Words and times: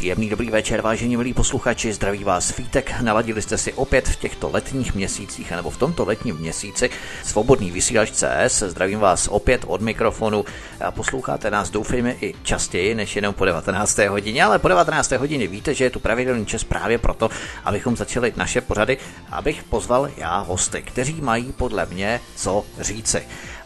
Příjemný 0.00 0.28
dobrý 0.28 0.50
večer, 0.50 0.80
vážení 0.80 1.16
milí 1.16 1.34
posluchači, 1.34 1.92
zdraví 1.92 2.24
vás 2.24 2.56
Vítek. 2.56 3.00
Naladili 3.00 3.42
jste 3.42 3.58
si 3.58 3.72
opět 3.72 4.08
v 4.08 4.16
těchto 4.16 4.50
letních 4.50 4.94
měsících, 4.94 5.50
nebo 5.50 5.70
v 5.70 5.76
tomto 5.76 6.04
letním 6.04 6.36
měsíci 6.36 6.90
svobodný 7.24 7.70
vysílač 7.70 8.10
CS. 8.10 8.62
Zdravím 8.62 8.98
vás 8.98 9.28
opět 9.28 9.64
od 9.66 9.80
mikrofonu 9.80 10.44
a 10.80 10.90
posloucháte 10.90 11.50
nás, 11.50 11.70
doufejme, 11.70 12.16
i 12.20 12.34
častěji 12.42 12.94
než 12.94 13.16
jenom 13.16 13.34
po 13.34 13.44
19. 13.44 13.98
hodině, 13.98 14.44
ale 14.44 14.58
po 14.58 14.68
19. 14.68 15.12
hodině 15.12 15.46
víte, 15.46 15.74
že 15.74 15.84
je 15.84 15.90
tu 15.90 16.00
pravidelný 16.00 16.46
čas 16.46 16.64
právě 16.64 16.98
proto, 16.98 17.30
abychom 17.64 17.96
začali 17.96 18.32
naše 18.36 18.60
pořady, 18.60 18.98
abych 19.30 19.62
pozval 19.62 20.08
já 20.16 20.38
hosty, 20.38 20.82
kteří 20.82 21.20
mají 21.20 21.52
podle 21.52 21.86
mě 21.86 22.20
co 22.36 22.64
říci. 22.80 23.22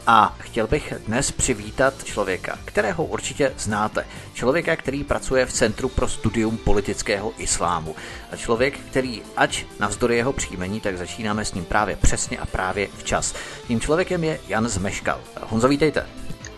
A 0.06 0.36
chtěl 0.40 0.66
bych 0.66 0.94
dnes 1.06 1.32
přivítat 1.32 2.04
člověka, 2.04 2.58
kterého 2.64 3.04
určitě 3.04 3.52
znáte. 3.58 4.06
Člověka, 4.34 4.76
který 4.76 5.04
pracuje 5.04 5.46
v 5.46 5.52
Centru 5.52 5.88
pro 5.88 6.08
studium 6.08 6.56
politického 6.56 7.32
islámu. 7.38 7.96
A 8.32 8.36
člověk, 8.36 8.78
který, 8.90 9.22
ač 9.36 9.64
navzdory 9.80 10.16
jeho 10.16 10.32
příjmení, 10.32 10.80
tak 10.80 10.98
začínáme 10.98 11.44
s 11.44 11.54
ním 11.54 11.64
právě 11.64 11.96
přesně 11.96 12.38
a 12.38 12.46
právě 12.46 12.88
včas. 12.98 13.34
Tím 13.66 13.80
člověkem 13.80 14.24
je 14.24 14.40
Jan 14.48 14.68
Zmeškal. 14.68 15.20
Honzo, 15.40 15.68
vítejte. 15.68 16.06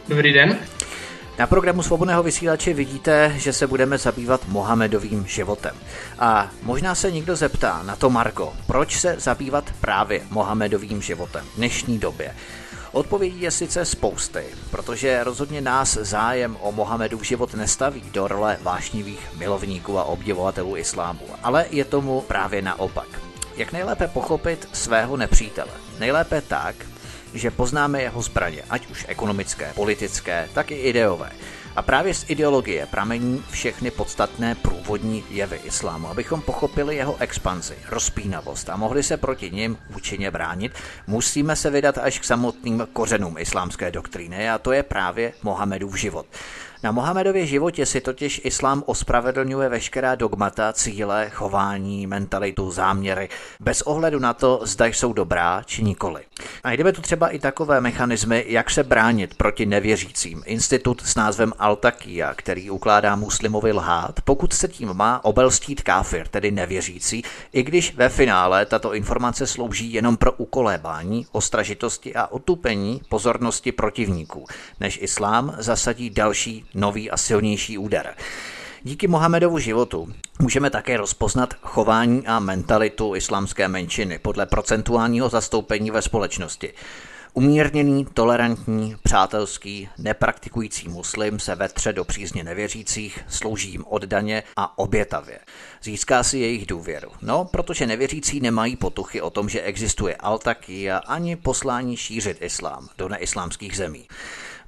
Dobrý 0.08 0.32
den. 0.32 0.58
Na 1.38 1.46
programu 1.46 1.82
Svobodného 1.82 2.22
vysílače 2.22 2.74
vidíte, 2.74 3.32
že 3.36 3.52
se 3.52 3.66
budeme 3.66 3.98
zabývat 3.98 4.48
Mohamedovým 4.48 5.26
životem. 5.26 5.76
A 6.18 6.50
možná 6.62 6.94
se 6.94 7.10
někdo 7.10 7.36
zeptá 7.36 7.82
na 7.82 7.96
to, 7.96 8.10
Marko, 8.10 8.52
proč 8.66 9.00
se 9.00 9.16
zabývat 9.18 9.64
právě 9.80 10.22
Mohamedovým 10.30 11.02
životem 11.02 11.44
v 11.52 11.56
dnešní 11.56 11.98
době? 11.98 12.34
Odpovědí 12.96 13.40
je 13.40 13.50
sice 13.50 13.84
spousty, 13.84 14.44
protože 14.70 15.24
rozhodně 15.24 15.60
nás 15.60 15.98
zájem 16.00 16.56
o 16.60 16.72
Mohamedův 16.72 17.22
život 17.22 17.54
nestaví 17.54 18.02
do 18.12 18.28
role 18.28 18.58
vášnivých 18.62 19.36
milovníků 19.38 19.98
a 19.98 20.04
obdivovatelů 20.04 20.76
islámu, 20.76 21.20
ale 21.42 21.66
je 21.70 21.84
tomu 21.84 22.20
právě 22.20 22.62
naopak. 22.62 23.08
Jak 23.56 23.72
nejlépe 23.72 24.08
pochopit 24.08 24.68
svého 24.72 25.16
nepřítele? 25.16 25.70
Nejlépe 25.98 26.40
tak, 26.40 26.76
že 27.34 27.50
poznáme 27.50 28.02
jeho 28.02 28.22
zbraně, 28.22 28.62
ať 28.70 28.86
už 28.86 29.04
ekonomické, 29.08 29.72
politické, 29.74 30.48
tak 30.54 30.70
i 30.70 30.74
ideové. 30.74 31.30
A 31.76 31.82
právě 31.82 32.14
z 32.14 32.30
ideologie 32.30 32.86
pramení 32.86 33.44
všechny 33.50 33.90
podstatné 33.90 34.54
průvodní 34.54 35.24
jevy 35.30 35.60
islámu. 35.64 36.08
Abychom 36.08 36.40
pochopili 36.42 36.96
jeho 36.96 37.16
expanzi, 37.20 37.74
rozpínavost 37.88 38.68
a 38.70 38.76
mohli 38.76 39.02
se 39.02 39.16
proti 39.16 39.50
nim 39.50 39.78
účinně 39.96 40.30
bránit, 40.30 40.72
musíme 41.06 41.56
se 41.56 41.70
vydat 41.70 41.98
až 41.98 42.18
k 42.18 42.24
samotným 42.24 42.88
kořenům 42.92 43.38
islámské 43.38 43.90
doktríny 43.90 44.50
a 44.50 44.58
to 44.58 44.72
je 44.72 44.82
právě 44.82 45.32
Mohamedův 45.42 45.96
život. 45.96 46.26
Na 46.86 46.92
Mohamedově 46.92 47.46
životě 47.46 47.86
si 47.86 48.00
totiž 48.00 48.40
islám 48.44 48.82
ospravedlňuje 48.86 49.68
veškerá 49.68 50.14
dogmata, 50.14 50.72
cíle, 50.72 51.30
chování, 51.30 52.06
mentalitu, 52.06 52.70
záměry, 52.70 53.28
bez 53.60 53.82
ohledu 53.82 54.18
na 54.18 54.34
to, 54.34 54.60
zda 54.64 54.86
jsou 54.86 55.12
dobrá 55.12 55.62
či 55.62 55.82
nikoli. 55.82 56.22
Najdeme 56.64 56.92
tu 56.92 57.02
třeba 57.02 57.28
i 57.28 57.38
takové 57.38 57.80
mechanismy, 57.80 58.44
jak 58.48 58.70
se 58.70 58.82
bránit 58.82 59.34
proti 59.34 59.66
nevěřícím. 59.66 60.42
Institut 60.46 61.02
s 61.06 61.14
názvem 61.14 61.52
Altakia, 61.58 62.34
který 62.34 62.70
ukládá 62.70 63.16
muslimovi 63.16 63.72
lhát, 63.72 64.20
pokud 64.24 64.52
se 64.52 64.68
tím 64.68 64.94
má 64.94 65.24
obelstít 65.24 65.82
káfir, 65.82 66.28
tedy 66.28 66.50
nevěřící, 66.50 67.22
i 67.52 67.62
když 67.62 67.94
ve 67.94 68.08
finále 68.08 68.66
tato 68.66 68.94
informace 68.94 69.46
slouží 69.46 69.92
jenom 69.92 70.16
pro 70.16 70.32
ukolébání, 70.32 71.26
ostražitosti 71.32 72.14
a 72.14 72.26
otupení 72.26 73.00
pozornosti 73.08 73.72
protivníků, 73.72 74.44
než 74.80 74.98
islám 75.02 75.54
zasadí 75.58 76.10
další 76.10 76.64
nový 76.76 77.10
a 77.10 77.16
silnější 77.16 77.78
úder. 77.78 78.14
Díky 78.82 79.08
Mohamedovu 79.08 79.58
životu 79.58 80.08
můžeme 80.38 80.70
také 80.70 80.96
rozpoznat 80.96 81.54
chování 81.62 82.26
a 82.26 82.38
mentalitu 82.38 83.14
islámské 83.14 83.68
menšiny 83.68 84.18
podle 84.18 84.46
procentuálního 84.46 85.28
zastoupení 85.28 85.90
ve 85.90 86.02
společnosti. 86.02 86.72
Umírněný, 87.34 88.06
tolerantní, 88.14 88.96
přátelský, 89.02 89.88
nepraktikující 89.98 90.88
muslim 90.88 91.38
se 91.38 91.54
vetře 91.54 91.92
do 91.92 92.04
přízně 92.04 92.44
nevěřících, 92.44 93.18
slouží 93.28 93.70
jim 93.70 93.84
oddaně 93.88 94.42
a 94.56 94.78
obětavě. 94.78 95.38
Získá 95.82 96.22
si 96.22 96.38
jejich 96.38 96.66
důvěru. 96.66 97.10
No, 97.22 97.44
protože 97.44 97.86
nevěřící 97.86 98.40
nemají 98.40 98.76
potuchy 98.76 99.20
o 99.20 99.30
tom, 99.30 99.48
že 99.48 99.62
existuje 99.62 100.14
Altakia 100.14 100.98
ani 100.98 101.36
poslání 101.36 101.96
šířit 101.96 102.42
islám 102.42 102.88
do 102.98 103.08
neislámských 103.08 103.76
zemí. 103.76 104.08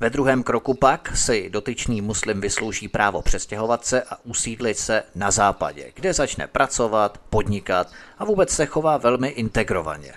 Ve 0.00 0.10
druhém 0.10 0.42
kroku 0.42 0.74
pak 0.74 1.16
si 1.16 1.50
dotyčný 1.50 2.00
muslim 2.00 2.40
vyslouží 2.40 2.88
právo 2.88 3.22
přestěhovat 3.22 3.86
se 3.86 4.02
a 4.02 4.16
usídlit 4.24 4.78
se 4.78 5.02
na 5.14 5.30
západě, 5.30 5.92
kde 5.94 6.12
začne 6.12 6.46
pracovat, 6.46 7.18
podnikat 7.30 7.90
a 8.18 8.24
vůbec 8.24 8.50
se 8.50 8.66
chová 8.66 8.96
velmi 8.96 9.28
integrovaně. 9.28 10.14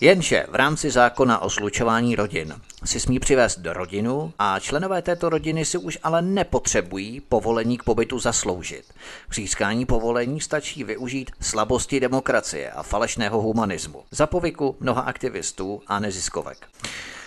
Jenže 0.00 0.46
v 0.48 0.54
rámci 0.54 0.90
zákona 0.90 1.38
o 1.38 1.50
slučování 1.50 2.16
rodin 2.16 2.54
si 2.84 3.00
smí 3.00 3.18
přivést 3.18 3.58
do 3.58 3.72
rodinu 3.72 4.32
a 4.38 4.58
členové 4.58 5.02
této 5.02 5.28
rodiny 5.28 5.64
si 5.64 5.78
už 5.78 5.98
ale 6.02 6.22
nepotřebují 6.22 7.20
povolení 7.20 7.78
k 7.78 7.82
pobytu 7.82 8.18
zasloužit. 8.18 8.84
K 9.28 9.34
získání 9.34 9.86
povolení 9.86 10.40
stačí 10.40 10.84
využít 10.84 11.30
slabosti 11.40 12.00
demokracie 12.00 12.70
a 12.70 12.82
falešného 12.82 13.40
humanismu 13.40 14.02
za 14.10 14.26
povyku 14.26 14.76
mnoha 14.80 15.02
aktivistů 15.02 15.82
a 15.86 15.98
neziskovek. 15.98 16.66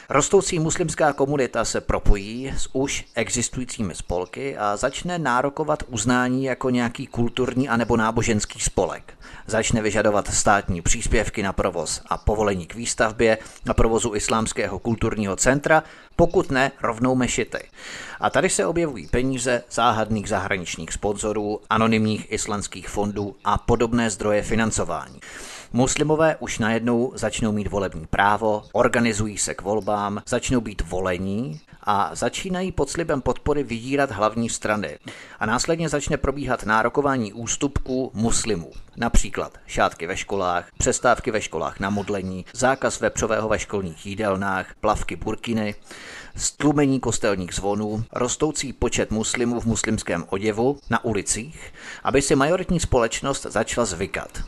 Rostoucí 0.09 0.59
muslimská 0.59 1.13
komunita 1.13 1.65
se 1.65 1.81
propojí 1.81 2.53
s 2.57 2.69
už 2.73 3.05
existujícími 3.15 3.95
spolky 3.95 4.57
a 4.57 4.77
začne 4.77 5.19
nárokovat 5.19 5.83
uznání 5.87 6.43
jako 6.43 6.69
nějaký 6.69 7.07
kulturní 7.07 7.69
anebo 7.69 7.97
náboženský 7.97 8.59
spolek. 8.59 9.13
Začne 9.47 9.81
vyžadovat 9.81 10.33
státní 10.33 10.81
příspěvky 10.81 11.43
na 11.43 11.53
provoz 11.53 12.01
a 12.07 12.17
povolení 12.17 12.65
k 12.65 12.75
výstavbě 12.75 13.37
na 13.65 13.73
provozu 13.73 14.15
islámského 14.15 14.79
kulturního 14.79 15.35
centra, 15.35 15.83
pokud 16.15 16.51
ne 16.51 16.71
rovnou 16.81 17.15
mešity. 17.15 17.59
A 18.19 18.29
tady 18.29 18.49
se 18.49 18.65
objevují 18.65 19.07
peníze 19.07 19.63
záhadných 19.71 20.29
zahraničních 20.29 20.93
sponzorů, 20.93 21.61
anonymních 21.69 22.31
islamských 22.31 22.89
fondů 22.89 23.35
a 23.43 23.57
podobné 23.57 24.09
zdroje 24.09 24.41
financování. 24.41 25.19
Muslimové 25.75 26.35
už 26.39 26.59
najednou 26.59 27.11
začnou 27.15 27.51
mít 27.51 27.67
volební 27.67 28.07
právo, 28.07 28.63
organizují 28.71 29.37
se 29.37 29.53
k 29.53 29.61
volbám, 29.61 30.21
začnou 30.27 30.61
být 30.61 30.81
volení 30.81 31.61
a 31.83 32.09
začínají 32.13 32.71
pod 32.71 32.89
slibem 32.89 33.21
podpory 33.21 33.63
vydírat 33.63 34.11
hlavní 34.11 34.49
strany. 34.49 34.97
A 35.39 35.45
následně 35.45 35.89
začne 35.89 36.17
probíhat 36.17 36.65
nárokování 36.65 37.33
ústupků 37.33 38.11
muslimů. 38.13 38.71
Například 38.95 39.57
šátky 39.67 40.07
ve 40.07 40.17
školách, 40.17 40.67
přestávky 40.77 41.31
ve 41.31 41.41
školách 41.41 41.79
na 41.79 41.89
modlení, 41.89 42.45
zákaz 42.53 42.99
vepřového 42.99 43.49
ve 43.49 43.59
školních 43.59 44.05
jídelnách, 44.05 44.75
plavky 44.81 45.15
burkiny, 45.15 45.75
stlumení 46.35 46.99
kostelních 46.99 47.53
zvonů, 47.53 48.03
rostoucí 48.13 48.73
počet 48.73 49.11
muslimů 49.11 49.59
v 49.59 49.65
muslimském 49.65 50.25
oděvu 50.29 50.77
na 50.89 51.05
ulicích, 51.05 51.73
aby 52.03 52.21
si 52.21 52.35
majoritní 52.35 52.79
společnost 52.79 53.45
začala 53.49 53.85
zvykat. 53.85 54.43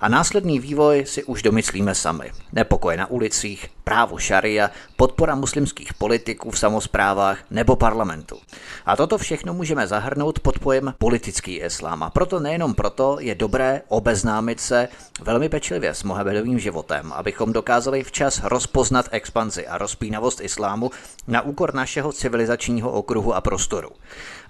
A 0.00 0.08
následný 0.08 0.58
vývoj 0.62 1.06
si 1.06 1.24
už 1.24 1.42
domyslíme 1.42 1.94
sami. 1.94 2.30
Nepokoje 2.52 2.96
na 2.96 3.06
ulicích, 3.06 3.66
právo 3.84 4.18
šaria, 4.18 4.70
podpora 4.96 5.34
muslimských 5.34 5.94
politiků 5.94 6.50
v 6.50 6.58
samozprávách 6.58 7.38
nebo 7.50 7.76
parlamentu. 7.76 8.38
A 8.86 8.96
toto 8.96 9.18
všechno 9.18 9.54
můžeme 9.54 9.86
zahrnout 9.86 10.40
pod 10.40 10.58
pojem 10.58 10.94
politický 10.98 11.54
islám. 11.56 12.02
A 12.02 12.10
proto 12.10 12.40
nejenom 12.40 12.74
proto 12.74 13.16
je 13.20 13.34
dobré 13.34 13.82
obeznámit 13.88 14.60
se 14.60 14.88
velmi 15.22 15.48
pečlivě 15.48 15.94
s 15.94 16.02
Mohamedovým 16.02 16.58
životem, 16.58 17.12
abychom 17.12 17.52
dokázali 17.52 18.04
včas 18.04 18.40
rozpoznat 18.44 19.08
expanzi 19.10 19.66
a 19.66 19.78
rozpínavost 19.78 20.40
islámu 20.40 20.90
na 21.26 21.42
úkor 21.42 21.74
našeho 21.74 22.12
civilizačního 22.12 22.90
okruhu 22.92 23.34
a 23.34 23.40
prostoru. 23.40 23.90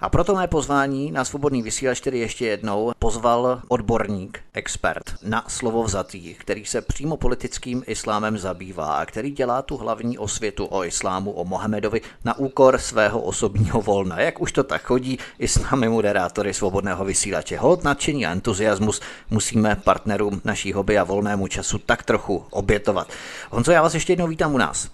A 0.01 0.09
proto 0.09 0.35
mé 0.35 0.47
pozvání 0.47 1.11
na 1.11 1.25
svobodný 1.25 1.61
vysílač 1.61 2.01
tedy 2.01 2.19
ještě 2.19 2.45
jednou 2.45 2.91
pozval 2.99 3.61
odborník, 3.67 4.39
expert 4.53 5.03
na 5.23 5.45
slovo 5.47 5.83
vzatý, 5.83 6.33
který 6.33 6.65
se 6.65 6.81
přímo 6.81 7.17
politickým 7.17 7.83
islámem 7.87 8.37
zabývá 8.37 8.93
a 8.93 9.05
který 9.05 9.31
dělá 9.31 9.61
tu 9.61 9.77
hlavní 9.77 10.17
osvětu 10.17 10.65
o 10.65 10.83
islámu, 10.83 11.31
o 11.31 11.45
Mohamedovi 11.45 12.01
na 12.25 12.37
úkor 12.37 12.77
svého 12.77 13.21
osobního 13.21 13.81
volna. 13.81 14.21
Jak 14.21 14.41
už 14.41 14.51
to 14.51 14.63
tak 14.63 14.83
chodí 14.83 15.19
i 15.39 15.47
s 15.47 15.59
námi 15.59 15.89
moderátory 15.89 16.53
svobodného 16.53 17.05
vysílače. 17.05 17.57
Hod, 17.57 17.83
nadšení 17.83 18.25
a 18.25 18.31
entuziasmus 18.31 19.01
musíme 19.29 19.75
partnerům 19.75 20.41
naší 20.45 20.73
hobby 20.73 20.97
a 20.97 21.03
volnému 21.03 21.47
času 21.47 21.77
tak 21.77 22.03
trochu 22.03 22.45
obětovat. 22.49 23.07
Honzo, 23.49 23.71
já 23.71 23.81
vás 23.81 23.93
ještě 23.93 24.11
jednou 24.11 24.27
vítám 24.27 24.53
u 24.53 24.57
nás. 24.57 24.87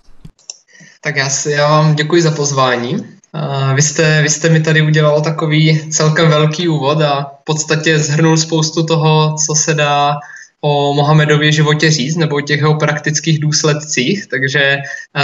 Tak 1.01 1.15
já, 1.15 1.29
si, 1.29 1.51
já 1.51 1.69
vám 1.69 1.95
děkuji 1.95 2.21
za 2.21 2.31
pozvání. 2.31 3.15
Vy 3.75 3.81
jste, 3.81 4.21
vy 4.21 4.29
jste 4.29 4.49
mi 4.49 4.61
tady 4.61 4.81
udělal 4.81 5.21
takový 5.21 5.81
celkem 5.89 6.29
velký 6.29 6.67
úvod 6.67 7.01
a 7.01 7.31
v 7.41 7.43
podstatě 7.43 7.99
zhrnul 7.99 8.37
spoustu 8.37 8.83
toho, 8.83 9.35
co 9.45 9.55
se 9.55 9.73
dá 9.73 10.15
o 10.61 10.93
Mohamedově 10.93 11.51
životě 11.51 11.91
říct 11.91 12.15
nebo 12.15 12.35
o 12.35 12.41
těch 12.41 12.59
jeho 12.59 12.75
praktických 12.75 13.39
důsledcích, 13.39 14.27
takže 14.27 14.77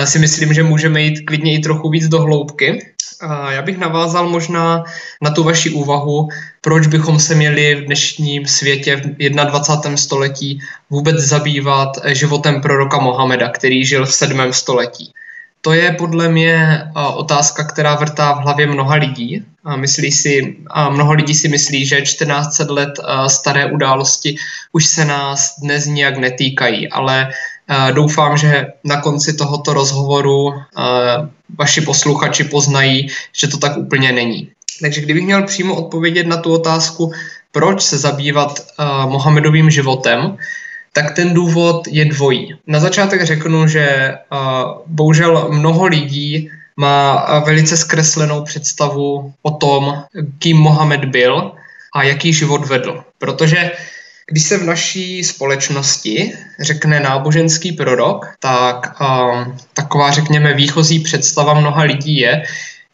si 0.04 0.20
myslím, 0.20 0.54
že 0.54 0.64
můžeme 0.64 1.02
jít 1.02 1.26
klidně 1.26 1.56
i 1.56 1.60
trochu 1.60 1.90
víc 1.90 2.08
do 2.08 2.22
hloubky. 2.22 2.94
já 3.50 3.62
bych 3.62 3.78
navázal 3.78 4.30
možná 4.30 4.84
na 5.22 5.32
tu 5.32 5.44
vaši 5.44 5.70
úvahu, 5.70 6.30
proč 6.62 6.88
bychom 6.88 7.20
se 7.20 7.36
měli 7.36 7.76
v 7.76 7.86
dnešním 7.86 8.46
světě 8.46 8.96
v 8.96 9.30
21. 9.30 9.98
století 9.98 10.60
vůbec 10.90 11.16
zabývat 11.16 11.90
životem 12.06 12.62
proroka 12.62 13.00
Mohameda, 13.00 13.50
který 13.50 13.86
žil 13.86 14.06
v 14.06 14.14
7. 14.14 14.54
století. 14.54 15.14
To 15.62 15.74
je 15.74 15.92
podle 15.92 16.30
mě 16.30 16.84
otázka, 17.16 17.64
která 17.64 17.96
vrtá 17.96 18.34
v 18.34 18.38
hlavě 18.38 18.68
mnoha 18.68 18.96
lidí. 18.96 19.44
A 19.64 19.76
myslí 19.76 20.12
si, 20.12 20.58
mnoho 20.90 21.14
lidí 21.14 21.36
si 21.36 21.50
myslí, 21.50 21.86
že 21.86 22.02
14 22.02 22.60
let 22.60 23.00
staré 23.28 23.72
události 23.72 24.36
už 24.72 24.86
se 24.86 25.06
nás 25.06 25.60
dnes 25.60 25.86
nijak 25.86 26.18
netýkají, 26.18 26.90
ale 26.90 27.30
Doufám, 27.94 28.38
že 28.38 28.68
na 28.84 29.02
konci 29.02 29.34
tohoto 29.34 29.74
rozhovoru 29.74 30.54
vaši 31.58 31.82
posluchači 31.82 32.44
poznají, 32.44 33.08
že 33.32 33.48
to 33.48 33.58
tak 33.58 33.78
úplně 33.78 34.12
není. 34.12 34.50
Takže 34.82 35.02
kdybych 35.02 35.24
měl 35.24 35.44
přímo 35.44 35.76
odpovědět 35.76 36.28
na 36.28 36.38
tu 36.38 36.54
otázku, 36.54 37.12
proč 37.52 37.82
se 37.82 37.98
zabývat 37.98 38.60
Mohamedovým 39.06 39.70
životem, 39.70 40.38
tak 40.94 41.16
ten 41.16 41.34
důvod 41.34 41.88
je 41.88 42.06
dvojí. 42.06 42.56
Na 42.68 42.80
začátek 42.80 43.24
řeknu, 43.26 43.68
že 43.68 44.16
bohužel 44.88 45.48
mnoho 45.52 45.86
lidí 45.86 46.50
má 46.78 47.40
velice 47.40 47.78
zkreslenou 47.78 48.44
představu 48.44 49.34
o 49.42 49.52
tom, 49.52 50.04
kým 50.40 50.58
Mohamed 50.58 51.06
byl 51.06 51.52
a 51.96 52.04
jaký 52.04 52.34
život 52.34 52.68
vedl. 52.68 53.04
Protože 53.18 53.72
když 54.28 54.44
se 54.44 54.58
v 54.58 54.64
naší 54.64 55.24
společnosti 55.24 56.34
řekne 56.60 57.00
náboženský 57.00 57.72
prorok, 57.72 58.26
tak 58.40 58.96
taková, 59.74 60.12
řekněme, 60.12 60.54
výchozí 60.54 61.00
představa 61.00 61.54
mnoha 61.54 61.84
lidí 61.84 62.18
je, 62.18 62.44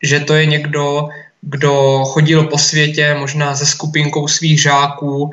že 0.03 0.19
to 0.19 0.33
je 0.33 0.45
někdo, 0.45 1.09
kdo 1.41 2.03
chodil 2.05 2.43
po 2.43 2.57
světě 2.57 3.15
možná 3.19 3.55
se 3.55 3.65
skupinkou 3.65 4.27
svých 4.27 4.61
žáků, 4.61 5.31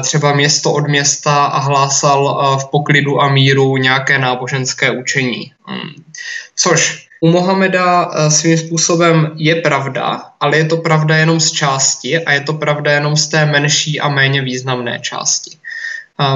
třeba 0.00 0.32
město 0.32 0.72
od 0.72 0.88
města 0.88 1.44
a 1.44 1.58
hlásal 1.58 2.58
v 2.58 2.70
poklidu 2.70 3.22
a 3.22 3.28
míru 3.28 3.76
nějaké 3.76 4.18
náboženské 4.18 4.90
učení. 4.90 5.52
Hmm. 5.66 5.90
Což 6.56 7.08
u 7.20 7.30
Mohameda 7.30 8.10
eh, 8.10 8.30
svým 8.30 8.58
způsobem 8.58 9.30
je 9.36 9.54
pravda, 9.54 10.22
ale 10.40 10.56
je 10.56 10.64
to 10.64 10.76
pravda 10.76 11.16
jenom 11.16 11.40
z 11.40 11.52
části 11.52 12.24
a 12.24 12.32
je 12.32 12.40
to 12.40 12.52
pravda 12.52 12.92
jenom 12.92 13.16
z 13.16 13.28
té 13.28 13.46
menší 13.46 14.00
a 14.00 14.08
méně 14.08 14.42
významné 14.42 14.98
části. 15.02 15.50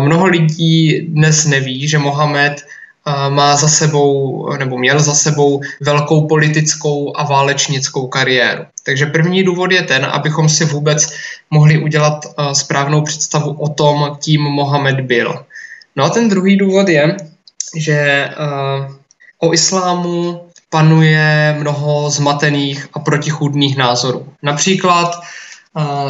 Mnoho 0.00 0.26
lidí 0.26 1.00
dnes 1.00 1.44
neví, 1.44 1.88
že 1.88 1.98
Mohamed 1.98 2.62
eh, 2.62 2.81
má 3.28 3.56
za 3.56 3.68
sebou, 3.68 4.48
nebo 4.58 4.78
měl 4.78 5.00
za 5.00 5.14
sebou 5.14 5.60
velkou 5.80 6.26
politickou 6.26 7.12
a 7.16 7.24
válečnickou 7.24 8.06
kariéru. 8.06 8.64
Takže 8.82 9.06
první 9.06 9.42
důvod 9.44 9.72
je 9.72 9.82
ten, 9.82 10.04
abychom 10.04 10.48
si 10.48 10.64
vůbec 10.64 11.12
mohli 11.50 11.78
udělat 11.78 12.26
eh, 12.26 12.54
správnou 12.54 13.02
představu 13.02 13.52
o 13.52 13.68
tom, 13.68 14.16
kým 14.24 14.42
Mohamed 14.42 15.00
byl. 15.00 15.44
No 15.96 16.04
a 16.04 16.08
ten 16.08 16.28
druhý 16.28 16.56
důvod 16.56 16.88
je, 16.88 17.16
že 17.76 18.30
o 19.38 19.52
islámu 19.52 20.40
panuje 20.70 21.56
mnoho 21.58 22.10
zmatených 22.10 22.88
a 22.94 22.98
protichůdných 22.98 23.76
názorů. 23.76 24.26
Například 24.42 25.20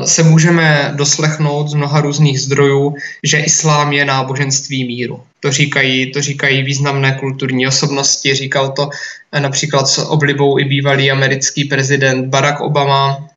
se 0.04 0.22
můžeme 0.22 0.92
doslechnout 0.96 1.68
z 1.68 1.74
mnoha 1.74 2.00
různých 2.00 2.40
zdrojů, 2.40 2.96
že 3.22 3.38
islám 3.38 3.92
je 3.92 4.04
náboženství 4.04 4.84
míru. 4.84 5.22
To 5.40 5.52
říkají, 5.52 6.12
to 6.12 6.22
říkají 6.22 6.62
významné 6.62 7.16
kulturní 7.20 7.66
osobnosti, 7.66 8.34
říkal 8.34 8.72
to 8.72 8.82
uh, 8.86 9.40
například 9.40 9.88
s 9.88 9.98
oblibou 9.98 10.58
i 10.58 10.64
bývalý 10.64 11.10
americký 11.10 11.64
prezident 11.64 12.28
Barack 12.28 12.60
Obama, 12.60 13.28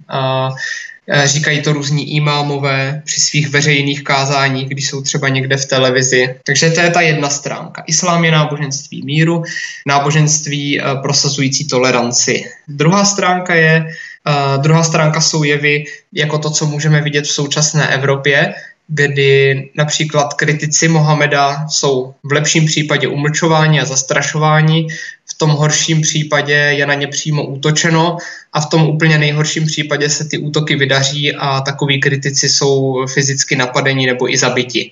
Eh, 1.07 1.27
říkají 1.27 1.61
to 1.61 1.73
různí 1.73 2.15
imámové 2.15 3.01
při 3.05 3.21
svých 3.21 3.49
veřejných 3.49 4.03
kázáních, 4.03 4.69
když 4.69 4.87
jsou 4.89 5.01
třeba 5.01 5.29
někde 5.29 5.57
v 5.57 5.65
televizi. 5.65 6.35
Takže 6.43 6.69
to 6.69 6.79
je 6.79 6.89
ta 6.91 7.01
jedna 7.01 7.29
stránka. 7.29 7.83
Islám 7.87 8.25
je 8.25 8.31
náboženství 8.31 9.01
míru, 9.05 9.43
náboženství 9.87 10.81
eh, 10.81 10.83
prosazující 11.01 11.67
toleranci. 11.67 12.45
Druhá 12.67 13.05
stránka 13.05 13.55
je, 13.55 13.85
uh, 14.27 14.61
druhá 14.61 14.83
stránka 14.83 15.21
jsou 15.21 15.43
jevy 15.43 15.83
jako 16.13 16.37
to, 16.37 16.49
co 16.49 16.65
můžeme 16.65 17.01
vidět 17.01 17.25
v 17.25 17.31
současné 17.31 17.87
Evropě, 17.87 18.53
kdy 18.87 19.69
například 19.75 20.33
kritici 20.33 20.87
Mohameda 20.87 21.67
jsou 21.69 22.13
v 22.23 22.31
lepším 22.31 22.65
případě 22.65 23.07
umlčováni 23.07 23.81
a 23.81 23.85
zastrašováni, 23.85 24.87
v 25.25 25.37
tom 25.37 25.49
horším 25.49 26.01
případě 26.01 26.53
je 26.53 26.85
na 26.85 26.93
ně 26.93 27.07
přímo 27.07 27.45
útočeno 27.45 28.17
a 28.53 28.61
v 28.61 28.69
tom 28.69 28.89
úplně 28.89 29.17
nejhorším 29.17 29.65
případě 29.65 30.09
se 30.09 30.25
ty 30.25 30.37
útoky 30.37 30.75
vydaří 30.75 31.35
a 31.35 31.61
takoví 31.61 31.99
kritici 31.99 32.49
jsou 32.49 33.05
fyzicky 33.13 33.55
napadeni 33.55 34.05
nebo 34.05 34.33
i 34.33 34.37
zabiti. 34.37 34.91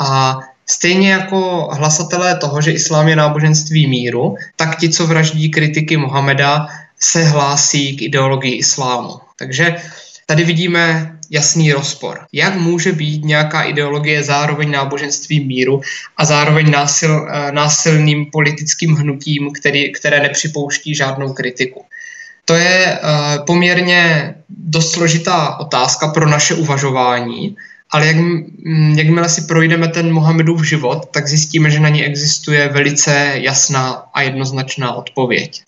A 0.00 0.38
Stejně 0.70 1.12
jako 1.12 1.68
hlasatelé 1.72 2.36
toho, 2.36 2.60
že 2.60 2.72
islám 2.72 3.08
je 3.08 3.16
náboženství 3.16 3.86
míru, 3.86 4.36
tak 4.56 4.78
ti, 4.78 4.88
co 4.88 5.06
vraždí 5.06 5.48
kritiky 5.50 5.96
Mohameda, 5.96 6.66
se 7.00 7.24
hlásí 7.24 7.96
k 7.96 8.02
ideologii 8.02 8.54
islámu. 8.54 9.14
Takže 9.36 9.76
tady 10.26 10.44
vidíme 10.44 11.12
jasný 11.30 11.72
rozpor. 11.72 12.26
Jak 12.32 12.54
může 12.54 12.92
být 12.92 13.24
nějaká 13.24 13.62
ideologie 13.62 14.22
zároveň 14.22 14.70
náboženství 14.70 15.44
míru 15.44 15.80
a 16.16 16.24
zároveň 16.24 16.70
násil, 16.70 17.28
eh, 17.30 17.52
násilným 17.52 18.26
politickým 18.26 18.94
hnutím, 18.94 19.52
který, 19.52 19.92
které 19.92 20.20
nepřipouští 20.20 20.94
žádnou 20.94 21.32
kritiku? 21.32 21.84
To 22.48 22.54
je 22.54 22.98
uh, 23.02 23.44
poměrně 23.44 24.34
dost 24.48 24.92
složitá 24.92 25.56
otázka 25.60 26.08
pro 26.08 26.28
naše 26.28 26.54
uvažování, 26.54 27.56
ale 27.90 28.06
jak, 28.06 28.16
jakmile 28.94 29.28
si 29.28 29.40
projdeme 29.40 29.88
ten 29.88 30.12
Mohamedův 30.12 30.64
život, 30.64 31.08
tak 31.10 31.28
zjistíme, 31.28 31.70
že 31.70 31.80
na 31.80 31.88
ní 31.88 32.04
existuje 32.04 32.68
velice 32.68 33.32
jasná 33.34 34.04
a 34.14 34.22
jednoznačná 34.22 34.92
odpověď. 34.92 35.62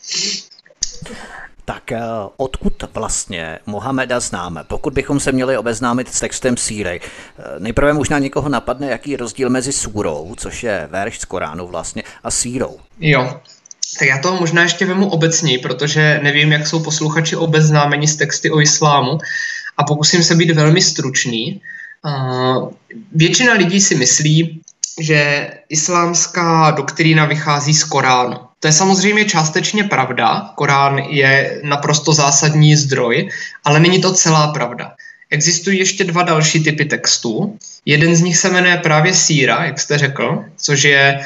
Tak 1.65 1.93
eh, 1.93 2.01
odkud 2.37 2.85
vlastně 2.95 3.59
Mohameda 3.67 4.21
známe? 4.21 4.65
Pokud 4.65 4.93
bychom 4.93 5.21
se 5.21 5.33
měli 5.33 5.59
obeznámit 5.59 6.15
s 6.15 6.21
textem 6.21 6.57
síry, 6.57 7.01
eh, 7.01 7.43
nejprve 7.59 7.93
možná 7.93 8.19
někoho 8.19 8.49
napadne, 8.49 8.91
jaký 8.91 9.11
je 9.11 9.17
rozdíl 9.17 9.51
mezi 9.51 9.73
súrou, 9.73 10.35
což 10.37 10.63
je 10.63 10.89
verš 10.91 11.19
z 11.19 11.25
Koránu 11.25 11.67
vlastně, 11.67 12.03
a 12.25 12.31
sírou. 12.31 12.79
Jo, 13.01 13.41
tak 13.99 14.09
já 14.09 14.19
to 14.19 14.37
možná 14.37 14.63
ještě 14.63 14.87
vemu 14.87 15.09
obecněji, 15.11 15.59
protože 15.59 16.21
nevím, 16.23 16.53
jak 16.53 16.67
jsou 16.67 16.83
posluchači 16.83 17.37
obeznámeni 17.37 18.09
s 18.09 18.17
texty 18.17 18.51
o 18.51 18.61
islámu 18.61 19.19
a 19.77 19.85
pokusím 19.85 20.23
se 20.23 20.35
být 20.35 20.51
velmi 20.51 20.83
stručný. 20.83 21.61
Uh, 22.05 22.71
většina 23.13 23.53
lidí 23.53 23.81
si 23.81 23.95
myslí, 23.95 24.61
že 25.01 25.51
islámská 25.69 26.71
doktrína 26.71 27.25
vychází 27.25 27.75
z 27.75 27.85
Koránu. 27.85 28.50
To 28.61 28.69
je 28.69 28.73
samozřejmě 28.73 29.25
částečně 29.25 29.85
pravda, 29.85 30.51
Korán 30.55 30.99
je 30.99 31.61
naprosto 31.63 32.13
zásadní 32.13 32.77
zdroj, 32.77 33.29
ale 33.65 33.81
není 33.81 34.01
to 34.01 34.13
celá 34.13 34.53
pravda. 34.53 34.93
Existují 35.31 35.79
ještě 35.79 36.05
dva 36.05 36.23
další 36.23 36.65
typy 36.65 36.85
textů. 36.85 37.59
Jeden 37.87 38.17
z 38.17 38.21
nich 38.21 38.37
se 38.37 38.51
jmenuje 38.51 38.77
právě 38.77 39.15
síra, 39.15 39.65
jak 39.65 39.81
jste 39.81 39.99
řekl, 39.99 40.45
což 40.57 40.83
je, 40.83 41.21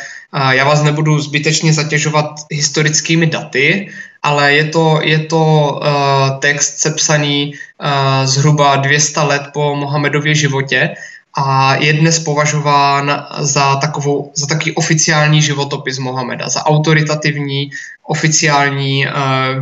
já 0.50 0.64
vás 0.64 0.82
nebudu 0.82 1.20
zbytečně 1.20 1.72
zatěžovat 1.72 2.30
historickými 2.50 3.26
daty, 3.26 3.90
ale 4.22 4.52
je 4.52 4.64
to, 4.64 5.00
je 5.02 5.18
to 5.18 5.44
uh, 5.82 6.38
text 6.38 6.78
sepsaný 6.78 7.52
uh, 7.54 8.26
zhruba 8.26 8.76
200 8.76 9.20
let 9.20 9.42
po 9.52 9.76
Mohamedově 9.76 10.34
životě 10.34 10.94
a 11.36 11.76
je 11.76 11.92
dnes 11.92 12.18
považován 12.18 13.26
za, 13.38 13.76
takovou, 13.76 14.32
za 14.34 14.46
takový 14.46 14.72
oficiální 14.72 15.42
životopis 15.42 15.98
Mohameda, 15.98 16.48
za 16.48 16.66
autoritativní 16.66 17.70
oficiální 18.06 19.06
uh, 19.06 19.12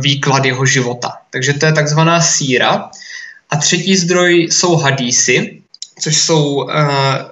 výklad 0.01 0.45
jeho 0.45 0.65
života. 0.65 1.11
Takže 1.29 1.53
to 1.53 1.65
je 1.65 1.73
takzvaná 1.73 2.21
síra. 2.21 2.89
A 3.49 3.55
třetí 3.57 3.95
zdroj 3.95 4.33
jsou 4.51 4.75
hadísy, 4.75 5.61
což 5.99 6.17
jsou 6.17 6.55
uh, 6.55 6.71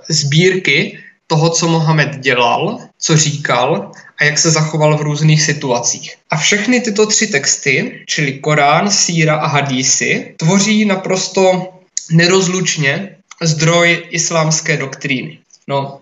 sbírky 0.09 0.99
toho, 1.27 1.49
co 1.49 1.67
Mohamed 1.67 2.19
dělal, 2.19 2.79
co 2.99 3.17
říkal 3.17 3.91
a 4.19 4.23
jak 4.23 4.37
se 4.37 4.51
zachoval 4.51 4.97
v 4.97 5.01
různých 5.01 5.41
situacích. 5.41 6.15
A 6.29 6.37
všechny 6.37 6.81
tyto 6.81 7.05
tři 7.05 7.27
texty, 7.27 8.03
čili 8.05 8.33
Korán, 8.33 8.91
síra 8.91 9.35
a 9.35 9.47
hadísy, 9.47 10.35
tvoří 10.37 10.85
naprosto 10.85 11.73
nerozlučně 12.11 13.15
zdroj 13.41 14.03
islámské 14.09 14.77
doktríny. 14.77 15.37
No, 15.67 15.99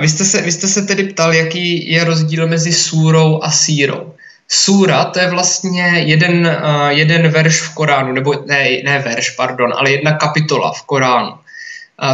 vy, 0.00 0.08
jste 0.08 0.24
se, 0.24 0.42
vy 0.42 0.52
jste 0.52 0.68
se 0.68 0.82
tedy 0.82 1.04
ptal, 1.04 1.34
jaký 1.34 1.92
je 1.92 2.04
rozdíl 2.04 2.46
mezi 2.46 2.72
súrou 2.72 3.40
a 3.42 3.50
sírou. 3.50 4.14
Súra 4.52 5.04
to 5.04 5.20
je 5.20 5.30
vlastně 5.30 5.92
jeden, 5.98 6.58
jeden 6.88 7.28
verš 7.28 7.60
v 7.60 7.74
Koránu, 7.74 8.12
nebo 8.12 8.34
ne, 8.46 8.68
ne 8.84 8.98
verš, 8.98 9.30
pardon, 9.30 9.72
ale 9.76 9.90
jedna 9.90 10.12
kapitola 10.12 10.72
v 10.72 10.82
Koránu. 10.82 11.34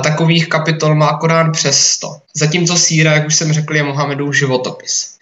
Takových 0.02 0.48
kapitol 0.48 0.94
má 0.94 1.12
Korán 1.12 1.52
přes 1.52 1.86
100. 1.86 2.16
Zatímco 2.34 2.76
síra, 2.76 3.12
jak 3.12 3.26
už 3.26 3.34
jsem 3.34 3.52
řekl, 3.52 3.76
je 3.76 3.82
Mohamedův 3.82 4.36
životopis. 4.36 5.16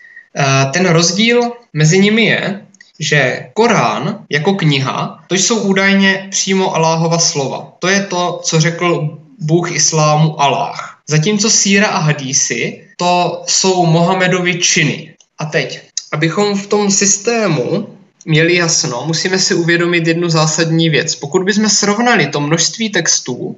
Ten 0.72 0.86
rozdíl 0.86 1.52
mezi 1.72 1.98
nimi 1.98 2.24
je, 2.24 2.63
že 3.00 3.46
Korán 3.54 4.18
jako 4.30 4.54
kniha, 4.54 5.24
to 5.26 5.34
jsou 5.34 5.60
údajně 5.60 6.28
přímo 6.30 6.74
Aláhova 6.74 7.18
slova. 7.18 7.72
To 7.78 7.88
je 7.88 8.00
to, 8.02 8.40
co 8.44 8.60
řekl 8.60 9.18
Bůh 9.38 9.72
islámu 9.72 10.40
Aláh. 10.40 10.98
Zatímco 11.08 11.50
síra 11.50 11.86
a 11.86 11.98
hadísy, 11.98 12.88
to 12.96 13.42
jsou 13.46 13.86
Mohamedovi 13.86 14.58
činy. 14.60 15.14
A 15.38 15.44
teď, 15.44 15.80
abychom 16.12 16.58
v 16.58 16.66
tom 16.66 16.90
systému 16.90 17.88
měli 18.24 18.54
jasno, 18.54 19.02
musíme 19.06 19.38
si 19.38 19.54
uvědomit 19.54 20.06
jednu 20.06 20.28
zásadní 20.28 20.90
věc. 20.90 21.14
Pokud 21.14 21.42
bychom 21.42 21.68
srovnali 21.68 22.26
to 22.26 22.40
množství 22.40 22.90
textů, 22.90 23.56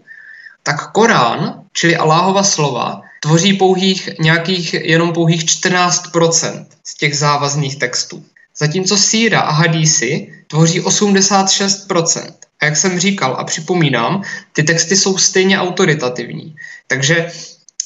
tak 0.62 0.92
Korán, 0.92 1.62
čili 1.72 1.96
Aláhova 1.96 2.42
slova, 2.42 3.02
tvoří 3.22 3.52
pouhých 3.52 4.10
nějakých 4.18 4.74
jenom 4.74 5.12
pouhých 5.12 5.44
14% 5.44 6.66
z 6.84 6.94
těch 6.94 7.18
závazných 7.18 7.76
textů. 7.76 8.24
Zatímco 8.58 8.96
síra 8.96 9.40
a 9.40 9.52
hadísy 9.52 10.32
tvoří 10.46 10.80
86%. 10.80 12.32
A 12.60 12.64
jak 12.64 12.76
jsem 12.76 12.98
říkal 12.98 13.36
a 13.38 13.44
připomínám, 13.44 14.22
ty 14.52 14.62
texty 14.62 14.96
jsou 14.96 15.18
stejně 15.18 15.60
autoritativní. 15.60 16.56
Takže 16.86 17.32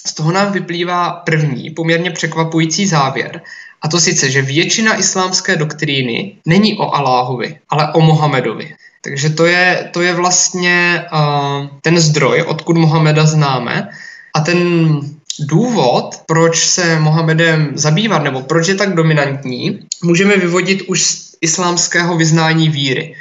z 0.06 0.14
toho 0.14 0.32
nám 0.32 0.52
vyplývá 0.52 1.10
první, 1.10 1.70
poměrně 1.70 2.10
překvapující 2.10 2.86
závěr, 2.86 3.42
a 3.82 3.88
to 3.88 4.00
sice, 4.00 4.30
že 4.30 4.42
většina 4.42 4.98
islámské 4.98 5.56
doktríny 5.56 6.36
není 6.46 6.78
o 6.78 6.94
Aláhovi, 6.94 7.58
ale 7.68 7.92
o 7.92 8.00
Mohamedovi. 8.00 8.74
Takže 9.04 9.30
to 9.30 9.46
je, 9.46 9.90
to 9.92 10.02
je 10.02 10.14
vlastně 10.14 11.04
uh, 11.12 11.66
ten 11.82 12.00
zdroj, 12.00 12.42
odkud 12.42 12.76
Mohameda 12.76 13.26
známe. 13.26 13.88
A 14.34 14.40
ten 14.40 15.00
důvod, 15.40 16.20
proč 16.26 16.68
se 16.68 17.00
Mohamedem 17.00 17.70
zabývat, 17.74 18.22
nebo 18.22 18.42
proč 18.42 18.68
je 18.68 18.74
tak 18.74 18.94
dominantní, 18.94 19.80
můžeme 20.02 20.36
vyvodit 20.36 20.82
už 20.82 21.02
z 21.02 21.36
islámského 21.40 22.16
vyznání 22.16 22.68
víry. 22.68 23.14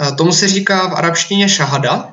Uh, 0.00 0.16
tomu 0.16 0.32
se 0.32 0.48
říká 0.48 0.88
v 0.88 0.94
arabštině 0.94 1.48
šahada. 1.48 2.12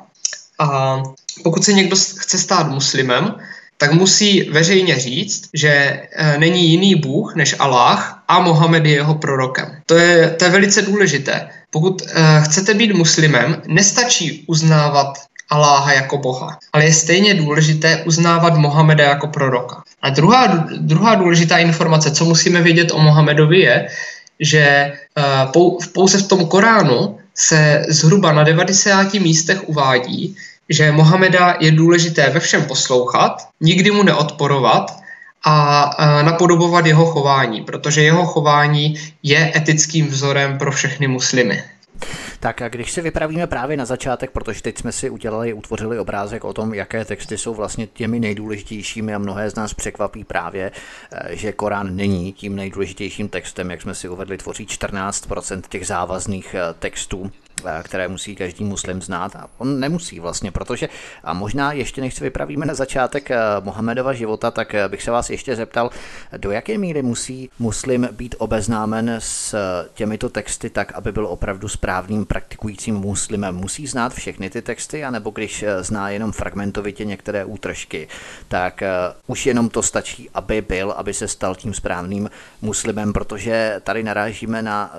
A 0.59 1.01
pokud 1.43 1.63
se 1.63 1.73
někdo 1.73 1.95
chce 1.95 2.37
stát 2.37 2.67
muslimem, 2.67 3.35
tak 3.77 3.93
musí 3.93 4.43
veřejně 4.43 4.99
říct, 4.99 5.49
že 5.53 5.69
e, 5.69 6.37
není 6.37 6.69
jiný 6.71 6.95
Bůh 6.95 7.35
než 7.35 7.55
Allah 7.59 8.23
a 8.27 8.39
Mohamed 8.39 8.85
je 8.85 8.91
jeho 8.91 9.15
prorokem. 9.15 9.81
To 9.85 9.95
je, 9.95 10.29
to 10.29 10.45
je 10.45 10.51
velice 10.51 10.81
důležité. 10.81 11.49
Pokud 11.71 12.01
uh, 12.01 12.09
chcete 12.43 12.73
být 12.73 12.93
muslimem, 12.93 13.61
nestačí 13.67 14.43
uznávat 14.47 15.17
Aláha 15.49 15.93
jako 15.93 16.17
boha, 16.17 16.59
ale 16.73 16.85
je 16.85 16.93
stejně 16.93 17.33
důležité 17.33 18.03
uznávat 18.05 18.55
Mohameda 18.55 19.03
jako 19.03 19.27
proroka. 19.27 19.83
A 20.01 20.09
druhá, 20.09 20.47
druhá 20.77 21.15
důležitá 21.15 21.57
informace, 21.57 22.11
co 22.11 22.25
musíme 22.25 22.61
vědět 22.61 22.91
o 22.91 22.99
Mohamedovi, 22.99 23.59
je, 23.59 23.87
že 24.39 24.93
uh, 25.53 25.81
pouze 25.93 26.17
v 26.17 26.27
tom 26.27 26.45
Koránu 26.45 27.17
se 27.35 27.85
zhruba 27.87 28.31
na 28.31 28.43
90 28.43 29.13
místech 29.13 29.69
uvádí, 29.69 30.35
že 30.69 30.91
Mohameda 30.91 31.55
je 31.59 31.71
důležité 31.71 32.29
ve 32.29 32.39
všem 32.39 32.65
poslouchat, 32.65 33.47
nikdy 33.61 33.91
mu 33.91 34.03
neodporovat 34.03 34.99
a 35.45 36.21
napodobovat 36.21 36.85
jeho 36.85 37.05
chování, 37.05 37.61
protože 37.61 38.03
jeho 38.03 38.25
chování 38.25 38.95
je 39.23 39.51
etickým 39.55 40.07
vzorem 40.07 40.57
pro 40.57 40.71
všechny 40.71 41.07
muslimy. 41.07 41.63
Tak 42.39 42.61
a 42.61 42.69
když 42.69 42.91
si 42.91 43.01
vypravíme 43.01 43.47
právě 43.47 43.77
na 43.77 43.85
začátek, 43.85 44.31
protože 44.31 44.61
teď 44.61 44.77
jsme 44.77 44.91
si 44.91 45.09
udělali, 45.09 45.53
utvořili 45.53 45.99
obrázek 45.99 46.43
o 46.43 46.53
tom, 46.53 46.73
jaké 46.73 47.05
texty 47.05 47.37
jsou 47.37 47.53
vlastně 47.53 47.87
těmi 47.87 48.19
nejdůležitějšími 48.19 49.15
a 49.15 49.17
mnohé 49.17 49.49
z 49.49 49.55
nás 49.55 49.73
překvapí 49.73 50.23
právě, 50.23 50.71
eh, 51.11 51.35
že 51.35 51.51
Korán 51.51 51.95
není 51.95 52.33
tím 52.33 52.55
nejdůležitějším 52.55 53.29
textem, 53.29 53.71
jak 53.71 53.81
jsme 53.81 53.95
si 53.95 54.09
uvedli, 54.09 54.37
tvoří 54.37 54.65
14% 54.65 55.61
těch 55.69 55.87
závazných 55.87 56.55
eh, 56.55 56.73
textů 56.79 57.31
které 57.83 58.07
musí 58.07 58.35
každý 58.35 58.63
muslim 58.63 59.01
znát 59.01 59.35
a 59.35 59.49
on 59.57 59.79
nemusí 59.79 60.19
vlastně, 60.19 60.51
protože 60.51 60.89
a 61.23 61.33
možná 61.33 61.73
ještě 61.73 62.01
než 62.01 62.13
se 62.13 62.23
vypravíme 62.23 62.65
na 62.65 62.73
začátek 62.73 63.31
eh, 63.31 63.37
Mohamedova 63.59 64.13
života, 64.13 64.51
tak 64.51 64.75
eh, 64.75 64.89
bych 64.89 65.03
se 65.03 65.11
vás 65.11 65.29
ještě 65.29 65.55
zeptal, 65.55 65.89
do 66.37 66.51
jaké 66.51 66.77
míry 66.77 67.01
musí 67.01 67.49
muslim 67.59 68.09
být 68.11 68.35
obeznámen 68.37 69.15
s 69.19 69.55
těmito 69.93 70.29
texty 70.29 70.69
tak, 70.69 70.91
aby 70.91 71.11
byl 71.11 71.25
opravdu 71.25 71.67
správným 71.67 72.25
praktikujícím 72.25 72.95
muslimem. 72.95 73.55
Musí 73.55 73.87
znát 73.87 74.13
všechny 74.13 74.49
ty 74.49 74.61
texty, 74.61 75.03
anebo 75.03 75.29
když 75.29 75.65
zná 75.79 76.09
jenom 76.09 76.31
fragmentovitě 76.31 77.05
některé 77.05 77.45
útržky, 77.45 78.07
tak 78.47 78.83
už 79.27 79.45
jenom 79.45 79.69
to 79.69 79.83
stačí, 79.83 80.29
aby 80.33 80.61
byl, 80.61 80.91
aby 80.91 81.13
se 81.13 81.27
stal 81.27 81.55
tím 81.55 81.73
správným 81.73 82.29
muslimem, 82.61 83.13
protože 83.13 83.81
tady 83.83 84.03
narážíme 84.03 84.61
na 84.61 84.95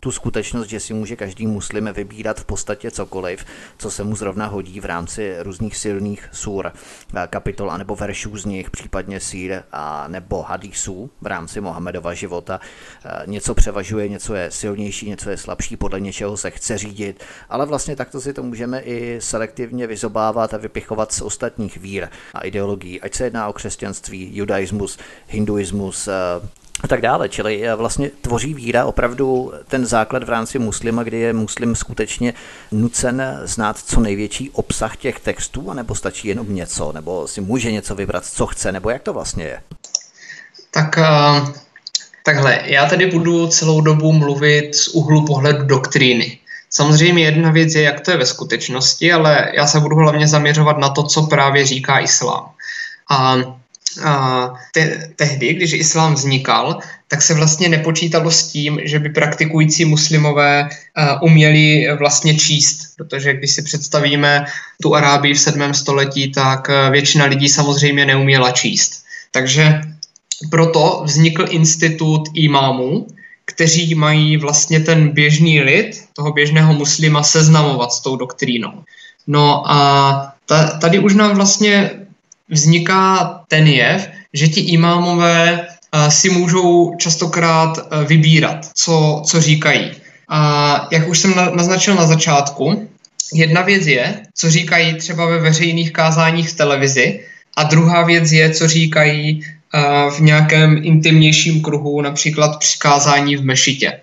tu 0.00 0.12
skutečnost, 0.12 0.68
že 0.68 0.80
si 0.80 0.94
může 0.94 1.16
každý 1.16 1.46
muslim 1.46 1.88
vybírat 1.96 2.40
v 2.40 2.44
podstatě 2.44 2.90
cokoliv, 2.90 3.44
co 3.78 3.90
se 3.90 4.04
mu 4.04 4.16
zrovna 4.16 4.46
hodí 4.46 4.80
v 4.80 4.84
rámci 4.84 5.36
různých 5.38 5.76
silných 5.76 6.28
sur, 6.32 6.72
eh, 6.72 7.26
kapitol 7.30 7.70
anebo 7.70 7.96
veršů 7.96 8.36
z 8.36 8.44
nich, 8.44 8.70
případně 8.70 9.20
sír 9.20 9.62
a 9.72 10.08
nebo 10.08 10.42
hadísů 10.42 11.10
v 11.20 11.26
rámci 11.26 11.60
Mohamedova 11.60 12.14
života. 12.14 12.60
Eh, 13.04 13.22
něco 13.26 13.54
převažuje, 13.54 14.08
něco 14.08 14.34
je 14.34 14.50
silnější, 14.50 15.08
něco 15.08 15.30
je 15.30 15.36
slabší, 15.36 15.76
podle 15.76 16.00
něčeho 16.00 16.36
se 16.36 16.50
chce 16.50 16.78
řídit, 16.78 17.24
ale 17.48 17.66
vlastně 17.66 17.96
takto 17.96 18.20
si 18.20 18.32
to 18.32 18.42
můžeme 18.42 18.80
i 18.80 19.20
selektivně 19.20 19.86
vyzobávat 19.86 20.54
a 20.54 20.56
vypichovat 20.56 21.12
z 21.12 21.20
ostatních 21.20 21.76
vír 21.76 22.08
a 22.34 22.40
ideologií, 22.40 23.00
ať 23.00 23.14
se 23.14 23.24
jedná 23.24 23.48
o 23.48 23.52
křesťanství, 23.52 24.36
judaismus, 24.36 24.98
hinduismus, 25.28 26.08
eh, 26.08 26.12
a 26.82 26.88
tak 26.88 27.00
dále. 27.00 27.28
Čili 27.28 27.68
eh, 27.68 27.74
vlastně 27.74 28.10
tvoří 28.20 28.54
víra 28.54 28.84
opravdu 28.84 29.52
ten 29.68 29.86
základ 29.86 30.24
v 30.24 30.28
rámci 30.28 30.58
muslima, 30.58 31.02
kdy 31.02 31.18
je 31.18 31.32
muslim 31.32 31.76
skutečně 31.76 32.34
nucen 32.72 33.40
znát 33.44 33.78
co 33.78 34.00
největší 34.00 34.50
obsah 34.50 34.96
těch 34.96 35.20
textů, 35.20 35.70
anebo 35.70 35.94
stačí 35.94 36.28
jenom 36.28 36.54
něco, 36.54 36.92
nebo 36.92 37.28
si 37.28 37.40
může 37.40 37.72
něco 37.72 37.94
vybrat, 37.94 38.24
co 38.26 38.46
chce, 38.46 38.72
nebo 38.72 38.90
jak 38.90 39.02
to 39.02 39.12
vlastně 39.12 39.44
je? 39.44 39.60
Tak 40.70 40.98
uh, 40.98 41.48
takhle, 42.24 42.60
já 42.64 42.86
tady 42.86 43.06
budu 43.06 43.46
celou 43.46 43.80
dobu 43.80 44.12
mluvit 44.12 44.74
z 44.74 44.88
úhlu 44.88 45.26
pohledu 45.26 45.64
doktríny. 45.64 46.38
Samozřejmě 46.70 47.24
jedna 47.24 47.50
věc 47.50 47.74
je, 47.74 47.82
jak 47.82 48.00
to 48.00 48.10
je 48.10 48.16
ve 48.16 48.26
skutečnosti, 48.26 49.12
ale 49.12 49.52
já 49.54 49.66
se 49.66 49.80
budu 49.80 49.96
hlavně 49.96 50.28
zaměřovat 50.28 50.78
na 50.78 50.88
to, 50.88 51.02
co 51.02 51.22
právě 51.22 51.66
říká 51.66 51.98
islám. 51.98 52.50
A 53.10 53.36
te, 54.74 55.08
tehdy, 55.16 55.54
když 55.54 55.72
islám 55.72 56.14
vznikal, 56.14 56.78
tak 57.08 57.22
se 57.22 57.34
vlastně 57.34 57.68
nepočítalo 57.68 58.30
s 58.30 58.48
tím, 58.48 58.80
že 58.82 58.98
by 58.98 59.08
praktikující 59.08 59.84
muslimové 59.84 60.68
uměli 61.22 61.88
vlastně 61.98 62.34
číst, 62.34 62.96
protože 62.96 63.34
když 63.34 63.50
si 63.50 63.62
představíme 63.62 64.44
tu 64.82 64.94
Arábii 64.94 65.34
v 65.34 65.40
7. 65.40 65.74
století, 65.74 66.32
tak 66.32 66.70
většina 66.90 67.24
lidí 67.24 67.48
samozřejmě 67.48 68.06
neuměla 68.06 68.50
číst. 68.50 69.04
Takže 69.30 69.80
proto 70.50 71.02
vznikl 71.04 71.46
institut 71.50 72.28
imámů, 72.34 73.06
kteří 73.44 73.94
mají 73.94 74.36
vlastně 74.36 74.80
ten 74.80 75.08
běžný 75.08 75.60
lid, 75.60 76.04
toho 76.12 76.32
běžného 76.32 76.72
muslima, 76.74 77.22
seznamovat 77.22 77.92
s 77.92 78.00
tou 78.00 78.16
doktrínou. 78.16 78.72
No 79.26 79.70
a 79.70 80.32
tady 80.80 80.98
už 80.98 81.14
nám 81.14 81.36
vlastně 81.36 81.90
vzniká 82.50 83.34
ten 83.48 83.66
jev, 83.66 84.08
že 84.32 84.48
ti 84.48 84.60
imámové 84.60 85.60
eh, 85.60 86.10
si 86.10 86.30
můžou 86.30 86.94
častokrát 86.98 87.78
eh, 87.78 88.04
vybírat, 88.04 88.70
co, 88.74 89.22
co 89.26 89.40
říkají. 89.40 89.90
A 90.28 90.88
jak 90.92 91.08
už 91.08 91.18
jsem 91.18 91.34
naznačil 91.54 91.94
na 91.94 92.06
začátku, 92.06 92.88
jedna 93.32 93.62
věc 93.62 93.86
je, 93.86 94.22
co 94.34 94.50
říkají 94.50 94.94
třeba 94.94 95.26
ve 95.26 95.38
veřejných 95.38 95.92
kázáních 95.92 96.50
v 96.50 96.56
televizi, 96.56 97.20
a 97.56 97.62
druhá 97.62 98.02
věc 98.02 98.32
je, 98.32 98.50
co 98.50 98.68
říkají 98.68 99.42
eh, 99.42 100.10
v 100.10 100.20
nějakém 100.20 100.80
intimnějším 100.84 101.62
kruhu, 101.62 102.00
například 102.02 102.58
přikázání 102.58 103.36
v 103.36 103.44
mešitě. 103.44 104.00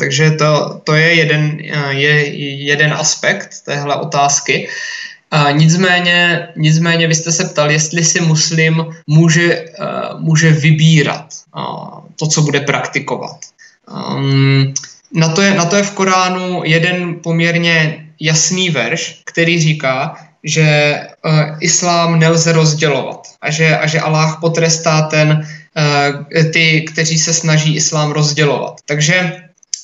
takže 0.00 0.30
to, 0.30 0.80
to 0.84 0.94
je, 0.94 1.14
jeden, 1.14 1.58
je 1.90 2.34
jeden 2.64 2.92
aspekt 2.92 3.50
téhle 3.64 3.96
otázky. 3.96 4.68
A 5.30 5.50
nicméně, 5.50 6.48
nicméně 6.56 7.06
vy 7.06 7.14
jste 7.14 7.32
se 7.32 7.44
ptal, 7.44 7.70
jestli 7.70 8.04
si 8.04 8.20
muslim 8.20 8.86
může, 9.06 9.64
uh, 9.64 10.20
může 10.20 10.50
vybírat 10.50 11.26
uh, 11.56 11.98
to, 12.18 12.26
co 12.26 12.42
bude 12.42 12.60
praktikovat. 12.60 13.36
Um, 14.14 14.74
na, 15.14 15.28
to 15.28 15.42
je, 15.42 15.54
na 15.54 15.64
to 15.64 15.76
je 15.76 15.82
v 15.82 15.90
Koránu 15.90 16.62
jeden 16.64 17.14
poměrně 17.22 18.06
jasný 18.20 18.70
verš, 18.70 19.20
který 19.24 19.60
říká, 19.60 20.16
že 20.44 21.00
uh, 21.24 21.40
islám 21.60 22.18
nelze 22.18 22.52
rozdělovat 22.52 23.20
a 23.40 23.50
že, 23.50 23.76
a 23.78 23.86
že 23.86 24.00
Allah 24.00 24.38
potrestá 24.40 25.02
ten, 25.02 25.46
ty, 26.52 26.82
kteří 26.82 27.18
se 27.18 27.34
snaží 27.34 27.76
islám 27.76 28.10
rozdělovat. 28.10 28.74
Takže 28.86 29.42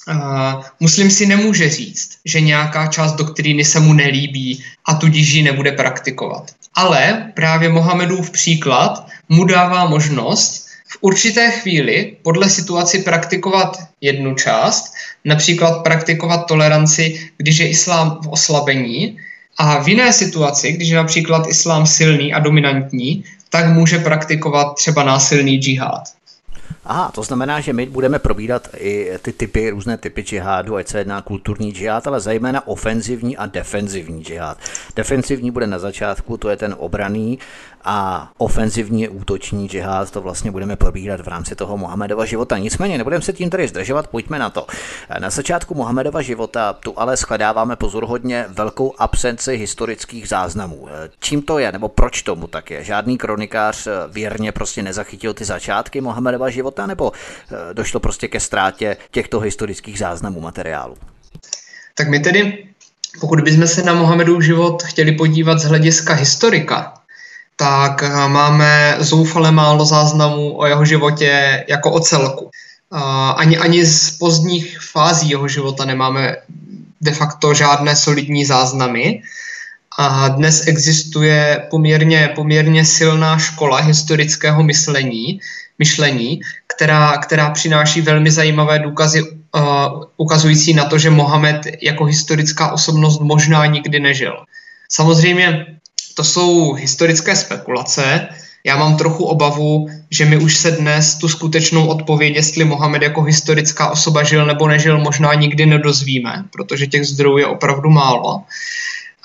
Uh, 0.09 0.63
muslim 0.81 1.11
si 1.11 1.27
nemůže 1.27 1.71
říct, 1.71 2.11
že 2.25 2.41
nějaká 2.41 2.87
část 2.87 3.13
doktríny 3.13 3.65
se 3.65 3.81
mu 3.81 3.93
nelíbí 3.93 4.65
a 4.85 4.95
tudíž 4.95 5.33
ji 5.33 5.43
nebude 5.43 5.73
praktikovat. 5.73 6.51
Ale 6.75 7.33
právě 7.35 7.69
Mohamedův 7.69 8.31
příklad 8.31 9.07
mu 9.29 9.45
dává 9.45 9.87
možnost 9.87 10.67
v 10.89 10.99
určité 11.01 11.51
chvíli 11.51 12.17
podle 12.23 12.51
situaci 12.51 12.99
praktikovat 12.99 13.79
jednu 14.01 14.35
část, 14.35 14.95
například 15.25 15.83
praktikovat 15.83 16.47
toleranci, 16.47 17.31
když 17.37 17.59
je 17.59 17.69
islám 17.69 18.19
v 18.25 18.29
oslabení, 18.29 19.19
a 19.59 19.83
v 19.83 19.89
jiné 19.89 20.13
situaci, 20.13 20.73
když 20.73 20.89
je 20.89 20.97
například 20.97 21.49
islám 21.49 21.87
silný 21.87 22.35
a 22.35 22.39
dominantní, 22.39 23.25
tak 23.51 23.67
může 23.67 23.99
praktikovat 23.99 24.75
třeba 24.75 25.03
násilný 25.03 25.57
džihad. 25.57 26.03
Aha, 26.89 27.11
to 27.15 27.23
znamená, 27.23 27.61
že 27.61 27.73
my 27.73 27.87
budeme 27.87 28.19
probírat 28.19 28.69
i 28.79 29.11
ty 29.23 29.33
typy, 29.33 29.71
různé 29.71 29.97
typy 29.97 30.23
džihádu, 30.23 30.77
ať 30.77 30.89
se 30.89 30.99
jedná 30.99 31.23
kulturní 31.23 31.73
džihad, 31.73 32.07
ale 32.07 32.21
zejména 32.21 32.67
ofenzivní 32.69 33.37
a 33.37 33.47
defenzivní 33.47 34.25
džihad. 34.25 34.59
Defenzivní 34.97 35.51
bude 35.51 35.67
na 35.67 35.79
začátku, 35.79 36.37
to 36.37 36.49
je 36.49 36.57
ten 36.57 36.75
obraný, 36.79 37.39
a 37.87 38.31
ofenzivní 38.39 39.09
útoční 39.09 39.69
džihad, 39.69 40.11
to 40.11 40.21
vlastně 40.21 40.51
budeme 40.51 40.77
probírat 40.77 41.21
v 41.21 41.29
rámci 41.29 41.55
toho 41.55 41.77
Mohamedova 41.77 42.25
života. 42.25 42.59
Nicméně 42.59 42.99
nebudeme 42.99 43.23
se 43.23 43.33
tím 43.33 43.51
tady 43.51 43.69
zdržovat, 43.69 44.07
pojďme 44.07 44.39
na 44.39 44.51
to. 44.51 44.67
Na 45.19 45.31
začátku 45.31 45.75
Mohamedova 45.75 46.23
života 46.23 46.73
tu 46.73 46.99
ale 46.99 47.17
shledáváme 47.17 47.77
pozoruhodně 47.77 48.47
velkou 48.49 48.95
absenci 48.99 49.57
historických 49.57 50.29
záznamů. 50.29 50.89
Čím 51.21 51.43
to 51.43 51.59
je, 51.59 51.73
nebo 51.73 51.89
proč 51.89 52.23
tomu 52.23 52.47
tak 52.47 52.71
je? 52.71 52.85
Žádný 52.85 53.19
kronikář 53.19 53.89
věrně 54.09 54.53
prostě 54.53 54.83
nezachytil 54.83 55.35
ty 55.35 55.45
začátky 55.45 56.01
Mohamedova 56.01 56.51
života, 56.51 56.87
nebo 56.87 57.13
eh, 57.13 57.75
došlo 57.75 58.01
prostě 58.01 58.29
ke 58.29 58.41
ztrátě 58.41 58.97
těchto 59.11 59.41
historických 59.41 59.99
záznamů 59.99 60.41
materiálu? 60.41 60.97
Tak 61.95 62.09
my 62.09 62.21
tedy, 62.21 62.67
pokud 63.21 63.41
bychom 63.41 63.67
se 63.67 63.83
na 63.83 63.95
Mohamedův 63.95 64.43
život 64.43 64.83
chtěli 64.83 65.13
podívat 65.13 65.59
z 65.59 65.65
hlediska 65.65 66.15
historika, 66.15 66.93
tak 67.57 68.03
eh, 68.03 68.29
máme 68.29 68.97
zoufale 68.99 69.53
málo 69.53 69.85
záznamů 69.85 70.59
o 70.59 70.67
jeho 70.67 70.85
životě 70.85 71.65
jako 71.69 71.91
o 71.91 72.01
celku. 72.01 72.51
Eh, 72.95 72.99
ani, 73.37 73.57
ani 73.59 73.87
z 73.87 74.11
pozdních 74.11 74.81
fází 74.81 75.31
jeho 75.31 75.49
života 75.49 75.85
nemáme 75.85 76.37
de 77.01 77.13
facto 77.13 77.55
žádné 77.55 77.97
solidní 77.97 78.45
záznamy. 78.45 79.23
A 79.99 80.29
dnes 80.29 80.67
existuje 80.67 81.67
poměrně, 81.71 82.33
poměrně 82.35 82.85
silná 82.85 83.39
škola 83.39 83.81
historického 83.81 84.63
myšlení, 84.63 85.41
myšlení 85.79 86.41
která, 86.77 87.19
která 87.19 87.51
přináší 87.51 88.01
velmi 88.01 88.31
zajímavé 88.31 88.79
důkazy 88.79 89.23
uh, 89.23 89.61
ukazující 90.17 90.75
na 90.75 90.85
to, 90.85 90.99
že 90.99 91.11
Mohamed 91.11 91.61
jako 91.83 92.05
historická 92.05 92.73
osobnost 92.73 93.21
možná 93.21 93.67
nikdy 93.67 94.01
nežil. 94.01 94.45
Samozřejmě 94.91 95.67
to 96.17 96.25
jsou 96.25 96.73
historické 96.73 97.37
spekulace. 97.37 98.29
Já 98.65 98.77
mám 98.77 98.97
trochu 98.97 99.25
obavu, 99.25 99.89
že 100.11 100.25
my 100.25 100.37
už 100.37 100.57
se 100.57 100.71
dnes 100.71 101.15
tu 101.15 101.29
skutečnou 101.29 101.87
odpověď, 101.87 102.35
jestli 102.35 102.65
Mohamed 102.65 103.03
jako 103.03 103.23
historická 103.23 103.91
osoba 103.91 104.23
žil 104.23 104.47
nebo 104.47 104.69
nežil, 104.69 104.99
možná 104.99 105.35
nikdy 105.35 105.67
nedozvíme, 105.67 106.45
protože 106.53 106.87
těch 106.87 107.07
zdrojů 107.07 107.39
je 107.39 107.47
opravdu 107.47 107.91
málo. 107.91 108.35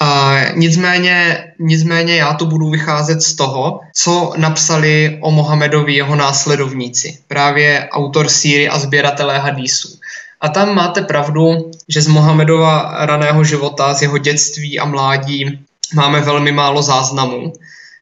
Uh, 0.01 0.07
nicméně, 0.55 1.43
nicméně 1.59 2.15
já 2.15 2.33
tu 2.33 2.45
budu 2.45 2.69
vycházet 2.69 3.21
z 3.21 3.33
toho, 3.33 3.79
co 3.95 4.33
napsali 4.37 5.17
o 5.21 5.31
Mohamedovi 5.31 5.93
jeho 5.93 6.15
následovníci, 6.15 7.17
právě 7.27 7.89
autor 7.91 8.29
síry 8.29 8.69
a 8.69 8.79
sběratelé 8.79 9.39
hadísů. 9.39 9.97
A 10.41 10.49
tam 10.49 10.75
máte 10.75 11.01
pravdu, 11.01 11.71
že 11.89 12.01
z 12.01 12.07
Mohamedova 12.07 13.05
raného 13.05 13.43
života, 13.43 13.93
z 13.93 14.01
jeho 14.01 14.17
dětství 14.17 14.79
a 14.79 14.85
mládí 14.85 15.59
máme 15.93 16.21
velmi 16.21 16.51
málo 16.51 16.81
záznamů. 16.81 17.53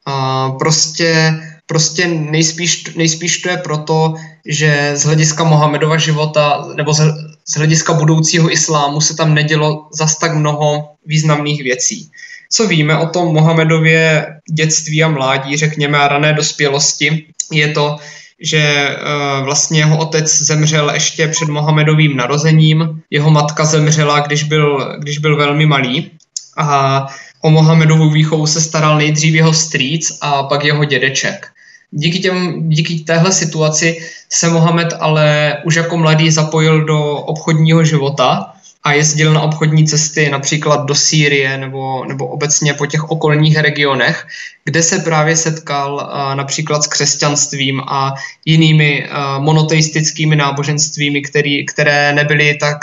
A 0.06 0.50
prostě, 0.50 1.40
prostě 1.66 2.08
nejspíš, 2.08 2.96
nejspíš 2.96 3.38
to 3.38 3.50
je 3.50 3.58
proto, 3.58 4.16
že 4.46 4.92
z 4.96 5.04
hlediska 5.04 5.44
Mohamedova 5.44 5.98
života 5.98 6.66
nebo 6.76 6.94
z, 6.94 7.02
z 7.46 7.58
hlediska 7.58 7.94
budoucího 7.94 8.52
islámu 8.52 9.02
se 9.02 9.16
tam 9.16 9.34
nedělo 9.34 9.88
zas 9.94 10.18
tak 10.18 10.36
mnoho 10.36 10.90
významných 11.06 11.64
věcí. 11.64 12.12
Co 12.52 12.68
víme 12.68 12.98
o 12.98 13.08
tom 13.08 13.34
Mohamedově 13.34 14.28
dětství 14.52 15.04
a 15.04 15.08
mládí, 15.08 15.58
řekněme, 15.58 15.98
a 15.98 16.08
rané 16.08 16.34
dospělosti, 16.34 17.26
je 17.52 17.68
to, 17.68 17.98
že 18.42 18.90
uh, 18.90 19.46
vlastně 19.46 19.80
jeho 19.80 19.98
otec 19.98 20.42
zemřel 20.42 20.92
ještě 20.94 21.28
před 21.28 21.50
Mohamedovým 21.50 22.18
narozením, 22.18 23.02
jeho 23.10 23.32
matka 23.32 23.66
zemřela, 23.66 24.20
když 24.20 24.44
byl, 24.44 24.96
když 25.00 25.18
byl 25.18 25.38
velmi 25.38 25.66
malý 25.66 26.12
a 26.58 27.06
O 27.42 27.50
Mohamedovu 27.50 28.10
výchovu 28.10 28.48
se 28.48 28.62
staral 28.62 28.98
nejdřív 28.98 29.34
jeho 29.34 29.54
strýc 29.54 30.18
a 30.22 30.44
pak 30.44 30.64
jeho 30.64 30.86
dědeček. 30.86 31.48
Díky, 31.92 32.20
těm, 32.20 32.70
díky 32.70 33.00
téhle 33.00 33.32
situaci 33.32 34.02
se 34.30 34.50
Mohamed 34.50 34.94
ale 35.00 35.58
už 35.66 35.76
jako 35.76 35.98
mladý 35.98 36.32
zapojil 36.32 36.86
do 36.86 37.16
obchodního 37.16 37.84
života 37.84 38.54
a 38.84 38.94
jezdil 38.94 39.34
na 39.34 39.42
obchodní 39.42 39.88
cesty 39.88 40.30
například 40.30 40.86
do 40.86 40.96
Sýrie 40.96 41.58
nebo, 41.58 42.06
nebo 42.06 42.28
obecně 42.28 42.74
po 42.74 42.86
těch 42.86 43.12
okolních 43.12 43.58
regionech, 43.58 44.28
kde 44.64 44.84
se 44.84 45.00
právě 45.00 45.38
setkal 45.38 45.94
uh, 45.96 46.36
například 46.36 46.84
s 46.84 46.88
křesťanstvím 46.88 47.82
a 47.88 48.14
jinými 48.46 49.08
uh, 49.08 49.44
monoteistickými 49.44 50.36
náboženstvími, 50.36 51.22
který, 51.22 51.66
které, 51.66 52.14
nebyly 52.14 52.58
tak, 52.60 52.78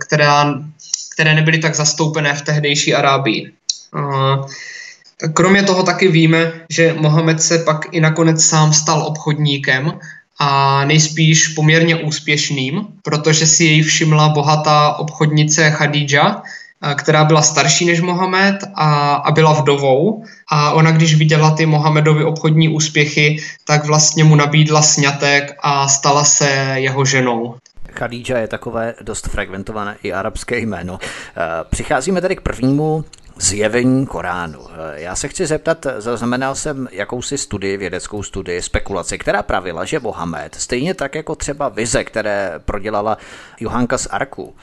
která, 0.00 0.54
které 1.14 1.34
nebyly 1.34 1.58
tak 1.58 1.74
zastoupené 1.74 2.34
v 2.34 2.42
tehdejší 2.42 2.94
Arábii. 2.94 3.52
Kromě 5.34 5.62
toho 5.62 5.82
taky 5.82 6.08
víme, 6.08 6.52
že 6.70 6.94
Mohamed 6.98 7.42
se 7.42 7.58
pak 7.58 7.86
i 7.90 8.00
nakonec 8.00 8.44
sám 8.44 8.72
stal 8.72 9.02
obchodníkem 9.02 9.92
a 10.38 10.84
nejspíš 10.84 11.48
poměrně 11.48 11.96
úspěšným, 11.96 12.86
protože 13.02 13.46
si 13.46 13.64
jej 13.64 13.82
všimla 13.82 14.28
bohatá 14.28 14.92
obchodnice 14.92 15.70
Khadija, 15.70 16.42
která 16.94 17.24
byla 17.24 17.42
starší 17.42 17.86
než 17.86 18.00
Mohamed 18.00 18.56
a, 18.74 19.14
a 19.14 19.30
byla 19.30 19.52
vdovou. 19.52 20.24
A 20.50 20.72
ona, 20.72 20.90
když 20.90 21.14
viděla 21.14 21.50
ty 21.50 21.66
Mohamedovy 21.66 22.24
obchodní 22.24 22.68
úspěchy, 22.68 23.38
tak 23.66 23.84
vlastně 23.84 24.24
mu 24.24 24.36
nabídla 24.36 24.82
sňatek 24.82 25.56
a 25.62 25.88
stala 25.88 26.24
se 26.24 26.72
jeho 26.74 27.04
ženou. 27.04 27.54
Khadija 27.86 28.38
je 28.38 28.48
takové 28.48 28.94
dost 29.02 29.28
fragmentované 29.28 29.96
i 30.02 30.12
arabské 30.12 30.58
jméno. 30.58 30.98
Přicházíme 31.70 32.20
tedy 32.20 32.36
k 32.36 32.40
prvnímu 32.40 33.04
zjevení 33.38 34.06
Koránu. 34.06 34.60
Já 34.94 35.16
se 35.16 35.28
chci 35.28 35.46
zeptat, 35.46 35.86
zaznamenal 35.98 36.54
jsem 36.54 36.88
jakousi 36.92 37.38
studii, 37.38 37.76
vědeckou 37.76 38.22
studii, 38.22 38.62
spekulaci, 38.62 39.18
která 39.18 39.42
pravila, 39.42 39.84
že 39.84 40.00
Mohamed, 40.00 40.54
stejně 40.54 40.94
tak 40.94 41.14
jako 41.14 41.34
třeba 41.34 41.68
vize, 41.68 42.04
které 42.04 42.52
prodělala 42.64 43.18
Johanka 43.60 43.98
z 43.98 44.06
Arku, 44.06 44.54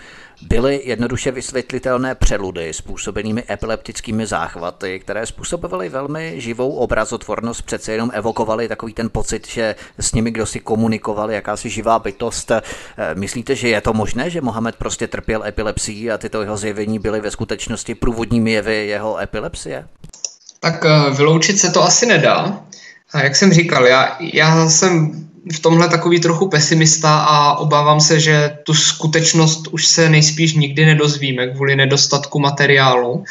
byly 0.47 0.81
jednoduše 0.85 1.31
vysvětlitelné 1.31 2.15
přeludy 2.15 2.73
způsobenými 2.73 3.43
epileptickými 3.49 4.25
záchvaty, 4.25 4.99
které 4.99 5.25
způsobovaly 5.25 5.89
velmi 5.89 6.41
živou 6.41 6.73
obrazotvornost, 6.73 7.61
přece 7.61 7.91
jenom 7.91 8.11
evokovaly 8.13 8.67
takový 8.67 8.93
ten 8.93 9.09
pocit, 9.09 9.47
že 9.47 9.75
s 9.99 10.13
nimi 10.13 10.31
kdo 10.31 10.45
si 10.45 10.59
komunikoval, 10.59 11.31
jakási 11.31 11.69
živá 11.69 11.99
bytost. 11.99 12.51
Eh, 12.51 12.61
myslíte, 13.13 13.55
že 13.55 13.69
je 13.69 13.81
to 13.81 13.93
možné, 13.93 14.29
že 14.29 14.41
Mohamed 14.41 14.75
prostě 14.75 15.07
trpěl 15.07 15.43
epilepsií 15.43 16.11
a 16.11 16.17
tyto 16.17 16.41
jeho 16.41 16.57
zjevení 16.57 16.99
byly 16.99 17.21
ve 17.21 17.31
skutečnosti 17.31 17.95
průvodními 17.95 18.51
jevy 18.51 18.87
jeho 18.87 19.19
epilepsie? 19.19 19.87
Tak 20.59 20.85
eh, 20.85 21.13
vyloučit 21.13 21.59
se 21.59 21.71
to 21.71 21.83
asi 21.83 22.05
nedá. 22.05 22.61
A 23.13 23.23
jak 23.23 23.35
jsem 23.35 23.53
říkal, 23.53 23.87
já, 23.87 24.17
já 24.33 24.69
jsem 24.69 25.25
v 25.53 25.59
tomhle 25.59 25.89
takový 25.89 26.19
trochu 26.19 26.49
pesimista 26.49 27.17
a 27.17 27.57
obávám 27.57 27.99
se, 27.99 28.19
že 28.19 28.57
tu 28.63 28.73
skutečnost 28.73 29.67
už 29.71 29.87
se 29.87 30.09
nejspíš 30.09 30.53
nikdy 30.53 30.85
nedozvíme 30.85 31.47
kvůli 31.47 31.75
nedostatku 31.75 32.39
materiálu. 32.39 33.23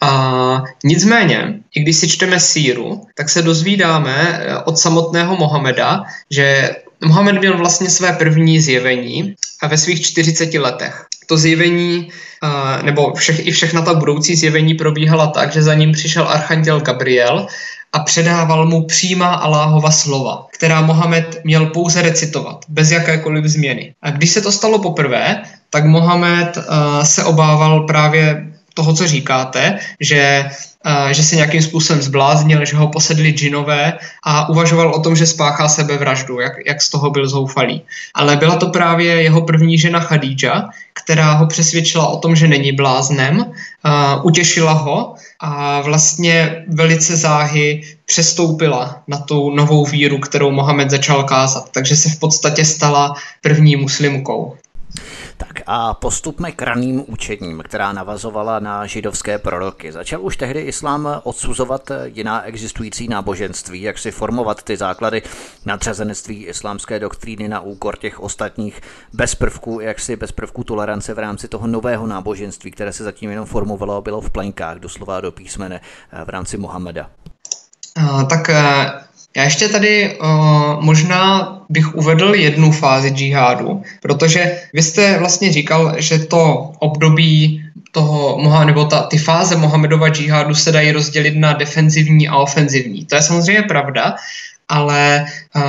A 0.00 0.62
nicméně, 0.84 1.54
i 1.74 1.80
když 1.80 1.96
si 1.96 2.08
čteme 2.08 2.40
síru, 2.40 3.06
tak 3.14 3.28
se 3.28 3.42
dozvídáme 3.42 4.14
eh, 4.16 4.58
od 4.58 4.78
samotného 4.78 5.36
Mohameda, 5.36 6.04
že 6.30 6.70
Mohamed 7.04 7.38
měl 7.38 7.58
vlastně 7.58 7.90
své 7.90 8.12
první 8.12 8.60
zjevení 8.60 9.34
a 9.62 9.66
ve 9.66 9.78
svých 9.78 10.06
40 10.06 10.54
letech. 10.54 11.04
To 11.26 11.36
zjevení, 11.36 12.08
eh, 12.44 12.82
nebo 12.82 13.14
všech, 13.14 13.46
i 13.46 13.50
všechna 13.50 13.82
ta 13.82 13.94
budoucí 13.94 14.36
zjevení 14.36 14.74
probíhala 14.74 15.26
tak, 15.26 15.52
že 15.52 15.62
za 15.62 15.74
ním 15.74 15.92
přišel 15.92 16.28
archanděl 16.28 16.80
Gabriel 16.80 17.46
a 17.92 17.98
předával 17.98 18.66
mu 18.66 18.86
přímá 18.86 19.34
Aláhova 19.34 19.90
slova, 19.90 20.46
která 20.52 20.80
Mohamed 20.80 21.40
měl 21.44 21.66
pouze 21.66 22.02
recitovat, 22.02 22.64
bez 22.68 22.90
jakékoliv 22.90 23.44
změny. 23.44 23.94
A 24.02 24.10
když 24.10 24.30
se 24.30 24.40
to 24.40 24.52
stalo 24.52 24.78
poprvé, 24.78 25.42
tak 25.70 25.84
Mohamed 25.84 26.56
uh, 26.56 26.64
se 27.04 27.24
obával 27.24 27.80
právě 27.80 28.52
toho, 28.74 28.94
co 28.94 29.06
říkáte, 29.06 29.78
že 30.00 30.50
že 31.10 31.22
se 31.22 31.36
nějakým 31.36 31.62
způsobem 31.62 32.02
zbláznil, 32.02 32.64
že 32.64 32.76
ho 32.76 32.88
posedli 32.88 33.30
džinové 33.30 33.92
a 34.24 34.48
uvažoval 34.48 34.94
o 34.94 35.00
tom, 35.00 35.16
že 35.16 35.26
spáchá 35.26 35.68
sebevraždu, 35.68 36.40
jak, 36.40 36.52
jak 36.66 36.82
z 36.82 36.90
toho 36.90 37.10
byl 37.10 37.28
zoufalý. 37.28 37.82
Ale 38.14 38.36
byla 38.36 38.56
to 38.56 38.66
právě 38.66 39.22
jeho 39.22 39.42
první 39.42 39.78
žena 39.78 40.00
Khadija, 40.00 40.68
která 40.92 41.32
ho 41.32 41.46
přesvědčila 41.46 42.06
o 42.06 42.16
tom, 42.16 42.36
že 42.36 42.48
není 42.48 42.72
bláznem, 42.72 43.44
utěšila 44.22 44.72
ho 44.72 45.14
a 45.40 45.80
vlastně 45.80 46.64
velice 46.68 47.16
záhy 47.16 47.82
přestoupila 48.06 49.02
na 49.08 49.18
tu 49.18 49.50
novou 49.50 49.84
víru, 49.84 50.18
kterou 50.18 50.50
Mohamed 50.50 50.90
začal 50.90 51.24
kázat. 51.24 51.68
Takže 51.72 51.96
se 51.96 52.08
v 52.08 52.18
podstatě 52.18 52.64
stala 52.64 53.14
první 53.40 53.76
muslimkou. 53.76 54.56
A 55.66 55.94
postupme 55.94 56.52
k 56.52 56.62
raným 56.62 57.04
učením, 57.06 57.62
která 57.64 57.92
navazovala 57.92 58.58
na 58.58 58.86
židovské 58.86 59.38
proroky. 59.38 59.92
Začal 59.92 60.22
už 60.22 60.36
tehdy 60.36 60.60
islám 60.60 61.20
odsuzovat 61.22 61.90
jiná 62.04 62.42
existující 62.42 63.08
náboženství, 63.08 63.82
jak 63.82 63.98
si 63.98 64.10
formovat 64.10 64.62
ty 64.62 64.76
základy 64.76 65.22
nadřazenectví 65.64 66.44
islámské 66.44 66.98
doktríny 66.98 67.48
na 67.48 67.60
úkor 67.60 67.96
těch 67.96 68.20
ostatních 68.20 68.80
bez 69.12 69.34
prvků, 69.34 69.80
jak 69.80 70.00
si 70.00 70.16
bez 70.16 70.32
prvků 70.32 70.64
tolerance 70.64 71.14
v 71.14 71.18
rámci 71.18 71.48
toho 71.48 71.66
nového 71.66 72.06
náboženství, 72.06 72.70
které 72.70 72.92
se 72.92 73.04
zatím 73.04 73.30
jenom 73.30 73.46
formovalo 73.46 73.96
a 73.96 74.00
bylo 74.00 74.20
v 74.20 74.30
plenkách, 74.30 74.78
doslova 74.78 75.20
do 75.20 75.32
písmene 75.32 75.80
v 76.24 76.28
rámci 76.28 76.56
Mohameda. 76.56 77.10
Tak 78.30 78.48
eh, 78.50 78.92
já 79.36 79.44
ještě 79.44 79.68
tady 79.68 80.16
uh, 80.16 80.28
možná 80.84 81.52
bych 81.68 81.94
uvedl 81.94 82.34
jednu 82.34 82.72
fázi 82.72 83.10
džihádu, 83.10 83.82
protože 84.02 84.58
vy 84.72 84.82
jste 84.82 85.18
vlastně 85.18 85.52
říkal, 85.52 85.94
že 85.98 86.18
to 86.18 86.72
období 86.78 87.62
toho, 87.92 88.64
nebo 88.64 88.84
ta, 88.84 89.02
ty 89.02 89.18
fáze 89.18 89.56
Mohamedova 89.56 90.08
džihádu 90.08 90.54
se 90.54 90.72
dají 90.72 90.92
rozdělit 90.92 91.36
na 91.36 91.52
defenzivní 91.52 92.28
a 92.28 92.36
ofenzivní. 92.36 93.04
To 93.04 93.16
je 93.16 93.22
samozřejmě 93.22 93.62
pravda, 93.62 94.14
ale 94.68 95.26
uh, 95.56 95.62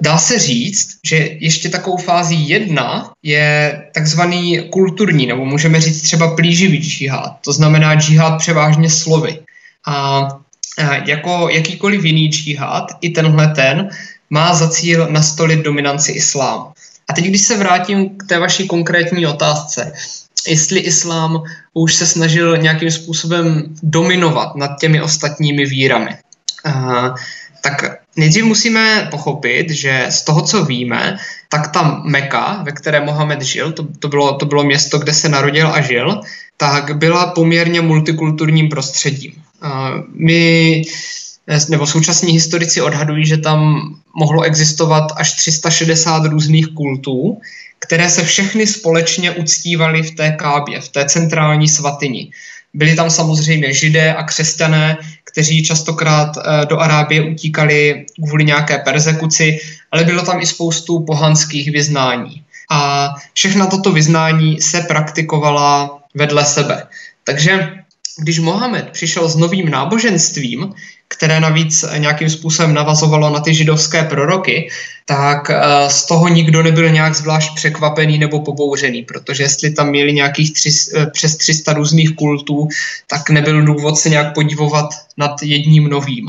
dá 0.00 0.18
se 0.18 0.38
říct, 0.38 0.88
že 1.04 1.16
ještě 1.16 1.68
takovou 1.68 1.96
fází 1.96 2.48
jedna 2.48 3.10
je 3.22 3.82
takzvaný 3.94 4.60
kulturní, 4.70 5.26
nebo 5.26 5.44
můžeme 5.44 5.80
říct 5.80 6.02
třeba 6.02 6.34
plíživý 6.34 6.78
džihad. 6.78 7.36
To 7.44 7.52
znamená 7.52 7.94
džihad 7.94 8.38
převážně 8.38 8.90
slovy. 8.90 9.38
A 9.86 10.28
jako 11.06 11.48
jakýkoliv 11.48 12.04
jiný 12.04 12.28
džihad, 12.28 12.92
i 13.00 13.10
tenhle 13.10 13.48
ten 13.48 13.88
má 14.30 14.54
za 14.54 14.68
cíl 14.68 15.06
nastolit 15.10 15.60
dominanci 15.60 16.12
islámu. 16.12 16.72
A 17.08 17.12
teď, 17.12 17.24
když 17.24 17.42
se 17.42 17.56
vrátím 17.56 18.16
k 18.16 18.26
té 18.26 18.38
vaší 18.38 18.68
konkrétní 18.68 19.26
otázce, 19.26 19.92
jestli 20.46 20.80
islám 20.80 21.42
už 21.74 21.94
se 21.94 22.06
snažil 22.06 22.56
nějakým 22.56 22.90
způsobem 22.90 23.64
dominovat 23.82 24.56
nad 24.56 24.80
těmi 24.80 25.02
ostatními 25.02 25.66
vírami, 25.66 26.16
uh, 26.66 27.16
tak 27.60 27.98
nejdřív 28.18 28.44
musíme 28.44 29.08
pochopit, 29.10 29.70
že 29.70 30.06
z 30.08 30.22
toho, 30.22 30.42
co 30.42 30.64
víme, 30.64 31.18
tak 31.48 31.72
ta 31.72 32.02
Meka, 32.04 32.62
ve 32.62 32.72
které 32.72 33.00
Mohamed 33.00 33.42
žil, 33.42 33.72
to, 33.72 33.86
to, 33.98 34.08
bylo, 34.08 34.32
to 34.32 34.46
bylo 34.46 34.64
město, 34.64 34.98
kde 34.98 35.14
se 35.14 35.28
narodil 35.28 35.68
a 35.68 35.80
žil, 35.80 36.20
tak 36.56 36.96
byla 36.96 37.26
poměrně 37.26 37.80
multikulturním 37.80 38.68
prostředím. 38.68 39.32
My 40.14 40.82
nebo 41.68 41.86
současní 41.86 42.32
historici 42.32 42.80
odhadují, 42.80 43.26
že 43.26 43.36
tam 43.36 43.80
mohlo 44.14 44.42
existovat 44.42 45.04
až 45.16 45.32
360 45.32 46.24
různých 46.24 46.66
kultů, 46.66 47.40
které 47.78 48.10
se 48.10 48.24
všechny 48.24 48.66
společně 48.66 49.30
uctívaly 49.30 50.02
v 50.02 50.14
té 50.14 50.30
kábě, 50.30 50.80
v 50.80 50.88
té 50.88 51.08
centrální 51.08 51.68
svatyni. 51.68 52.30
Byli 52.74 52.96
tam 52.96 53.10
samozřejmě 53.10 53.72
židé 53.72 54.14
a 54.14 54.22
křesťané, 54.22 54.96
kteří 55.32 55.62
častokrát 55.62 56.36
eh, 56.36 56.66
do 56.66 56.78
Arábie 56.78 57.22
utíkali 57.22 58.06
kvůli 58.24 58.44
nějaké 58.44 58.78
persekuci, 58.78 59.58
ale 59.92 60.04
bylo 60.04 60.22
tam 60.22 60.40
i 60.40 60.46
spoustu 60.46 61.04
pohanských 61.04 61.70
vyznání. 61.70 62.42
A 62.70 63.08
všechna 63.32 63.66
toto 63.66 63.92
vyznání 63.92 64.60
se 64.60 64.80
praktikovala 64.80 65.98
vedle 66.14 66.44
sebe. 66.44 66.86
Takže 67.24 67.78
když 68.18 68.38
Mohamed 68.38 68.90
přišel 68.90 69.28
s 69.28 69.36
novým 69.36 69.70
náboženstvím, 69.70 70.74
které 71.08 71.40
navíc 71.40 71.84
nějakým 71.98 72.30
způsobem 72.30 72.74
navazovalo 72.74 73.30
na 73.30 73.40
ty 73.40 73.54
židovské 73.54 74.02
proroky, 74.02 74.68
tak 75.04 75.50
eh, 75.50 75.90
z 75.90 76.06
toho 76.06 76.28
nikdo 76.28 76.62
nebyl 76.62 76.90
nějak 76.90 77.14
zvlášť 77.14 77.54
překvapený 77.54 78.18
nebo 78.18 78.40
pobouřený, 78.40 79.02
protože 79.02 79.42
jestli 79.42 79.70
tam 79.70 79.88
měli 79.88 80.12
nějakých 80.12 80.52
tři, 80.52 80.70
eh, 80.96 81.06
přes 81.06 81.36
300 81.36 81.72
různých 81.72 82.16
kultů, 82.16 82.68
tak 83.06 83.30
nebyl 83.30 83.62
důvod 83.62 83.98
se 83.98 84.08
nějak 84.08 84.34
podivovat 84.34 84.88
nad 85.16 85.42
jedním 85.42 85.88
novým. 85.88 86.28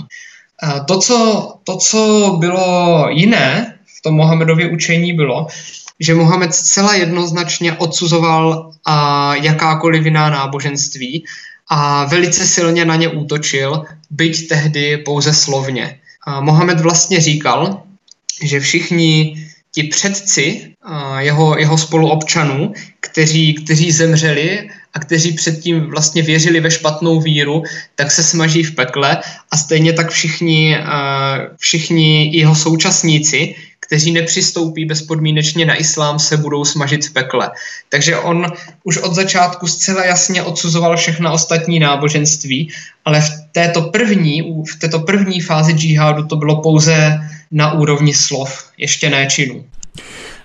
Eh, 0.64 0.80
to, 0.88 1.00
co, 1.00 1.18
to, 1.64 1.78
co 1.78 2.36
bylo 2.40 3.08
jiné 3.10 3.76
v 3.98 4.02
tom 4.02 4.16
Mohamedově 4.16 4.70
učení, 4.70 5.14
bylo, 5.14 5.48
že 6.00 6.16
Mohamed 6.16 6.54
zcela 6.54 6.96
jednoznačně 6.96 7.74
odsuzoval 7.74 8.72
a 8.86 9.36
jakákoliv 9.36 10.06
jiná 10.06 10.30
náboženství 10.30 11.24
a 11.70 12.06
velice 12.06 12.48
silně 12.48 12.86
na 12.86 12.96
ně 12.96 13.08
útočil, 13.08 13.84
byť 14.10 14.48
tehdy 14.48 14.98
pouze 14.98 15.34
slovně. 15.34 16.00
Mohamed 16.40 16.80
vlastně 16.80 17.22
říkal, 17.22 17.82
že 18.44 18.60
všichni 18.60 19.36
ti 19.72 19.84
předci 19.84 20.74
jeho, 21.20 21.58
jeho 21.58 21.78
spoluobčanů, 21.78 22.74
kteří, 23.00 23.54
kteří 23.54 23.92
zemřeli 23.92 24.70
a 24.94 25.00
kteří 25.00 25.32
předtím 25.32 25.90
vlastně 25.90 26.22
věřili 26.22 26.60
ve 26.60 26.72
špatnou 26.72 27.22
víru, 27.22 27.64
tak 27.96 28.12
se 28.12 28.24
smaží 28.24 28.64
v 28.64 28.76
pekle 28.76 29.18
a 29.52 29.58
stejně 29.58 29.94
tak 29.94 30.10
všichni, 30.10 30.78
všichni 31.58 32.38
jeho 32.38 32.56
současníci, 32.56 33.56
kteří 33.80 34.12
nepřistoupí 34.12 34.86
bezpodmínečně 34.86 35.66
na 35.66 35.76
islám, 35.76 36.20
se 36.20 36.38
budou 36.38 36.66
smažit 36.66 37.06
v 37.06 37.14
pekle. 37.14 37.52
Takže 37.90 38.18
on 38.18 38.48
už 38.84 38.98
od 38.98 39.14
začátku 39.14 39.68
zcela 39.68 40.06
jasně 40.06 40.44
odsuzoval 40.44 40.98
všechna 40.98 41.32
ostatní 41.32 41.80
náboženství, 41.80 42.72
ale 43.06 43.22
v 43.22 43.30
této 43.52 43.82
první, 43.82 44.64
v 44.64 44.80
této 44.80 45.00
první 45.00 45.42
fázi 45.42 45.74
džihádu 45.74 46.26
to 46.26 46.36
bylo 46.36 46.62
pouze 46.62 47.20
na 47.52 47.74
úrovni 47.74 48.14
slov, 48.14 48.66
ještě 48.78 49.10
ne 49.10 49.28
činů. 49.28 49.66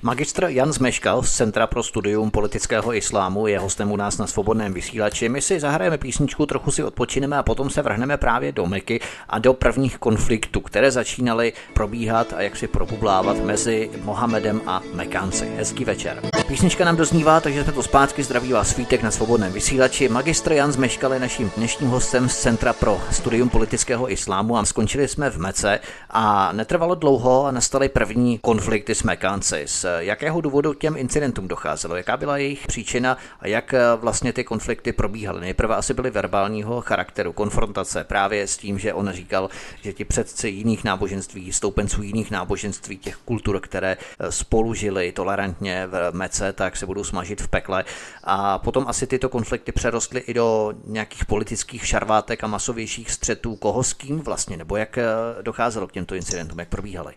Magistr 0.04 0.44
Jan 0.48 0.72
Zmeškal 0.72 1.22
z 1.22 1.32
Centra 1.32 1.66
pro 1.66 1.82
studium 1.82 2.30
politického 2.30 2.94
islámu 2.94 3.46
je 3.46 3.58
hostem 3.58 3.92
u 3.92 3.96
nás 3.96 4.18
na 4.18 4.26
svobodném 4.26 4.74
vysílači. 4.74 5.28
My 5.28 5.40
si 5.40 5.60
zahrajeme 5.60 5.98
písničku, 5.98 6.46
trochu 6.46 6.70
si 6.70 6.84
odpočineme 6.84 7.36
a 7.36 7.42
potom 7.42 7.70
se 7.70 7.82
vrhneme 7.82 8.16
právě 8.16 8.52
do 8.52 8.66
Meky 8.66 9.00
a 9.28 9.38
do 9.38 9.54
prvních 9.54 9.98
konfliktů, 9.98 10.60
které 10.60 10.90
začínaly 10.90 11.52
probíhat 11.74 12.32
a 12.32 12.42
jak 12.42 12.56
si 12.56 12.68
probublávat 12.68 13.44
mezi 13.44 13.90
Mohamedem 14.02 14.60
a 14.66 14.82
Mekánci. 14.94 15.48
Hezký 15.56 15.84
večer. 15.84 16.22
Písnička 16.48 16.84
nám 16.84 16.96
doznívá, 16.96 17.40
takže 17.40 17.64
jsme 17.64 17.72
to 17.72 17.82
zpátky. 17.82 18.22
Zdraví 18.22 18.52
vás 18.52 18.68
svítek 18.68 19.02
na 19.02 19.10
svobodném 19.10 19.52
vysílači. 19.52 20.08
Magistr 20.08 20.52
Jan 20.52 20.72
Zmeškal 20.72 21.12
je 21.12 21.20
naším 21.20 21.50
dnešním 21.56 21.90
hostem 21.90 22.28
z 22.28 22.36
Centra 22.38 22.72
pro 22.72 23.00
studium 23.10 23.48
politického 23.48 24.12
islámu 24.12 24.56
a 24.56 24.64
skončili 24.64 25.08
jsme 25.08 25.30
v 25.30 25.38
Mece 25.38 25.80
a 26.10 26.52
netrvalo 26.52 26.94
dlouho 26.94 27.46
a 27.46 27.50
nastaly 27.50 27.88
první 27.88 28.38
konflikty 28.38 28.94
s 28.94 29.02
Mekánci. 29.02 29.62
S 29.66 29.93
jakého 29.98 30.40
důvodu 30.40 30.74
těm 30.74 30.96
incidentům 30.96 31.48
docházelo, 31.48 31.96
jaká 31.96 32.16
byla 32.16 32.36
jejich 32.36 32.66
příčina 32.66 33.18
a 33.40 33.48
jak 33.48 33.74
eh, 33.74 33.80
vlastně 33.96 34.32
ty 34.32 34.44
konflikty 34.44 34.92
probíhaly. 34.92 35.40
Nejprve 35.40 35.76
asi 35.76 35.94
byly 35.94 36.10
verbálního 36.10 36.80
charakteru, 36.80 37.32
konfrontace 37.32 38.04
právě 38.04 38.46
s 38.46 38.56
tím, 38.56 38.78
že 38.78 38.94
on 38.94 39.12
říkal, 39.12 39.50
že 39.82 39.92
ti 39.92 40.04
předci 40.04 40.48
jiných 40.48 40.84
náboženství, 40.84 41.52
stoupenců 41.52 42.02
jiných 42.02 42.30
náboženství, 42.30 42.98
těch 42.98 43.16
kultur, 43.16 43.60
které 43.60 43.96
eh, 44.18 44.32
spolu 44.32 44.74
žili 44.74 45.12
tolerantně 45.12 45.86
v 45.86 46.10
mece, 46.12 46.52
tak 46.52 46.76
se 46.76 46.86
budou 46.86 47.04
smažit 47.04 47.42
v 47.42 47.48
pekle. 47.48 47.84
A 48.24 48.58
potom 48.58 48.84
asi 48.88 49.06
tyto 49.06 49.28
konflikty 49.28 49.72
přerostly 49.72 50.20
i 50.20 50.34
do 50.34 50.74
nějakých 50.86 51.24
politických 51.24 51.86
šarvátek 51.86 52.44
a 52.44 52.46
masovějších 52.46 53.10
střetů. 53.10 53.56
Koho 53.56 53.82
s 53.82 53.92
kým 53.92 54.20
vlastně, 54.20 54.56
nebo 54.56 54.76
jak 54.76 54.98
eh, 54.98 55.04
docházelo 55.42 55.86
k 55.86 55.92
těmto 55.92 56.14
incidentům, 56.14 56.58
jak 56.58 56.68
probíhaly? 56.68 57.14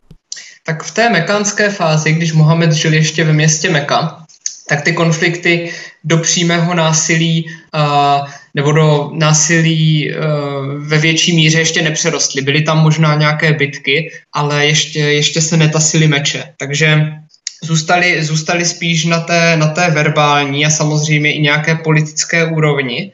Tak 0.68 0.84
v 0.84 0.92
té 0.92 1.10
mekánské 1.10 1.70
fázi, 1.70 2.14
když 2.14 2.34
Mohamed 2.34 2.72
žil 2.72 2.94
ještě 2.94 3.24
ve 3.24 3.34
městě 3.34 3.70
Meka, 3.70 4.24
tak 4.68 4.82
ty 4.82 4.94
konflikty 4.94 5.72
do 6.04 6.18
přímého 6.18 6.74
násilí 6.74 7.48
uh, 7.48 8.28
nebo 8.54 8.72
do 8.72 9.12
násilí 9.14 10.12
uh, 10.12 10.84
ve 10.84 10.98
větší 10.98 11.36
míře 11.36 11.60
ještě 11.60 11.82
nepřerostly. 11.82 12.42
Byly 12.42 12.62
tam 12.62 12.84
možná 12.84 13.16
nějaké 13.16 13.54
bitky, 13.54 14.12
ale 14.34 14.66
ještě, 14.66 15.00
ještě 15.00 15.42
se 15.42 15.58
netasily 15.58 16.08
meče. 16.08 16.44
Takže 16.58 17.16
zůstali, 17.64 18.24
zůstali 18.24 18.66
spíš 18.66 19.06
na 19.06 19.20
té, 19.20 19.58
na 19.58 19.68
té 19.68 19.90
verbální 19.92 20.66
a 20.66 20.70
samozřejmě 20.70 21.34
i 21.34 21.40
nějaké 21.40 21.76
politické 21.76 22.46
úrovni. 22.46 23.12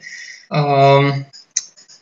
Uh, 0.50 1.22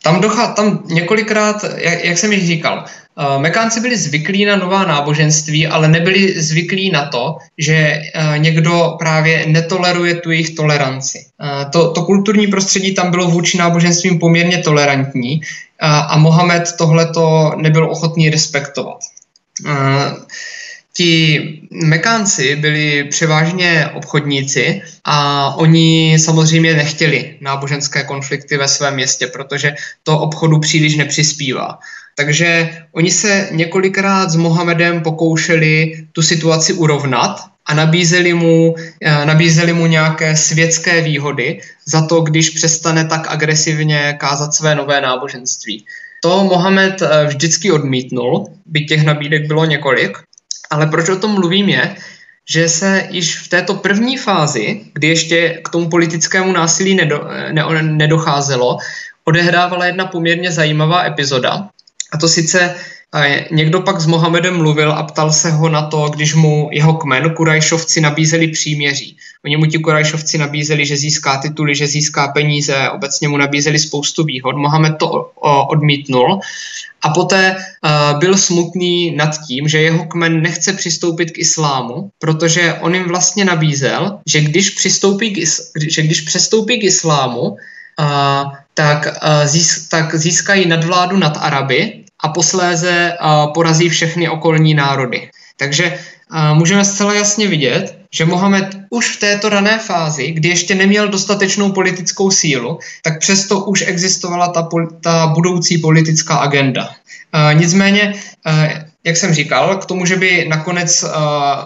tam, 0.03 0.21
dochá, 0.21 0.47
tam 0.47 0.83
několikrát, 0.87 1.65
jak, 1.77 2.05
jak 2.05 2.19
jsem 2.19 2.33
již 2.33 2.47
říkal, 2.47 2.85
uh, 3.19 3.43
Mekánci 3.43 3.81
byli 3.81 3.97
zvyklí 3.97 4.45
na 4.45 4.57
nová 4.57 4.85
náboženství, 4.85 5.67
ale 5.67 5.89
nebyli 5.89 6.43
zvyklí 6.43 6.91
na 6.91 7.07
to, 7.07 7.37
že 7.59 8.03
uh, 8.03 8.39
někdo 8.39 8.97
právě 8.99 9.47
netoleruje 9.47 10.15
tu 10.15 10.31
jejich 10.31 10.55
toleranci. 10.55 11.27
Uh, 11.43 11.71
to, 11.71 11.91
to 11.91 12.03
kulturní 12.03 12.47
prostředí 12.47 12.95
tam 12.95 13.11
bylo 13.11 13.31
vůči 13.31 13.59
náboženstvím 13.59 14.19
poměrně 14.19 14.59
tolerantní 14.59 15.41
a 15.85 16.19
Mohamed 16.19 16.77
tohleto 16.79 17.53
nebyl 17.57 17.91
ochotný 17.91 18.31
respektovat. 18.31 18.99
Ti 20.97 21.63
Mekánci 21.71 22.57
byli 22.57 23.05
převážně 23.05 23.89
obchodníci 23.95 24.83
a 25.05 25.49
oni 25.55 26.17
samozřejmě 26.19 26.75
nechtěli 26.75 27.37
náboženské 27.41 28.03
konflikty 28.05 28.57
ve 28.57 28.69
svém 28.69 28.95
městě, 28.95 29.27
protože 29.27 29.75
to 30.03 30.19
obchodu 30.19 30.59
příliš 30.59 30.97
nepřispívá. 30.97 31.79
Takže 32.17 32.71
oni 32.93 33.11
se 33.11 33.49
několikrát 33.53 34.31
s 34.31 34.37
Mohamedem 34.37 35.01
pokoušeli 35.01 36.05
tu 36.13 36.23
situaci 36.23 36.73
urovnat 36.73 37.41
a 37.67 37.75
nabízeli 37.75 38.35
mu, 38.35 38.75
eh, 39.03 39.27
nabízeli 39.27 39.73
mu 39.73 39.87
nějaké 39.87 40.37
světské 40.37 41.01
výhody 41.01 41.61
za 41.87 42.07
to, 42.07 42.21
když 42.21 42.51
přestane 42.51 43.05
tak 43.05 43.27
agresivně 43.29 44.17
kázat 44.21 44.55
své 44.55 44.75
nové 44.75 45.01
náboženství. 45.01 45.85
To 46.23 46.45
Mohamed 46.45 47.03
eh, 47.03 47.27
vždycky 47.27 47.73
odmítnul, 47.73 48.49
by 48.67 48.81
těch 48.81 49.05
nabídek 49.05 49.47
bylo 49.47 49.65
několik, 49.65 50.19
ale 50.73 50.87
proč 50.87 51.09
o 51.09 51.17
tom 51.17 51.31
mluvím 51.35 51.69
je, 51.69 51.97
že 52.49 52.69
se 52.69 53.07
již 53.11 53.39
v 53.39 53.49
této 53.49 53.75
první 53.75 54.17
fázi, 54.17 54.81
kdy 54.93 55.09
ještě 55.09 55.61
k 55.65 55.69
tomu 55.69 55.89
politickému 55.89 56.53
násilí 56.53 56.95
nedo, 56.95 57.29
ne, 57.53 57.83
nedocházelo, 57.83 58.79
odehrávala 59.25 59.87
jedna 59.87 60.07
poměrně 60.07 60.53
zajímavá 60.53 61.05
epizoda. 61.05 61.69
A 62.13 62.19
to 62.19 62.29
sice 62.29 62.75
Někdo 63.51 63.81
pak 63.81 64.01
s 64.01 64.07
Mohamedem 64.07 64.57
mluvil 64.57 64.93
a 64.93 65.03
ptal 65.03 65.33
se 65.33 65.51
ho 65.51 65.69
na 65.69 65.83
to, 65.83 66.09
když 66.09 66.35
mu 66.35 66.69
jeho 66.73 66.95
kmen 66.95 67.35
Kurajšovci 67.35 68.01
nabízeli 68.01 68.49
příměří. 68.49 69.17
Oni 69.45 69.57
mu 69.57 69.67
ti 69.67 69.79
Kurajšovci 69.79 70.39
nabízeli, 70.39 70.87
že 70.87 70.97
získá 70.97 71.37
tituly, 71.37 71.75
že 71.75 71.87
získá 71.87 72.29
peníze, 72.29 72.91
obecně 72.91 73.29
mu 73.29 73.37
nabízeli 73.37 73.79
spoustu 73.79 74.25
výhod. 74.25 74.57
Mohamed 74.57 74.97
to 74.99 75.31
odmítnul 75.69 76.41
a 77.03 77.09
poté 77.09 77.57
uh, 77.57 78.19
byl 78.19 78.37
smutný 78.37 79.11
nad 79.17 79.39
tím, 79.47 79.69
že 79.69 79.81
jeho 79.81 80.05
kmen 80.05 80.43
nechce 80.43 80.73
přistoupit 80.73 81.31
k 81.31 81.39
islámu, 81.39 82.11
protože 82.19 82.75
on 82.81 82.95
jim 82.95 83.09
vlastně 83.09 83.45
nabízel, 83.45 84.19
že 84.27 84.41
když, 84.41 84.71
přistoupí 84.71 85.31
k 85.31 85.39
is- 85.39 85.71
že 85.89 86.03
když 86.03 86.21
přestoupí 86.21 86.81
k 86.81 86.85
islámu, 86.85 87.41
uh, 87.41 87.57
tak, 88.75 89.07
uh, 89.07 89.47
zís- 89.47 89.89
tak 89.91 90.15
získají 90.15 90.69
nadvládu 90.69 91.17
nad 91.19 91.39
Araby 91.41 92.02
a 92.23 92.29
posléze 92.29 93.17
porazí 93.55 93.89
všechny 93.89 94.29
okolní 94.29 94.75
národy. 94.75 95.31
Takže 95.57 95.99
můžeme 96.53 96.85
zcela 96.85 97.15
jasně 97.15 97.49
vidět, 97.49 97.99
že 98.15 98.25
Mohamed 98.25 98.77
už 98.91 99.17
v 99.17 99.21
této 99.21 99.49
rané 99.49 99.79
fázi, 99.79 100.31
kdy 100.31 100.49
ještě 100.49 100.75
neměl 100.75 101.09
dostatečnou 101.09 101.73
politickou 101.73 102.31
sílu, 102.31 102.79
tak 103.03 103.19
přesto 103.19 103.61
už 103.65 103.85
existovala 103.87 104.49
ta, 104.49 104.69
ta 105.01 105.27
budoucí 105.27 105.79
politická 105.79 106.37
agenda. 106.37 106.91
Nicméně, 107.53 108.15
jak 109.05 109.17
jsem 109.17 109.35
říkal, 109.35 109.77
k 109.77 109.87
tomu, 109.87 110.07
že 110.07 110.17
by 110.17 110.47
nakonec 110.49 111.05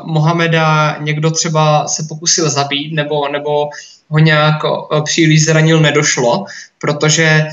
Mohameda 0.04 0.96
někdo 1.00 1.30
třeba 1.30 1.88
se 1.88 2.06
pokusil 2.08 2.50
zabít 2.50 2.92
nebo, 2.92 3.28
nebo 3.28 3.68
ho 4.08 4.18
nějak 4.18 4.56
příliš 5.04 5.44
zranil, 5.44 5.80
nedošlo, 5.80 6.44
protože 6.78 7.46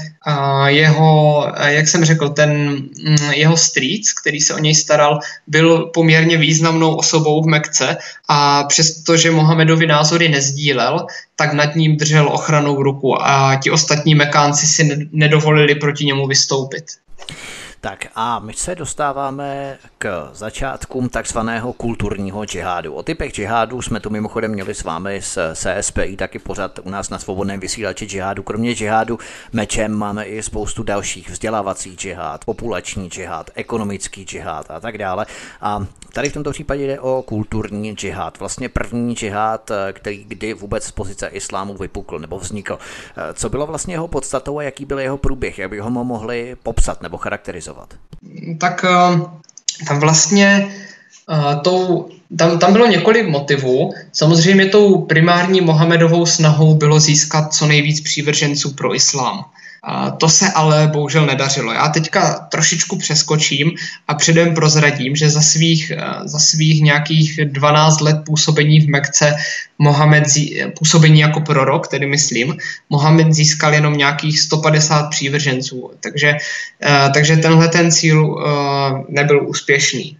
jeho, 0.67 1.47
eh, 1.55 1.73
jak 1.73 1.87
jsem 1.87 2.05
řekl, 2.05 2.29
ten 2.29 2.51
mm, 2.69 3.31
jeho 3.31 3.57
strýc, 3.57 4.13
který 4.13 4.41
se 4.41 4.53
o 4.53 4.59
něj 4.59 4.75
staral, 4.75 5.19
byl 5.47 5.85
poměrně 5.85 6.37
významnou 6.37 6.95
osobou 6.95 7.43
v 7.43 7.47
Mekce 7.47 7.97
a 8.27 8.63
přestože 8.63 9.31
Mohamedovi 9.31 9.87
názory 9.87 10.29
nezdílel, 10.29 11.05
tak 11.35 11.53
nad 11.53 11.75
ním 11.75 11.97
držel 11.97 12.27
ochranou 12.27 12.83
ruku 12.83 13.21
a 13.21 13.59
ti 13.63 13.71
ostatní 13.71 14.15
Mekánci 14.15 14.67
si 14.67 15.07
nedovolili 15.11 15.75
proti 15.75 16.05
němu 16.05 16.27
vystoupit. 16.27 16.83
Tak 17.83 18.07
a 18.15 18.39
my 18.39 18.53
se 18.53 18.75
dostáváme 18.75 19.77
k 19.97 20.29
začátkům 20.33 21.09
takzvaného 21.09 21.73
kulturního 21.73 22.45
džihádu. 22.45 22.93
O 22.93 23.03
typech 23.03 23.31
džihádu 23.31 23.81
jsme 23.81 23.99
tu 23.99 24.09
mimochodem 24.09 24.51
měli 24.51 24.73
s 24.73 24.83
vámi 24.83 25.21
z 25.21 25.37
CSPI 25.53 26.17
taky 26.17 26.39
pořád 26.39 26.79
u 26.83 26.89
nás 26.89 27.09
na 27.09 27.19
svobodném 27.19 27.59
vysílači 27.59 28.05
džihádu. 28.05 28.43
Kromě 28.43 28.73
džihádu 28.75 29.19
mečem 29.53 29.93
máme 29.93 30.25
i 30.25 30.43
spoustu 30.43 30.83
dalších 30.83 31.29
vzdělávací 31.29 31.95
džihád, 31.95 32.45
populační 32.45 33.09
džihád, 33.09 33.49
ekonomický 33.55 34.23
džihád 34.23 34.71
a 34.71 34.79
tak 34.79 34.97
dále. 34.97 35.25
A 35.61 35.85
tady 36.13 36.29
v 36.29 36.33
tomto 36.33 36.51
případě 36.51 36.87
jde 36.87 36.99
o 36.99 37.21
kulturní 37.21 37.95
džihád. 37.95 38.39
Vlastně 38.39 38.69
první 38.69 39.15
džihád, 39.15 39.71
který 39.93 40.23
kdy 40.23 40.53
vůbec 40.53 40.83
z 40.83 40.91
pozice 40.91 41.27
islámu 41.27 41.73
vypukl 41.73 42.19
nebo 42.19 42.39
vznikl. 42.39 42.79
Co 43.33 43.49
bylo 43.49 43.67
vlastně 43.67 43.93
jeho 43.93 44.07
podstatou 44.07 44.57
a 44.57 44.63
jaký 44.63 44.85
byl 44.85 44.99
jeho 44.99 45.17
průběh? 45.17 45.59
Jak 45.59 45.69
by 45.69 45.79
ho 45.79 45.89
mohli 45.89 46.55
popsat 46.63 47.01
nebo 47.01 47.17
charakterizovat? 47.17 47.72
Realizovat? 47.73 47.93
Tak 48.57 48.85
eh, 48.85 49.85
tam 49.87 49.99
vlastně 49.99 50.71
eh, 51.29 51.55
tou, 51.63 52.09
tam, 52.37 52.59
tam 52.59 52.73
bylo 52.73 52.87
několik 52.87 53.27
motivů. 53.27 53.93
Samozřejmě 54.11 54.65
tou 54.65 55.01
primární 55.01 55.61
Mohamedovou 55.61 56.25
snahou 56.25 56.75
bylo 56.75 56.99
získat 56.99 57.53
co 57.53 57.65
nejvíc 57.65 58.01
přívrženců 58.01 58.73
pro 58.73 58.95
islám. 58.95 59.45
To 60.17 60.29
se 60.29 60.51
ale 60.51 60.87
bohužel 60.87 61.25
nedařilo. 61.25 61.73
Já 61.73 61.87
teďka 61.87 62.47
trošičku 62.51 62.97
přeskočím 62.97 63.71
a 64.07 64.13
předem 64.13 64.55
prozradím, 64.55 65.15
že 65.15 65.29
za 65.29 65.41
svých, 65.41 65.91
eh, 65.91 66.03
za 66.23 66.39
svých 66.39 66.81
nějakých 66.81 67.39
12 67.45 68.01
let 68.01 68.17
působení 68.25 68.79
v 68.79 68.89
Mekce 68.89 69.35
Mohamed 69.79 70.23
působení 70.79 71.19
jako 71.19 71.41
prorok, 71.41 71.87
tedy 71.87 72.07
myslím, 72.07 72.57
Mohamed 72.89 73.33
získal 73.33 73.73
jenom 73.73 73.97
nějakých 73.97 74.39
150 74.39 75.09
přívrženců, 75.09 75.91
takže, 75.99 76.37
eh, 76.83 77.09
takže 77.13 77.37
tenhle 77.37 77.67
ten 77.67 77.91
cíl 77.91 78.23
eh, 78.23 79.03
nebyl 79.09 79.49
úspěšný. 79.49 80.17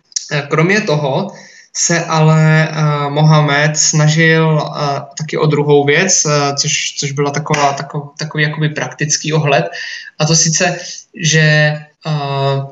Kromě 0.50 0.82
toho, 0.82 1.32
se 1.76 2.06
ale 2.06 2.70
uh, 2.72 3.14
Mohamed 3.14 3.78
snažil 3.78 4.46
uh, 4.54 5.00
taky 5.18 5.38
o 5.38 5.46
druhou 5.46 5.86
věc, 5.86 6.26
uh, 6.26 6.56
což, 6.56 6.96
což 7.00 7.12
byla 7.12 7.32
taková, 7.32 7.74
takový, 7.74 8.04
takový 8.18 8.44
jakoby 8.44 8.70
praktický 8.70 9.34
ohled, 9.34 9.66
a 10.20 10.26
to 10.26 10.36
sice, 10.36 10.78
že 11.16 11.74
uh, 12.06 12.66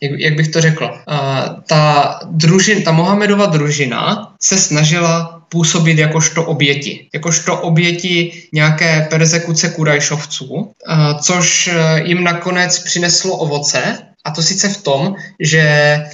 jak, 0.00 0.20
jak 0.20 0.34
bych 0.34 0.48
to 0.48 0.60
řekl, 0.60 0.84
uh, 0.84 1.60
ta, 1.66 2.18
družin, 2.24 2.82
ta 2.82 2.92
Mohamedova 2.92 3.46
družina 3.46 4.32
se 4.40 4.58
snažila 4.58 5.40
působit 5.48 5.98
jakožto 5.98 6.44
oběti, 6.44 7.08
jakožto 7.14 7.60
oběti 7.60 8.42
nějaké 8.52 9.06
persekuce 9.10 9.68
kurajšovců, 9.68 10.46
uh, 10.46 10.72
což 11.20 11.70
jim 12.02 12.24
nakonec 12.24 12.78
přineslo 12.78 13.36
ovoce, 13.36 13.98
a 14.24 14.30
to 14.30 14.42
sice 14.42 14.68
v 14.68 14.82
tom, 14.82 15.14
že 15.40 16.04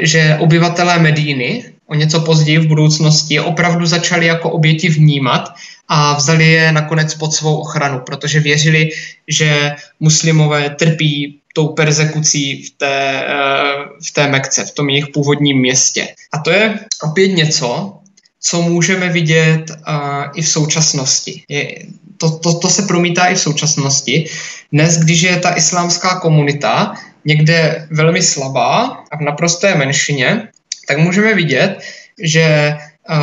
že 0.00 0.36
obyvatelé 0.40 0.98
Medíny 0.98 1.64
o 1.86 1.94
něco 1.94 2.20
později 2.20 2.58
v 2.58 2.66
budoucnosti 2.66 3.40
opravdu 3.40 3.86
začali 3.86 4.26
jako 4.26 4.50
oběti 4.50 4.88
vnímat 4.88 5.54
a 5.88 6.14
vzali 6.14 6.50
je 6.50 6.72
nakonec 6.72 7.14
pod 7.14 7.34
svou 7.34 7.56
ochranu, 7.56 8.00
protože 8.06 8.40
věřili, 8.40 8.90
že 9.28 9.76
muslimové 10.00 10.70
trpí 10.70 11.38
tou 11.54 11.68
persekucí 11.68 12.62
v 12.62 12.70
té, 12.76 13.24
eh, 13.26 13.74
v 14.08 14.10
té 14.12 14.28
Mekce, 14.28 14.64
v 14.64 14.70
tom 14.70 14.88
jejich 14.88 15.08
původním 15.08 15.58
městě. 15.58 16.08
A 16.32 16.38
to 16.38 16.50
je 16.50 16.78
opět 17.02 17.28
něco, 17.28 17.92
co 18.40 18.62
můžeme 18.62 19.08
vidět 19.08 19.70
uh, 19.70 20.30
i 20.34 20.42
v 20.42 20.48
současnosti. 20.48 21.42
Je, 21.48 21.82
to, 22.16 22.38
to, 22.38 22.58
to 22.58 22.68
se 22.68 22.82
promítá 22.82 23.26
i 23.26 23.34
v 23.34 23.40
současnosti. 23.40 24.26
Dnes, 24.72 24.98
když 24.98 25.22
je 25.22 25.36
ta 25.36 25.56
islámská 25.56 26.20
komunita 26.20 26.94
někde 27.26 27.86
velmi 27.90 28.22
slabá 28.22 29.04
a 29.12 29.16
v 29.16 29.20
naprosté 29.20 29.74
menšině, 29.74 30.48
tak 30.88 30.98
můžeme 30.98 31.34
vidět, 31.34 31.78
že 32.22 32.76
uh, 33.10 33.16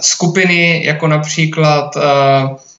skupiny 0.00 0.86
jako 0.86 1.08
například 1.08 1.96
uh, 1.96 2.02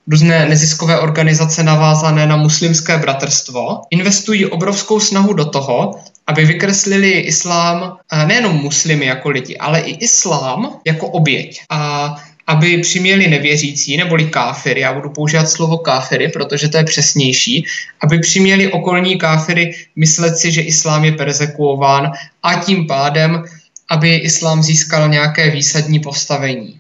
různé 0.08 0.46
neziskové 0.46 1.00
organizace 1.00 1.64
navázané 1.64 2.26
na 2.28 2.38
muslimské 2.38 2.98
bratrstvo 2.98 3.82
investují 3.90 4.46
obrovskou 4.46 5.00
snahu 5.00 5.34
do 5.34 5.46
toho, 5.46 6.00
aby 6.28 6.46
vykreslili 6.46 7.12
islám 7.12 7.98
nejenom 8.26 8.56
muslimy 8.56 9.06
jako 9.06 9.30
lidi, 9.30 9.58
ale 9.58 9.80
i 9.80 9.92
islám 9.92 10.80
jako 10.86 11.08
oběť. 11.08 11.62
A 11.70 12.16
aby 12.48 12.78
přiměli 12.78 13.28
nevěřící, 13.28 13.98
neboli 13.98 14.26
káfiry, 14.26 14.82
já 14.82 14.94
budu 14.94 15.10
používat 15.10 15.50
slovo 15.50 15.78
káfiry, 15.78 16.30
protože 16.30 16.70
to 16.70 16.78
je 16.78 16.84
přesnější, 16.84 17.66
aby 18.02 18.20
přiměli 18.20 18.72
okolní 18.72 19.18
káfiry 19.18 19.76
myslet 19.96 20.38
si, 20.38 20.52
že 20.52 20.62
islám 20.62 21.06
je 21.06 21.12
persekuován 21.12 22.12
a 22.44 22.56
tím 22.56 22.88
pádem, 22.88 23.44
aby 23.90 24.16
islám 24.16 24.64
získal 24.64 25.10
nějaké 25.10 25.50
výsadní 25.50 26.00
postavení. 26.00 26.80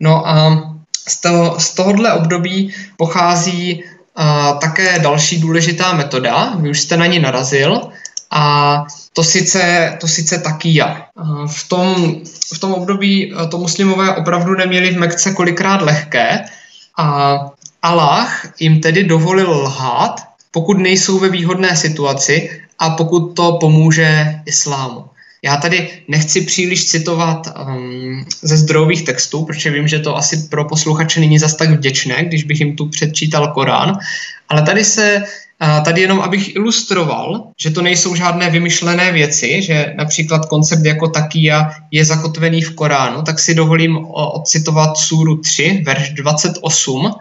No 0.00 0.28
a 0.28 0.64
z, 1.08 1.20
toho, 1.20 1.60
z 1.60 1.74
tohohle 1.74 2.12
období 2.12 2.74
pochází 2.96 3.84
a 4.16 4.52
také 4.52 4.98
další 4.98 5.40
důležitá 5.40 5.92
metoda, 5.92 6.54
vy 6.60 6.70
už 6.70 6.80
jste 6.80 6.96
na 6.96 7.06
ní 7.06 7.18
narazil, 7.18 7.90
a 8.30 8.84
to 9.12 9.24
sice, 9.24 9.96
to 10.00 10.08
sice 10.08 10.38
taky 10.38 10.74
já. 10.74 11.06
V 11.46 11.68
tom, 11.68 12.16
v 12.54 12.58
tom 12.58 12.72
období 12.72 13.32
to 13.50 13.58
muslimové 13.58 14.16
opravdu 14.16 14.54
neměli 14.54 14.90
v 14.90 14.98
Mekce 14.98 15.32
kolikrát 15.32 15.82
lehké 15.82 16.44
a 16.98 17.38
Allah 17.82 18.46
jim 18.60 18.80
tedy 18.80 19.04
dovolil 19.04 19.50
lhát, 19.50 20.20
pokud 20.50 20.78
nejsou 20.78 21.18
ve 21.18 21.28
výhodné 21.28 21.76
situaci 21.76 22.50
a 22.78 22.90
pokud 22.90 23.28
to 23.28 23.52
pomůže 23.52 24.40
islámu. 24.46 25.04
Já 25.42 25.56
tady 25.56 25.88
nechci 26.08 26.40
příliš 26.40 26.86
citovat 26.86 27.46
um, 27.46 28.24
ze 28.42 28.56
zdrojových 28.56 29.04
textů, 29.04 29.44
protože 29.44 29.70
vím, 29.70 29.88
že 29.88 29.98
to 29.98 30.16
asi 30.16 30.36
pro 30.36 30.64
posluchače 30.64 31.20
není 31.20 31.38
zas 31.38 31.54
tak 31.54 31.70
vděčné, 31.70 32.24
když 32.24 32.44
bych 32.44 32.60
jim 32.60 32.76
tu 32.76 32.88
předčítal 32.88 33.48
Korán, 33.48 33.98
ale 34.48 34.62
tady 34.62 34.84
se 34.84 35.22
Tady 35.84 36.00
jenom, 36.00 36.20
abych 36.20 36.56
ilustroval, 36.56 37.52
že 37.60 37.70
to 37.70 37.82
nejsou 37.82 38.14
žádné 38.14 38.50
vymyšlené 38.50 39.12
věci, 39.12 39.62
že 39.62 39.94
například 39.96 40.46
koncept 40.46 40.84
jako 40.84 41.08
takia 41.08 41.70
je 41.90 42.04
zakotvený 42.04 42.62
v 42.62 42.74
Koránu, 42.74 43.22
tak 43.22 43.38
si 43.38 43.54
dovolím 43.54 43.98
odcitovat 44.10 44.96
súru 44.96 45.36
3, 45.36 45.82
verš 45.86 46.10
28, 46.10 47.12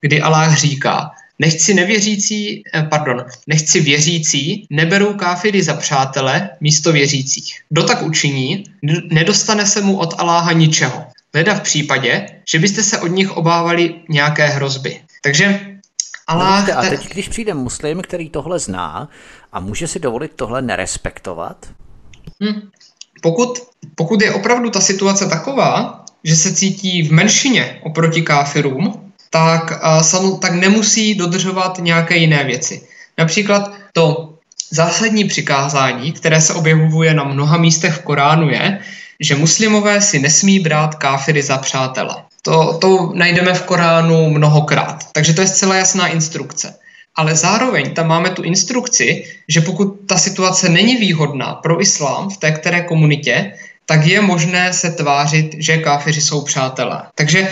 kdy 0.00 0.20
Allah 0.20 0.56
říká, 0.56 1.10
Nechci 1.38 1.74
nevěřící, 1.74 2.62
eh, 2.74 2.82
pardon, 2.82 3.24
nechci 3.46 3.80
věřící, 3.80 4.66
neberou 4.70 5.14
káfiry 5.14 5.62
za 5.62 5.74
přátele 5.74 6.50
místo 6.60 6.92
věřících. 6.92 7.60
Kdo 7.68 7.82
tak 7.82 8.02
učiní, 8.02 8.64
nedostane 9.10 9.66
se 9.66 9.80
mu 9.80 9.96
od 9.96 10.14
Aláha 10.18 10.52
ničeho. 10.52 11.04
Leda 11.34 11.54
v 11.54 11.60
případě, 11.60 12.26
že 12.48 12.58
byste 12.58 12.82
se 12.82 12.98
od 12.98 13.06
nich 13.06 13.30
obávali 13.30 13.94
nějaké 14.08 14.46
hrozby. 14.46 15.00
Takže 15.22 15.73
Allah... 16.26 16.68
A 16.76 16.82
teď, 16.82 17.08
když 17.08 17.28
přijde 17.28 17.54
muslim, 17.54 18.02
který 18.02 18.30
tohle 18.30 18.58
zná 18.58 19.08
a 19.52 19.60
může 19.60 19.88
si 19.88 19.98
dovolit 19.98 20.32
tohle 20.36 20.62
nerespektovat? 20.62 21.66
Hmm. 22.42 22.70
Pokud, 23.22 23.58
pokud 23.94 24.22
je 24.22 24.34
opravdu 24.34 24.70
ta 24.70 24.80
situace 24.80 25.28
taková, 25.28 26.04
že 26.24 26.36
se 26.36 26.54
cítí 26.54 27.08
v 27.08 27.12
menšině 27.12 27.80
oproti 27.82 28.22
káfirům, 28.22 29.12
tak, 29.30 29.80
uh, 30.22 30.40
tak 30.40 30.52
nemusí 30.52 31.14
dodržovat 31.14 31.78
nějaké 31.78 32.16
jiné 32.16 32.44
věci. 32.44 32.86
Například 33.18 33.72
to 33.92 34.34
zásadní 34.70 35.24
přikázání, 35.24 36.12
které 36.12 36.40
se 36.40 36.54
objevuje 36.54 37.14
na 37.14 37.24
mnoha 37.24 37.56
místech 37.56 37.94
v 37.94 38.02
Koránu, 38.02 38.48
je, 38.48 38.80
že 39.20 39.36
muslimové 39.36 40.00
si 40.00 40.18
nesmí 40.18 40.60
brát 40.60 40.94
káfiry 40.94 41.42
za 41.42 41.58
přátele. 41.58 42.14
To, 42.44 42.78
to 42.80 43.12
najdeme 43.14 43.54
v 43.54 43.62
Koránu 43.62 44.30
mnohokrát. 44.30 45.04
Takže 45.12 45.32
to 45.32 45.40
je 45.40 45.46
zcela 45.46 45.76
jasná 45.76 46.06
instrukce. 46.08 46.74
Ale 47.16 47.34
zároveň 47.34 47.94
tam 47.94 48.08
máme 48.08 48.30
tu 48.30 48.42
instrukci, 48.42 49.24
že 49.48 49.60
pokud 49.60 50.08
ta 50.08 50.18
situace 50.18 50.68
není 50.68 50.96
výhodná 50.96 51.54
pro 51.54 51.80
islám 51.80 52.30
v 52.30 52.36
té 52.36 52.52
které 52.52 52.80
komunitě, 52.80 53.52
tak 53.86 54.06
je 54.06 54.20
možné 54.20 54.72
se 54.72 54.90
tvářit, 54.90 55.54
že 55.58 55.78
káfiři 55.78 56.20
jsou 56.20 56.44
přátelé. 56.44 57.02
Takže 57.14 57.48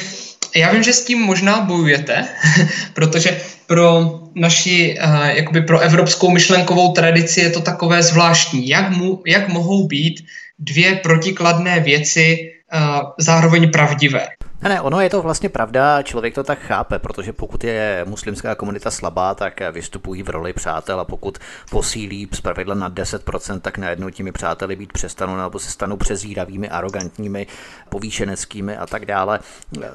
já 0.57 0.73
vím, 0.73 0.83
že 0.83 0.93
s 0.93 1.05
tím 1.05 1.19
možná 1.21 1.61
bojujete, 1.61 2.29
protože 2.95 3.41
pro 3.67 4.21
naši, 4.35 4.99
uh, 5.05 5.27
jakoby 5.27 5.61
pro 5.61 5.79
evropskou 5.81 6.31
myšlenkovou 6.31 6.93
tradici 6.93 7.41
je 7.41 7.51
to 7.51 7.61
takové 7.61 8.03
zvláštní. 8.03 8.69
Jak, 8.69 8.91
mu, 8.91 9.23
jak 9.27 9.49
mohou 9.49 9.87
být 9.87 10.25
dvě 10.59 10.95
protikladné 10.95 11.81
věci 11.81 12.39
uh, 12.75 13.11
zároveň 13.19 13.71
pravdivé? 13.71 14.29
Ne, 14.63 14.69
ne, 14.69 14.81
ono 14.81 15.01
je 15.01 15.11
to 15.11 15.23
vlastně 15.23 15.49
pravda, 15.49 16.03
člověk 16.03 16.35
to 16.35 16.45
tak 16.45 16.59
chápe, 16.59 16.99
protože 16.99 17.33
pokud 17.33 17.65
je 17.65 18.05
muslimská 18.09 18.55
komunita 18.55 18.91
slabá, 18.91 19.35
tak 19.35 19.61
vystupují 19.73 20.23
v 20.23 20.31
roli 20.31 20.53
přátel 20.53 21.01
a 21.01 21.05
pokud 21.05 21.39
posílí 21.71 22.29
z 22.33 22.41
pravidla 22.41 22.75
na 22.75 22.91
10%, 22.91 23.61
tak 23.61 23.79
najednou 23.79 24.11
těmi 24.11 24.33
přáteli 24.33 24.77
být 24.77 24.93
přestanou 24.93 25.37
nebo 25.37 25.59
se 25.59 25.71
stanou 25.71 25.97
přezíravými, 25.97 26.69
arrogantními, 26.69 27.47
povýšeneckými 27.89 28.77
a 28.77 28.87
tak 28.87 29.07
dále. 29.07 29.41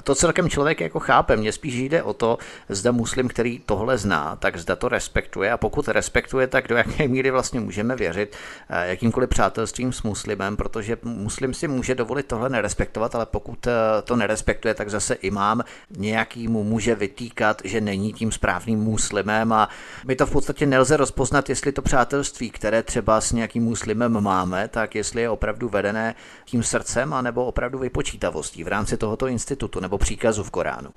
To 0.03 0.15
celkem 0.15 0.49
člověk 0.49 0.81
jako 0.81 0.99
chápe. 0.99 1.35
Mně 1.35 1.51
spíš 1.51 1.75
jde 1.75 2.03
o 2.03 2.13
to, 2.13 2.37
zda 2.69 2.91
muslim, 2.91 3.27
který 3.27 3.59
tohle 3.65 3.97
zná, 3.97 4.35
tak 4.35 4.57
zda 4.57 4.75
to 4.75 4.89
respektuje 4.89 5.51
a 5.51 5.57
pokud 5.57 5.87
respektuje, 5.87 6.47
tak 6.47 6.67
do 6.67 6.75
jaké 6.75 7.07
míry 7.07 7.31
vlastně 7.31 7.59
můžeme 7.59 7.95
věřit 7.95 8.35
eh, 8.69 8.89
jakýmkoliv 8.89 9.29
přátelstvím 9.29 9.93
s 9.93 10.03
muslimem, 10.03 10.57
protože 10.57 10.97
muslim 11.03 11.53
si 11.53 11.67
může 11.67 11.95
dovolit 11.95 12.25
tohle 12.25 12.49
nerespektovat, 12.49 13.15
ale 13.15 13.25
pokud 13.25 13.67
eh, 13.67 13.71
to 14.03 14.15
nerespektuje, 14.15 14.56
respektuje, 14.57 14.73
tak 14.73 14.89
zase 14.89 15.13
imám 15.13 15.63
nějakýmu 15.97 16.63
může 16.63 16.95
vytýkat, 16.95 17.61
že 17.63 17.81
není 17.81 18.13
tím 18.13 18.31
správným 18.31 18.79
muslimem 18.79 19.53
a 19.53 19.69
my 20.05 20.15
to 20.15 20.25
v 20.25 20.31
podstatě 20.31 20.65
nelze 20.65 20.97
rozpoznat, 20.97 21.49
jestli 21.49 21.71
to 21.71 21.81
přátelství, 21.81 22.49
které 22.49 22.83
třeba 22.83 23.21
s 23.21 23.31
nějakým 23.31 23.63
muslimem 23.63 24.21
máme, 24.21 24.67
tak 24.67 24.95
jestli 24.95 25.21
je 25.21 25.29
opravdu 25.29 25.69
vedené 25.69 26.15
tím 26.45 26.63
srdcem 26.63 27.13
anebo 27.13 27.45
opravdu 27.45 27.79
vypočítavostí 27.79 28.63
v 28.63 28.67
rámci 28.67 28.97
tohoto 28.97 29.27
institutu 29.27 29.79
nebo 29.79 29.97
příkazu 29.97 30.43
v 30.43 30.49
Koránu. 30.49 30.89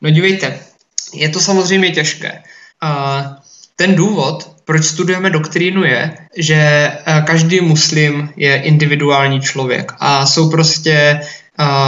No 0.00 0.10
dívejte, 0.10 0.60
je 1.14 1.28
to 1.28 1.40
samozřejmě 1.40 1.90
těžké. 1.90 2.42
A 2.82 3.22
ten 3.76 3.94
důvod, 3.94 4.52
proč 4.64 4.84
studujeme 4.84 5.30
doktrínu, 5.30 5.84
je, 5.84 6.16
že 6.36 6.92
každý 7.26 7.60
muslim 7.60 8.30
je 8.36 8.62
individuální 8.62 9.40
člověk 9.40 9.92
a 10.00 10.26
jsou 10.26 10.50
prostě 10.50 11.20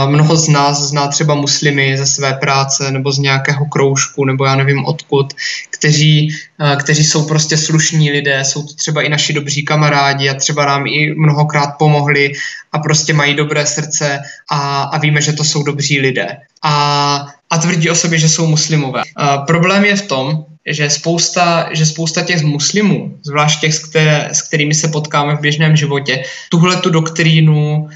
mnoho 0.07 0.35
z 0.35 0.47
nás 0.47 0.81
zná 0.81 1.07
třeba 1.07 1.35
muslimy 1.35 1.97
ze 1.97 2.05
své 2.05 2.33
práce 2.33 2.91
nebo 2.91 3.11
z 3.11 3.17
nějakého 3.17 3.65
kroužku 3.65 4.25
nebo 4.25 4.45
já 4.45 4.55
nevím 4.55 4.85
odkud, 4.85 5.33
kteří, 5.69 6.35
kteří 6.79 7.03
jsou 7.03 7.27
prostě 7.27 7.57
slušní 7.57 8.11
lidé, 8.11 8.45
jsou 8.45 8.63
to 8.63 8.73
třeba 8.73 9.01
i 9.01 9.09
naši 9.09 9.33
dobří 9.33 9.63
kamarádi 9.63 10.29
a 10.29 10.33
třeba 10.33 10.65
nám 10.65 10.87
i 10.87 11.13
mnohokrát 11.17 11.67
pomohli 11.79 12.31
a 12.71 12.79
prostě 12.79 13.13
mají 13.13 13.33
dobré 13.33 13.65
srdce 13.65 14.19
a, 14.51 14.83
a 14.83 14.97
víme, 14.97 15.21
že 15.21 15.33
to 15.33 15.43
jsou 15.43 15.63
dobří 15.63 15.99
lidé. 15.99 16.37
A, 16.63 17.25
a 17.49 17.57
tvrdí 17.57 17.89
o 17.89 17.95
sobě, 17.95 18.19
že 18.19 18.29
jsou 18.29 18.47
muslimové. 18.47 19.01
A 19.15 19.37
problém 19.37 19.85
je 19.85 19.95
v 19.95 20.07
tom, 20.07 20.45
že 20.65 20.89
spousta, 20.89 21.69
že 21.71 21.85
spousta 21.85 22.21
těch 22.21 22.43
muslimů, 22.43 23.17
zvlášť 23.25 23.61
těch, 23.61 23.79
které, 23.79 24.29
s 24.31 24.41
kterými 24.41 24.73
se 24.75 24.87
potkáme 24.87 25.35
v 25.35 25.41
běžném 25.41 25.75
životě, 25.75 26.23
tuhle 26.49 26.77
tu 26.77 26.89
doktrínu 26.89 27.89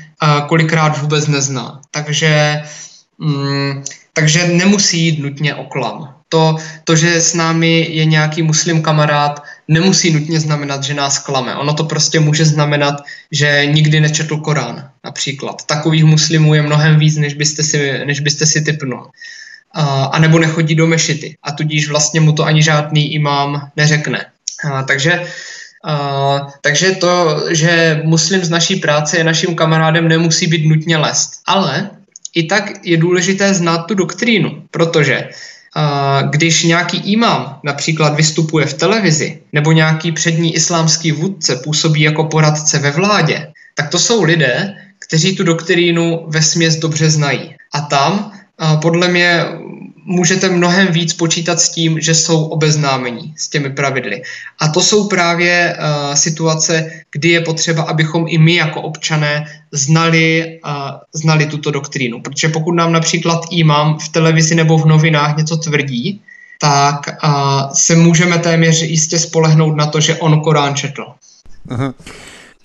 kolikrát 0.47 1.01
vůbec 1.01 1.27
nezná. 1.27 1.81
Takže, 1.91 2.61
mm, 3.17 3.83
takže 4.13 4.47
nemusí 4.47 4.99
jít 4.99 5.19
nutně 5.19 5.55
o 5.55 5.63
klam. 5.63 6.15
To, 6.29 6.55
to, 6.83 6.95
že 6.95 7.21
s 7.21 7.33
námi 7.33 7.87
je 7.89 8.05
nějaký 8.05 8.41
muslim 8.41 8.81
kamarád, 8.81 9.43
nemusí 9.67 10.13
nutně 10.13 10.39
znamenat, 10.39 10.83
že 10.83 10.93
nás 10.93 11.19
klame. 11.19 11.55
Ono 11.55 11.73
to 11.73 11.83
prostě 11.83 12.19
může 12.19 12.45
znamenat, 12.45 13.03
že 13.31 13.65
nikdy 13.65 13.99
nečetl 13.99 14.37
Korán, 14.37 14.89
například. 15.03 15.65
Takových 15.65 16.03
muslimů 16.03 16.53
je 16.53 16.61
mnohem 16.61 16.99
víc, 16.99 17.17
než 17.17 17.33
byste 17.33 17.63
si, 17.63 18.05
než 18.05 18.19
byste 18.19 18.45
si 18.45 18.61
typnul. 18.61 19.09
A 20.11 20.19
nebo 20.19 20.39
nechodí 20.39 20.75
do 20.75 20.87
mešity 20.87 21.35
a 21.43 21.51
tudíž 21.51 21.89
vlastně 21.89 22.21
mu 22.21 22.31
to 22.31 22.45
ani 22.45 22.63
žádný 22.63 23.13
imám 23.13 23.69
neřekne. 23.75 24.25
A, 24.71 24.83
takže 24.83 25.27
Uh, 25.85 26.49
takže 26.61 26.91
to, 26.91 27.43
že 27.49 28.01
muslim 28.03 28.45
z 28.45 28.49
naší 28.49 28.75
práce 28.75 29.17
je 29.17 29.23
naším 29.23 29.55
kamarádem, 29.55 30.07
nemusí 30.07 30.47
být 30.47 30.65
nutně 30.65 30.97
lest. 30.97 31.31
Ale 31.45 31.89
i 32.35 32.43
tak 32.43 32.71
je 32.83 32.97
důležité 32.97 33.53
znát 33.53 33.77
tu 33.77 33.93
doktrínu, 33.93 34.63
protože 34.71 35.29
uh, 35.29 36.29
když 36.29 36.63
nějaký 36.63 36.97
imám 36.97 37.59
například 37.63 38.15
vystupuje 38.15 38.65
v 38.65 38.73
televizi, 38.73 39.39
nebo 39.53 39.71
nějaký 39.71 40.11
přední 40.11 40.55
islámský 40.55 41.11
vůdce 41.11 41.55
působí 41.55 42.01
jako 42.01 42.23
poradce 42.23 42.79
ve 42.79 42.91
vládě, 42.91 43.47
tak 43.75 43.89
to 43.89 43.99
jsou 43.99 44.23
lidé, 44.23 44.75
kteří 44.99 45.35
tu 45.35 45.43
doktrínu 45.43 46.25
ve 46.27 46.41
směs 46.41 46.75
dobře 46.75 47.09
znají. 47.09 47.55
A 47.73 47.81
tam 47.81 48.31
podle 48.81 49.07
mě 49.07 49.45
můžete 50.05 50.49
mnohem 50.49 50.87
víc 50.87 51.13
počítat 51.13 51.59
s 51.59 51.69
tím, 51.69 52.01
že 52.01 52.15
jsou 52.15 52.45
obeznámení 52.45 53.33
s 53.37 53.49
těmi 53.49 53.69
pravidly. 53.69 54.21
A 54.59 54.67
to 54.67 54.81
jsou 54.81 55.07
právě 55.07 55.77
uh, 55.77 56.15
situace, 56.15 56.91
kdy 57.11 57.29
je 57.29 57.41
potřeba, 57.41 57.83
abychom 57.83 58.25
i 58.27 58.37
my 58.37 58.55
jako 58.55 58.81
občané 58.81 59.45
znali, 59.71 60.59
uh, 60.65 60.71
znali 61.13 61.45
tuto 61.45 61.71
doktrínu. 61.71 62.21
Protože 62.21 62.49
pokud 62.49 62.71
nám 62.71 62.91
například 62.91 63.45
imám 63.51 63.99
v 63.99 64.09
televizi 64.09 64.55
nebo 64.55 64.77
v 64.77 64.85
novinách 64.85 65.37
něco 65.37 65.57
tvrdí, 65.57 66.21
tak 66.61 66.99
uh, 67.23 67.73
se 67.73 67.95
můžeme 67.95 68.37
téměř 68.37 68.81
jistě 68.81 69.19
spolehnout 69.19 69.75
na 69.75 69.85
to, 69.85 69.99
že 69.99 70.15
on 70.15 70.41
Korán 70.41 70.75
četl. 70.75 71.05
Aha. 71.69 71.93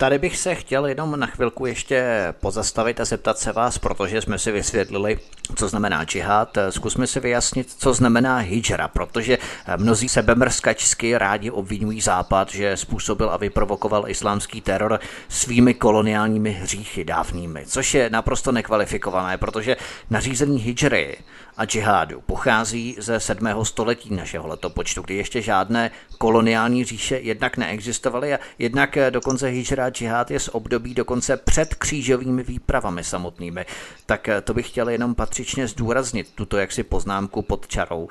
Tady 0.01 0.19
bych 0.19 0.37
se 0.37 0.55
chtěl 0.55 0.85
jenom 0.85 1.19
na 1.19 1.27
chvilku 1.27 1.65
ještě 1.65 2.05
pozastavit 2.39 2.99
a 2.99 3.05
zeptat 3.05 3.37
se 3.37 3.51
vás, 3.51 3.77
protože 3.77 4.21
jsme 4.21 4.39
si 4.39 4.51
vysvětlili, 4.51 5.19
co 5.55 5.67
znamená 5.67 6.03
džihad. 6.03 6.57
Zkusme 6.69 7.07
si 7.07 7.19
vyjasnit, 7.19 7.73
co 7.77 7.93
znamená 7.93 8.37
hijra, 8.37 8.87
protože 8.87 9.37
mnozí 9.77 10.09
sebemrskačsky 10.09 11.17
rádi 11.17 11.51
obvinují 11.51 12.01
Západ, 12.01 12.51
že 12.51 12.77
způsobil 12.77 13.29
a 13.29 13.37
vyprovokoval 13.37 14.09
islámský 14.09 14.61
teror 14.61 14.99
svými 15.29 15.73
koloniálními 15.73 16.51
hříchy 16.51 17.03
dávnými, 17.03 17.65
což 17.65 17.93
je 17.93 18.09
naprosto 18.09 18.51
nekvalifikované, 18.51 19.37
protože 19.37 19.77
nařízení 20.09 20.59
hijry 20.59 21.17
a 21.61 21.65
džihádu 21.65 22.21
pochází 22.21 22.95
ze 22.99 23.19
7. 23.19 23.65
století 23.65 24.15
našeho 24.15 24.47
letopočtu, 24.47 25.01
kdy 25.01 25.15
ještě 25.15 25.41
žádné 25.41 25.91
koloniální 26.17 26.85
říše 26.85 27.17
jednak 27.17 27.57
neexistovaly 27.57 28.33
a 28.33 28.39
jednak 28.59 28.97
dokonce 29.09 29.47
hijra 29.47 29.89
džihád 29.89 30.31
je 30.31 30.39
z 30.39 30.47
období 30.47 30.93
dokonce 30.93 31.37
před 31.37 31.75
křížovými 31.75 32.43
výpravami 32.43 33.03
samotnými. 33.03 33.65
Tak 34.05 34.29
to 34.43 34.53
bych 34.53 34.67
chtěl 34.67 34.89
jenom 34.89 35.15
patřičně 35.15 35.67
zdůraznit 35.67 36.31
tuto 36.35 36.57
jaksi 36.57 36.83
poznámku 36.83 37.41
pod 37.41 37.67
čarou 37.67 38.07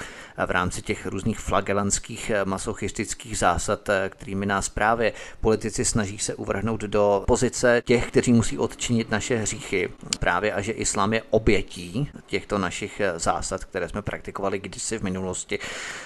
v 0.47 0.51
rámci 0.51 0.83
těch 0.83 1.07
různých 1.07 1.39
flagelantských 1.39 2.33
masochistických 2.45 3.39
zásad, 3.39 3.89
kterými 4.09 4.47
nás 4.47 4.69
právě 4.69 5.13
politici 5.41 5.85
snaží 5.85 6.19
se 6.19 6.35
uvrhnout 6.35 6.81
do 6.81 7.25
pozice 7.27 7.83
těch, 7.85 8.07
kteří 8.07 8.33
musí 8.33 8.59
odčinit 8.59 9.11
naše 9.11 9.37
hříchy. 9.37 9.89
Právě 10.21 10.53
a 10.53 10.61
že 10.61 10.73
islám 10.73 11.13
je 11.13 11.23
obětí 11.31 12.11
těchto 12.27 12.59
našich 12.59 13.01
zásad 13.17 13.40
zásad, 13.43 13.65
které 13.65 13.89
jsme 13.89 14.03
praktikovali 14.03 14.59
kdysi 14.59 14.99
v 14.99 15.03
minulosti. 15.03 15.59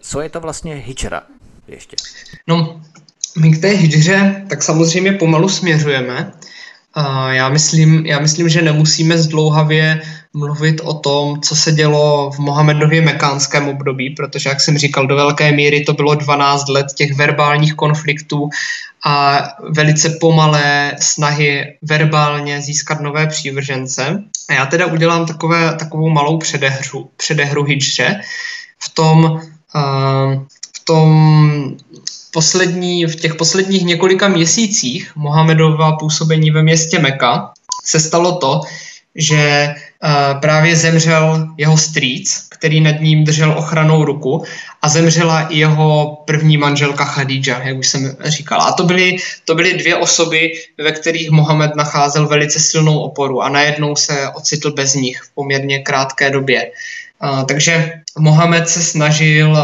Co 0.02 0.20
je 0.20 0.28
to 0.28 0.40
vlastně 0.40 0.74
hijra 0.74 1.22
ještě? 1.68 1.96
No, 2.46 2.82
my 3.38 3.50
k 3.50 3.60
té 3.60 3.68
hijře 3.68 4.44
tak 4.48 4.62
samozřejmě 4.62 5.12
pomalu 5.12 5.48
směřujeme. 5.48 6.32
Já 7.30 7.48
myslím, 7.48 8.06
já 8.06 8.20
myslím, 8.20 8.48
že 8.48 8.62
nemusíme 8.62 9.18
zdlouhavě 9.18 10.02
mluvit 10.34 10.80
o 10.80 10.94
tom, 10.94 11.40
co 11.40 11.56
se 11.56 11.72
dělo 11.72 12.30
v 12.30 12.38
Mohamedově 12.38 13.02
mekánském 13.02 13.68
období, 13.68 14.10
protože, 14.10 14.48
jak 14.48 14.60
jsem 14.60 14.78
říkal, 14.78 15.06
do 15.06 15.16
velké 15.16 15.52
míry 15.52 15.84
to 15.84 15.92
bylo 15.92 16.14
12 16.14 16.68
let 16.68 16.86
těch 16.94 17.14
verbálních 17.14 17.74
konfliktů 17.74 18.48
a 19.04 19.48
velice 19.70 20.10
pomalé 20.20 20.92
snahy 21.00 21.76
verbálně 21.82 22.60
získat 22.60 23.00
nové 23.00 23.26
přívržence. 23.26 24.22
A 24.48 24.52
já 24.52 24.66
teda 24.66 24.86
udělám 24.86 25.26
takové, 25.26 25.74
takovou 25.74 26.08
malou 26.08 26.38
předehru, 26.38 27.10
předehru 27.16 27.64
hijře 27.64 28.20
v 28.78 28.94
tom, 28.94 29.24
uh, 29.24 30.42
v 30.76 30.84
tom 30.84 31.76
poslední, 32.32 33.06
v 33.06 33.16
těch 33.16 33.34
posledních 33.34 33.84
několika 33.84 34.28
měsících 34.28 35.12
Mohamedova 35.16 35.92
působení 35.92 36.50
ve 36.50 36.62
městě 36.62 36.98
Meka 36.98 37.52
se 37.84 38.00
stalo 38.00 38.38
to, 38.38 38.60
že 39.14 39.74
právě 40.40 40.76
zemřel 40.76 41.48
jeho 41.56 41.78
strýc, 41.78 42.46
který 42.48 42.80
nad 42.80 43.00
ním 43.00 43.24
držel 43.24 43.52
ochranou 43.58 44.04
ruku 44.04 44.44
a 44.82 44.88
zemřela 44.88 45.48
i 45.48 45.58
jeho 45.58 46.22
první 46.26 46.56
manželka 46.56 47.04
Khadija, 47.04 47.62
jak 47.62 47.78
už 47.78 47.88
jsem 47.88 48.16
říkala. 48.24 48.64
A 48.64 48.72
to 48.72 48.84
byly, 48.84 49.16
to 49.44 49.54
byly 49.54 49.74
dvě 49.74 49.96
osoby, 49.96 50.52
ve 50.78 50.92
kterých 50.92 51.30
Mohamed 51.30 51.76
nacházel 51.76 52.26
velice 52.28 52.60
silnou 52.60 52.98
oporu 52.98 53.42
a 53.42 53.48
najednou 53.48 53.96
se 53.96 54.28
ocitl 54.28 54.72
bez 54.72 54.94
nich 54.94 55.22
v 55.22 55.34
poměrně 55.34 55.78
krátké 55.78 56.30
době. 56.30 56.70
Uh, 57.22 57.44
takže 57.44 57.92
Mohamed 58.18 58.68
se 58.68 58.82
snažil 58.82 59.58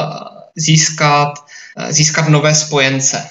získat, 0.57 1.35
získat 1.89 2.29
nové 2.29 2.55
spojence. 2.55 3.29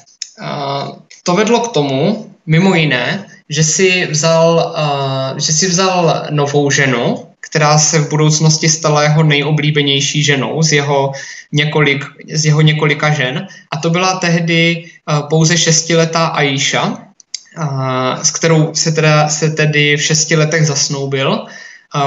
To 1.24 1.36
vedlo 1.36 1.60
k 1.60 1.74
tomu, 1.74 2.32
mimo 2.46 2.76
jiné, 2.76 3.26
že 3.50 3.64
si 3.64 4.06
vzal, 4.06 4.74
uh, 4.78 5.38
že 5.38 5.54
si 5.54 5.68
vzal 5.68 6.28
novou 6.30 6.72
ženu, 6.72 7.26
která 7.40 7.78
se 7.78 8.00
v 8.00 8.10
budoucnosti 8.10 8.70
stala 8.70 9.04
jeho 9.04 9.24
nejoblíbenější 9.24 10.24
ženou 10.24 10.64
z 10.64 10.72
jeho, 10.74 11.12
několik, 11.52 12.06
z 12.34 12.46
jeho 12.46 12.62
několika 12.62 13.14
žen. 13.14 13.48
A 13.72 13.78
to 13.78 13.90
byla 13.90 14.20
tehdy 14.20 14.86
uh, 14.86 15.28
pouze 15.30 15.58
šestiletá 15.58 16.26
Aisha, 16.28 16.86
uh, 16.86 18.22
s 18.22 18.32
kterou 18.32 18.74
se, 18.74 18.92
teda, 18.92 19.30
se 19.30 19.50
tedy 19.50 19.98
v 19.98 20.02
šesti 20.02 20.36
letech 20.36 20.68
zasnoubil. 20.68 21.46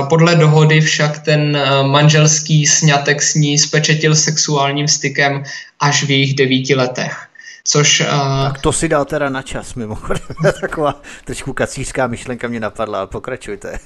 Podle 0.08 0.34
dohody 0.36 0.80
však 0.80 1.18
ten 1.18 1.58
manželský 1.82 2.66
sňatek 2.66 3.22
s 3.22 3.34
ní 3.34 3.58
spečetil 3.58 4.14
sexuálním 4.14 4.88
stykem 4.88 5.42
až 5.80 6.04
v 6.04 6.10
jejich 6.10 6.34
devíti 6.34 6.74
letech. 6.74 7.26
Což, 7.64 8.00
uh... 8.00 8.06
Tak 8.52 8.60
to 8.60 8.72
si 8.72 8.88
dal 8.88 9.04
teda 9.04 9.28
na 9.28 9.42
čas, 9.42 9.74
mimochodem. 9.74 10.22
Taková 10.60 11.00
trošku 11.24 11.52
kacířská 11.52 12.06
myšlenka 12.06 12.48
mě 12.48 12.60
napadla, 12.60 13.06
pokračujte. 13.06 13.78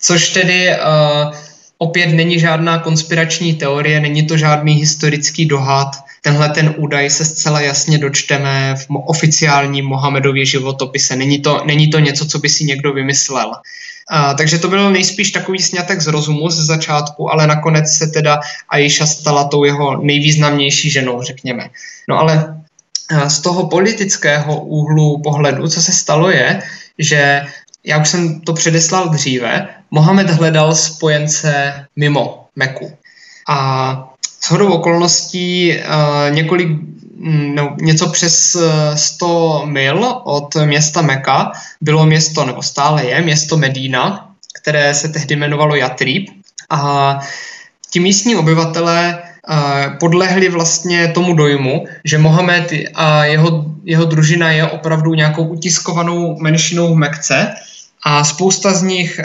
Což 0.00 0.28
tedy 0.28 0.68
uh, 0.68 1.34
opět 1.78 2.06
není 2.06 2.40
žádná 2.40 2.78
konspirační 2.78 3.54
teorie, 3.54 4.00
není 4.00 4.26
to 4.26 4.36
žádný 4.36 4.74
historický 4.74 5.46
dohad. 5.46 5.96
Tenhle 6.22 6.48
ten 6.48 6.74
údaj 6.76 7.10
se 7.10 7.24
zcela 7.24 7.60
jasně 7.60 7.98
dočteme 7.98 8.74
v 8.76 8.86
oficiálním 8.90 9.84
Mohamedově 9.84 10.46
životopise. 10.46 11.16
Není 11.16 11.40
to, 11.40 11.62
není 11.64 11.88
to 11.88 11.98
něco, 11.98 12.26
co 12.26 12.38
by 12.38 12.48
si 12.48 12.64
někdo 12.64 12.92
vymyslel. 12.92 13.48
Uh, 13.48 14.36
takže 14.36 14.58
to 14.58 14.68
byl 14.68 14.90
nejspíš 14.90 15.30
takový 15.30 15.58
snětek 15.58 16.00
z 16.00 16.06
rozumu 16.06 16.50
z 16.50 16.66
začátku, 16.66 17.32
ale 17.32 17.46
nakonec 17.46 17.92
se 17.92 18.06
teda 18.06 18.40
Aisha 18.68 19.06
stala 19.06 19.44
tou 19.44 19.64
jeho 19.64 20.02
nejvýznamnější 20.02 20.90
ženou, 20.90 21.22
řekněme. 21.22 21.70
No 22.08 22.18
ale 22.18 22.63
z 23.28 23.40
toho 23.40 23.66
politického 23.66 24.64
úhlu 24.64 25.20
pohledu, 25.22 25.68
co 25.68 25.82
se 25.82 25.92
stalo, 25.92 26.30
je, 26.30 26.62
že 26.98 27.46
já 27.84 27.98
už 27.98 28.08
jsem 28.08 28.40
to 28.40 28.52
předeslal 28.52 29.08
dříve, 29.08 29.68
Mohamed 29.90 30.30
hledal 30.30 30.74
spojence 30.74 31.72
mimo 31.96 32.46
Meku. 32.56 32.92
A 33.48 34.08
s 34.40 34.50
hodou 34.50 34.72
okolností 34.72 35.76
uh, 35.76 36.34
několik, 36.34 36.68
no, 37.54 37.76
něco 37.80 38.08
přes 38.08 38.56
100 38.94 39.62
mil 39.66 40.20
od 40.24 40.54
města 40.54 41.02
Meka 41.02 41.52
bylo 41.80 42.06
město, 42.06 42.44
nebo 42.44 42.62
stále 42.62 43.06
je, 43.06 43.22
město 43.22 43.56
Medína, 43.56 44.30
které 44.60 44.94
se 44.94 45.08
tehdy 45.08 45.34
jmenovalo 45.34 45.74
Jatrib. 45.74 46.28
A 46.70 47.18
ti 47.90 48.00
místní 48.00 48.36
obyvatelé 48.36 49.22
podlehli 50.00 50.48
vlastně 50.48 51.08
tomu 51.08 51.34
dojmu, 51.34 51.84
že 52.04 52.18
Mohamed 52.18 52.72
a 52.94 53.24
jeho, 53.24 53.64
jeho 53.84 54.04
družina 54.04 54.50
je 54.50 54.64
opravdu 54.66 55.14
nějakou 55.14 55.44
utiskovanou 55.44 56.36
menšinou 56.40 56.94
v 56.94 56.96
Mekce 56.96 57.54
a 58.04 58.24
spousta 58.24 58.72
z 58.74 58.82
nich 58.82 59.20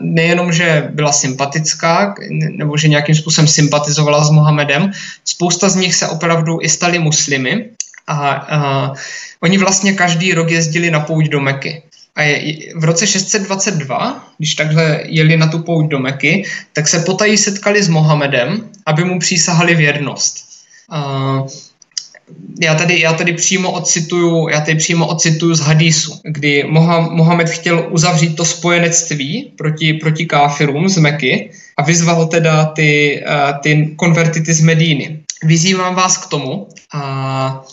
nejenom, 0.00 0.52
že 0.52 0.88
byla 0.90 1.12
sympatická, 1.12 2.14
nebo 2.30 2.76
že 2.76 2.88
nějakým 2.88 3.14
způsobem 3.14 3.48
sympatizovala 3.48 4.24
s 4.24 4.30
Mohamedem, 4.30 4.90
spousta 5.24 5.68
z 5.68 5.76
nich 5.76 5.94
se 5.94 6.08
opravdu 6.08 6.58
i 6.62 6.68
stali 6.68 6.98
muslimy 6.98 7.70
a, 8.06 8.30
a 8.30 8.92
oni 9.40 9.58
vlastně 9.58 9.92
každý 9.92 10.34
rok 10.34 10.50
jezdili 10.50 10.90
na 10.90 11.00
pouť 11.00 11.24
do 11.24 11.40
Meky. 11.40 11.82
A 12.16 12.22
v 12.74 12.84
roce 12.84 13.06
622, 13.06 14.28
když 14.38 14.54
takhle 14.54 15.00
jeli 15.04 15.36
na 15.36 15.46
tu 15.46 15.58
pouť 15.58 15.88
do 15.88 15.98
Meky, 15.98 16.44
tak 16.72 16.88
se 16.88 17.00
potají 17.00 17.36
setkali 17.36 17.82
s 17.82 17.88
Mohamedem, 17.88 18.68
aby 18.86 19.04
mu 19.04 19.18
přísahali 19.18 19.74
věrnost. 19.74 20.46
Uh, 20.92 21.48
já 22.60 22.74
tady, 22.74 23.00
já 23.00 23.12
tady 23.12 23.32
přímo 23.32 23.70
ocituju, 23.70 24.48
já 24.48 24.60
tady 24.60 24.74
přímo 24.74 25.06
ocituju 25.06 25.54
z 25.54 25.60
hadisu, 25.60 26.20
kdy 26.24 26.64
Mohamed 27.10 27.48
chtěl 27.48 27.86
uzavřít 27.90 28.36
to 28.36 28.44
spojenectví 28.44 29.52
proti, 29.56 29.92
proti 29.92 30.26
káfirům 30.26 30.88
z 30.88 30.98
Meky 30.98 31.50
a 31.76 31.82
vyzval 31.82 32.26
teda 32.26 32.64
ty, 32.64 33.22
ty 33.62 33.94
konvertity 33.96 34.54
z 34.54 34.60
Medíny. 34.60 35.20
Vyzývám 35.42 35.94
vás 35.94 36.16
k 36.16 36.26
tomu 36.26 36.68
a, 36.92 37.64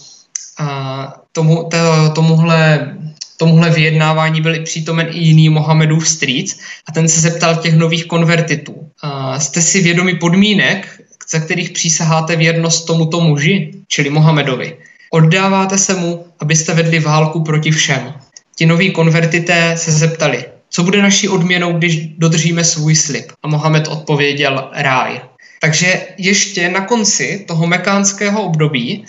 a 0.59 1.13
tomu, 1.31 1.55
to, 1.63 1.77
tomuhle 2.15 2.93
tomuhle 3.38 3.69
vyjednávání 3.69 4.41
byl 4.41 4.55
i 4.55 4.59
přítomen 4.59 5.07
i 5.11 5.19
jiný 5.19 5.49
Mohamedův 5.49 6.07
strýc 6.07 6.59
a 6.88 6.91
ten 6.91 7.07
se 7.07 7.21
zeptal 7.21 7.55
těch 7.55 7.75
nových 7.75 8.05
konvertitů. 8.05 8.71
Uh, 8.73 9.38
jste 9.38 9.61
si 9.61 9.81
vědomi 9.81 10.15
podmínek, 10.15 11.01
za 11.29 11.39
kterých 11.39 11.71
přísaháte 11.71 12.36
věrnost 12.36 12.86
tomuto 12.86 13.21
muži, 13.21 13.71
čili 13.88 14.09
Mohamedovi? 14.09 14.77
Oddáváte 15.11 15.77
se 15.77 15.93
mu, 15.93 16.25
abyste 16.39 16.73
vedli 16.73 16.99
válku 16.99 17.43
proti 17.43 17.71
všem. 17.71 18.13
Ti 18.55 18.65
noví 18.65 18.91
konvertité 18.91 19.77
se 19.77 19.91
zeptali, 19.91 20.45
co 20.69 20.84
bude 20.84 21.01
naší 21.01 21.29
odměnou, 21.29 21.73
když 21.73 22.07
dodržíme 22.17 22.63
svůj 22.63 22.95
slib? 22.95 23.25
A 23.43 23.47
Mohamed 23.47 23.88
odpověděl 23.88 24.69
ráj. 24.73 25.21
Takže 25.61 26.07
ještě 26.17 26.69
na 26.69 26.86
konci 26.86 27.45
toho 27.47 27.67
mekánského 27.67 28.43
období 28.43 29.05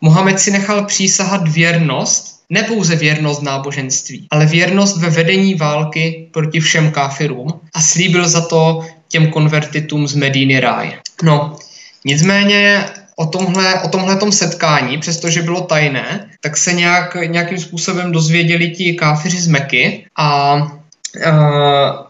Mohamed 0.00 0.40
si 0.40 0.50
nechal 0.50 0.84
přísahat 0.84 1.48
věrnost 1.48 2.37
ne 2.50 2.62
pouze 2.62 2.96
věrnost 2.96 3.42
náboženství, 3.42 4.26
ale 4.30 4.46
věrnost 4.46 4.96
ve 4.96 5.10
vedení 5.10 5.54
války 5.54 6.28
proti 6.32 6.60
všem 6.60 6.90
káfirům 6.90 7.60
a 7.74 7.80
slíbil 7.80 8.28
za 8.28 8.40
to 8.40 8.86
těm 9.08 9.30
konvertitům 9.30 10.08
z 10.08 10.14
Medíny 10.14 10.60
ráj. 10.60 10.96
No, 11.22 11.56
nicméně 12.04 12.84
o 13.16 13.26
tomhle, 13.26 13.80
o 13.80 13.88
tomhle 13.88 14.16
tom 14.16 14.32
setkání, 14.32 14.98
přestože 14.98 15.42
bylo 15.42 15.60
tajné, 15.60 16.30
tak 16.40 16.56
se 16.56 16.72
nějak, 16.72 17.16
nějakým 17.26 17.58
způsobem 17.58 18.12
dozvěděli 18.12 18.70
ti 18.70 18.92
káfiři 18.92 19.40
z 19.40 19.48
Meky 19.48 20.04
a 20.16 20.58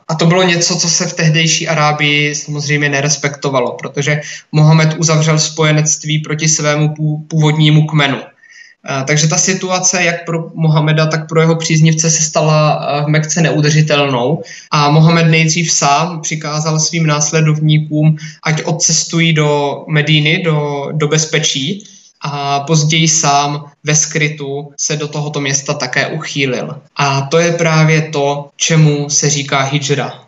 a 0.08 0.14
to 0.14 0.26
bylo 0.26 0.42
něco, 0.42 0.76
co 0.76 0.88
se 0.88 1.06
v 1.06 1.14
tehdejší 1.14 1.68
Arábii 1.68 2.34
samozřejmě 2.34 2.88
nerespektovalo, 2.88 3.72
protože 3.72 4.20
Mohamed 4.52 4.94
uzavřel 4.98 5.38
spojenectví 5.38 6.18
proti 6.18 6.48
svému 6.48 6.94
původnímu 7.28 7.86
kmenu. 7.86 8.18
Takže 9.06 9.28
ta 9.28 9.36
situace 9.36 10.04
jak 10.04 10.24
pro 10.24 10.50
Mohameda, 10.54 11.06
tak 11.06 11.28
pro 11.28 11.40
jeho 11.40 11.56
příznivce 11.56 12.10
se 12.10 12.22
stala 12.22 12.80
v 13.04 13.08
Mekce 13.08 13.42
neudržitelnou 13.42 14.42
a 14.70 14.90
Mohamed 14.90 15.26
nejdřív 15.26 15.72
sám 15.72 16.20
přikázal 16.20 16.80
svým 16.80 17.06
následovníkům, 17.06 18.16
ať 18.42 18.62
odcestují 18.64 19.32
do 19.32 19.84
Medíny, 19.88 20.42
do, 20.42 20.88
do 20.92 21.08
bezpečí, 21.08 21.84
a 22.20 22.60
později 22.60 23.08
sám 23.08 23.64
ve 23.84 23.94
skrytu 23.94 24.72
se 24.76 24.96
do 24.96 25.08
tohoto 25.08 25.40
města 25.40 25.74
také 25.74 26.06
uchýlil. 26.06 26.80
A 26.96 27.20
to 27.20 27.38
je 27.38 27.52
právě 27.52 28.02
to, 28.02 28.48
čemu 28.56 29.10
se 29.10 29.30
říká 29.30 29.62
hijra. 29.62 30.27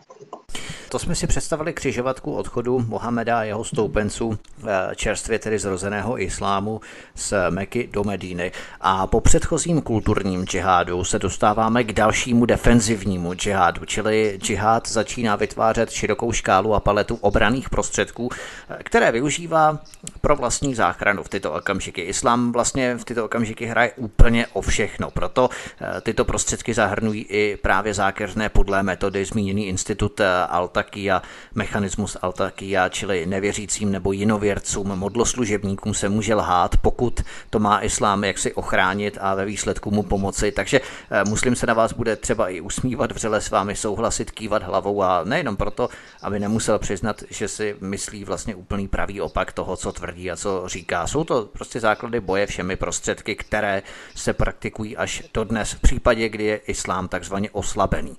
To 0.90 0.98
jsme 0.98 1.14
si 1.14 1.26
představili 1.26 1.72
křižovatku 1.72 2.34
odchodu 2.34 2.84
Mohameda 2.88 3.38
a 3.38 3.42
jeho 3.42 3.64
stoupenců 3.64 4.38
eh, 4.38 4.96
čerstvě 4.96 5.38
tedy 5.38 5.58
zrozeného 5.58 6.20
islámu 6.20 6.80
z 7.14 7.34
Meky 7.50 7.88
do 7.92 8.04
Medíny. 8.04 8.52
A 8.80 9.06
po 9.06 9.20
předchozím 9.20 9.82
kulturním 9.82 10.46
džihádu 10.46 11.04
se 11.04 11.18
dostáváme 11.18 11.84
k 11.84 11.92
dalšímu 11.92 12.46
defenzivnímu 12.46 13.34
džihádu, 13.34 13.84
čili 13.84 14.38
džihád 14.42 14.88
začíná 14.88 15.36
vytvářet 15.36 15.90
širokou 15.90 16.32
škálu 16.32 16.74
a 16.74 16.80
paletu 16.80 17.18
obraných 17.20 17.70
prostředků, 17.70 18.28
eh, 18.70 18.76
které 18.82 19.12
využívá 19.12 19.78
pro 20.20 20.36
vlastní 20.36 20.74
záchranu 20.74 21.22
v 21.22 21.28
tyto 21.28 21.52
okamžiky. 21.52 22.00
Islám 22.00 22.52
vlastně 22.52 22.96
v 22.96 23.04
tyto 23.04 23.24
okamžiky 23.24 23.66
hraje 23.66 23.92
úplně 23.96 24.46
o 24.46 24.60
všechno, 24.60 25.10
proto 25.10 25.48
eh, 25.80 26.00
tyto 26.00 26.24
prostředky 26.24 26.74
zahrnují 26.74 27.22
i 27.22 27.56
právě 27.62 27.94
zákeřné 27.94 28.48
podle 28.48 28.82
metody 28.82 29.24
zmíněný 29.24 29.66
institut 29.66 30.20
Alta 30.48 30.79
Altakia, 30.80 31.22
mechanismus 31.54 32.16
Altakia, 32.22 32.88
čili 32.88 33.26
nevěřícím 33.26 33.92
nebo 33.92 34.12
jinověrcům, 34.12 34.88
modloslužebníkům 34.88 35.94
se 35.94 36.08
může 36.08 36.34
lhát, 36.34 36.76
pokud 36.76 37.20
to 37.50 37.58
má 37.58 37.80
islám 37.80 38.24
jak 38.24 38.38
si 38.38 38.54
ochránit 38.54 39.18
a 39.20 39.34
ve 39.34 39.44
výsledku 39.44 39.90
mu 39.90 40.02
pomoci. 40.02 40.52
Takže 40.52 40.80
eh, 40.80 41.24
muslim 41.24 41.56
se 41.56 41.66
na 41.66 41.74
vás 41.74 41.92
bude 41.92 42.16
třeba 42.16 42.48
i 42.48 42.60
usmívat, 42.60 43.12
vřele 43.12 43.40
s 43.40 43.50
vámi 43.50 43.76
souhlasit, 43.76 44.30
kývat 44.30 44.62
hlavou 44.62 45.02
a 45.02 45.24
nejenom 45.24 45.56
proto, 45.56 45.88
aby 46.22 46.40
nemusel 46.40 46.78
přiznat, 46.78 47.22
že 47.30 47.48
si 47.48 47.76
myslí 47.80 48.24
vlastně 48.24 48.54
úplný 48.54 48.88
pravý 48.88 49.20
opak 49.20 49.52
toho, 49.52 49.76
co 49.76 49.92
tvrdí 49.92 50.30
a 50.30 50.36
co 50.36 50.62
říká. 50.66 51.06
Jsou 51.06 51.24
to 51.24 51.44
prostě 51.52 51.80
základy 51.80 52.20
boje 52.20 52.46
všemi 52.46 52.76
prostředky, 52.76 53.34
které 53.34 53.82
se 54.14 54.32
praktikují 54.32 54.96
až 54.96 55.22
dodnes 55.34 55.72
v 55.72 55.80
případě, 55.80 56.28
kdy 56.28 56.44
je 56.44 56.56
islám 56.56 57.08
takzvaně 57.08 57.50
oslabený 57.50 58.16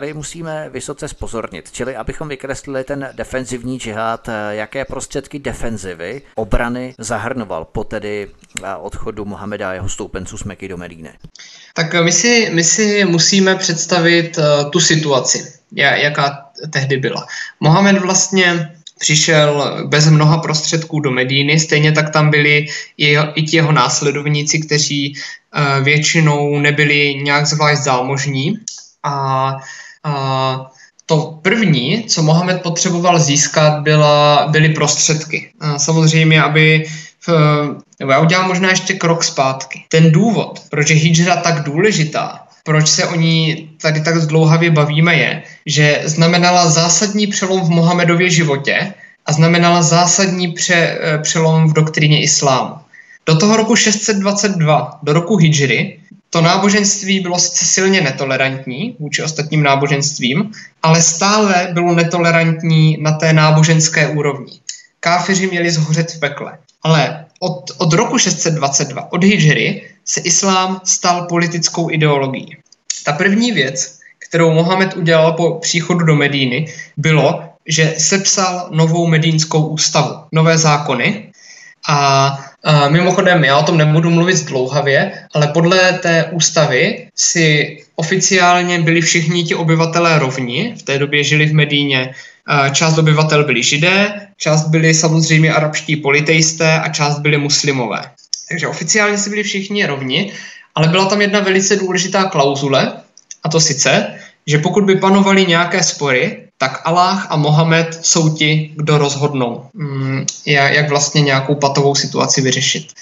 tady 0.00 0.14
musíme 0.14 0.68
vysoce 0.72 1.08
spozornit, 1.08 1.72
čili 1.72 1.96
abychom 1.96 2.28
vykreslili 2.28 2.84
ten 2.84 3.08
defenzivní 3.12 3.78
džihad, 3.78 4.28
jaké 4.50 4.84
prostředky 4.84 5.38
defenzivy, 5.38 6.22
obrany 6.34 6.94
zahrnoval 6.98 7.64
po 7.64 7.84
tedy 7.84 8.28
odchodu 8.78 9.24
Mohameda 9.24 9.70
a 9.70 9.72
jeho 9.72 9.88
stoupenců 9.88 10.38
z 10.38 10.44
Meky 10.44 10.68
do 10.68 10.76
Medíny. 10.76 11.10
Tak 11.74 11.94
my 12.04 12.12
si, 12.12 12.50
my 12.52 12.64
si 12.64 13.04
musíme 13.04 13.56
představit 13.56 14.38
uh, 14.38 14.70
tu 14.70 14.80
situaci, 14.80 15.52
jaká 15.72 16.46
tehdy 16.70 16.96
byla. 16.96 17.26
Mohamed 17.60 17.98
vlastně 17.98 18.72
přišel 18.98 19.82
bez 19.88 20.06
mnoha 20.06 20.38
prostředků 20.38 21.00
do 21.00 21.10
Medíny, 21.10 21.60
stejně 21.60 21.92
tak 21.92 22.12
tam 22.12 22.30
byli 22.30 22.66
i, 22.96 23.16
ti 23.50 23.56
jeho 23.56 23.72
následovníci, 23.72 24.58
kteří 24.58 25.16
většinou 25.82 26.58
nebyli 26.58 27.14
nějak 27.14 27.46
zvlášť 27.46 27.82
zámožní 27.82 28.58
a 29.02 29.56
a 30.06 30.70
to 31.06 31.38
první, 31.42 32.04
co 32.08 32.22
Mohamed 32.22 32.62
potřeboval 32.62 33.18
získat, 33.18 33.82
byla, 33.82 34.48
byly 34.50 34.68
prostředky. 34.68 35.50
A 35.60 35.78
samozřejmě, 35.78 36.42
aby 36.42 36.84
v, 37.26 37.28
nebo 38.00 38.12
já 38.12 38.20
udělám 38.20 38.48
možná 38.48 38.70
ještě 38.70 38.94
krok 38.94 39.24
zpátky. 39.24 39.84
Ten 39.88 40.12
důvod, 40.12 40.62
proč 40.70 40.90
je 40.90 40.96
hijra 40.96 41.36
tak 41.36 41.62
důležitá, 41.62 42.42
proč 42.64 42.88
se 42.88 43.06
o 43.06 43.14
ní 43.14 43.68
tady 43.80 44.00
tak 44.00 44.16
zdlouhavě 44.16 44.70
bavíme, 44.70 45.14
je, 45.14 45.42
že 45.66 46.02
znamenala 46.04 46.70
zásadní 46.70 47.26
přelom 47.26 47.60
v 47.60 47.70
Mohamedově 47.70 48.30
životě 48.30 48.94
a 49.26 49.32
znamenala 49.32 49.82
zásadní 49.82 50.52
pře, 50.52 50.98
eh, 51.00 51.18
přelom 51.18 51.68
v 51.68 51.72
doktríně 51.72 52.22
islámu. 52.22 52.74
Do 53.26 53.36
toho 53.36 53.56
roku 53.56 53.76
622, 53.76 54.98
do 55.02 55.12
roku 55.12 55.36
hijry, 55.36 55.98
to 56.30 56.40
náboženství 56.40 57.20
bylo 57.20 57.38
silně 57.38 58.00
netolerantní 58.00 58.96
vůči 58.98 59.22
ostatním 59.22 59.62
náboženstvím, 59.62 60.52
ale 60.82 61.02
stále 61.02 61.68
bylo 61.72 61.94
netolerantní 61.94 62.96
na 63.00 63.12
té 63.12 63.32
náboženské 63.32 64.08
úrovni. 64.08 64.60
Káfiři 65.00 65.46
měli 65.46 65.70
zhořet 65.70 66.12
v 66.12 66.20
pekle. 66.20 66.58
Ale 66.82 67.24
od, 67.40 67.70
od 67.78 67.92
roku 67.92 68.18
622, 68.18 69.12
od 69.12 69.24
hijry, 69.24 69.90
se 70.04 70.20
islám 70.20 70.80
stal 70.84 71.26
politickou 71.26 71.90
ideologií. 71.90 72.56
Ta 73.04 73.12
první 73.12 73.52
věc, 73.52 73.98
kterou 74.18 74.52
Mohamed 74.52 74.96
udělal 74.96 75.32
po 75.32 75.58
příchodu 75.58 76.06
do 76.06 76.16
Medíny, 76.16 76.66
bylo, 76.96 77.44
že 77.66 77.94
sepsal 77.98 78.68
novou 78.70 79.06
medínskou 79.06 79.66
ústavu, 79.66 80.14
nové 80.32 80.58
zákony 80.58 81.32
a 81.88 82.45
a 82.64 82.88
mimochodem, 82.88 83.44
já 83.44 83.58
o 83.58 83.62
tom 83.62 83.78
nebudu 83.78 84.10
mluvit 84.10 84.36
zdlouhavě, 84.36 85.12
ale 85.34 85.46
podle 85.46 85.92
té 85.92 86.24
ústavy 86.32 87.08
si 87.14 87.76
oficiálně 87.94 88.78
byli 88.78 89.00
všichni 89.00 89.44
ti 89.44 89.54
obyvatelé 89.54 90.18
rovni. 90.18 90.74
V 90.78 90.82
té 90.82 90.98
době 90.98 91.24
žili 91.24 91.46
v 91.46 91.54
Medíně. 91.54 92.14
Část 92.72 92.98
obyvatel 92.98 93.44
byli 93.44 93.62
židé, 93.62 94.28
část 94.36 94.68
byli 94.68 94.94
samozřejmě 94.94 95.52
arabští 95.52 95.96
politeisté 95.96 96.80
a 96.80 96.88
část 96.88 97.18
byli 97.18 97.38
muslimové. 97.38 98.02
Takže 98.48 98.66
oficiálně 98.66 99.18
si 99.18 99.30
byli 99.30 99.42
všichni 99.42 99.86
rovni, 99.86 100.32
ale 100.74 100.88
byla 100.88 101.06
tam 101.06 101.20
jedna 101.20 101.40
velice 101.40 101.76
důležitá 101.76 102.24
klauzule, 102.24 102.92
a 103.44 103.48
to 103.48 103.60
sice, 103.60 104.14
že 104.46 104.58
pokud 104.58 104.84
by 104.84 104.96
panovaly 104.96 105.46
nějaké 105.46 105.82
spory, 105.82 106.45
tak 106.58 106.80
Aláh 106.84 107.26
a 107.30 107.36
Mohamed 107.36 107.98
jsou 108.06 108.28
ti, 108.28 108.72
kdo 108.76 108.98
rozhodnou, 108.98 109.70
mm, 109.74 110.26
jak 110.46 110.88
vlastně 110.88 111.20
nějakou 111.20 111.54
patovou 111.54 111.94
situaci 111.94 112.40
vyřešit. 112.40 112.92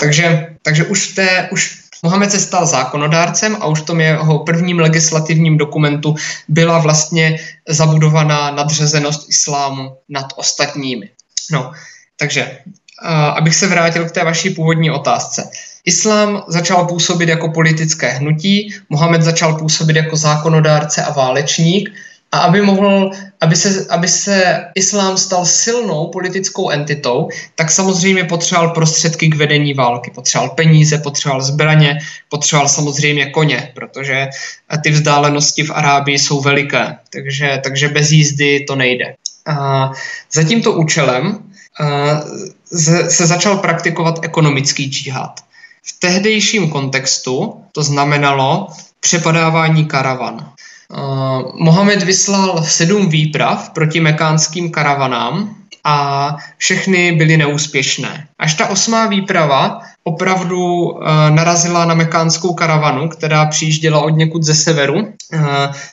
takže, 0.00 0.54
takže 0.62 0.84
už 0.84 1.12
v 1.12 1.14
té, 1.14 1.48
už 1.52 1.78
Mohamed 2.02 2.30
se 2.30 2.40
stal 2.40 2.66
zákonodárcem 2.66 3.56
a 3.60 3.66
už 3.66 3.80
v 3.80 3.84
tom 3.84 4.00
jeho 4.00 4.38
prvním 4.38 4.78
legislativním 4.78 5.58
dokumentu 5.58 6.14
byla 6.48 6.78
vlastně 6.78 7.38
zabudovaná 7.68 8.50
nadřazenost 8.50 9.28
islámu 9.28 9.96
nad 10.08 10.26
ostatními. 10.36 11.10
No, 11.50 11.72
takže 12.16 12.58
abych 13.34 13.54
se 13.54 13.66
vrátil 13.66 14.04
k 14.04 14.12
té 14.12 14.24
vaší 14.24 14.50
původní 14.50 14.90
otázce. 14.90 15.50
Islám 15.84 16.42
začal 16.48 16.84
působit 16.84 17.28
jako 17.28 17.48
politické 17.48 18.08
hnutí, 18.08 18.74
Mohamed 18.88 19.22
začal 19.22 19.54
působit 19.54 19.96
jako 19.96 20.16
zákonodárce 20.16 21.04
a 21.04 21.12
válečník 21.12 21.90
a 22.32 22.38
aby, 22.38 22.62
mohl, 22.62 23.10
aby, 23.40 23.56
se, 23.56 23.86
aby 23.90 24.08
se 24.08 24.64
islám 24.74 25.18
stal 25.18 25.46
silnou 25.46 26.06
politickou 26.06 26.70
entitou, 26.70 27.28
tak 27.54 27.70
samozřejmě 27.70 28.24
potřeboval 28.24 28.70
prostředky 28.70 29.28
k 29.28 29.36
vedení 29.36 29.74
války. 29.74 30.10
Potřeboval 30.14 30.50
peníze, 30.50 30.98
potřeboval 30.98 31.42
zbraně, 31.42 31.98
potřeboval 32.28 32.68
samozřejmě 32.68 33.30
koně, 33.30 33.72
protože 33.74 34.28
ty 34.82 34.90
vzdálenosti 34.90 35.62
v 35.62 35.70
Arábii 35.70 36.18
jsou 36.18 36.40
veliké, 36.40 36.96
takže, 37.12 37.60
takže 37.64 37.88
bez 37.88 38.10
jízdy 38.10 38.64
to 38.68 38.76
nejde. 38.76 39.14
A 39.46 39.90
za 40.32 40.42
tímto 40.42 40.72
účelem 40.72 41.38
se 43.08 43.26
začal 43.26 43.56
praktikovat 43.56 44.18
ekonomický 44.22 44.84
džihad. 44.84 45.40
V 45.82 46.00
tehdejším 46.00 46.70
kontextu 46.70 47.62
to 47.72 47.82
znamenalo 47.82 48.68
přepadávání 49.00 49.84
karavan. 49.84 50.52
Mohamed 51.54 52.02
vyslal 52.02 52.62
sedm 52.64 53.08
výprav 53.08 53.70
proti 53.70 54.00
mekánským 54.00 54.70
karavanám 54.70 55.56
a 55.84 56.36
všechny 56.56 57.12
byly 57.12 57.36
neúspěšné. 57.36 58.26
Až 58.38 58.54
ta 58.54 58.66
osmá 58.66 59.06
výprava 59.06 59.80
opravdu 60.04 60.84
uh, 60.84 61.00
narazila 61.30 61.84
na 61.84 61.94
mekánskou 61.94 62.54
karavanu, 62.54 63.08
která 63.08 63.46
přijížděla 63.46 64.00
od 64.00 64.10
někud 64.10 64.42
ze 64.42 64.54
severu. 64.54 64.94
Uh, 64.94 65.46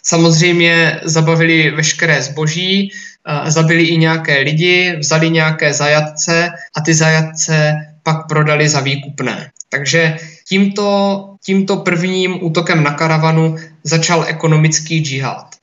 samozřejmě 0.04 1.00
zabavili 1.04 1.72
veškeré 1.72 2.22
zboží, 2.22 2.92
uh, 2.92 3.50
zabili 3.50 3.84
i 3.84 3.98
nějaké 3.98 4.40
lidi, 4.40 4.96
vzali 5.00 5.30
nějaké 5.30 5.74
zajatce 5.74 6.50
a 6.78 6.82
ty 6.82 6.94
zajatce 6.94 7.74
pak 8.04 8.28
prodali 8.28 8.70
za 8.70 8.80
výkupné. 8.80 9.52
Takže 9.70 10.18
tímto, 10.48 11.20
tímto 11.44 11.78
prvním 11.78 12.44
útokem 12.44 12.84
na 12.84 12.94
karavanu 12.94 13.56
začal 13.84 14.26
ekonomický 14.28 15.00
džihad. 15.00 15.56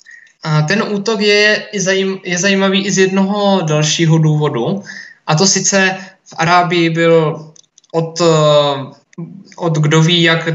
A 0.42 0.62
ten 0.62 0.82
útok 0.82 1.20
je, 1.20 1.62
je 2.24 2.38
zajímavý 2.38 2.86
i 2.86 2.90
z 2.90 2.98
jednoho 2.98 3.62
dalšího 3.62 4.18
důvodu, 4.18 4.82
a 5.26 5.34
to 5.34 5.46
sice 5.46 5.96
v 6.24 6.34
Arábii 6.36 6.90
byl 6.90 7.46
od, 7.92 8.22
od 9.56 9.78
kdo 9.78 10.02
ví, 10.02 10.22
jak 10.22 10.48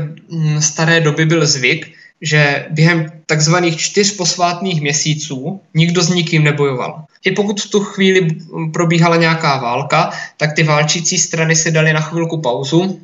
staré 0.59 1.01
doby 1.01 1.26
byl 1.26 1.45
zvyk, 1.45 1.95
že 2.21 2.65
během 2.69 3.11
takzvaných 3.26 3.78
čtyř 3.78 4.15
posvátných 4.15 4.82
měsíců 4.82 5.61
nikdo 5.73 6.01
s 6.01 6.09
nikým 6.09 6.43
nebojoval. 6.43 7.03
I 7.26 7.32
pokud 7.32 7.61
v 7.61 7.69
tu 7.69 7.80
chvíli 7.80 8.28
probíhala 8.73 9.15
nějaká 9.15 9.57
válka, 9.57 10.11
tak 10.38 10.53
ty 10.53 10.63
válčící 10.63 11.17
strany 11.17 11.55
si 11.55 11.71
dali 11.71 11.93
na 11.93 12.01
chvilku 12.01 12.41
pauzu 12.41 12.99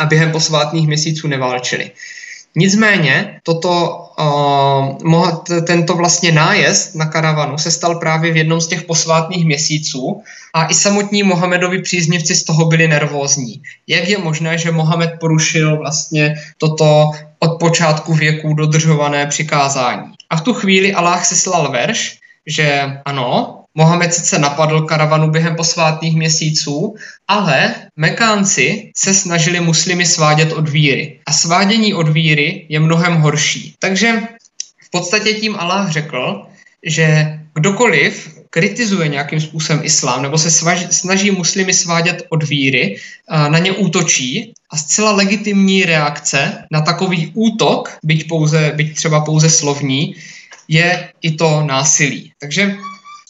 a 0.00 0.06
během 0.06 0.32
posvátných 0.32 0.86
měsíců 0.86 1.28
neválčili. 1.28 1.90
Nicméně 2.56 3.40
toto, 3.42 4.04
uh, 5.04 5.44
tento 5.66 5.94
vlastně 5.94 6.32
nájezd 6.32 6.94
na 6.94 7.06
karavanu 7.06 7.58
se 7.58 7.70
stal 7.70 7.94
právě 7.94 8.32
v 8.32 8.36
jednom 8.36 8.60
z 8.60 8.66
těch 8.66 8.82
posvátných 8.82 9.44
měsíců 9.46 10.22
a 10.54 10.66
i 10.66 10.74
samotní 10.74 11.22
Mohamedovi 11.22 11.82
příznivci 11.82 12.34
z 12.34 12.44
toho 12.44 12.64
byli 12.64 12.88
nervózní. 12.88 13.62
Jak 13.86 14.08
je 14.08 14.18
možné, 14.18 14.58
že 14.58 14.72
Mohamed 14.72 15.10
porušil 15.20 15.78
vlastně 15.78 16.34
toto 16.58 17.10
od 17.38 17.58
počátku 17.60 18.14
věku 18.14 18.54
dodržované 18.54 19.26
přikázání? 19.26 20.10
A 20.30 20.36
v 20.36 20.40
tu 20.40 20.54
chvíli 20.54 20.94
Allah 20.94 21.24
seslal 21.24 21.70
verš, 21.70 22.18
že 22.46 22.82
ano, 23.04 23.59
Mohamed 23.74 24.14
sice 24.14 24.38
napadl 24.38 24.80
karavanu 24.80 25.30
během 25.30 25.56
posvátných 25.56 26.16
měsíců, 26.16 26.94
ale 27.28 27.74
Mekánci 27.96 28.92
se 28.96 29.14
snažili 29.14 29.60
muslimy 29.60 30.06
svádět 30.06 30.52
od 30.52 30.68
víry. 30.68 31.20
A 31.26 31.32
svádění 31.32 31.94
od 31.94 32.08
víry 32.08 32.66
je 32.68 32.80
mnohem 32.80 33.14
horší. 33.14 33.74
Takže 33.78 34.22
v 34.82 34.90
podstatě 34.90 35.34
tím 35.34 35.56
Allah 35.56 35.90
řekl, 35.90 36.46
že 36.82 37.38
kdokoliv 37.54 38.40
kritizuje 38.50 39.08
nějakým 39.08 39.40
způsobem 39.40 39.80
islám 39.84 40.22
nebo 40.22 40.38
se 40.38 40.50
svaž, 40.50 40.86
snaží 40.90 41.30
muslimy 41.30 41.74
svádět 41.74 42.26
od 42.28 42.42
víry, 42.42 42.96
na 43.30 43.58
ně 43.58 43.72
útočí 43.72 44.52
a 44.70 44.76
zcela 44.76 45.12
legitimní 45.12 45.84
reakce 45.84 46.64
na 46.70 46.80
takový 46.80 47.30
útok, 47.34 47.98
byť, 48.04 48.28
pouze, 48.28 48.72
byť 48.74 48.96
třeba 48.96 49.20
pouze 49.20 49.50
slovní, 49.50 50.14
je 50.68 51.12
i 51.22 51.30
to 51.30 51.62
násilí. 51.62 52.32
Takže 52.38 52.76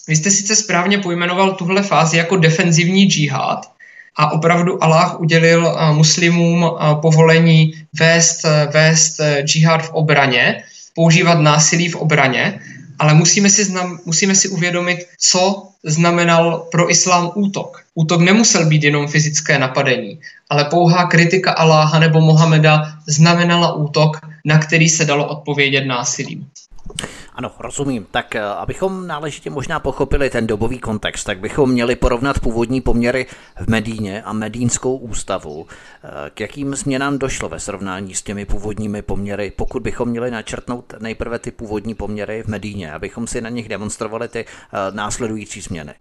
vy 0.08 0.16
jste 0.16 0.30
sice 0.30 0.56
správně 0.56 0.98
pojmenoval 0.98 1.52
tuhle 1.52 1.82
fázi 1.82 2.16
jako 2.16 2.36
defenzivní 2.36 3.04
džihad, 3.04 3.70
a 4.16 4.32
opravdu 4.32 4.84
Allah 4.84 5.20
udělil 5.20 5.66
uh, 5.66 5.96
muslimům 5.96 6.62
uh, 6.62 7.00
povolení 7.00 7.74
vést, 8.00 8.44
uh, 8.44 8.72
vést 8.72 9.20
džihad 9.42 9.82
v 9.82 9.90
obraně, 9.90 10.62
používat 10.94 11.40
násilí 11.40 11.88
v 11.88 11.96
obraně, 11.96 12.60
ale 12.98 13.14
musíme 13.14 13.50
si, 13.50 13.64
znam, 13.64 13.98
musíme 14.04 14.34
si 14.34 14.48
uvědomit, 14.48 15.06
co 15.18 15.68
znamenal 15.84 16.68
pro 16.70 16.90
islám 16.90 17.30
útok. 17.34 17.82
Útok 17.94 18.20
nemusel 18.20 18.66
být 18.66 18.84
jenom 18.84 19.08
fyzické 19.08 19.58
napadení, 19.58 20.20
ale 20.50 20.64
pouhá 20.64 21.04
kritika 21.04 21.52
Aláha 21.52 21.98
nebo 21.98 22.20
Mohameda 22.20 22.92
znamenala 23.08 23.72
útok, 23.72 24.20
na 24.44 24.58
který 24.58 24.88
se 24.88 25.04
dalo 25.04 25.28
odpovědět 25.28 25.84
násilím. 25.84 26.46
Ano, 27.34 27.52
rozumím. 27.58 28.06
Tak 28.10 28.34
eh, 28.34 28.40
abychom 28.40 29.06
náležitě 29.06 29.50
možná 29.50 29.80
pochopili 29.80 30.30
ten 30.30 30.46
dobový 30.46 30.78
kontext, 30.78 31.26
tak 31.26 31.38
bychom 31.38 31.70
měli 31.70 31.96
porovnat 31.96 32.38
původní 32.38 32.80
poměry 32.80 33.26
v 33.60 33.68
Medíně 33.68 34.22
a 34.22 34.32
Medínskou 34.32 34.96
ústavu. 34.96 35.66
Eh, 36.04 36.30
k 36.34 36.40
jakým 36.40 36.74
změnám 36.74 37.18
došlo 37.18 37.48
ve 37.48 37.60
srovnání 37.60 38.14
s 38.14 38.22
těmi 38.22 38.44
původními 38.44 39.02
poměry, 39.02 39.52
pokud 39.56 39.82
bychom 39.82 40.08
měli 40.08 40.30
načrtnout 40.30 40.94
nejprve 41.00 41.38
ty 41.38 41.50
původní 41.50 41.94
poměry 41.94 42.42
v 42.42 42.46
Medíně, 42.46 42.92
abychom 42.92 43.26
si 43.26 43.40
na 43.40 43.48
nich 43.48 43.68
demonstrovali 43.68 44.28
ty 44.28 44.40
eh, 44.40 44.76
následující 44.90 45.60
změny? 45.60 45.94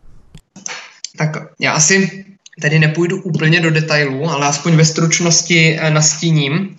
Tak 1.18 1.30
já 1.60 1.74
asi 1.74 2.26
tady 2.62 2.80
nepůjdu 2.80 3.22
úplně 3.22 3.60
do 3.60 3.72
detailů, 3.72 4.30
ale 4.30 4.48
aspoň 4.48 4.76
ve 4.76 4.86
stručnosti 4.86 5.80
nastíním, 5.90 6.76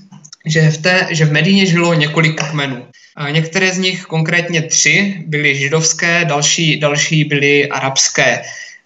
že 0.47 0.71
v, 0.71 0.79
té, 0.79 1.09
že 1.11 1.25
v 1.25 1.33
Medíně 1.33 1.67
žilo 1.67 1.95
několik 1.95 2.43
kmenů. 2.51 2.87
Některé 3.29 3.73
z 3.73 3.79
nich, 3.79 4.05
konkrétně 4.05 4.63
tři, 4.63 5.25
byly 5.27 5.55
židovské, 5.55 6.25
další, 6.25 6.81
další 6.81 7.25
byly 7.25 7.69
arabské. 7.69 8.43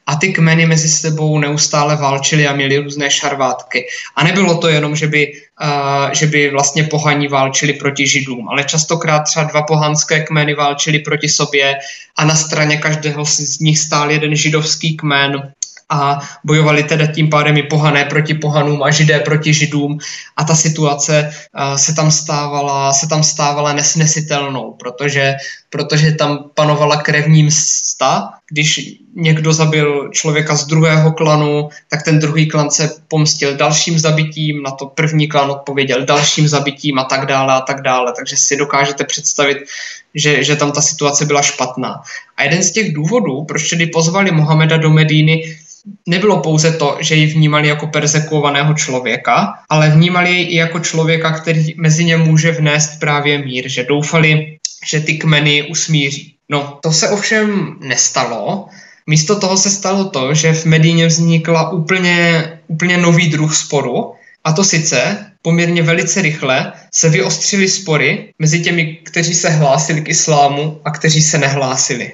A 0.07 0.17
ty 0.17 0.33
kmeny 0.33 0.67
mezi 0.67 0.89
sebou 0.89 1.39
neustále 1.39 1.97
válčily 1.97 2.47
a 2.47 2.53
měly 2.53 2.79
různé 2.79 3.11
šarvátky. 3.11 3.87
A 4.17 4.25
nebylo 4.25 4.59
to 4.59 4.69
jenom, 4.69 4.97
že 4.97 5.07
by, 5.07 5.33
uh, 5.63 6.13
že 6.13 6.27
by 6.27 6.51
vlastně 6.51 6.85
pohaní 6.85 7.29
válčili 7.29 7.73
proti 7.73 8.07
židům, 8.07 8.49
ale 8.49 8.65
častokrát 8.65 9.25
třeba 9.25 9.45
dva 9.45 9.63
pohanské 9.63 10.21
kmeny 10.21 10.55
válčili 10.55 10.99
proti 10.99 11.29
sobě 11.29 11.79
a 12.17 12.25
na 12.25 12.35
straně 12.35 12.77
každého 12.77 13.27
z 13.27 13.59
nich 13.59 13.79
stál 13.79 14.11
jeden 14.11 14.37
židovský 14.37 14.97
kmen 14.97 15.53
a 15.95 16.19
bojovali 16.45 16.83
teda 16.83 17.07
tím 17.07 17.31
pádem 17.31 17.57
i 17.57 17.63
pohané 17.63 18.05
proti 18.05 18.35
pohanům 18.35 18.83
a 18.83 18.91
židé 18.91 19.21
proti 19.21 19.55
židům. 19.55 19.99
A 20.37 20.45
ta 20.45 20.55
situace 20.55 21.31
uh, 21.31 21.77
se 21.77 21.95
tam 21.95 22.11
stávala, 22.11 22.93
se 22.93 23.09
tam 23.09 23.23
stávala 23.23 23.73
nesnesitelnou, 23.73 24.73
protože, 24.73 25.35
protože 25.75 26.13
tam 26.13 26.51
panovala 26.55 26.97
krevní 26.97 27.43
msta, 27.43 28.31
když 28.51 28.95
někdo 29.17 29.53
zabil 29.53 30.09
člověka 30.13 30.55
z 30.55 30.67
druhého 30.67 31.13
klanu, 31.13 31.69
tak 31.91 32.03
ten 32.03 32.19
druhý 32.19 32.47
klan 32.47 32.71
se 32.71 32.91
pomstil 33.09 33.57
dalším 33.57 33.99
zabitím, 33.99 34.63
na 34.63 34.71
to 34.71 34.87
první 34.87 35.29
klan 35.29 35.51
odpověděl 35.51 36.05
dalším 36.05 36.49
zabitím 36.49 36.99
a 36.99 37.05
tak 37.05 37.27
dále 37.27 37.55
a 37.55 37.61
tak 37.61 37.83
dále. 37.83 38.13
Takže 38.17 38.37
si 38.37 38.57
dokážete 38.57 39.05
představit, 39.05 39.59
že, 40.15 40.45
že 40.45 40.57
tam 40.57 40.73
ta 40.73 40.81
situace 40.81 41.25
byla 41.25 41.43
špatná. 41.43 42.03
A 42.37 42.43
jeden 42.43 42.63
z 42.63 42.71
těch 42.71 42.95
důvodů, 42.95 43.45
proč 43.45 43.71
tedy 43.71 43.87
pozvali 43.87 44.31
Mohameda 44.31 44.77
do 44.77 44.91
Medíny, 44.91 45.43
nebylo 46.07 46.41
pouze 46.41 46.73
to, 46.73 46.97
že 47.01 47.15
ji 47.15 47.27
vnímali 47.27 47.69
jako 47.69 47.87
persekuovaného 47.87 48.75
člověka, 48.75 49.55
ale 49.69 49.91
vnímali 49.91 50.31
jej 50.31 50.53
i 50.53 50.55
jako 50.55 50.81
člověka, 50.81 51.31
který 51.31 51.75
mezi 51.77 52.05
ně 52.05 52.17
může 52.17 52.53
vnést 52.53 53.01
právě 53.01 53.39
mír, 53.39 53.69
že 53.69 53.85
doufali, 53.85 54.59
že 54.85 55.01
ty 55.01 55.15
kmeny 55.15 55.63
usmíří. 55.63 56.35
No, 56.49 56.79
to 56.83 56.93
se 56.93 57.11
ovšem 57.11 57.77
nestalo. 57.81 58.67
Místo 59.07 59.41
toho 59.41 59.57
se 59.57 59.71
stalo 59.71 60.05
to, 60.05 60.35
že 60.35 60.53
v 60.53 60.65
Medíně 60.65 61.07
vznikla 61.07 61.71
úplně, 61.71 62.45
úplně 62.69 62.99
nový 62.99 63.29
druh 63.29 63.57
sporu, 63.57 64.15
a 64.45 64.53
to 64.53 64.65
sice 64.65 65.27
poměrně 65.43 65.83
velice 65.83 66.23
rychle 66.23 66.73
se 66.93 67.09
vyostřily 67.09 67.69
spory 67.69 68.35
mezi 68.39 68.61
těmi, 68.61 68.95
kteří 68.95 69.35
se 69.35 69.51
hlásili 69.51 70.01
k 70.01 70.09
islámu 70.09 70.81
a 70.85 70.91
kteří 70.91 71.23
se 71.23 71.39
nehlásili. 71.39 72.13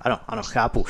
Ano, 0.00 0.18
ano, 0.28 0.42
chápu. 0.42 0.86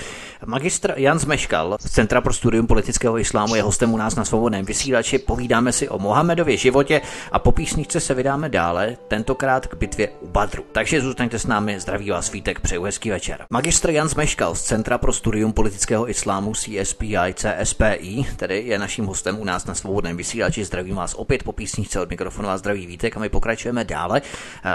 Magistr 0.46 0.94
Jan 0.96 1.18
Zmeškal 1.18 1.76
z 1.80 1.90
Centra 1.90 2.20
pro 2.20 2.32
studium 2.32 2.66
politického 2.66 3.18
islámu 3.18 3.54
je 3.54 3.62
hostem 3.62 3.94
u 3.94 3.96
nás 3.96 4.16
na 4.16 4.24
svobodném 4.24 4.64
vysílači. 4.64 5.18
Povídáme 5.18 5.72
si 5.72 5.88
o 5.88 5.98
Mohamedově 5.98 6.56
životě 6.56 7.00
a 7.32 7.38
po 7.38 7.52
písničce 7.52 8.00
se 8.00 8.14
vydáme 8.14 8.48
dále, 8.48 8.96
tentokrát 9.08 9.66
k 9.66 9.74
bitvě 9.74 10.08
u 10.20 10.28
Badru. 10.28 10.64
Takže 10.72 11.00
zůstaňte 11.00 11.38
s 11.38 11.46
námi, 11.46 11.80
zdraví 11.80 12.10
vás 12.10 12.32
Vítek, 12.32 12.60
přeju 12.60 12.82
hezký 12.82 13.10
večer. 13.10 13.44
Magistr 13.50 13.90
Jan 13.90 14.08
Zmeškal 14.08 14.54
z 14.54 14.62
Centra 14.62 14.98
pro 14.98 15.12
studium 15.12 15.52
politického 15.52 16.10
islámu 16.10 16.52
CSPI 16.54 17.34
CSPI, 17.34 18.26
tedy 18.36 18.62
je 18.66 18.78
naším 18.78 19.06
hostem 19.06 19.40
u 19.40 19.44
nás 19.44 19.66
na 19.66 19.74
svobodném 19.74 20.16
vysílači. 20.16 20.64
Zdravím 20.64 20.96
vás 20.96 21.14
opět 21.14 21.42
po 21.42 21.52
písničce 21.52 22.00
od 22.00 22.10
mikrofonu 22.10 22.48
vás 22.48 22.60
zdraví 22.60 22.86
Vítek 22.86 23.16
a 23.16 23.20
my 23.20 23.28
pokračujeme 23.28 23.84
dále 23.84 24.22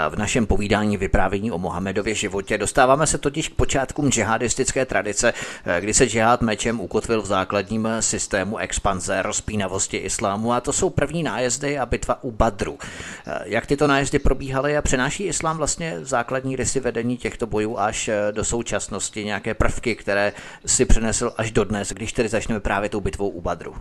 v 0.08 0.16
našem 0.16 0.46
povídání 0.46 0.96
vyprávění 0.96 1.52
o 1.52 1.58
Mohamedově 1.58 2.14
životě. 2.14 2.58
Dostáváme 2.58 3.06
se 3.06 3.18
totiž 3.18 3.48
k 3.48 3.54
počátkům 3.54 4.10
džihadistické 4.10 4.86
tradice, 4.86 5.32
Eh, 5.32 5.57
kdy 5.80 5.94
se 5.94 6.06
džihad 6.06 6.42
mečem 6.42 6.80
ukotvil 6.80 7.22
v 7.22 7.26
základním 7.26 7.86
eh, 7.86 8.02
systému 8.02 8.58
expanze 8.58 9.22
rozpínavosti 9.22 9.96
islámu 9.96 10.52
a 10.52 10.60
to 10.60 10.72
jsou 10.72 10.90
první 10.90 11.22
nájezdy 11.22 11.78
a 11.78 11.86
bitva 11.86 12.24
u 12.24 12.30
Badru. 12.30 12.78
Eh, 13.26 13.38
jak 13.44 13.66
tyto 13.66 13.86
nájezdy 13.86 14.18
probíhaly 14.18 14.76
a 14.76 14.82
přenáší 14.82 15.24
islám 15.24 15.56
vlastně 15.56 15.96
základní 16.02 16.56
rysy 16.56 16.80
vedení 16.80 17.16
těchto 17.16 17.46
bojů 17.46 17.78
až 17.78 18.10
do 18.30 18.44
současnosti, 18.44 19.24
nějaké 19.24 19.54
prvky, 19.54 19.96
které 19.96 20.32
si 20.66 20.84
přenesl 20.84 21.32
až 21.36 21.50
do 21.50 21.64
dnes, 21.64 21.88
když 21.88 22.12
tedy 22.12 22.28
začneme 22.28 22.60
právě 22.60 22.88
tou 22.88 23.00
bitvou 23.00 23.28
u 23.28 23.40
Badru? 23.40 23.74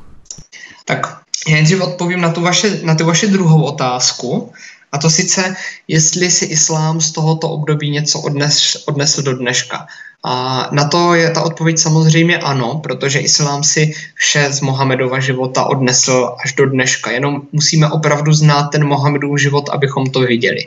Tak 0.85 1.17
já 1.47 1.53
nejdřív 1.53 1.81
odpovím 1.81 2.21
na 2.21 2.31
tu, 2.31 2.41
vaše, 2.41 2.79
na 2.83 2.95
tu 2.95 3.05
vaši 3.05 3.27
druhou 3.27 3.63
otázku. 3.63 4.53
A 4.97 4.99
to 4.99 5.09
sice, 5.09 5.55
jestli 5.87 6.31
si 6.31 6.45
islám 6.45 7.01
z 7.01 7.11
tohoto 7.11 7.49
období 7.49 7.89
něco 7.89 8.19
odnes, 8.19 8.83
odnesl 8.85 9.21
do 9.21 9.37
dneška. 9.37 9.87
A 10.23 10.69
na 10.71 10.87
to 10.87 11.13
je 11.13 11.31
ta 11.31 11.41
odpověď 11.41 11.79
samozřejmě 11.79 12.37
ano, 12.37 12.81
protože 12.83 13.19
islám 13.19 13.63
si 13.63 13.93
vše 14.15 14.47
z 14.49 14.61
Mohamedova 14.61 15.19
života 15.19 15.65
odnesl 15.65 16.35
až 16.43 16.53
do 16.53 16.65
dneška. 16.65 17.11
Jenom 17.11 17.41
musíme 17.51 17.89
opravdu 17.89 18.33
znát 18.33 18.63
ten 18.73 18.87
Mohamedův 18.87 19.41
život, 19.41 19.69
abychom 19.69 20.09
to 20.09 20.19
viděli. 20.19 20.65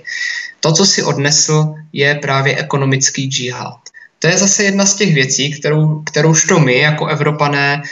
To, 0.61 0.73
co 0.73 0.87
si 0.87 1.03
odnesl, 1.03 1.75
je 1.93 2.15
právě 2.15 2.57
ekonomický 2.57 3.27
džihad. 3.27 3.79
To 4.19 4.27
je 4.27 4.39
zase 4.39 4.65
jedna 4.65 4.87
z 4.87 4.95
těch 4.95 5.15
věcí, 5.15 5.59
kterou, 5.59 6.03
kterouž 6.07 6.45
to 6.45 6.59
my 6.59 6.79
jako 6.79 7.07
Evropané 7.07 7.83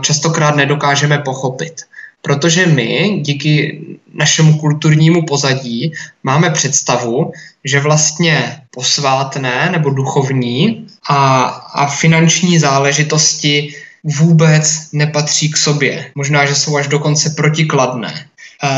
častokrát 0.00 0.56
nedokážeme 0.56 1.18
pochopit. 1.18 1.86
Protože 2.22 2.66
my 2.66 3.18
díky 3.22 3.80
našemu 4.14 4.58
kulturnímu 4.58 5.26
pozadí 5.26 5.92
máme 6.22 6.50
představu, 6.50 7.32
že 7.64 7.80
vlastně 7.80 8.60
posvátné 8.70 9.68
nebo 9.72 9.90
duchovní 9.90 10.86
a, 11.08 11.44
a 11.74 11.86
finanční 11.86 12.58
záležitosti 12.58 13.74
vůbec 14.04 14.88
nepatří 14.92 15.50
k 15.50 15.56
sobě. 15.56 16.10
Možná, 16.14 16.46
že 16.46 16.54
jsou 16.54 16.76
až 16.76 16.86
dokonce 16.86 17.30
protikladné. 17.30 18.26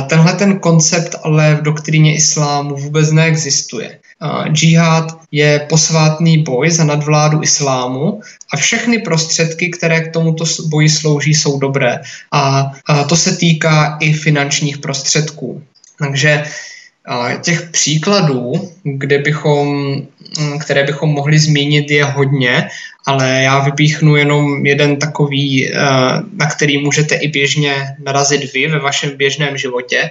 Tenhle 0.07 0.33
ten 0.33 0.59
koncept 0.59 1.15
ale 1.23 1.55
v 1.55 1.63
doktríně 1.63 2.15
islámu 2.15 2.77
vůbec 2.77 3.13
neexistuje. 3.13 3.99
Džihad 4.53 5.19
je 5.33 5.67
posvátný 5.69 6.39
boj 6.39 6.71
za 6.71 6.85
nadvládu 6.85 7.43
islámu 7.43 8.21
a 8.53 8.57
všechny 8.57 8.99
prostředky, 8.99 9.71
které 9.71 10.01
k 10.01 10.13
tomuto 10.13 10.45
boji 10.67 10.89
slouží, 10.89 11.35
jsou 11.35 11.59
dobré. 11.59 12.01
A 12.33 12.73
to 13.09 13.17
se 13.17 13.37
týká 13.37 13.97
i 14.01 14.13
finančních 14.13 14.79
prostředků. 14.79 15.63
Takže 15.99 16.45
těch 17.41 17.71
příkladů, 17.71 18.53
kde 18.83 19.19
bychom, 19.19 19.97
které 20.61 20.85
bychom 20.85 21.11
mohli 21.11 21.39
zmínit, 21.39 21.91
je 21.91 22.05
hodně, 22.05 22.69
ale 23.07 23.43
já 23.43 23.59
vypíchnu 23.59 24.17
jenom 24.17 24.67
jeden 24.67 24.97
takový, 24.97 25.69
eh, 25.69 25.79
na 26.33 26.47
který 26.47 26.79
můžete 26.79 27.15
i 27.15 27.29
běžně 27.29 27.97
narazit 28.05 28.53
vy 28.53 28.69
ve 28.69 28.79
vašem 28.79 29.17
běžném 29.17 29.57
životě. 29.57 30.11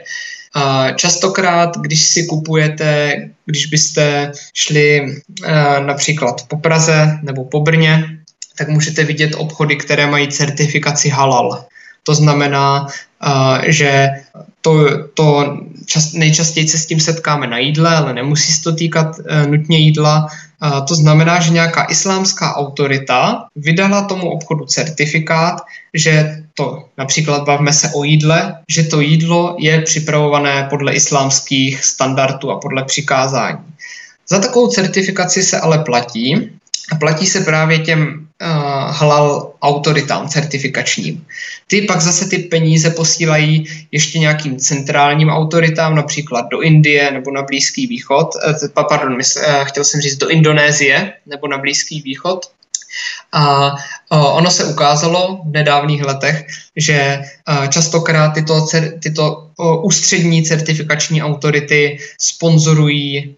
Častokrát, 0.95 1.77
když 1.77 2.03
si 2.09 2.25
kupujete, 2.25 3.13
když 3.45 3.65
byste 3.65 4.31
šli 4.53 5.15
eh, 5.43 5.79
například 5.79 6.47
po 6.47 6.57
Praze 6.57 7.19
nebo 7.23 7.43
po 7.45 7.59
Brně, 7.59 8.03
tak 8.57 8.67
můžete 8.67 9.03
vidět 9.03 9.35
obchody, 9.35 9.75
které 9.75 10.07
mají 10.07 10.27
certifikaci 10.27 11.09
halal. 11.09 11.65
To 12.03 12.15
znamená, 12.15 12.87
že 13.67 14.09
to, 14.61 14.85
to 15.13 15.57
čas, 15.85 16.13
nejčastěji 16.13 16.67
se 16.67 16.77
s 16.77 16.85
tím 16.85 16.99
setkáme 16.99 17.47
na 17.47 17.57
jídle, 17.57 17.95
ale 17.95 18.13
nemusí 18.13 18.53
se 18.53 18.63
to 18.63 18.75
týkat 18.75 19.15
nutně 19.47 19.77
jídla. 19.77 20.27
To 20.87 20.95
znamená, 20.95 21.39
že 21.39 21.49
nějaká 21.49 21.83
islámská 21.83 22.55
autorita 22.55 23.45
vydala 23.55 24.01
tomu 24.01 24.29
obchodu 24.29 24.65
certifikát, 24.65 25.61
že 25.93 26.43
to, 26.53 26.85
například 26.97 27.43
bavme 27.43 27.73
se 27.73 27.89
o 27.93 28.03
jídle, 28.03 28.55
že 28.69 28.83
to 28.83 29.01
jídlo 29.01 29.55
je 29.59 29.81
připravované 29.81 30.67
podle 30.69 30.93
islámských 30.93 31.83
standardů 31.83 32.51
a 32.51 32.59
podle 32.59 32.83
přikázání. 32.83 33.59
Za 34.29 34.39
takovou 34.39 34.67
certifikaci 34.67 35.43
se 35.43 35.59
ale 35.59 35.79
platí 35.79 36.49
a 36.91 36.95
platí 36.95 37.25
se 37.25 37.41
právě 37.41 37.79
těm 37.79 38.27
halal 38.87 39.51
autoritám 39.61 40.27
certifikačním. 40.27 41.25
Ty 41.67 41.81
pak 41.81 42.01
zase 42.01 42.25
ty 42.25 42.37
peníze 42.37 42.89
posílají 42.89 43.65
ještě 43.91 44.19
nějakým 44.19 44.57
centrálním 44.57 45.29
autoritám, 45.29 45.95
například 45.95 46.45
do 46.51 46.61
Indie 46.61 47.11
nebo 47.11 47.31
na 47.31 47.41
Blízký 47.41 47.87
východ, 47.87 48.27
uh, 48.35 48.83
pardon, 48.89 49.13
uh, 49.13 49.19
chtěl 49.63 49.83
jsem 49.83 50.01
říct 50.01 50.17
do 50.17 50.29
Indonésie 50.29 51.13
nebo 51.25 51.47
na 51.47 51.57
Blízký 51.57 52.01
východ. 52.01 52.45
A 53.33 53.75
ono 54.09 54.51
se 54.51 54.65
ukázalo 54.65 55.41
v 55.45 55.51
nedávných 55.51 56.03
letech, 56.03 56.47
že 56.75 57.21
častokrát 57.69 58.33
tyto, 58.33 58.67
tyto 59.03 59.47
ústřední 59.81 60.43
certifikační 60.43 61.23
autority 61.23 61.99
sponzorují 62.19 63.35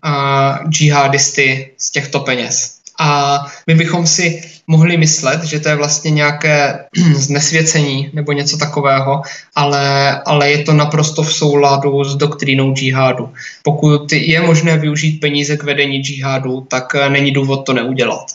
džihadisty 0.70 1.72
z 1.78 1.92
těchto 1.92 2.20
peněz. 2.20 2.78
A 3.00 3.40
my 3.68 3.76
bychom 3.76 4.08
si 4.08 4.42
mohli 4.68 4.98
myslet, 4.98 5.44
že 5.44 5.60
to 5.60 5.70
je 5.70 5.76
vlastně 5.76 6.12
nějaké 6.12 6.86
znesvěcení 7.16 8.10
nebo 8.14 8.32
něco 8.32 8.58
takového, 8.58 9.22
ale, 9.56 10.12
ale 10.22 10.52
je 10.52 10.64
to 10.64 10.74
naprosto 10.74 11.24
v 11.24 11.34
souladu 11.34 12.04
s 12.04 12.16
doktrínou 12.16 12.74
džihádu. 12.74 13.30
Pokud 13.64 14.12
je 14.12 14.42
možné 14.42 14.78
využít 14.78 15.20
peníze 15.20 15.58
k 15.58 15.64
vedení 15.64 16.00
džihádu, 16.00 16.62
tak 16.62 16.96
není 17.10 17.32
důvod 17.32 17.66
to 17.66 17.74
neudělat. 17.74 18.26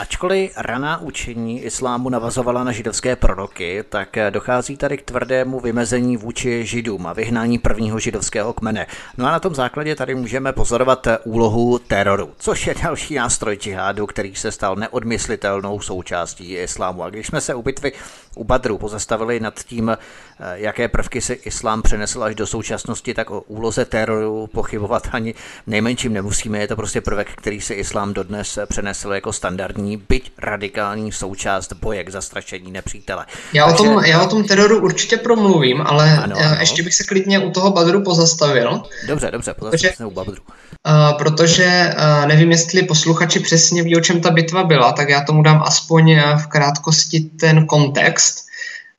Ačkoliv 0.00 0.52
raná 0.56 1.00
učení 1.00 1.62
islámu 1.62 2.08
navazovala 2.08 2.64
na 2.64 2.72
židovské 2.72 3.16
proroky, 3.16 3.84
tak 3.88 4.16
dochází 4.30 4.76
tady 4.76 4.98
k 4.98 5.02
tvrdému 5.02 5.60
vymezení 5.60 6.16
vůči 6.16 6.66
židům 6.66 7.06
a 7.06 7.12
vyhnání 7.12 7.58
prvního 7.58 7.98
židovského 7.98 8.52
kmene. 8.52 8.86
No 9.16 9.26
a 9.26 9.30
na 9.30 9.40
tom 9.40 9.54
základě 9.54 9.96
tady 9.96 10.14
můžeme 10.14 10.52
pozorovat 10.52 11.06
úlohu 11.24 11.78
teroru, 11.78 12.30
což 12.38 12.66
je 12.66 12.74
další 12.82 13.14
nástroj 13.14 13.56
džihádu, 13.56 14.06
který 14.06 14.34
se 14.34 14.52
stal 14.52 14.76
neodmyslitelnou 14.76 15.80
součástí 15.80 16.52
islámu. 16.54 17.02
A 17.02 17.10
když 17.10 17.26
jsme 17.26 17.40
se 17.40 17.54
u 17.54 17.62
bitvy 17.62 17.92
u 18.36 18.44
Badru 18.44 18.78
pozastavili 18.78 19.40
nad 19.40 19.64
tím, 19.64 19.96
jaké 20.52 20.88
prvky 20.88 21.20
si 21.20 21.32
islám 21.32 21.82
přenesl 21.82 22.22
až 22.22 22.34
do 22.34 22.46
současnosti, 22.46 23.14
tak 23.14 23.30
o 23.30 23.40
úloze 23.40 23.84
teroru 23.84 24.46
pochybovat 24.46 25.08
ani 25.12 25.34
nejmenším 25.66 26.12
nemusíme. 26.12 26.58
Je 26.58 26.68
to 26.68 26.76
prostě 26.76 27.00
prvek, 27.00 27.28
který 27.36 27.60
si 27.60 27.74
islám 27.74 28.14
dodnes 28.14 28.58
přenesl 28.68 29.12
jako 29.12 29.32
standardní, 29.32 29.89
byť 29.96 30.32
radikální 30.38 31.12
součást 31.12 31.72
boje 31.72 32.04
k 32.04 32.08
zastrašení 32.08 32.72
nepřítele. 32.72 33.26
Já, 33.52 33.66
Takže... 33.66 33.82
o 33.82 33.84
tom, 33.84 34.04
já 34.04 34.22
o 34.22 34.26
tom 34.26 34.44
teroru 34.44 34.82
určitě 34.82 35.16
promluvím, 35.16 35.82
ale 35.86 36.18
ano, 36.18 36.36
ano. 36.36 36.56
ještě 36.60 36.82
bych 36.82 36.94
se 36.94 37.04
klidně 37.04 37.38
u 37.38 37.50
toho 37.50 37.70
Badru 37.70 38.02
pozastavil. 38.02 38.82
Dobře, 39.06 39.30
dobře, 39.30 39.54
pozastavil 39.54 39.96
se 39.96 40.04
u 40.04 40.10
Badru. 40.10 40.42
Uh, 40.86 41.18
protože 41.18 41.94
uh, 41.96 42.26
nevím, 42.26 42.50
jestli 42.50 42.82
posluchači 42.82 43.40
přesně 43.40 43.82
ví, 43.82 43.96
o 43.96 44.00
čem 44.00 44.20
ta 44.20 44.30
bitva 44.30 44.64
byla, 44.64 44.92
tak 44.92 45.08
já 45.08 45.24
tomu 45.24 45.42
dám 45.42 45.62
aspoň 45.66 46.20
v 46.36 46.46
krátkosti 46.46 47.20
ten 47.20 47.66
kontext. 47.66 48.50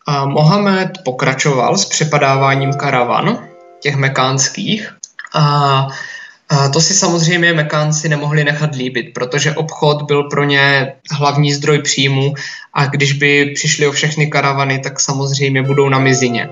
A 0.07 0.25
Mohamed 0.25 0.89
pokračoval 1.05 1.77
s 1.77 1.85
přepadáváním 1.85 2.73
karavan, 2.73 3.47
těch 3.79 3.95
mekánských, 3.95 4.93
a 5.33 5.87
a 6.51 6.69
to 6.69 6.81
si 6.81 6.93
samozřejmě 6.93 7.53
Mekánci 7.53 8.09
nemohli 8.09 8.43
nechat 8.43 8.75
líbit, 8.75 9.13
protože 9.13 9.55
obchod 9.55 10.01
byl 10.01 10.23
pro 10.23 10.43
ně 10.43 10.93
hlavní 11.11 11.53
zdroj 11.53 11.81
příjmu 11.81 12.33
a 12.73 12.85
když 12.85 13.13
by 13.13 13.51
přišli 13.55 13.87
o 13.87 13.91
všechny 13.91 14.27
karavany, 14.27 14.79
tak 14.79 14.99
samozřejmě 14.99 15.63
budou 15.63 15.89
na 15.89 15.99
mizině. 15.99 16.49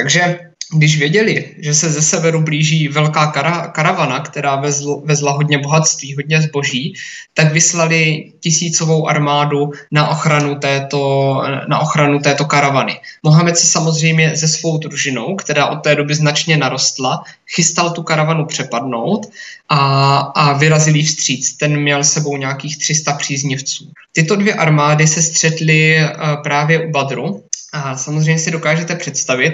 Takže 0.00 0.38
když 0.72 0.98
věděli, 0.98 1.54
že 1.58 1.74
se 1.74 1.90
ze 1.90 2.02
severu 2.02 2.42
blíží 2.42 2.88
velká 2.88 3.26
kara, 3.26 3.66
karavana, 3.66 4.20
která 4.20 4.56
vezl, 4.56 5.02
vezla 5.04 5.32
hodně 5.32 5.58
bohatství, 5.58 6.14
hodně 6.14 6.42
zboží, 6.42 6.94
tak 7.34 7.52
vyslali 7.52 8.32
tisícovou 8.40 9.08
armádu 9.08 9.72
na 9.92 10.08
ochranu 10.08 10.54
této, 10.54 11.42
na 11.68 11.78
ochranu 11.78 12.18
této 12.18 12.44
karavany. 12.44 13.00
Mohamed 13.22 13.56
se 13.56 13.66
samozřejmě 13.66 14.36
se 14.36 14.48
svou 14.48 14.78
družinou, 14.78 15.36
která 15.36 15.66
od 15.66 15.76
té 15.76 15.94
doby 15.94 16.14
značně 16.14 16.56
narostla, 16.56 17.22
chystal 17.54 17.90
tu 17.90 18.02
karavanu 18.02 18.46
přepadnout 18.46 19.26
a, 19.68 20.16
a 20.18 20.52
vyrazil 20.52 20.96
jí 20.96 21.04
vstříc. 21.04 21.56
Ten 21.56 21.80
měl 21.80 22.04
sebou 22.04 22.36
nějakých 22.36 22.78
300 22.78 23.12
příznivců. 23.12 23.90
Tyto 24.12 24.36
dvě 24.36 24.54
armády 24.54 25.06
se 25.06 25.22
střetly 25.22 25.98
eh, 25.98 26.10
právě 26.42 26.86
u 26.86 26.90
Badru, 26.90 27.42
a 27.72 27.96
samozřejmě 27.96 28.38
si 28.38 28.50
dokážete 28.50 28.96
představit, 28.96 29.52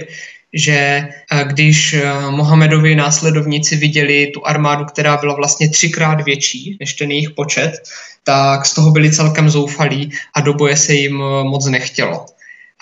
že 0.56 0.72
eh, 0.72 1.44
když 1.44 1.94
eh, 1.94 2.30
Mohamedovi 2.30 2.96
následovníci 2.96 3.76
viděli 3.76 4.26
tu 4.34 4.46
armádu, 4.46 4.84
která 4.84 5.16
byla 5.16 5.34
vlastně 5.34 5.68
třikrát 5.68 6.20
větší 6.20 6.76
než 6.80 6.94
ten 6.94 7.10
jejich 7.10 7.30
počet, 7.30 7.72
tak 8.24 8.66
z 8.66 8.74
toho 8.74 8.90
byli 8.90 9.12
celkem 9.12 9.50
zoufalí 9.50 10.10
a 10.34 10.40
do 10.40 10.54
boje 10.54 10.76
se 10.76 10.94
jim 10.94 11.22
eh, 11.22 11.44
moc 11.44 11.66
nechtělo. 11.66 12.26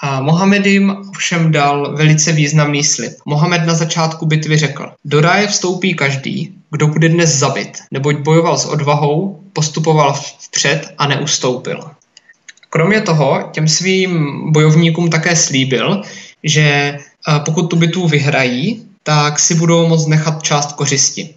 A 0.03 0.21
Mohamed 0.21 0.67
jim 0.67 0.97
všem 1.19 1.53
dal 1.53 1.97
velice 1.97 2.33
významný 2.33 2.85
slib. 2.85 3.13
Mohamed 3.25 3.67
na 3.67 3.75
začátku 3.75 4.27
bitvy 4.27 4.57
řekl, 4.57 4.93
do 5.05 5.21
ráje 5.21 5.47
vstoupí 5.47 5.95
každý, 5.95 6.55
kdo 6.71 6.87
bude 6.87 7.09
dnes 7.09 7.35
zabit, 7.35 7.79
neboť 7.91 8.17
bojoval 8.17 8.59
s 8.59 8.65
odvahou, 8.65 9.41
postupoval 9.53 10.13
vpřed 10.13 10.95
a 10.99 11.07
neustoupil. 11.07 11.81
Kromě 12.71 13.01
toho 13.01 13.49
těm 13.53 13.69
svým 13.69 14.43
bojovníkům 14.53 15.11
také 15.11 15.37
slíbil, 15.37 16.03
že 16.45 16.99
pokud 17.45 17.63
tu 17.63 17.77
bitvu 17.77 18.09
vyhrají, 18.09 18.87
tak 19.03 19.41
si 19.41 19.55
budou 19.55 19.87
moct 19.89 20.07
nechat 20.07 20.43
část 20.43 20.73
kořisti. 20.73 21.35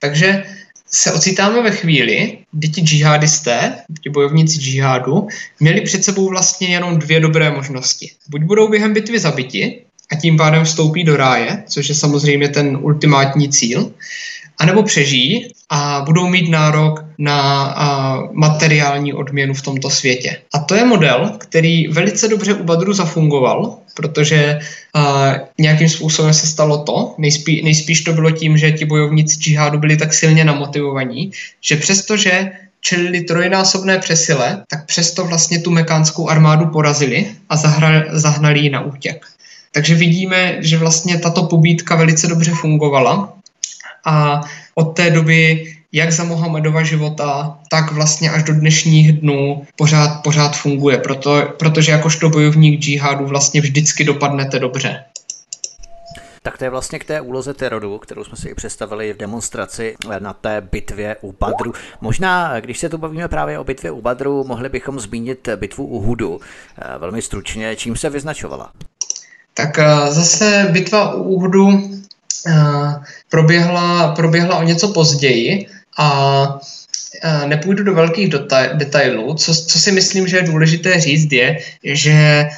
Takže 0.00 0.44
se 0.90 1.12
ocitáme 1.12 1.62
ve 1.62 1.70
chvíli, 1.70 2.38
kdy 2.52 2.68
ti 2.68 2.80
džihadisté, 2.80 3.74
ti 4.02 4.10
bojovníci 4.10 4.58
džihádu, 4.58 5.28
měli 5.60 5.80
před 5.80 6.04
sebou 6.04 6.28
vlastně 6.28 6.68
jenom 6.68 6.98
dvě 6.98 7.20
dobré 7.20 7.50
možnosti. 7.50 8.10
Buď 8.28 8.42
budou 8.42 8.68
během 8.68 8.92
bitvy 8.92 9.18
zabiti 9.18 9.82
a 10.10 10.16
tím 10.16 10.36
pádem 10.36 10.64
vstoupí 10.64 11.04
do 11.04 11.16
ráje, 11.16 11.62
což 11.68 11.88
je 11.88 11.94
samozřejmě 11.94 12.48
ten 12.48 12.78
ultimátní 12.80 13.48
cíl, 13.48 13.92
anebo 14.62 14.82
přežijí 14.82 15.50
a 15.70 16.02
budou 16.06 16.28
mít 16.28 16.50
nárok 16.50 17.04
na 17.18 17.62
a, 17.62 18.18
materiální 18.32 19.12
odměnu 19.12 19.54
v 19.54 19.62
tomto 19.62 19.90
světě. 19.90 20.36
A 20.54 20.58
to 20.58 20.74
je 20.74 20.84
model, 20.84 21.32
který 21.38 21.88
velice 21.88 22.28
dobře 22.28 22.54
u 22.54 22.64
Badru 22.64 22.92
zafungoval, 22.92 23.78
protože 23.94 24.58
a, 24.94 25.34
nějakým 25.58 25.88
způsobem 25.88 26.34
se 26.34 26.46
stalo 26.46 26.78
to, 26.78 27.14
nejspí, 27.18 27.62
nejspíš 27.62 28.00
to 28.00 28.12
bylo 28.12 28.30
tím, 28.30 28.56
že 28.56 28.72
ti 28.72 28.84
bojovníci 28.84 29.36
džihádu 29.36 29.78
byli 29.78 29.96
tak 29.96 30.14
silně 30.14 30.44
namotivovaní, 30.44 31.30
že 31.60 31.76
přestože 31.76 32.50
čelili 32.80 33.20
trojnásobné 33.20 33.98
přesile, 33.98 34.62
tak 34.70 34.86
přesto 34.86 35.24
vlastně 35.24 35.58
tu 35.58 35.70
mekánskou 35.70 36.28
armádu 36.28 36.66
porazili 36.66 37.26
a 37.48 37.56
zahra, 37.56 38.04
zahnali 38.10 38.60
ji 38.60 38.70
na 38.70 38.80
útěk. 38.80 39.26
Takže 39.72 39.94
vidíme, 39.94 40.56
že 40.60 40.78
vlastně 40.78 41.18
tato 41.18 41.42
pobídka 41.42 41.96
velice 41.96 42.26
dobře 42.26 42.50
fungovala 42.50 43.41
a 44.04 44.40
od 44.74 44.84
té 44.84 45.10
doby 45.10 45.66
jak 45.92 46.12
za 46.12 46.24
Mohamedova 46.24 46.82
života, 46.82 47.58
tak 47.70 47.92
vlastně 47.92 48.30
až 48.30 48.42
do 48.42 48.54
dnešních 48.54 49.12
dnů 49.12 49.66
pořád, 49.76 50.22
pořád 50.22 50.56
funguje, 50.56 50.98
proto, 50.98 51.42
protože 51.58 51.92
jakožto 51.92 52.28
bojovník 52.28 52.80
džihadu 52.80 53.26
vlastně 53.26 53.60
vždycky 53.60 54.04
dopadnete 54.04 54.58
dobře. 54.58 55.04
Tak 56.42 56.58
to 56.58 56.64
je 56.64 56.70
vlastně 56.70 56.98
k 56.98 57.04
té 57.04 57.20
úloze 57.20 57.54
terodu, 57.54 57.98
kterou 57.98 58.24
jsme 58.24 58.36
si 58.36 58.48
i 58.48 58.54
představili 58.54 59.12
v 59.12 59.16
demonstraci 59.16 59.94
na 60.18 60.32
té 60.32 60.60
bitvě 60.72 61.16
u 61.20 61.34
Badru. 61.40 61.72
Možná, 62.00 62.60
když 62.60 62.78
se 62.78 62.88
tu 62.88 62.98
bavíme 62.98 63.28
právě 63.28 63.58
o 63.58 63.64
bitvě 63.64 63.90
u 63.90 64.02
Badru, 64.02 64.44
mohli 64.44 64.68
bychom 64.68 65.00
zmínit 65.00 65.48
bitvu 65.56 65.86
u 65.86 66.00
Hudu. 66.00 66.40
Eh, 66.78 66.98
velmi 66.98 67.22
stručně, 67.22 67.76
čím 67.76 67.96
se 67.96 68.10
vyznačovala? 68.10 68.72
Tak 69.54 69.78
eh, 69.78 70.12
zase 70.12 70.68
bitva 70.72 71.14
u 71.14 71.40
Hudu 71.40 71.90
proběhla, 73.30 74.08
proběhla 74.08 74.56
o 74.56 74.62
něco 74.62 74.88
později 74.88 75.66
a 75.98 76.58
nepůjdu 77.46 77.84
do 77.84 77.94
velkých 77.94 78.28
detailů. 78.74 79.34
Co, 79.34 79.54
co 79.54 79.78
si 79.78 79.92
myslím, 79.92 80.28
že 80.28 80.36
je 80.36 80.42
důležité 80.42 81.00
říct, 81.00 81.32
je, 81.32 81.58
že 81.84 82.48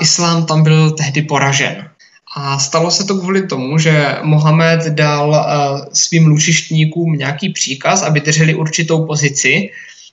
islám 0.00 0.46
tam 0.46 0.62
byl 0.62 0.90
tehdy 0.90 1.22
poražen. 1.22 1.88
A 2.36 2.58
stalo 2.58 2.90
se 2.90 3.04
to 3.04 3.14
kvůli 3.14 3.46
tomu, 3.46 3.78
že 3.78 4.16
Mohamed 4.22 4.86
dal 4.86 5.46
svým 5.92 6.26
lučištníkům 6.26 7.12
nějaký 7.12 7.48
příkaz, 7.48 8.02
aby 8.02 8.20
drželi 8.20 8.54
určitou 8.54 9.06
pozici 9.06 9.70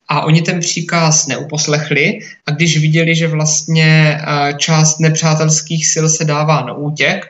a 0.07 0.21
oni 0.21 0.41
ten 0.41 0.59
příkaz 0.59 1.27
neuposlechli 1.27 2.19
a 2.45 2.51
když 2.51 2.77
viděli, 2.77 3.15
že 3.15 3.27
vlastně 3.27 4.21
část 4.57 4.99
nepřátelských 4.99 5.87
sil 5.93 6.05
se 6.09 6.25
dává 6.25 6.61
na 6.61 6.73
útěk, 6.73 7.25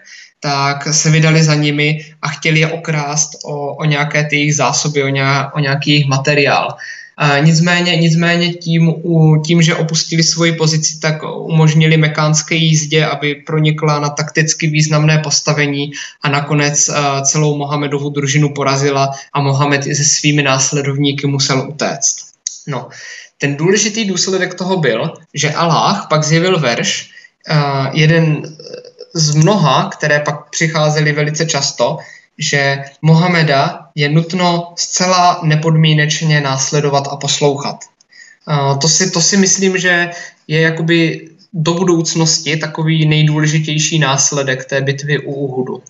tak 0.45 0.93
se 0.93 1.09
vydali 1.09 1.43
za 1.43 1.55
nimi 1.55 2.05
a 2.21 2.27
chtěli 2.27 2.59
je 2.59 2.67
okrást 2.67 3.31
o, 3.43 3.75
o 3.75 3.85
nějaké 3.85 4.23
ty 4.23 4.35
jejich 4.35 4.55
zásoby, 4.55 5.03
o, 5.03 5.07
nějak, 5.07 5.55
o 5.55 5.59
nějaký 5.59 5.89
jejich 5.91 6.05
materiál. 6.05 6.77
Nicméně, 7.39 7.95
nicméně 7.95 8.53
tím, 8.53 8.93
tím, 9.45 9.61
že 9.61 9.75
opustili 9.75 10.23
svoji 10.23 10.51
pozici, 10.51 10.99
tak 10.99 11.23
umožnili 11.37 11.97
mekánské 11.97 12.55
jízdě, 12.55 13.05
aby 13.05 13.35
pronikla 13.35 13.99
na 13.99 14.09
takticky 14.09 14.67
významné 14.67 15.17
postavení 15.17 15.91
a 16.21 16.29
nakonec 16.29 16.89
celou 17.23 17.57
Mohamedovu 17.57 18.09
družinu 18.09 18.53
porazila 18.53 19.11
a 19.33 19.41
Mohamed 19.41 19.87
i 19.87 19.95
se 19.95 20.03
svými 20.03 20.43
následovníky 20.43 21.27
musel 21.27 21.69
utéct. 21.69 22.15
No, 22.67 22.89
ten 23.37 23.55
důležitý 23.55 24.05
důsledek 24.05 24.53
toho 24.53 24.77
byl, 24.77 25.13
že 25.33 25.53
Allah 25.53 26.07
pak 26.09 26.23
zjevil 26.23 26.59
verš, 26.59 27.09
jeden 27.93 28.55
z 29.15 29.35
mnoha, 29.35 29.89
které 29.89 30.19
pak 30.19 30.49
přicházely 30.49 31.11
velice 31.11 31.45
často, 31.45 31.97
že 32.37 32.83
Mohameda 33.01 33.87
je 33.95 34.09
nutno 34.09 34.73
zcela 34.75 35.39
nepodmínečně 35.43 36.41
následovat 36.41 37.07
a 37.11 37.15
poslouchat. 37.15 37.79
To 38.81 38.87
si, 38.87 39.11
to 39.11 39.21
si 39.21 39.37
myslím, 39.37 39.77
že 39.77 40.09
je 40.47 40.61
jakoby 40.61 41.29
do 41.53 41.73
budoucnosti 41.73 42.57
takový 42.57 43.05
nejdůležitější 43.05 43.99
následek 43.99 44.65
té 44.65 44.81
bitvy 44.81 45.19
u 45.19 45.33
Uhudu. 45.33 45.83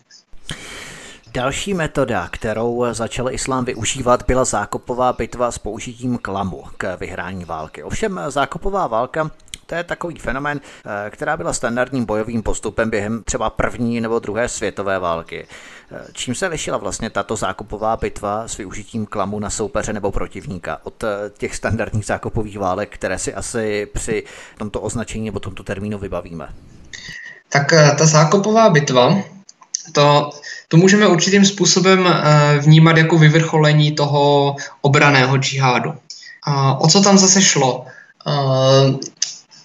Další 1.33 1.73
metoda, 1.73 2.27
kterou 2.31 2.85
začal 2.91 3.31
islám 3.31 3.65
využívat, 3.65 4.23
byla 4.27 4.45
zákopová 4.45 5.13
bitva 5.13 5.51
s 5.51 5.57
použitím 5.57 6.17
klamu 6.17 6.63
k 6.77 6.97
vyhrání 6.99 7.45
války. 7.45 7.83
Ovšem 7.83 8.19
zákopová 8.27 8.87
válka 8.87 9.31
to 9.65 9.75
je 9.75 9.83
takový 9.83 10.15
fenomen, 10.15 10.61
eh, 10.85 11.09
která 11.09 11.37
byla 11.37 11.53
standardním 11.53 12.05
bojovým 12.05 12.43
postupem 12.43 12.89
během 12.89 13.23
třeba 13.23 13.49
první 13.49 14.01
nebo 14.01 14.19
druhé 14.19 14.47
světové 14.47 14.99
války. 14.99 15.47
Eh, 15.91 16.05
čím 16.13 16.35
se 16.35 16.47
lišila 16.47 16.77
vlastně 16.77 17.09
tato 17.09 17.35
zákupová 17.35 17.97
bitva 17.97 18.47
s 18.47 18.57
využitím 18.57 19.05
klamu 19.05 19.39
na 19.39 19.49
soupeře 19.49 19.93
nebo 19.93 20.11
protivníka 20.11 20.79
od 20.83 21.03
eh, 21.03 21.07
těch 21.37 21.55
standardních 21.55 22.05
zákupových 22.05 22.59
válek, 22.59 22.93
které 22.93 23.19
si 23.19 23.33
asi 23.33 23.87
při 23.93 24.23
tomto 24.57 24.81
označení 24.81 25.25
nebo 25.25 25.39
tomto 25.39 25.63
termínu 25.63 25.97
vybavíme? 25.97 26.47
Tak 27.49 27.73
ta 27.97 28.05
zákupová 28.05 28.69
bitva, 28.69 29.17
to, 29.91 30.29
to 30.67 30.77
můžeme 30.77 31.07
určitým 31.07 31.45
způsobem 31.45 32.07
vnímat 32.59 32.97
jako 32.97 33.17
vyvrcholení 33.17 33.91
toho 33.91 34.55
obraného 34.81 35.37
džihádu. 35.37 35.93
O 36.79 36.87
co 36.87 37.01
tam 37.01 37.17
zase 37.17 37.41
šlo? 37.41 37.85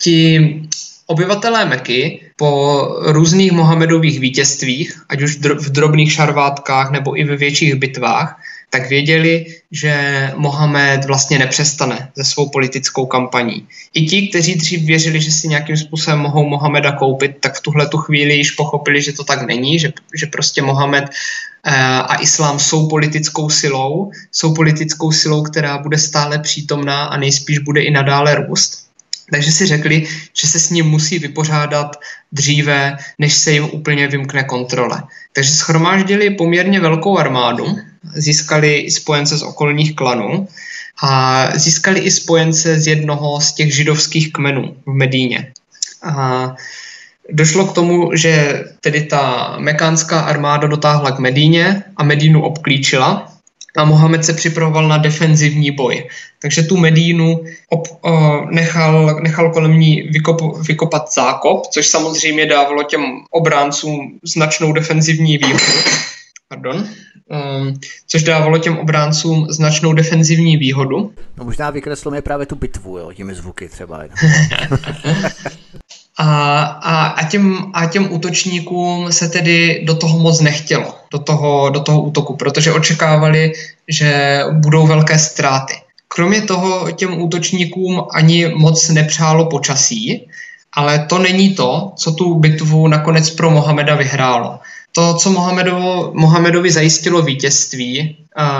Ti 0.01 0.63
obyvatelé 1.07 1.65
Meky 1.65 2.21
po 2.37 2.89
různých 3.01 3.53
Mohamedových 3.53 4.21
vítězstvích, 4.21 5.03
ať 5.09 5.23
už 5.23 5.37
v 5.37 5.71
drobných 5.71 6.13
šarvátkách 6.13 6.91
nebo 6.91 7.19
i 7.19 7.25
ve 7.25 7.37
větších 7.37 7.75
bitvách, 7.75 8.41
tak 8.71 8.89
věděli, 8.89 9.47
že 9.71 9.95
Mohamed 10.37 11.05
vlastně 11.05 11.39
nepřestane 11.39 12.09
ze 12.17 12.25
svou 12.25 12.49
politickou 12.49 13.07
kampaní. 13.07 13.67
I 13.95 14.07
ti, 14.07 14.29
kteří 14.29 14.55
dřív 14.55 14.83
věřili, 14.83 15.21
že 15.21 15.31
si 15.31 15.49
nějakým 15.49 15.77
způsobem 15.77 16.19
mohou 16.19 16.49
Mohameda 16.49 16.93
koupit, 16.93 17.37
tak 17.41 17.59
v 17.59 17.61
tuhle 17.61 17.87
tu 17.87 17.99
chvíli 17.99 18.35
již 18.35 18.51
pochopili, 18.51 19.03
že 19.03 19.13
to 19.13 19.25
tak 19.25 19.47
není, 19.47 19.79
že, 19.79 19.93
že 20.15 20.27
prostě 20.27 20.63
Mohamed 20.63 21.05
eh, 21.05 21.71
a 21.85 22.15
islám 22.23 22.59
jsou 22.59 22.89
politickou 22.89 23.51
silou, 23.51 24.11
jsou 24.33 24.55
politickou 24.55 25.13
silou, 25.13 25.43
která 25.43 25.79
bude 25.79 25.99
stále 25.99 26.39
přítomná 26.39 27.05
a 27.05 27.17
nejspíš 27.17 27.59
bude 27.59 27.83
i 27.83 27.91
nadále 27.91 28.35
růst. 28.35 28.90
Takže 29.31 29.53
si 29.53 29.67
řekli, 29.67 30.07
že 30.41 30.49
se 30.49 30.61
s 30.61 30.71
ním 30.71 30.87
musí 30.87 31.19
vypořádat 31.19 31.97
dříve, 32.33 32.97
než 33.19 33.33
se 33.33 33.53
jim 33.53 33.65
úplně 33.73 34.09
vymkne 34.09 34.45
kontrole. 34.45 35.03
Takže 35.33 35.51
schromáždili 35.51 36.31
poměrně 36.31 36.81
velkou 36.81 37.19
armádu, 37.19 37.77
získali 38.15 38.79
i 38.79 38.91
spojence 38.91 39.37
z 39.37 39.43
okolních 39.43 39.95
klanů 39.95 40.49
a 41.03 41.47
získali 41.55 42.01
i 42.01 42.11
spojence 42.11 42.81
z 42.81 42.87
jednoho 42.87 43.41
z 43.41 43.53
těch 43.53 43.75
židovských 43.75 44.33
kmenů 44.33 44.77
v 44.87 44.93
Medíně. 44.93 45.53
A 46.03 46.55
došlo 47.31 47.67
k 47.67 47.73
tomu, 47.75 48.11
že 48.15 48.65
tedy 48.81 49.03
ta 49.03 49.55
mekánská 49.59 50.21
armáda 50.21 50.67
dotáhla 50.67 51.11
k 51.11 51.19
Medíně 51.19 51.83
a 51.97 52.05
Medínu 52.05 52.43
obklíčila 52.43 53.30
a 53.77 53.85
Mohamed 53.85 54.25
se 54.25 54.33
připravoval 54.33 54.89
na 54.89 54.99
defenzivní 54.99 55.71
boj. 55.71 56.09
Takže 56.39 56.63
tu 56.63 56.77
Medínu 56.77 57.45
ob, 57.69 57.89
o, 58.01 58.41
nechal, 58.51 59.21
nechal 59.23 59.53
kolem 59.53 59.81
ní 59.81 60.03
vykop, 60.03 60.41
vykopat 60.67 61.13
zákop, 61.13 61.67
což 61.67 61.87
samozřejmě 61.87 62.47
dávalo 62.47 62.83
těm 62.83 63.03
obráncům 63.31 64.19
značnou 64.23 64.73
defenzivní 64.73 65.39
výhodu. 65.39 65.65
Pardon. 66.51 66.77
Um, 66.77 67.81
což 68.07 68.23
dávalo 68.23 68.59
těm 68.59 68.79
obráncům 68.79 69.47
značnou 69.51 69.93
defenzivní 69.93 70.57
výhodu. 70.57 71.13
No 71.37 71.45
možná 71.45 71.71
vykreslil 71.71 72.23
právě 72.23 72.47
tu 72.47 72.57
bitvu, 72.57 72.99
jo, 72.99 73.13
těmi 73.13 73.35
zvuky 73.35 73.69
třeba. 73.69 74.01
A, 76.23 76.63
a, 76.63 77.07
a, 77.07 77.25
těm, 77.29 77.71
a 77.75 77.87
těm 77.87 78.13
útočníkům 78.13 79.13
se 79.13 79.29
tedy 79.29 79.83
do 79.87 79.95
toho 79.95 80.19
moc 80.19 80.41
nechtělo, 80.41 80.95
do 81.13 81.19
toho, 81.19 81.71
do 81.71 81.81
toho 81.81 82.03
útoku, 82.03 82.37
protože 82.37 82.73
očekávali, 82.73 83.53
že 83.89 84.41
budou 84.53 84.87
velké 84.87 85.19
ztráty. 85.19 85.75
Kromě 86.09 86.43
toho 86.43 86.91
těm 86.91 87.23
útočníkům 87.23 88.03
ani 88.13 88.49
moc 88.49 88.89
nepřálo 88.89 89.47
počasí, 89.47 90.29
ale 90.73 91.07
to 91.09 91.19
není 91.19 91.55
to, 91.55 91.93
co 91.97 92.13
tu 92.13 92.35
bitvu 92.35 92.89
nakonec 92.89 93.31
pro 93.31 93.51
Mohameda 93.51 93.95
vyhrálo. 93.95 94.59
To, 94.93 95.15
co 95.15 95.31
Mohamedovo, 95.31 96.11
Mohamedovi 96.15 96.71
zajistilo 96.71 97.23
vítězství, 97.23 98.17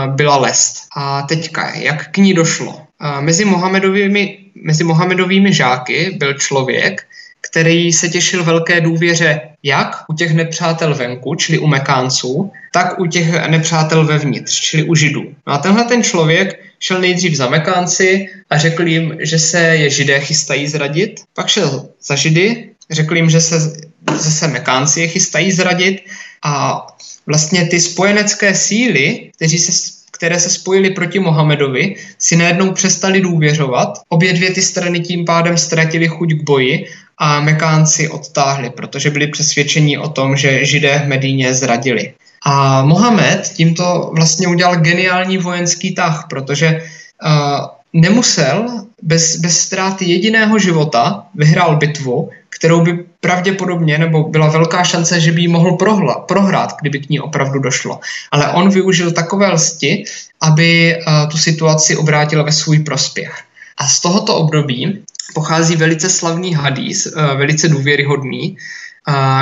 byla 0.07 0.37
lest. 0.37 0.77
A 0.97 1.23
teďka, 1.23 1.75
jak 1.75 2.11
k 2.11 2.17
ní 2.17 2.35
došlo? 2.35 2.81
Mezi 3.21 3.45
Mohamedovými, 3.45 4.39
mezi 4.55 4.85
Mohamedovými 4.85 5.53
žáky 5.53 6.17
byl 6.19 6.35
člověk, 6.35 7.07
který 7.41 7.93
se 7.93 8.09
těšil 8.09 8.45
velké 8.45 8.81
důvěře 8.81 9.41
jak 9.63 10.05
u 10.09 10.15
těch 10.15 10.33
nepřátel 10.33 10.95
venku, 10.95 11.35
čili 11.35 11.59
u 11.59 11.67
Mekánců, 11.67 12.53
tak 12.73 13.01
u 13.01 13.07
těch 13.07 13.47
nepřátel 13.49 14.07
vevnitř, 14.07 14.61
čili 14.61 14.83
u 14.83 14.95
Židů. 14.95 15.25
No 15.47 15.53
a 15.53 15.59
tenhle 15.59 15.85
ten 15.85 16.03
člověk 16.03 16.61
šel 16.79 17.01
nejdřív 17.01 17.35
za 17.35 17.49
Mekánci 17.49 18.29
a 18.51 18.59
řekl 18.59 18.87
jim, 18.87 19.17
že 19.21 19.39
se 19.39 19.61
je 19.61 19.91
Židé 19.91 20.21
chystají 20.21 20.69
zradit, 20.69 21.21
pak 21.35 21.49
šel 21.49 21.89
za 22.03 22.15
Židy, 22.15 22.71
řekl 22.91 23.17
jim, 23.17 23.31
že 23.31 23.41
se 23.41 23.73
zase 24.17 24.49
Mekánci 24.49 25.01
je 25.01 25.09
chystají 25.09 25.53
zradit 25.53 26.03
a 26.45 26.87
vlastně 27.27 27.67
ty 27.67 27.81
spojenecké 27.81 28.55
síly, 28.55 29.31
kteří 29.37 29.59
se 29.59 30.01
které 30.21 30.41
se 30.41 30.51
spojily 30.51 30.91
proti 30.91 31.19
Mohamedovi, 31.19 31.97
si 32.19 32.37
najednou 32.37 32.73
přestali 32.73 33.21
důvěřovat. 33.21 33.99
Obě 34.09 34.33
dvě 34.33 34.51
ty 34.51 34.63
strany 34.63 35.01
tím 35.01 35.25
pádem 35.25 35.57
ztratili 35.57 36.09
chuť 36.09 36.33
k 36.33 36.43
boji 36.43 36.87
a 37.19 37.41
Mekánci 37.41 38.09
odtáhli, 38.09 38.71
protože 38.71 39.11
byli 39.11 39.27
přesvědčeni 39.27 39.99
o 39.99 40.09
tom, 40.09 40.37
že 40.37 40.65
židé 40.65 41.03
v 41.05 41.09
Medíně 41.09 41.55
zradili. 41.55 42.13
A 42.45 42.85
Mohamed 42.85 43.49
tímto 43.57 44.11
vlastně 44.15 44.49
udělal 44.49 44.77
geniální 44.77 45.39
vojenský 45.39 45.95
tah, 45.95 46.27
protože 46.31 46.69
uh, 46.77 47.67
nemusel 47.93 48.85
bez, 49.03 49.37
bez 49.37 49.61
ztráty 49.61 50.05
jediného 50.05 50.59
života 50.59 51.27
vyhrál 51.35 51.77
bitvu, 51.77 52.31
kterou 52.49 52.81
by 52.81 53.05
pravděpodobně, 53.21 53.99
nebo 53.99 54.23
byla 54.23 54.49
velká 54.49 54.85
šance, 54.85 55.21
že 55.21 55.33
by 55.33 55.41
ji 55.41 55.49
mohl 55.49 55.73
prohla, 55.77 56.15
prohrát, 56.15 56.77
kdyby 56.81 56.99
k 56.99 57.09
ní 57.09 57.21
opravdu 57.21 57.59
došlo. 57.59 58.01
Ale 58.31 58.49
on 58.49 58.71
využil 58.71 59.11
takové 59.11 59.53
lsti, 59.53 60.05
aby 60.41 60.97
uh, 60.97 61.29
tu 61.31 61.39
situaci 61.39 61.97
obrátil 61.97 62.45
ve 62.45 62.53
svůj 62.53 62.79
prospěch. 62.79 63.43
A 63.77 63.89
z 63.89 64.01
tohoto 64.01 64.37
období 64.37 65.05
pochází 65.35 65.77
velice 65.77 66.11
slavný 66.11 66.55
hadís, 66.55 67.07
uh, 67.07 67.13
velice 67.23 67.69
důvěryhodný, 67.69 68.57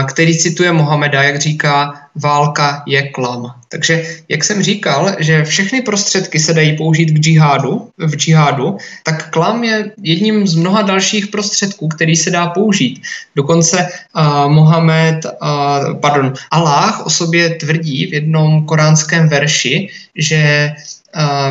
který 0.09 0.39
cituje 0.39 0.73
Mohameda, 0.73 1.23
jak 1.23 1.41
říká, 1.41 1.95
válka 2.15 2.83
je 2.87 3.03
klam. 3.03 3.55
Takže, 3.69 4.05
jak 4.29 4.45
jsem 4.45 4.63
říkal, 4.63 5.17
že 5.19 5.45
všechny 5.45 5.83
prostředky 5.83 6.39
se 6.39 6.55
dají 6.55 6.77
použít 6.77 7.11
k 7.11 7.19
džihádu, 7.19 7.89
v 7.99 8.17
džihádu, 8.17 8.77
tak 9.03 9.31
klam 9.31 9.65
je 9.65 9.93
jedním 10.03 10.47
z 10.47 10.55
mnoha 10.55 10.83
dalších 10.83 11.27
prostředků, 11.27 11.89
který 11.89 12.17
se 12.17 12.31
dá 12.31 12.47
použít. 12.47 13.03
Dokonce 13.37 13.89
uh, 14.17 14.53
Mohamed, 14.53 15.25
uh, 15.25 16.01
pardon, 16.01 16.33
Allah 16.51 17.07
o 17.07 17.11
sobě 17.11 17.51
tvrdí 17.51 18.07
v 18.07 18.15
jednom 18.15 18.65
koránském 18.65 19.29
verši, 19.29 19.89
že 20.17 20.73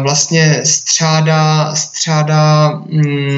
vlastně 0.01 0.61
střádá, 0.63 1.75
střádá 1.75 2.69
mm, 2.69 3.37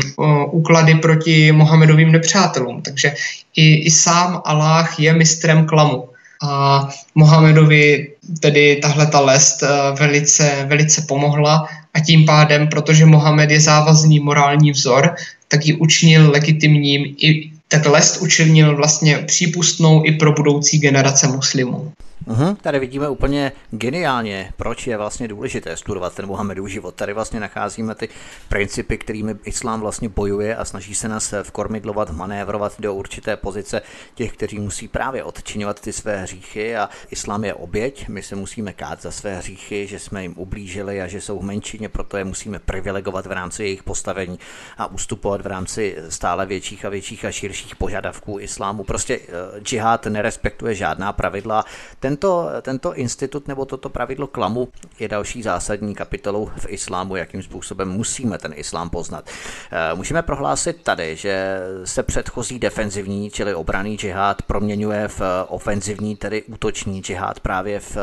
úklady 0.52 0.96
proti 0.96 1.52
Mohamedovým 1.52 2.12
nepřátelům. 2.12 2.82
Takže 2.82 3.14
i, 3.56 3.76
i 3.76 3.92
sám 3.92 4.42
Allah 4.46 5.00
je 5.00 5.14
mistrem 5.14 5.66
klamu. 5.66 6.10
A 6.44 6.90
Mohamedovi 7.16 8.08
tedy 8.40 8.80
tahle 8.82 9.08
ta 9.08 9.20
lest 9.20 9.64
velice, 10.00 10.66
velice 10.68 11.02
pomohla 11.02 11.68
a 11.94 12.00
tím 12.00 12.26
pádem, 12.26 12.68
protože 12.68 13.06
Mohamed 13.06 13.52
je 13.52 13.62
závazný 13.62 14.20
morální 14.20 14.72
vzor, 14.72 15.16
tak 15.48 15.66
ji 15.66 15.74
učinil 15.74 16.32
legitimním 16.32 17.16
i 17.18 17.52
tak 17.68 17.86
lest 17.86 18.22
učinil 18.22 18.76
vlastně 18.76 19.18
přípustnou 19.18 20.06
i 20.06 20.12
pro 20.12 20.32
budoucí 20.32 20.80
generace 20.80 21.28
muslimů. 21.28 21.92
Uhum, 22.30 22.56
tady 22.56 22.80
vidíme 22.80 23.10
úplně 23.10 23.52
geniálně, 23.72 24.54
proč 24.58 24.88
je 24.88 24.98
vlastně 24.98 25.28
důležité 25.28 25.78
studovat 25.78 26.16
ten 26.16 26.26
Mohamedův 26.26 26.70
život. 26.70 26.96
Tady 26.96 27.14
vlastně 27.14 27.40
nacházíme 27.40 27.96
ty 27.96 28.10
principy, 28.50 28.98
kterými 28.98 29.36
islám 29.46 29.82
vlastně 29.82 30.10
bojuje 30.10 30.56
a 30.56 30.66
snaží 30.66 30.96
se 30.96 31.08
nás 31.08 31.34
vkormidlovat, 31.44 32.12
manévrovat 32.12 32.74
do 32.80 32.94
určité 32.94 33.38
pozice 33.38 33.82
těch, 34.16 34.34
kteří 34.34 34.60
musí 34.60 34.88
právě 34.88 35.24
odčinovat 35.24 35.82
ty 35.82 35.94
své 35.94 36.22
hříchy 36.22 36.76
a 36.76 36.90
islám 37.12 37.44
je 37.44 37.54
oběť. 37.54 38.08
My 38.08 38.24
se 38.24 38.36
musíme 38.36 38.74
kát 38.74 39.02
za 39.02 39.12
své 39.12 39.38
hříchy, 39.38 39.88
že 39.88 40.00
jsme 40.00 40.22
jim 40.22 40.34
ublížili 40.38 41.02
a 41.02 41.08
že 41.08 41.22
jsou 41.22 41.40
v 41.40 41.44
menšině, 41.44 41.90
proto 41.90 42.18
je 42.18 42.24
musíme 42.24 42.60
privilegovat 42.60 43.26
v 43.26 43.32
rámci 43.32 43.64
jejich 43.64 43.84
postavení 43.84 44.40
a 44.78 44.88
ustupovat 44.88 45.42
v 45.42 45.48
rámci 45.48 45.98
stále 46.10 46.46
větších 46.46 46.86
a 46.86 46.90
větších 46.90 47.26
a 47.26 47.32
širších 47.32 47.76
požadavků 47.76 48.40
islámu. 48.40 48.84
Prostě 48.84 49.20
uh, 49.20 49.26
džihad 49.64 50.06
nerespektuje 50.06 50.76
žádná 50.76 51.14
pravidla. 51.14 51.66
Ten 52.00 52.19
tento, 52.20 52.50
tento 52.62 52.94
institut 52.96 53.48
nebo 53.48 53.66
toto 53.66 53.90
pravidlo 53.90 54.28
klamu 54.28 54.68
je 55.00 55.08
další 55.08 55.44
zásadní 55.44 55.96
kapitolou 55.96 56.52
v 56.58 56.66
islámu, 56.70 57.16
jakým 57.16 57.44
způsobem 57.44 57.90
musíme 57.90 58.38
ten 58.38 58.54
islám 58.56 58.90
poznat. 58.90 59.30
Eh, 59.72 59.96
můžeme 59.96 60.22
prohlásit 60.22 60.84
tady, 60.84 61.16
že 61.16 61.60
se 61.86 62.04
předchozí 62.04 62.60
defenzivní, 62.60 63.30
čili 63.30 63.54
obraný 63.54 63.98
džihad, 63.98 64.42
proměňuje 64.42 65.08
v 65.08 65.22
ofenzivní, 65.48 66.16
tedy 66.16 66.44
útoční 66.44 67.02
džihad 67.02 67.40
právě 67.40 67.80
v 67.80 67.98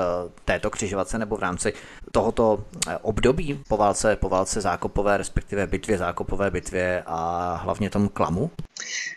této 0.45 0.71
křižovatce 0.71 1.19
nebo 1.19 1.37
v 1.37 1.41
rámci 1.41 1.73
tohoto 2.13 2.65
období 3.03 3.61
po 3.69 3.77
válce, 3.77 4.17
po 4.17 4.29
válce 4.29 4.61
zákopové, 4.61 5.17
respektive 5.17 5.67
bitvě, 5.67 5.99
zákopové 5.99 6.51
bitvě 6.51 7.03
a 7.07 7.61
hlavně 7.63 7.91
tomu 7.91 8.09
klamu? 8.09 8.51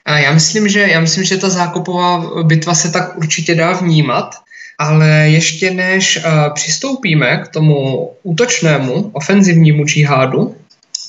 Já 0.08 0.32
myslím, 0.32 0.68
že, 0.68 0.80
já 0.80 1.00
myslím, 1.00 1.24
že 1.24 1.38
ta 1.38 1.50
zákopová 1.50 2.44
bitva 2.44 2.76
se 2.76 2.92
tak 2.92 3.18
určitě 3.18 3.56
dá 3.56 3.72
vnímat. 3.74 4.49
Ale 4.80 5.08
ještě 5.10 5.72
než 5.72 6.18
uh, 6.18 6.54
přistoupíme 6.54 7.38
k 7.38 7.48
tomu 7.48 8.10
útočnému, 8.24 9.10
ofenzivnímu 9.14 9.86
džihádu, 9.86 10.56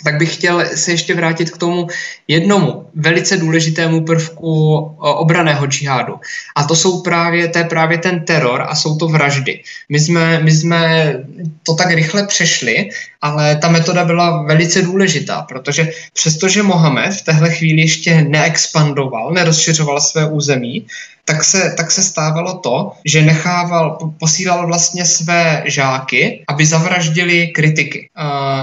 tak 0.04 0.18
bych 0.18 0.34
chtěl 0.34 0.64
se 0.74 0.90
ještě 0.90 1.14
vrátit 1.14 1.50
k 1.50 1.58
tomu 1.58 1.88
jednomu 2.28 2.86
velice 2.94 3.36
důležitému 3.36 4.04
prvku 4.04 4.74
obraného 4.98 5.66
džihádu. 5.66 6.14
A 6.56 6.64
to 6.64 6.76
jsou 6.76 7.02
právě, 7.02 7.48
to 7.48 7.58
je 7.58 7.64
právě 7.64 7.98
ten 7.98 8.24
teror 8.24 8.62
a 8.68 8.74
jsou 8.74 8.96
to 8.96 9.08
vraždy. 9.08 9.60
My 9.88 10.00
jsme, 10.00 10.40
my 10.42 10.52
jsme 10.52 11.14
to 11.62 11.74
tak 11.74 11.90
rychle 11.90 12.26
přešli, 12.26 12.88
ale 13.22 13.56
ta 13.56 13.68
metoda 13.68 14.04
byla 14.04 14.42
velice 14.42 14.82
důležitá, 14.82 15.42
protože 15.42 15.88
přestože 16.12 16.62
Mohamed 16.62 17.14
v 17.14 17.22
téhle 17.22 17.50
chvíli 17.50 17.80
ještě 17.80 18.22
neexpandoval, 18.22 19.30
nerozšiřoval 19.30 20.00
své 20.00 20.30
území, 20.30 20.86
tak 21.24 21.44
se, 21.44 21.74
tak 21.76 21.90
se 21.90 22.02
stávalo 22.02 22.58
to, 22.58 22.92
že 23.04 23.22
nechával, 23.22 23.98
posílal 24.20 24.66
vlastně 24.66 25.04
své 25.04 25.62
žáky, 25.66 26.44
aby 26.48 26.66
zavraždili 26.66 27.46
kritiky. 27.46 28.08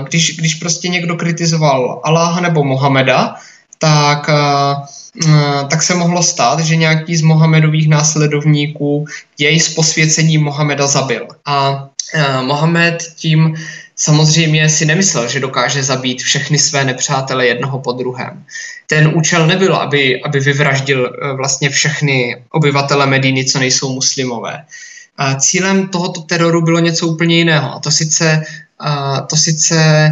Když, 0.10 0.38
když 0.38 0.56
prostě 0.56 0.88
někdo 0.88 1.16
kritizoval 1.16 2.02
Aláha 2.04 2.42
nebo 2.42 2.64
Mohameda, 2.64 3.36
tak, 3.80 4.30
tak 5.70 5.84
se 5.84 5.96
mohlo 5.96 6.24
stát, 6.24 6.60
že 6.60 6.76
nějaký 6.76 7.18
z 7.18 7.22
Mohamedových 7.22 7.90
následovníků 7.90 9.06
jej 9.38 9.60
s 9.60 9.74
posvěcením 9.74 10.44
Mohameda 10.44 10.88
zabil. 10.88 11.28
A 11.46 11.88
Mohamed 12.42 12.98
tím 13.16 13.56
samozřejmě 13.98 14.70
si 14.70 14.86
nemyslel, 14.86 15.28
že 15.28 15.40
dokáže 15.40 15.84
zabít 15.84 16.22
všechny 16.22 16.58
své 16.58 16.86
nepřátele 16.86 17.48
jednoho 17.48 17.80
po 17.80 17.92
druhém. 17.92 18.46
Ten 18.88 19.12
účel 19.16 19.48
nebyl, 19.48 19.76
aby, 19.76 20.22
aby 20.22 20.40
vyvraždil 20.40 21.06
eh, 21.06 21.34
vlastně 21.34 21.70
všechny 21.70 22.44
obyvatele 22.50 23.06
Medíny, 23.06 23.46
co 23.46 23.60
nejsou 23.60 23.94
muslimové. 23.94 24.66
A 25.18 25.36
cílem 25.36 25.88
tohoto 25.88 26.22
teroru 26.22 26.62
bylo 26.62 26.80
něco 26.80 27.08
úplně 27.08 27.38
jiného, 27.38 27.74
a 27.74 27.80
to 27.80 27.92
sice, 27.92 28.44
a 28.80 29.22
to 29.22 29.36
sice 29.36 30.10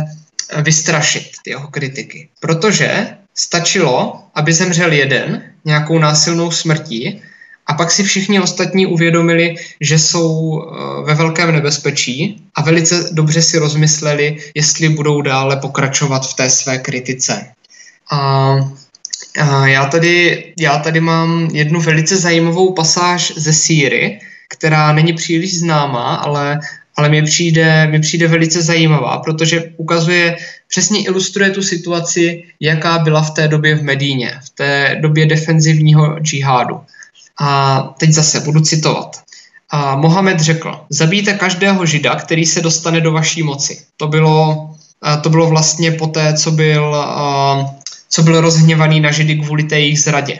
vystrašit 0.61 1.31
ty 1.43 1.49
jeho 1.49 1.67
kritiky. 1.67 2.29
Protože 2.39 3.07
stačilo, 3.35 4.23
aby 4.35 4.53
zemřel 4.53 4.91
jeden 4.93 5.43
nějakou 5.65 5.99
násilnou 5.99 6.51
smrtí, 6.51 7.21
a 7.67 7.73
pak 7.73 7.91
si 7.91 8.03
všichni 8.03 8.39
ostatní 8.39 8.85
uvědomili, 8.85 9.55
že 9.81 9.99
jsou 9.99 10.61
eh, 10.61 11.05
ve 11.05 11.15
velkém 11.15 11.51
nebezpečí 11.51 12.43
a 12.55 12.61
velice 12.61 13.09
dobře 13.11 13.41
si 13.41 13.57
rozmysleli, 13.57 14.37
jestli 14.55 14.89
budou 14.89 15.21
dále 15.21 15.57
pokračovat 15.57 16.27
v 16.27 16.33
té 16.33 16.49
své 16.49 16.77
kritice. 16.77 17.51
A 18.11 18.55
já 19.65 19.85
tady, 19.85 20.43
já 20.59 20.77
tady 20.77 20.99
mám 20.99 21.49
jednu 21.53 21.81
velice 21.81 22.17
zajímavou 22.17 22.73
pasáž 22.73 23.33
ze 23.35 23.53
Síry, 23.53 24.19
která 24.49 24.91
není 24.91 25.13
příliš 25.13 25.59
známá, 25.59 26.15
ale, 26.15 26.59
ale 26.95 27.09
mi, 27.09 27.21
přijde, 27.21 27.87
mi 27.87 27.99
přijde 27.99 28.27
velice 28.27 28.61
zajímavá, 28.61 29.17
protože 29.17 29.63
ukazuje, 29.77 30.37
přesně 30.67 31.03
ilustruje 31.03 31.49
tu 31.49 31.63
situaci, 31.63 32.43
jaká 32.59 32.99
byla 32.99 33.21
v 33.21 33.31
té 33.31 33.47
době 33.47 33.75
v 33.75 33.83
Medíně, 33.83 34.39
v 34.45 34.49
té 34.49 34.97
době 35.01 35.25
defenzivního 35.25 36.19
džihádu. 36.19 36.79
A 37.39 37.81
teď 37.97 38.11
zase 38.11 38.39
budu 38.39 38.59
citovat. 38.61 39.21
A 39.69 39.95
Mohamed 39.95 40.39
řekl, 40.39 40.79
zabijte 40.89 41.33
každého 41.33 41.85
žida, 41.85 42.15
který 42.15 42.45
se 42.45 42.61
dostane 42.61 43.01
do 43.01 43.11
vaší 43.11 43.43
moci. 43.43 43.81
To 43.97 44.07
bylo, 44.07 44.69
to 45.21 45.29
bylo 45.29 45.47
vlastně 45.47 45.91
poté, 45.91 46.33
co 46.33 46.51
byl, 46.51 47.05
co 48.09 48.23
byl 48.23 48.41
rozhněvaný 48.41 48.99
na 48.99 49.11
židy 49.11 49.35
kvůli 49.35 49.63
té 49.63 49.79
jejich 49.79 50.01
zradě. 50.01 50.39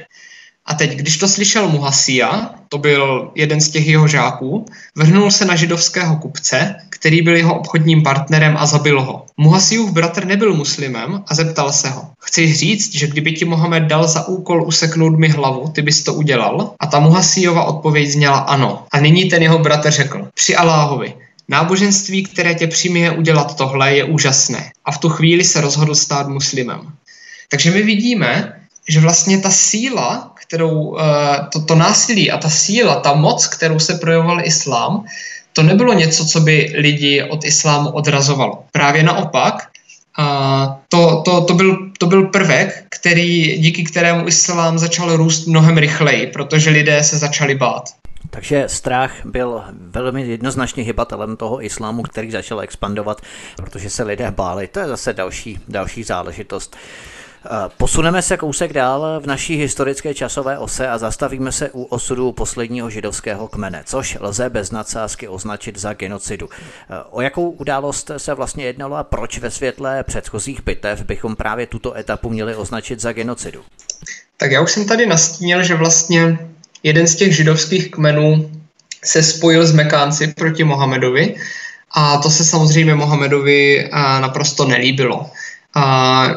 A 0.65 0.73
teď, 0.73 0.91
když 0.91 1.17
to 1.17 1.27
slyšel 1.27 1.69
Muhasia, 1.69 2.49
to 2.69 2.77
byl 2.77 3.31
jeden 3.35 3.61
z 3.61 3.69
těch 3.69 3.87
jeho 3.87 4.07
žáků, 4.07 4.65
vrhnul 4.95 5.31
se 5.31 5.45
na 5.45 5.55
židovského 5.55 6.17
kupce, 6.17 6.75
který 6.89 7.21
byl 7.21 7.35
jeho 7.35 7.59
obchodním 7.59 8.03
partnerem 8.03 8.57
a 8.57 8.65
zabil 8.65 9.01
ho. 9.01 9.24
Muhasiův 9.37 9.91
bratr 9.91 10.25
nebyl 10.25 10.53
muslimem 10.53 11.23
a 11.27 11.35
zeptal 11.35 11.71
se 11.71 11.89
ho. 11.89 12.09
Chci 12.19 12.53
říct, 12.53 12.95
že 12.95 13.07
kdyby 13.07 13.31
ti 13.31 13.45
Mohamed 13.45 13.83
dal 13.83 14.07
za 14.07 14.27
úkol 14.27 14.63
useknout 14.67 15.19
mi 15.19 15.29
hlavu, 15.29 15.69
ty 15.69 15.81
bys 15.81 16.03
to 16.03 16.13
udělal? 16.13 16.73
A 16.79 16.87
ta 16.87 16.99
Muhasiova 16.99 17.63
odpověď 17.63 18.09
zněla 18.09 18.37
ano. 18.37 18.85
A 18.91 18.99
nyní 18.99 19.29
ten 19.29 19.41
jeho 19.41 19.59
bratr 19.59 19.91
řekl, 19.91 20.27
při 20.33 20.55
Aláhovi, 20.55 21.13
náboženství, 21.47 22.23
které 22.23 22.55
tě 22.55 22.67
přiměje 22.67 23.11
udělat 23.11 23.57
tohle, 23.57 23.95
je 23.95 24.03
úžasné. 24.03 24.71
A 24.85 24.91
v 24.91 24.97
tu 24.97 25.09
chvíli 25.09 25.43
se 25.43 25.61
rozhodl 25.61 25.95
stát 25.95 26.27
muslimem. 26.27 26.81
Takže 27.49 27.71
my 27.71 27.81
vidíme, 27.81 28.53
že 28.87 28.99
vlastně 28.99 29.37
ta 29.37 29.49
síla, 29.49 30.31
kterou, 30.35 30.97
eh, 30.99 31.37
to, 31.53 31.61
to 31.61 31.75
násilí 31.75 32.31
a 32.31 32.37
ta 32.37 32.49
síla, 32.49 32.95
ta 32.95 33.13
moc, 33.13 33.47
kterou 33.47 33.79
se 33.79 33.93
projevoval 33.93 34.45
islám, 34.45 35.05
to 35.55 35.63
nebylo 35.63 35.93
něco, 35.93 36.25
co 36.25 36.39
by 36.39 36.73
lidi 36.77 37.23
od 37.23 37.45
islámu 37.45 37.89
odrazovalo. 37.89 38.63
Právě 38.71 39.03
naopak, 39.03 39.67
a 40.17 40.79
to, 40.89 41.21
to, 41.25 41.41
to, 41.41 41.53
byl, 41.53 41.91
to 41.97 42.05
byl 42.05 42.27
prvek, 42.27 42.85
který, 42.89 43.57
díky 43.57 43.83
kterému 43.83 44.27
islám 44.27 44.79
začal 44.79 45.17
růst 45.17 45.47
mnohem 45.47 45.77
rychleji, 45.77 46.27
protože 46.27 46.69
lidé 46.69 47.03
se 47.03 47.17
začali 47.17 47.55
bát. 47.55 47.83
Takže 48.29 48.63
strach 48.67 49.25
byl 49.25 49.63
velmi 49.71 50.27
jednoznačně 50.27 50.83
hybatelem 50.83 51.37
toho 51.37 51.65
islámu, 51.65 52.03
který 52.03 52.31
začal 52.31 52.61
expandovat, 52.61 53.21
protože 53.55 53.89
se 53.89 54.03
lidé 54.03 54.31
báli. 54.31 54.67
To 54.67 54.79
je 54.79 54.87
zase 54.87 55.13
další, 55.13 55.59
další 55.67 56.03
záležitost. 56.03 56.77
Posuneme 57.77 58.21
se 58.21 58.37
kousek 58.37 58.73
dál 58.73 59.19
v 59.23 59.27
naší 59.27 59.55
historické 59.57 60.13
časové 60.13 60.57
ose 60.57 60.87
a 60.87 60.97
zastavíme 60.97 61.51
se 61.51 61.69
u 61.73 61.83
osudu 61.83 62.31
posledního 62.31 62.89
židovského 62.89 63.47
kmene, 63.47 63.83
což 63.85 64.17
lze 64.19 64.49
bez 64.49 64.71
nadsázky 64.71 65.27
označit 65.27 65.79
za 65.79 65.93
genocidu. 65.93 66.49
O 67.11 67.21
jakou 67.21 67.49
událost 67.49 68.11
se 68.17 68.33
vlastně 68.33 68.65
jednalo 68.65 68.95
a 68.95 69.03
proč 69.03 69.39
ve 69.39 69.51
světle 69.51 70.03
předchozích 70.03 70.63
bitev 70.63 71.01
bychom 71.01 71.35
právě 71.35 71.67
tuto 71.67 71.97
etapu 71.97 72.29
měli 72.29 72.55
označit 72.55 73.01
za 73.01 73.13
genocidu? 73.13 73.61
Tak 74.37 74.51
já 74.51 74.61
už 74.61 74.71
jsem 74.71 74.85
tady 74.85 75.05
nastínil, 75.05 75.63
že 75.63 75.75
vlastně 75.75 76.37
jeden 76.83 77.07
z 77.07 77.15
těch 77.15 77.35
židovských 77.35 77.91
kmenů 77.91 78.51
se 79.03 79.23
spojil 79.23 79.65
s 79.65 79.71
Mekánci 79.71 80.27
proti 80.27 80.63
Mohamedovi 80.63 81.35
a 81.91 82.17
to 82.17 82.29
se 82.29 82.45
samozřejmě 82.45 82.95
Mohamedovi 82.95 83.89
naprosto 84.19 84.65
nelíbilo. 84.65 85.29
A 85.75 86.27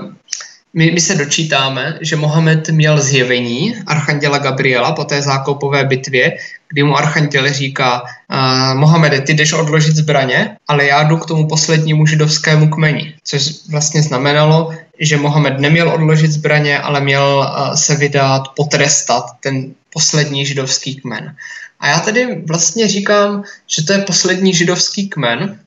my, 0.78 0.90
my 0.90 1.00
se 1.00 1.14
dočítáme, 1.14 1.98
že 2.00 2.16
Mohamed 2.16 2.68
měl 2.68 3.00
zjevení 3.00 3.74
archanděla 3.86 4.38
Gabriela 4.38 4.92
po 4.92 5.04
té 5.04 5.22
zákopové 5.22 5.84
bitvě, 5.84 6.38
kdy 6.68 6.82
mu 6.82 6.96
archanděl 6.96 7.52
říká, 7.52 8.02
uh, 8.02 8.78
Mohamede, 8.78 9.20
ty 9.20 9.34
jdeš 9.34 9.52
odložit 9.52 9.96
zbraně, 9.96 10.56
ale 10.68 10.86
já 10.86 11.02
jdu 11.02 11.16
k 11.16 11.26
tomu 11.26 11.48
poslednímu 11.48 12.06
židovskému 12.06 12.68
kmeni. 12.70 13.14
Což 13.24 13.50
vlastně 13.70 14.02
znamenalo, 14.02 14.70
že 15.00 15.16
Mohamed 15.16 15.58
neměl 15.58 15.90
odložit 15.90 16.32
zbraně, 16.32 16.78
ale 16.78 17.00
měl 17.00 17.26
uh, 17.26 17.74
se 17.74 17.96
vydat, 17.96 18.42
potrestat 18.56 19.24
ten 19.40 19.74
poslední 19.92 20.46
židovský 20.46 20.94
kmen. 20.94 21.34
A 21.80 21.86
já 21.86 22.00
tedy 22.00 22.42
vlastně 22.46 22.88
říkám, 22.88 23.42
že 23.66 23.84
to 23.84 23.92
je 23.92 23.98
poslední 23.98 24.54
židovský 24.54 25.08
kmen, 25.08 25.58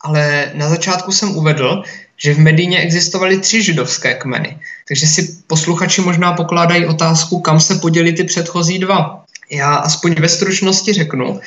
ale 0.00 0.50
na 0.54 0.68
začátku 0.68 1.12
jsem 1.12 1.36
uvedl, 1.36 1.82
že 2.24 2.34
v 2.34 2.38
Medíně 2.38 2.78
existovaly 2.78 3.38
tři 3.38 3.62
židovské 3.62 4.14
kmeny. 4.14 4.58
Takže 4.88 5.06
si 5.06 5.36
posluchači 5.46 6.00
možná 6.00 6.32
pokládají 6.32 6.86
otázku, 6.86 7.40
kam 7.40 7.60
se 7.60 7.74
podělí 7.74 8.14
ty 8.14 8.24
předchozí 8.24 8.78
dva. 8.78 9.24
Já 9.50 9.74
aspoň 9.74 10.14
ve 10.14 10.28
stručnosti 10.28 10.92
řeknu, 10.92 11.40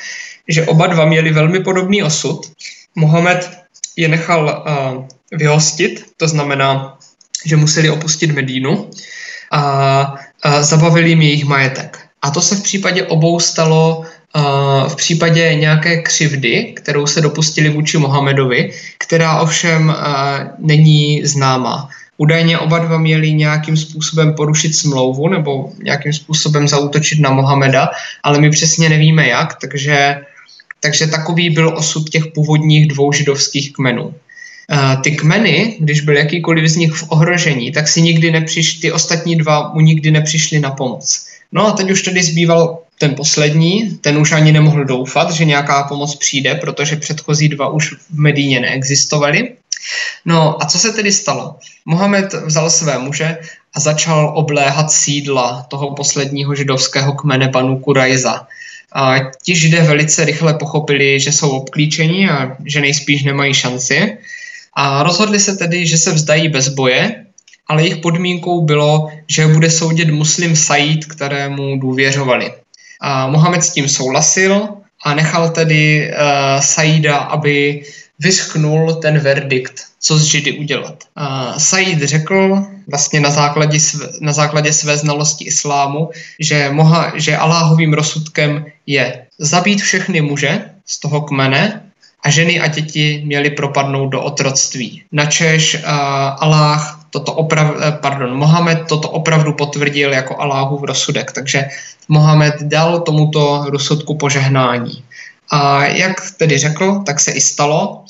že 0.48 0.66
oba 0.66 0.86
dva 0.86 1.04
měli 1.04 1.32
velmi 1.32 1.60
podobný 1.60 2.02
osud. 2.02 2.52
Mohamed 2.94 3.50
je 3.96 4.08
nechal 4.08 4.44
uh, 4.44 5.04
vyhostit, 5.38 6.04
to 6.16 6.28
znamená, 6.28 6.98
že 7.44 7.56
museli 7.56 7.90
opustit 7.90 8.30
Medínu 8.30 8.90
a, 9.50 9.60
a 10.42 10.62
zabavili 10.62 11.08
jim 11.08 11.22
jejich 11.22 11.44
majetek. 11.44 11.98
A 12.22 12.30
to 12.30 12.40
se 12.40 12.56
v 12.56 12.62
případě 12.62 13.06
obou 13.06 13.40
stalo 13.40 14.04
v 14.88 14.96
případě 14.96 15.54
nějaké 15.54 16.02
křivdy, 16.02 16.72
kterou 16.76 17.06
se 17.06 17.20
dopustili 17.20 17.68
vůči 17.68 17.98
Mohamedovi, 17.98 18.72
která 18.98 19.40
ovšem 19.40 19.94
není 20.58 21.26
známá. 21.26 21.88
Údajně 22.18 22.58
oba 22.58 22.78
dva 22.78 22.98
měli 22.98 23.32
nějakým 23.32 23.76
způsobem 23.76 24.34
porušit 24.34 24.72
smlouvu 24.76 25.28
nebo 25.28 25.72
nějakým 25.82 26.12
způsobem 26.12 26.68
zautočit 26.68 27.20
na 27.20 27.30
Mohameda, 27.30 27.88
ale 28.22 28.40
my 28.40 28.50
přesně 28.50 28.88
nevíme 28.88 29.28
jak, 29.28 29.60
takže, 29.60 30.16
takže 30.80 31.06
takový 31.06 31.50
byl 31.50 31.68
osud 31.76 32.10
těch 32.10 32.26
původních 32.26 32.88
dvou 32.88 33.12
židovských 33.12 33.72
kmenů. 33.72 34.14
Ty 35.02 35.10
kmeny, 35.10 35.76
když 35.80 36.00
byl 36.00 36.16
jakýkoliv 36.16 36.68
z 36.68 36.76
nich 36.76 36.92
v 36.92 37.04
ohrožení, 37.08 37.72
tak 37.72 37.88
si 37.88 38.02
nikdy 38.02 38.30
nepřišli, 38.30 38.80
ty 38.80 38.92
ostatní 38.92 39.36
dva 39.36 39.72
mu 39.74 39.80
nikdy 39.80 40.10
nepřišli 40.10 40.60
na 40.60 40.70
pomoc. 40.70 41.26
No 41.52 41.66
a 41.66 41.72
teď 41.72 41.90
už 41.90 42.02
tedy 42.02 42.22
zbýval 42.22 42.78
ten 42.98 43.14
poslední, 43.14 43.98
ten 44.00 44.18
už 44.18 44.32
ani 44.32 44.52
nemohl 44.52 44.84
doufat, 44.84 45.30
že 45.30 45.44
nějaká 45.44 45.82
pomoc 45.82 46.14
přijde, 46.14 46.54
protože 46.54 46.96
předchozí 46.96 47.48
dva 47.48 47.68
už 47.68 47.94
v 47.94 48.18
Medíně 48.18 48.60
neexistovaly. 48.60 49.52
No 50.24 50.62
a 50.62 50.66
co 50.66 50.78
se 50.78 50.92
tedy 50.92 51.12
stalo? 51.12 51.56
Mohamed 51.84 52.32
vzal 52.32 52.70
své 52.70 52.98
muže 52.98 53.38
a 53.74 53.80
začal 53.80 54.32
obléhat 54.36 54.90
sídla 54.90 55.66
toho 55.68 55.94
posledního 55.94 56.54
židovského 56.54 57.12
kmene 57.12 57.48
Banu 57.48 57.78
Kurajza. 57.78 58.46
A 58.92 59.14
ti 59.42 59.56
židé 59.56 59.82
velice 59.82 60.24
rychle 60.24 60.54
pochopili, 60.54 61.20
že 61.20 61.32
jsou 61.32 61.50
obklíčeni 61.50 62.30
a 62.30 62.56
že 62.64 62.80
nejspíš 62.80 63.24
nemají 63.24 63.54
šanci. 63.54 64.18
A 64.74 65.02
rozhodli 65.02 65.40
se 65.40 65.56
tedy, 65.56 65.86
že 65.86 65.98
se 65.98 66.12
vzdají 66.12 66.48
bez 66.48 66.68
boje 66.68 67.26
ale 67.68 67.82
jejich 67.82 67.96
podmínkou 67.96 68.64
bylo, 68.64 69.08
že 69.28 69.46
bude 69.46 69.70
soudit 69.70 70.10
muslim 70.10 70.56
Said, 70.56 71.04
kterému 71.04 71.78
důvěřovali. 71.78 72.52
A 73.00 73.26
Mohamed 73.26 73.64
s 73.64 73.72
tím 73.72 73.88
souhlasil 73.88 74.68
a 75.04 75.14
nechal 75.14 75.50
tedy 75.50 76.10
uh, 76.10 76.60
Saida, 76.60 77.16
aby 77.16 77.82
vyschnul 78.18 78.94
ten 78.94 79.18
verdikt, 79.18 79.84
co 80.00 80.18
s 80.18 80.24
Židy 80.24 80.52
udělat. 80.52 81.04
Uh, 81.18 81.58
Said 81.58 82.02
řekl 82.02 82.64
vlastně 82.88 83.20
na 83.20 83.30
základě, 83.30 83.80
své, 83.80 84.08
na 84.20 84.32
základě 84.32 84.72
své 84.72 84.96
znalosti 84.96 85.44
islámu, 85.44 86.10
že, 86.40 86.70
moha, 86.70 87.12
že 87.14 87.36
Aláhovým 87.36 87.92
rozsudkem 87.92 88.66
je 88.86 89.26
zabít 89.38 89.82
všechny 89.82 90.20
muže 90.20 90.70
z 90.86 91.00
toho 91.00 91.20
kmene 91.20 91.82
a 92.22 92.30
ženy 92.30 92.60
a 92.60 92.66
děti 92.66 93.22
měly 93.24 93.50
propadnout 93.50 94.08
do 94.08 94.22
otroctví. 94.22 95.02
Načež 95.12 95.74
uh, 95.74 95.80
Aláh 96.38 96.95
toto 97.16 97.32
oprav, 97.32 97.80
eh, 97.80 97.96
pardon, 98.04 98.36
Mohamed 98.36 98.84
toto 98.88 99.08
opravdu 99.08 99.56
potvrdil 99.56 100.12
jako 100.12 100.36
Aláhův 100.36 100.82
rozsudek, 100.84 101.32
takže 101.32 101.64
Mohamed 102.08 102.54
dal 102.68 103.00
tomuto 103.00 103.64
rozsudku 103.72 104.20
požehnání. 104.20 105.04
A 105.50 105.84
jak 105.84 106.20
tedy 106.36 106.58
řekl, 106.58 107.02
tak 107.06 107.20
se 107.20 107.32
i 107.32 107.40
stalo. 107.40 108.04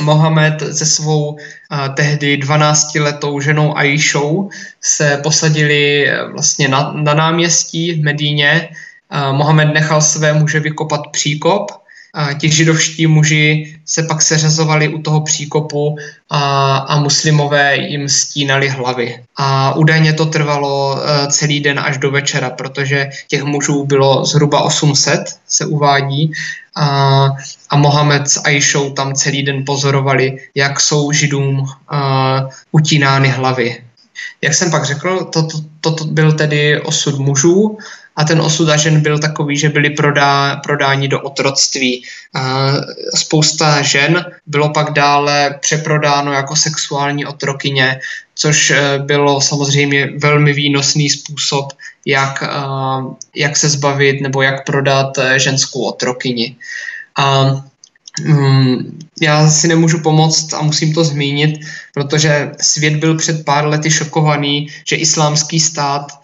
Mohamed 0.00 0.60
se 0.76 0.86
svou 0.86 1.40
eh, 1.40 1.88
tehdy 1.96 2.36
12-letou 2.36 3.40
ženou 3.40 3.76
Aishou 3.76 4.50
se 4.80 5.16
posadili 5.24 6.08
eh, 6.08 6.28
vlastně 6.32 6.68
na, 6.68 6.92
na 6.92 7.14
náměstí 7.14 7.92
v 7.92 8.04
Medíně. 8.04 8.68
Mohamed 9.10 9.74
nechal 9.74 9.98
své 10.00 10.32
muže 10.32 10.60
vykopat 10.60 11.10
příkop 11.10 11.74
a 12.14 12.32
ti 12.32 12.46
židovští 12.50 13.06
muži 13.06 13.74
se 13.90 14.02
pak 14.02 14.22
seřazovali 14.22 14.88
u 14.88 15.02
toho 15.02 15.20
příkopu 15.20 15.96
a, 16.30 16.76
a 16.76 17.00
muslimové 17.00 17.76
jim 17.76 18.08
stínali 18.08 18.68
hlavy. 18.68 19.22
A 19.36 19.74
údajně 19.74 20.12
to 20.12 20.26
trvalo 20.26 20.98
e, 20.98 21.26
celý 21.30 21.60
den 21.60 21.78
až 21.78 21.98
do 21.98 22.10
večera, 22.10 22.50
protože 22.50 23.10
těch 23.28 23.42
mužů 23.42 23.84
bylo 23.84 24.24
zhruba 24.24 24.62
800, 24.62 25.20
se 25.48 25.66
uvádí. 25.66 26.32
A, 26.76 26.86
a 27.70 27.76
Mohamed 27.76 28.30
s 28.30 28.40
Aishou 28.44 28.90
tam 28.90 29.14
celý 29.14 29.42
den 29.42 29.64
pozorovali, 29.66 30.38
jak 30.54 30.80
jsou 30.80 31.12
židům 31.12 31.66
a, 31.88 32.48
utínány 32.72 33.28
hlavy. 33.28 33.84
Jak 34.42 34.54
jsem 34.54 34.70
pak 34.70 34.84
řekl, 34.84 35.24
toto 35.24 35.58
to, 35.58 35.64
to, 35.80 35.90
to 35.94 36.04
byl 36.04 36.32
tedy 36.32 36.80
osud 36.80 37.18
mužů 37.18 37.78
a 38.20 38.24
ten 38.24 38.40
osud 38.40 38.68
a 38.68 38.76
žen 38.76 39.00
byl 39.00 39.18
takový, 39.18 39.56
že 39.56 39.68
byli 39.68 39.90
prodá, 39.90 40.56
prodáni 40.56 41.08
do 41.08 41.20
otroctví. 41.20 42.04
Spousta 43.14 43.82
žen 43.82 44.24
bylo 44.46 44.68
pak 44.70 44.92
dále 44.92 45.58
přeprodáno 45.60 46.32
jako 46.32 46.56
sexuální 46.56 47.26
otrokyně, 47.26 48.00
což 48.34 48.70
eh, 48.70 48.98
bylo 48.98 49.40
samozřejmě 49.40 50.08
velmi 50.18 50.52
výnosný 50.52 51.10
způsob, 51.10 51.72
jak, 52.06 52.44
jak 53.36 53.56
se 53.56 53.68
zbavit 53.68 54.20
nebo 54.20 54.42
jak 54.42 54.66
prodat 54.66 55.18
eh, 55.18 55.38
ženskou 55.38 55.80
otrokyni. 55.80 56.56
A 57.16 57.56
mm, 58.20 59.00
já 59.20 59.48
si 59.48 59.68
nemůžu 59.68 60.00
pomoct 60.00 60.52
a 60.52 60.62
musím 60.62 60.92
to 60.92 61.04
zmínit, 61.04 61.60
protože 61.94 62.50
svět 62.60 62.96
byl 62.96 63.16
před 63.16 63.44
pár 63.44 63.66
lety 63.66 63.90
šokovaný, 63.90 64.68
že 64.88 64.96
islámský 64.96 65.60
stát 65.60 66.19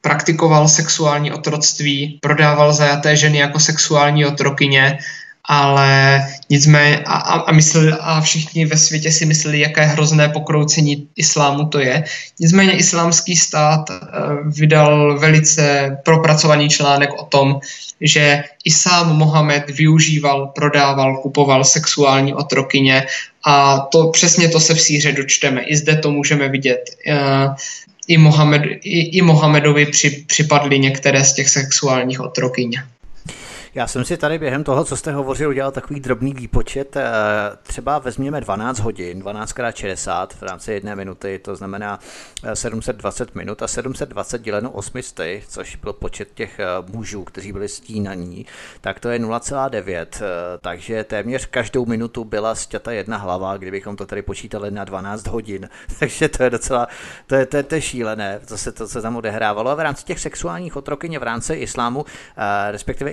praktikoval 0.00 0.68
sexuální 0.68 1.32
otroctví, 1.32 2.18
prodával 2.22 2.72
zajaté 2.72 3.16
ženy 3.16 3.38
jako 3.38 3.60
sexuální 3.60 4.26
otrokyně, 4.26 4.98
ale 5.44 6.20
nicméně 6.50 7.02
a, 7.06 7.16
a, 7.16 7.52
mysleli, 7.52 7.92
a 8.00 8.20
všichni 8.20 8.66
ve 8.66 8.78
světě 8.78 9.12
si 9.12 9.26
mysleli, 9.26 9.60
jaké 9.60 9.84
hrozné 9.84 10.28
pokroucení 10.28 11.08
islámu 11.16 11.66
to 11.66 11.78
je. 11.78 12.04
Nicméně 12.40 12.72
islámský 12.72 13.36
stát 13.36 13.90
uh, 13.90 13.96
vydal 14.46 15.18
velice 15.18 15.96
propracovaný 16.04 16.68
článek 16.68 17.10
o 17.18 17.24
tom, 17.24 17.60
že 18.00 18.42
i 18.64 18.70
sám 18.70 19.16
Mohamed 19.16 19.70
využíval, 19.70 20.46
prodával, 20.46 21.16
kupoval 21.16 21.64
sexuální 21.64 22.34
otrokyně 22.34 23.06
a 23.46 23.78
to 23.78 24.08
přesně 24.08 24.48
to 24.48 24.60
se 24.60 24.74
v 24.74 24.80
síře 24.80 25.12
dočteme. 25.12 25.62
I 25.62 25.76
zde 25.76 25.96
to 25.96 26.10
můžeme 26.10 26.48
vidět. 26.48 26.90
I, 28.10 28.18
Mohamed, 28.18 28.62
i, 28.82 29.18
i 29.18 29.22
Mohamedovi 29.22 29.86
při, 29.86 30.10
připadly 30.26 30.78
některé 30.78 31.24
z 31.24 31.32
těch 31.32 31.48
sexuálních 31.48 32.20
otrokyň. 32.20 32.72
Já 33.74 33.86
jsem 33.86 34.04
si 34.04 34.16
tady 34.16 34.38
během 34.38 34.64
toho, 34.64 34.84
co 34.84 34.96
jste 34.96 35.12
hovořil, 35.12 35.48
udělal 35.48 35.72
takový 35.72 36.00
drobný 36.00 36.34
výpočet. 36.34 36.96
Eh, 36.96 37.04
třeba 37.62 37.98
vezměme 37.98 38.40
12 38.40 38.78
hodin, 38.78 39.18
12 39.18 39.50
x 39.50 39.78
60 39.78 40.34
v 40.34 40.42
rámci 40.42 40.72
jedné 40.72 40.96
minuty, 40.96 41.40
to 41.44 41.56
znamená 41.56 41.98
720 42.54 43.28
eh, 43.28 43.38
minut 43.38 43.62
a 43.62 43.68
720 43.68 44.42
děleno 44.42 44.70
800, 44.70 45.44
což 45.48 45.76
byl 45.76 45.92
počet 45.92 46.28
těch 46.34 46.60
eh, 46.60 46.66
mužů, 46.92 47.24
kteří 47.24 47.52
byli 47.52 47.68
stínaní, 47.68 48.46
tak 48.80 49.00
to 49.00 49.08
je 49.08 49.18
0,9, 49.18 50.06
takže 50.60 51.04
téměř 51.04 51.46
každou 51.46 51.86
minutu 51.86 52.24
byla 52.24 52.54
stěta 52.54 52.92
jedna 52.92 53.16
hlava, 53.16 53.56
kdybychom 53.56 53.96
to 53.96 54.06
tady 54.06 54.22
počítali 54.22 54.70
na 54.70 54.84
12 54.84 55.26
hodin. 55.26 55.68
Takže 55.98 56.28
to 56.28 56.42
je 56.42 56.50
docela, 56.50 56.88
to 57.26 57.34
je, 57.34 57.46
to 57.46 57.56
je, 57.56 57.62
to 57.62 57.74
je 57.74 57.80
šílené, 57.80 58.40
to 58.48 58.58
se, 58.58 58.72
to 58.72 58.88
se 58.88 59.02
tam 59.02 59.16
odehrávalo. 59.16 59.70
A 59.70 59.74
v 59.74 59.80
rámci 59.80 60.04
těch 60.04 60.20
sexuálních 60.20 60.76
otrokyně 60.76 61.18
v 61.18 61.22
rámci 61.22 61.54
islámu, 61.54 62.04
respektive 62.70 63.10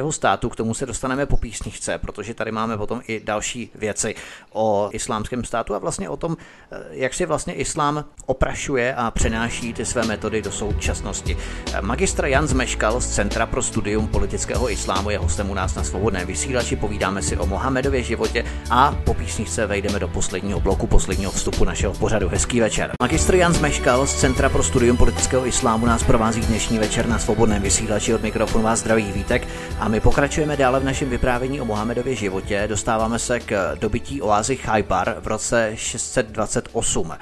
islámského 0.00 0.12
státu, 0.12 0.48
k 0.48 0.56
tomu 0.56 0.74
se 0.74 0.86
dostaneme 0.86 1.26
po 1.26 1.36
písničce, 1.36 1.98
protože 1.98 2.34
tady 2.34 2.52
máme 2.52 2.76
potom 2.76 3.00
i 3.08 3.20
další 3.20 3.70
věci 3.74 4.14
o 4.52 4.88
islámském 4.92 5.44
státu 5.44 5.74
a 5.74 5.78
vlastně 5.78 6.08
o 6.08 6.16
tom, 6.16 6.36
eh, 6.72 6.78
jak 6.90 7.14
si 7.14 7.26
vlastně 7.26 7.54
islám 7.54 8.04
oprašuje 8.26 8.94
a 8.94 9.10
přenáší 9.10 9.72
ty 9.72 9.84
své 9.84 10.06
metody 10.06 10.42
do 10.42 10.52
současnosti. 10.52 11.36
Magistr 11.80 12.24
Jan 12.24 12.46
Zmeškal 12.46 13.00
z 13.00 13.14
Centra 13.14 13.46
pro 13.46 13.62
studium 13.62 14.08
politického 14.08 14.70
islámu 14.70 15.10
je 15.10 15.18
hostem 15.18 15.50
u 15.50 15.54
nás 15.54 15.74
na 15.74 15.84
svobodné 15.84 16.24
vysílači. 16.24 16.76
Povídáme 16.76 17.22
si 17.22 17.36
o 17.36 17.46
Mohamedově 17.46 18.02
životě 18.02 18.44
a 18.70 18.96
po 19.04 19.14
písničce 19.14 19.66
vejdeme 19.66 19.98
do 19.98 20.08
posledního 20.08 20.60
bloku, 20.60 20.86
posledního 20.86 21.32
vstupu 21.32 21.64
našeho 21.64 21.94
pořadu. 21.94 22.28
Hezký 22.28 22.60
večer. 22.60 22.92
Magistr 23.02 23.34
Jan 23.34 23.54
Zmeškal 23.54 24.06
z 24.06 24.20
Centra 24.20 24.48
pro 24.48 24.62
studium 24.62 24.96
politického 24.96 25.46
islámu 25.46 25.86
nás 25.86 26.02
provází 26.02 26.40
dnešní 26.40 26.78
večer 26.78 27.06
na 27.06 27.18
svobodném 27.18 27.62
vysílači. 27.62 28.14
Od 28.14 28.22
mikrofonu 28.22 28.64
vás 28.64 28.78
zdraví 28.78 29.12
Vítek 29.12 29.48
a 29.78 29.89
my 29.90 30.00
pokračujeme 30.00 30.56
dále 30.56 30.80
v 30.80 30.84
našem 30.84 31.08
vyprávění 31.10 31.60
o 31.60 31.64
Mohamedově 31.64 32.14
životě. 32.14 32.64
Dostáváme 32.66 33.18
se 33.18 33.40
k 33.40 33.76
dobytí 33.80 34.22
oázy 34.22 34.56
Chajbar 34.56 35.16
v 35.20 35.26
roce 35.26 35.72
628. 35.74 37.12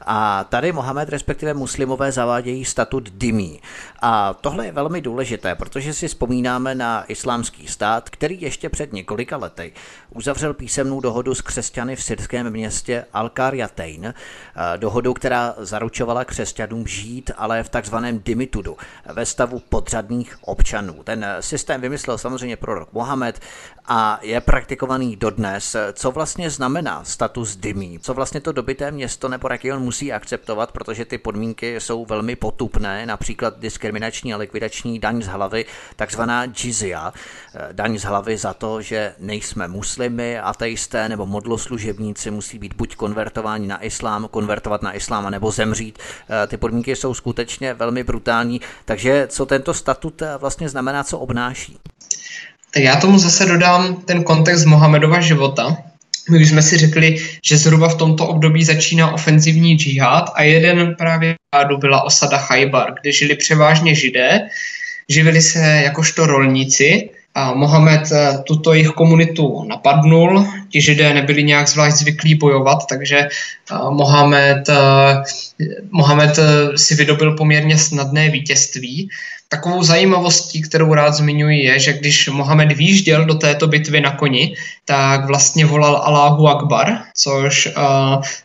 A 0.00 0.44
tady 0.44 0.72
Mohamed, 0.72 1.08
respektive 1.08 1.54
muslimové, 1.54 2.12
zavádějí 2.12 2.64
statut 2.64 3.10
Dimí. 3.10 3.60
A 4.02 4.34
tohle 4.34 4.66
je 4.66 4.72
velmi 4.72 5.00
důležité, 5.00 5.54
protože 5.54 5.94
si 5.94 6.08
vzpomínáme 6.08 6.74
na 6.74 7.04
islámský 7.04 7.66
stát, 7.66 8.10
který 8.10 8.40
ještě 8.40 8.68
před 8.68 8.92
několika 8.92 9.36
lety 9.36 9.72
uzavřel 10.14 10.54
písemnou 10.54 11.00
dohodu 11.00 11.34
s 11.34 11.40
křesťany 11.40 11.96
v 11.96 12.02
syrském 12.02 12.50
městě 12.50 13.04
Al-Qaryatain, 13.14 14.14
dohodu, 14.76 15.14
která 15.14 15.54
zaručovala 15.58 16.24
křesťanům 16.24 16.86
žít, 16.86 17.30
ale 17.36 17.62
v 17.62 17.68
takzvaném 17.68 18.20
dimitudu, 18.24 18.76
ve 19.06 19.26
stavu 19.26 19.62
podřadných 19.68 20.36
občanů. 20.40 21.02
Ten 21.04 21.26
systém 21.40 21.80
vymyslel 21.80 22.18
samozřejmě 22.18 22.56
prorok 22.56 22.92
Mohamed 22.92 23.40
a 23.88 24.18
je 24.22 24.40
praktikovaný 24.40 25.16
dodnes. 25.16 25.76
Co 25.92 26.10
vlastně 26.10 26.50
znamená 26.50 27.04
status 27.04 27.56
dimí? 27.56 27.98
Co 27.98 28.14
vlastně 28.14 28.40
to 28.40 28.52
dobité 28.52 28.90
město 28.90 29.28
nebo 29.28 29.48
region 29.48 29.82
musí 29.82 30.12
akceptovat, 30.12 30.72
protože 30.72 31.04
ty 31.04 31.18
podmínky 31.18 31.80
jsou 31.80 32.04
velmi 32.04 32.36
potupné, 32.36 33.06
například 33.06 33.58
diskriminační 33.58 34.34
a 34.34 34.36
likvidační 34.36 34.98
daň 34.98 35.22
z 35.22 35.26
hlavy, 35.26 35.64
takzvaná 35.96 36.44
jizya, 36.44 37.12
daň 37.72 37.98
z 37.98 38.04
hlavy 38.04 38.36
za 38.36 38.54
to, 38.54 38.82
že 38.82 39.14
nejsme 39.18 39.68
muslimy, 39.68 40.38
ateisté 40.38 41.08
nebo 41.08 41.26
modloslužebníci 41.26 42.30
musí 42.30 42.58
být 42.58 42.74
buď 42.74 42.96
konvertováni 42.96 43.66
na 43.66 43.84
islám, 43.84 44.28
konvertovat 44.28 44.82
na 44.82 44.92
islám, 44.92 45.30
nebo 45.30 45.50
zemřít. 45.50 45.98
Ty 46.46 46.56
podmínky 46.56 46.96
jsou 46.96 47.14
skutečně 47.14 47.74
velmi 47.74 48.04
brutální, 48.04 48.60
takže 48.84 49.26
co 49.26 49.46
tento 49.46 49.74
statut 49.74 50.22
vlastně 50.38 50.68
znamená, 50.68 51.04
co 51.04 51.18
obnáší? 51.18 51.78
Tak 52.70 52.82
já 52.82 52.96
tomu 52.96 53.18
zase 53.18 53.46
dodám 53.46 53.96
ten 53.96 54.24
kontext 54.24 54.66
Mohamedova 54.66 55.20
života. 55.20 55.76
My 56.30 56.38
už 56.38 56.48
jsme 56.48 56.62
si 56.62 56.76
řekli, 56.76 57.16
že 57.44 57.58
zhruba 57.58 57.88
v 57.88 57.94
tomto 57.94 58.26
období 58.26 58.64
začíná 58.64 59.12
ofenzivní 59.12 59.74
džihad 59.74 60.30
a 60.34 60.42
jeden 60.42 60.94
právě 60.94 61.34
byla 61.78 62.04
osada 62.04 62.38
Chajbar, 62.38 62.94
kde 63.00 63.12
žili 63.12 63.34
převážně 63.34 63.94
židé, 63.94 64.48
živili 65.08 65.42
se 65.42 65.58
jakožto 65.84 66.26
rolníci 66.26 67.10
Mohamed 67.54 68.12
eh, 68.12 68.38
tuto 68.46 68.74
jejich 68.74 68.88
komunitu 68.88 69.64
napadnul. 69.64 70.46
Ti 70.68 70.80
židé 70.80 71.14
nebyli 71.14 71.42
nějak 71.42 71.68
zvlášť 71.68 71.96
zvyklí 71.96 72.34
bojovat, 72.34 72.86
takže 72.88 73.18
eh, 73.18 73.28
Mohamed, 73.90 74.68
eh, 74.68 75.22
Mohamed 75.90 76.38
si 76.76 76.94
vydobil 76.94 77.36
poměrně 77.36 77.78
snadné 77.78 78.30
vítězství. 78.30 79.08
Takovou 79.48 79.82
zajímavostí, 79.82 80.62
kterou 80.62 80.94
rád 80.94 81.14
zmiňuji, 81.14 81.64
je, 81.64 81.78
že 81.78 81.92
když 81.92 82.28
Mohamed 82.28 82.72
výjížděl 82.72 83.24
do 83.24 83.34
této 83.34 83.66
bitvy 83.66 84.00
na 84.00 84.10
koni, 84.10 84.54
tak 84.84 85.24
vlastně 85.24 85.66
volal 85.66 85.96
Allahu 85.96 86.48
Akbar, 86.48 86.98
což 87.14 87.68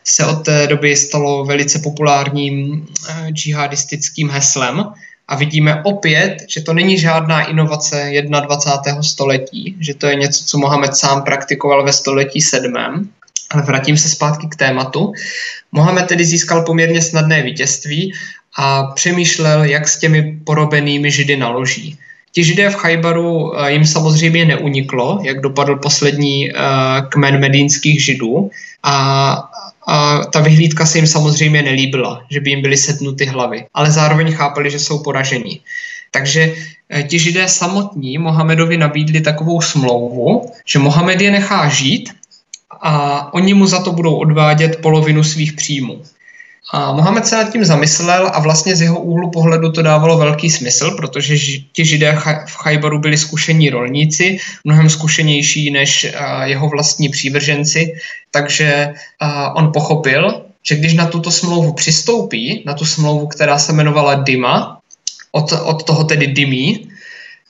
se 0.04 0.26
od 0.26 0.44
té 0.44 0.66
doby 0.66 0.96
stalo 0.96 1.44
velice 1.44 1.78
populárním 1.78 2.86
džihadistickým 3.32 4.30
heslem. 4.30 4.84
A 5.28 5.36
vidíme 5.36 5.82
opět, 5.82 6.36
že 6.48 6.60
to 6.60 6.74
není 6.74 6.98
žádná 6.98 7.44
inovace 7.44 8.12
21. 8.46 9.02
století, 9.02 9.76
že 9.80 9.94
to 9.94 10.06
je 10.06 10.14
něco, 10.14 10.44
co 10.44 10.58
Mohamed 10.58 10.96
sám 10.96 11.22
praktikoval 11.22 11.84
ve 11.84 11.92
století 11.92 12.40
sedmém. 12.40 13.08
Ale 13.50 13.62
vrátím 13.62 13.96
se 13.96 14.08
zpátky 14.08 14.46
k 14.50 14.56
tématu. 14.56 15.12
Mohamed 15.72 16.06
tedy 16.06 16.24
získal 16.24 16.62
poměrně 16.62 17.02
snadné 17.02 17.42
vítězství 17.42 18.12
a 18.56 18.82
přemýšlel, 18.82 19.64
jak 19.64 19.88
s 19.88 19.98
těmi 19.98 20.40
porobenými 20.44 21.10
židy 21.10 21.36
naloží. 21.36 21.98
Ti 22.32 22.44
židé 22.44 22.70
v 22.70 22.74
Chajbaru 22.74 23.58
eh, 23.58 23.72
jim 23.72 23.86
samozřejmě 23.86 24.44
neuniklo, 24.44 25.20
jak 25.22 25.40
dopadl 25.40 25.76
poslední 25.76 26.52
uh, 26.52 26.58
kmen 27.08 27.40
medínských 27.40 28.04
židů 28.04 28.50
a, 28.82 29.50
a 29.86 30.24
ta 30.24 30.40
vyhlídka 30.40 30.86
se 30.86 30.98
jim 30.98 31.06
samozřejmě 31.06 31.62
nelíbila, 31.62 32.22
že 32.30 32.40
by 32.40 32.50
jim 32.50 32.62
byly 32.62 32.76
setnuty 32.76 33.24
hlavy, 33.26 33.66
ale 33.74 33.90
zároveň 33.90 34.32
chápali, 34.32 34.70
že 34.70 34.78
jsou 34.78 34.98
poražení. 34.98 35.60
Takže 36.10 36.46
uh, 36.46 37.02
ti 37.02 37.18
židé 37.18 37.48
samotní 37.48 38.18
Mohamedovi 38.18 38.76
nabídli 38.76 39.20
takovou 39.20 39.60
smlouvu, 39.60 40.52
že 40.66 40.78
Mohamed 40.78 41.20
je 41.20 41.30
nechá 41.30 41.68
žít 41.68 42.10
a 42.80 43.34
oni 43.34 43.54
mu 43.54 43.66
za 43.66 43.82
to 43.82 43.92
budou 43.92 44.14
odvádět 44.14 44.80
polovinu 44.80 45.24
svých 45.24 45.52
příjmů. 45.52 46.02
A 46.72 46.92
Mohamed 46.92 47.26
se 47.26 47.36
nad 47.36 47.52
tím 47.52 47.64
zamyslel 47.64 48.30
a 48.34 48.40
vlastně 48.40 48.76
z 48.76 48.82
jeho 48.82 49.00
úhlu 49.00 49.30
pohledu 49.30 49.72
to 49.72 49.82
dávalo 49.82 50.18
velký 50.18 50.50
smysl, 50.50 50.90
protože 50.90 51.34
ti 51.72 51.84
židé 51.84 52.12
v 52.46 52.56
Chajbaru 52.56 52.98
byli 52.98 53.16
zkušení 53.16 53.70
rolníci, 53.70 54.38
mnohem 54.64 54.90
zkušenější 54.90 55.70
než 55.70 56.06
jeho 56.44 56.68
vlastní 56.68 57.08
přívrženci, 57.08 57.94
takže 58.30 58.94
on 59.54 59.72
pochopil, 59.72 60.42
že 60.62 60.76
když 60.76 60.94
na 60.94 61.06
tuto 61.06 61.30
smlouvu 61.30 61.72
přistoupí, 61.72 62.62
na 62.66 62.74
tu 62.74 62.84
smlouvu, 62.84 63.26
která 63.26 63.58
se 63.58 63.72
jmenovala 63.72 64.14
Dima, 64.14 64.78
od, 65.32 65.52
od 65.52 65.82
toho 65.82 66.04
tedy 66.04 66.26
Dimi, 66.26 66.80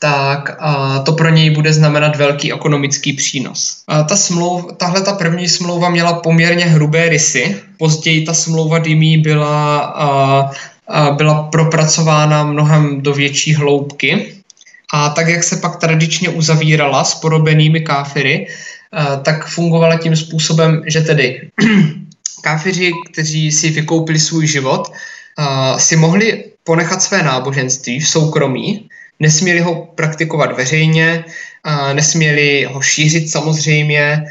tak 0.04 0.56
a, 0.58 0.98
to 0.98 1.12
pro 1.12 1.30
něj 1.30 1.50
bude 1.50 1.72
znamenat 1.72 2.16
velký 2.16 2.52
ekonomický 2.52 3.12
přínos. 3.12 3.82
A 3.88 4.02
ta 4.02 4.16
smlouv, 4.16 4.76
tahle 4.76 5.00
ta 5.00 5.12
první 5.12 5.48
smlouva 5.48 5.88
měla 5.88 6.12
poměrně 6.12 6.64
hrubé 6.64 7.08
rysy. 7.08 7.56
Později 7.78 8.24
ta 8.24 8.34
smlouva 8.34 8.78
Dimi 8.78 9.16
byla, 9.16 9.78
a, 9.78 10.50
a 10.88 11.10
byla 11.10 11.42
propracována 11.42 12.44
mnohem 12.44 13.00
do 13.00 13.12
větší 13.12 13.54
hloubky. 13.54 14.34
A 14.92 15.08
tak, 15.08 15.28
jak 15.28 15.42
se 15.42 15.56
pak 15.56 15.76
tradičně 15.76 16.28
uzavírala 16.28 17.04
s 17.04 17.14
porobenými 17.14 17.80
káfiry, 17.80 18.46
a, 18.92 19.16
tak 19.16 19.48
fungovala 19.48 19.98
tím 19.98 20.16
způsobem, 20.16 20.82
že 20.86 21.00
tedy 21.00 21.48
káfiři, 22.42 22.92
kteří 23.12 23.52
si 23.52 23.70
vykoupili 23.70 24.18
svůj 24.18 24.46
život, 24.46 24.92
a, 25.36 25.78
si 25.78 25.96
mohli 25.96 26.44
ponechat 26.64 27.02
své 27.02 27.22
náboženství 27.22 28.00
v 28.00 28.08
soukromí, 28.08 28.88
Nesměli 29.20 29.60
ho 29.60 29.86
praktikovat 29.94 30.56
veřejně, 30.56 31.24
nesměli 31.92 32.64
ho 32.64 32.82
šířit 32.82 33.30
samozřejmě, 33.30 34.24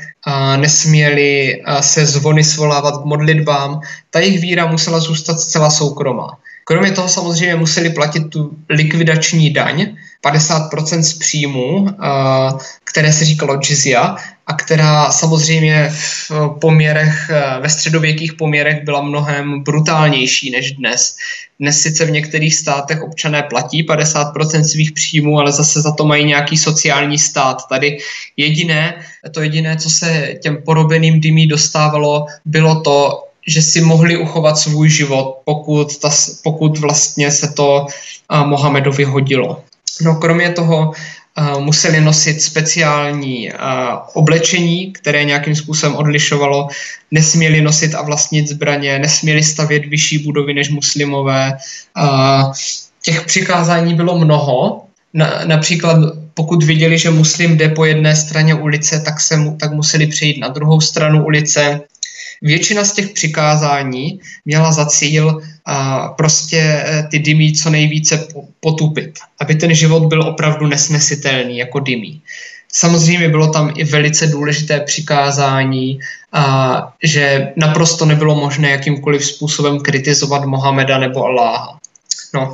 nesměli 0.57 1.61
se 1.81 2.05
zvony 2.05 2.43
svolávat 2.43 3.01
k 3.01 3.05
modlitbám. 3.05 3.81
Ta 4.09 4.19
jejich 4.19 4.41
víra 4.41 4.65
musela 4.65 4.99
zůstat 4.99 5.39
zcela 5.39 5.69
soukromá. 5.69 6.37
Kromě 6.65 6.91
toho 6.91 7.09
samozřejmě 7.09 7.55
museli 7.55 7.89
platit 7.89 8.29
tu 8.29 8.57
likvidační 8.69 9.53
daň, 9.53 9.95
50% 10.25 10.99
z 10.99 11.13
příjmu, 11.13 11.87
které 12.83 13.13
se 13.13 13.25
říkalo 13.25 13.59
jizya, 13.69 14.15
a 14.47 14.53
která 14.53 15.11
samozřejmě 15.11 15.89
v 15.93 16.31
poměrech, 16.61 17.31
ve 17.59 17.69
středověkých 17.69 18.33
poměrech 18.33 18.83
byla 18.83 19.01
mnohem 19.01 19.63
brutálnější 19.63 20.51
než 20.51 20.71
dnes. 20.71 21.15
Dnes 21.59 21.81
sice 21.81 22.05
v 22.05 22.11
některých 22.11 22.55
státech 22.55 23.01
občané 23.01 23.43
platí 23.43 23.87
50% 23.87 24.61
svých 24.61 24.91
příjmů, 24.91 25.39
ale 25.39 25.51
zase 25.51 25.81
za 25.81 25.91
to 25.91 26.05
mají 26.05 26.25
nějaký 26.25 26.57
sociální 26.57 27.19
stát. 27.19 27.67
Tady 27.69 27.97
jediné, 28.37 29.05
to 29.31 29.41
jediné, 29.41 29.77
co 29.77 29.89
se 29.89 30.33
těm 30.41 30.57
porobeným 30.65 31.19
dymí 31.19 31.47
dostávalo, 31.47 32.25
bylo 32.45 32.81
to, 32.81 33.23
že 33.47 33.61
si 33.61 33.81
mohli 33.81 34.17
uchovat 34.17 34.57
svůj 34.57 34.89
život, 34.89 35.41
pokud, 35.45 35.97
ta, 35.97 36.09
pokud 36.43 36.77
vlastně 36.77 37.31
se 37.31 37.47
to 37.47 37.87
Mohamedovi 38.45 39.03
hodilo. 39.03 39.63
No 40.01 40.15
kromě 40.15 40.49
toho 40.49 40.91
museli 41.59 42.01
nosit 42.01 42.41
speciální 42.41 43.51
oblečení, 44.13 44.93
které 44.93 45.23
nějakým 45.23 45.55
způsobem 45.55 45.95
odlišovalo, 45.95 46.67
nesměli 47.11 47.61
nosit 47.61 47.95
a 47.95 48.01
vlastnit 48.01 48.47
zbraně, 48.47 48.99
nesměli 48.99 49.43
stavět 49.43 49.85
vyšší 49.85 50.17
budovy 50.17 50.53
než 50.53 50.69
muslimové. 50.69 51.57
Těch 53.01 53.25
přikázání 53.25 53.93
bylo 53.93 54.19
mnoho, 54.19 54.83
na, 55.13 55.41
například 55.45 55.97
pokud 56.33 56.63
viděli, 56.63 56.97
že 56.97 57.09
muslim 57.09 57.57
jde 57.57 57.69
po 57.69 57.85
jedné 57.85 58.15
straně 58.15 58.55
ulice, 58.55 58.99
tak, 58.99 59.21
se 59.21 59.37
mu, 59.37 59.57
tak 59.57 59.71
museli 59.71 60.07
přejít 60.07 60.39
na 60.39 60.47
druhou 60.47 60.81
stranu 60.81 61.25
ulice. 61.25 61.81
Většina 62.43 62.83
z 62.83 62.93
těch 62.93 63.09
přikázání 63.09 64.19
měla 64.45 64.71
za 64.71 64.85
cíl 64.85 65.41
a, 65.65 66.07
prostě 66.07 66.57
e, 66.59 67.07
ty 67.11 67.19
dymy 67.19 67.53
co 67.53 67.69
nejvíce 67.69 68.27
potupit, 68.59 69.19
aby 69.39 69.55
ten 69.55 69.75
život 69.75 70.03
byl 70.03 70.23
opravdu 70.23 70.67
nesnesitelný 70.67 71.57
jako 71.57 71.79
dymy. 71.79 72.19
Samozřejmě 72.71 73.29
bylo 73.29 73.47
tam 73.47 73.73
i 73.75 73.83
velice 73.83 74.27
důležité 74.27 74.79
přikázání, 74.79 75.99
a, 76.33 76.93
že 77.03 77.51
naprosto 77.55 78.05
nebylo 78.05 78.35
možné 78.35 78.69
jakýmkoliv 78.69 79.25
způsobem 79.25 79.79
kritizovat 79.79 80.45
Mohameda 80.45 80.97
nebo 80.97 81.25
Aláha. 81.25 81.79
No. 82.33 82.53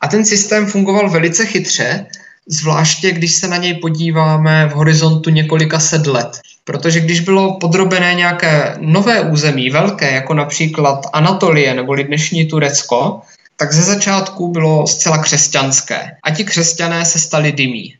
A 0.00 0.08
ten 0.08 0.24
systém 0.24 0.66
fungoval 0.66 1.10
velice 1.10 1.46
chytře, 1.46 2.06
zvláště 2.46 3.12
když 3.12 3.32
se 3.32 3.48
na 3.48 3.56
něj 3.56 3.74
podíváme 3.74 4.66
v 4.66 4.72
horizontu 4.72 5.30
několika 5.30 5.80
set 5.80 6.06
let. 6.06 6.40
Protože 6.64 7.00
když 7.00 7.20
bylo 7.20 7.58
podrobené 7.58 8.14
nějaké 8.14 8.76
nové 8.80 9.20
území, 9.20 9.70
velké, 9.70 10.14
jako 10.14 10.34
například 10.34 11.06
Anatolie 11.12 11.74
nebo 11.74 11.94
dnešní 11.94 12.46
Turecko, 12.46 13.20
tak 13.56 13.72
ze 13.72 13.82
začátku 13.82 14.48
bylo 14.48 14.86
zcela 14.86 15.18
křesťanské. 15.18 16.16
A 16.24 16.30
ti 16.30 16.44
křesťané 16.44 17.04
se 17.04 17.18
stali 17.18 17.52
dymí. 17.52 17.94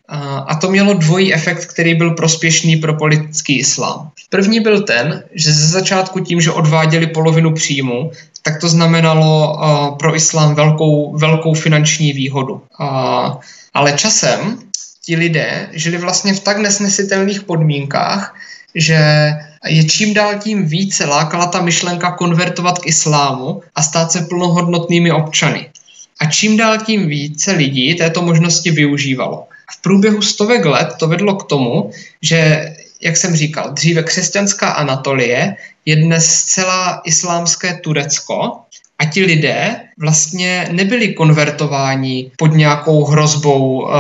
A 0.47 0.55
to 0.55 0.70
mělo 0.70 0.95
dvojí 0.95 1.35
efekt, 1.35 1.66
který 1.66 1.95
byl 1.95 2.11
prospěšný 2.11 2.77
pro 2.77 2.95
politický 2.95 3.59
islám. 3.59 4.11
První 4.31 4.61
byl 4.61 4.82
ten, 4.82 5.24
že 5.35 5.53
ze 5.53 5.69
začátku 5.69 6.20
tím, 6.20 6.41
že 6.41 6.51
odváděli 6.51 7.07
polovinu 7.07 7.55
příjmu, 7.55 8.11
tak 8.43 8.61
to 8.61 8.69
znamenalo 8.69 9.59
pro 9.99 10.16
islám 10.16 10.55
velkou, 10.55 11.19
velkou 11.19 11.55
finanční 11.55 12.12
výhodu. 12.12 12.62
Ale 13.74 13.93
časem 13.97 14.59
ti 15.11 15.16
lidé 15.16 15.69
žili 15.73 15.99
vlastně 15.99 16.35
v 16.35 16.41
tak 16.41 16.59
nesnesitelných 16.59 17.43
podmínkách, 17.43 18.35
že 18.74 18.99
je 19.66 19.85
čím 19.85 20.15
dál 20.15 20.39
tím 20.39 20.66
více 20.66 21.03
lákala 21.07 21.47
ta 21.47 21.61
myšlenka 21.61 22.11
konvertovat 22.15 22.78
k 22.78 22.87
islámu 22.87 23.62
a 23.74 23.82
stát 23.82 24.12
se 24.12 24.20
plnohodnotnými 24.20 25.11
občany. 25.12 25.66
A 26.20 26.31
čím 26.31 26.57
dál 26.57 26.78
tím 26.78 27.09
více 27.09 27.53
lidí 27.53 27.95
této 27.95 28.23
možnosti 28.23 28.70
využívalo. 28.70 29.51
V 29.70 29.82
průběhu 29.82 30.23
stovek 30.23 30.65
let 30.65 30.89
to 30.99 31.09
vedlo 31.11 31.35
k 31.35 31.47
tomu, 31.51 31.91
že, 32.23 32.70
jak 33.03 33.16
jsem 33.16 33.37
říkal, 33.37 33.74
dříve 33.74 34.03
křesťanská 34.03 34.70
Anatolie 34.70 35.57
je 35.87 35.97
dnes 35.97 36.35
zcela 36.35 37.03
islámské 37.05 37.82
Turecko 37.82 38.62
a 38.99 39.05
ti 39.05 39.27
lidé 39.27 39.89
vlastně 40.01 40.68
nebyli 40.72 41.14
konvertováni 41.14 42.31
pod 42.36 42.55
nějakou 42.55 43.05
hrozbou 43.05 43.82
uh, 43.82 43.94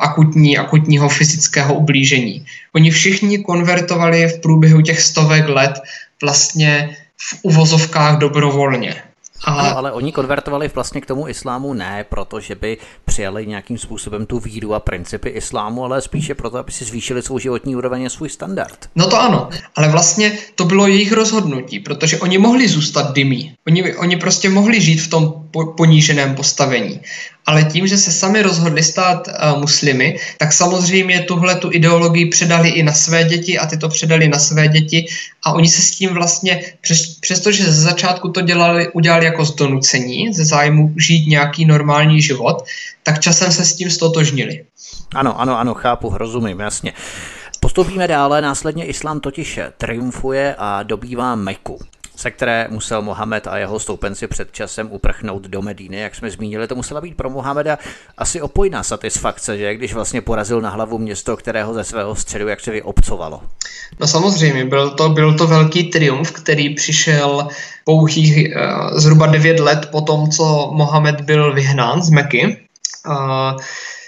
akutní, 0.00 0.58
akutního 0.58 1.08
fyzického 1.08 1.74
ublížení. 1.74 2.46
Oni 2.74 2.90
všichni 2.90 3.38
konvertovali 3.38 4.26
v 4.26 4.40
průběhu 4.40 4.80
těch 4.80 5.00
stovek 5.00 5.48
let 5.48 5.72
vlastně 6.22 6.96
v 7.16 7.38
uvozovkách 7.42 8.18
dobrovolně. 8.18 9.02
A... 9.44 9.52
Ano, 9.52 9.76
ale 9.78 9.92
oni 9.92 10.12
konvertovali 10.12 10.70
vlastně 10.74 11.00
k 11.00 11.06
tomu 11.06 11.28
islámu 11.28 11.74
ne 11.74 12.04
protože 12.08 12.54
by 12.54 12.78
přijali 13.04 13.46
nějakým 13.46 13.78
způsobem 13.78 14.26
tu 14.26 14.38
víru 14.38 14.74
a 14.74 14.80
principy 14.80 15.28
islámu, 15.28 15.84
ale 15.84 16.00
spíše 16.00 16.34
proto, 16.34 16.58
aby 16.58 16.72
si 16.72 16.84
zvýšili 16.84 17.22
svou 17.22 17.38
životní 17.38 17.76
úroveň 17.76 18.06
a 18.06 18.08
svůj 18.08 18.28
standard. 18.28 18.90
No 18.94 19.06
to 19.10 19.20
ano, 19.20 19.48
ale 19.76 19.88
vlastně 19.88 20.38
to 20.54 20.64
bylo 20.64 20.86
jejich 20.86 21.12
rozhodnutí, 21.12 21.80
protože 21.80 22.18
oni 22.18 22.38
mohli 22.38 22.68
zůstat 22.68 23.12
dymí. 23.12 23.54
Oni, 23.66 23.96
oni 23.96 24.16
prostě 24.16 24.48
mohli 24.48 24.80
žít 24.80 24.98
v 24.98 25.10
tom 25.10 25.48
poníženém 25.76 26.34
postavení 26.34 27.00
ale 27.46 27.64
tím, 27.64 27.86
že 27.86 27.98
se 27.98 28.12
sami 28.12 28.42
rozhodli 28.42 28.82
stát 28.82 29.28
uh, 29.28 29.60
muslimy, 29.60 30.18
tak 30.38 30.52
samozřejmě 30.52 31.20
tuhle 31.20 31.56
tu 31.56 31.68
ideologii 31.72 32.26
předali 32.26 32.68
i 32.68 32.82
na 32.82 32.92
své 32.92 33.24
děti 33.24 33.58
a 33.58 33.66
ty 33.66 33.76
to 33.76 33.88
předali 33.88 34.28
na 34.28 34.38
své 34.38 34.68
děti 34.68 35.06
a 35.44 35.52
oni 35.52 35.68
se 35.68 35.82
s 35.82 35.90
tím 35.90 36.14
vlastně, 36.14 36.62
přes, 36.80 37.16
přestože 37.20 37.64
ze 37.64 37.82
začátku 37.82 38.28
to 38.28 38.40
dělali, 38.40 38.92
udělali 38.92 39.24
jako 39.24 39.44
z 39.44 39.54
donucení, 39.54 40.34
ze 40.34 40.44
zájmu 40.44 40.94
žít 40.96 41.26
nějaký 41.26 41.64
normální 41.64 42.22
život, 42.22 42.64
tak 43.02 43.20
časem 43.20 43.52
se 43.52 43.64
s 43.64 43.74
tím 43.74 43.90
stotožnili. 43.90 44.64
Ano, 45.14 45.40
ano, 45.40 45.58
ano, 45.58 45.74
chápu, 45.74 46.12
rozumím, 46.14 46.60
jasně. 46.60 46.92
Postoupíme 47.60 48.08
dále, 48.08 48.42
následně 48.42 48.84
islám 48.84 49.20
totiž 49.20 49.60
triumfuje 49.78 50.54
a 50.58 50.82
dobývá 50.82 51.34
Meku 51.34 51.78
se 52.16 52.30
které 52.30 52.66
musel 52.70 53.02
Mohamed 53.02 53.46
a 53.46 53.58
jeho 53.58 53.80
stoupenci 53.80 54.26
před 54.26 54.52
časem 54.52 54.92
uprchnout 54.92 55.42
do 55.42 55.62
Medíny. 55.62 55.96
Jak 55.96 56.14
jsme 56.14 56.30
zmínili, 56.30 56.68
to 56.68 56.74
musela 56.74 57.00
být 57.00 57.16
pro 57.16 57.30
Mohameda 57.30 57.78
asi 58.18 58.40
opojná 58.40 58.82
satisfakce, 58.82 59.58
že 59.58 59.74
když 59.74 59.94
vlastně 59.94 60.20
porazil 60.20 60.60
na 60.60 60.70
hlavu 60.70 60.98
město, 60.98 61.36
kterého 61.36 61.74
ze 61.74 61.84
svého 61.84 62.14
středu 62.16 62.48
jak 62.48 62.60
se 62.60 62.70
vyobcovalo. 62.70 63.42
No 64.00 64.06
samozřejmě, 64.06 64.64
byl 64.64 64.90
to, 64.90 65.08
byl 65.08 65.34
to 65.34 65.46
velký 65.46 65.84
triumf, 65.84 66.32
který 66.32 66.74
přišel 66.74 67.48
pouhých 67.84 68.48
uh, 68.56 68.98
zhruba 68.98 69.26
9 69.26 69.60
let 69.60 69.88
po 69.90 70.00
tom, 70.00 70.30
co 70.30 70.70
Mohamed 70.74 71.20
byl 71.20 71.54
vyhnán 71.54 72.02
z 72.02 72.10
Meky. 72.10 72.56
Uh, 73.06 73.60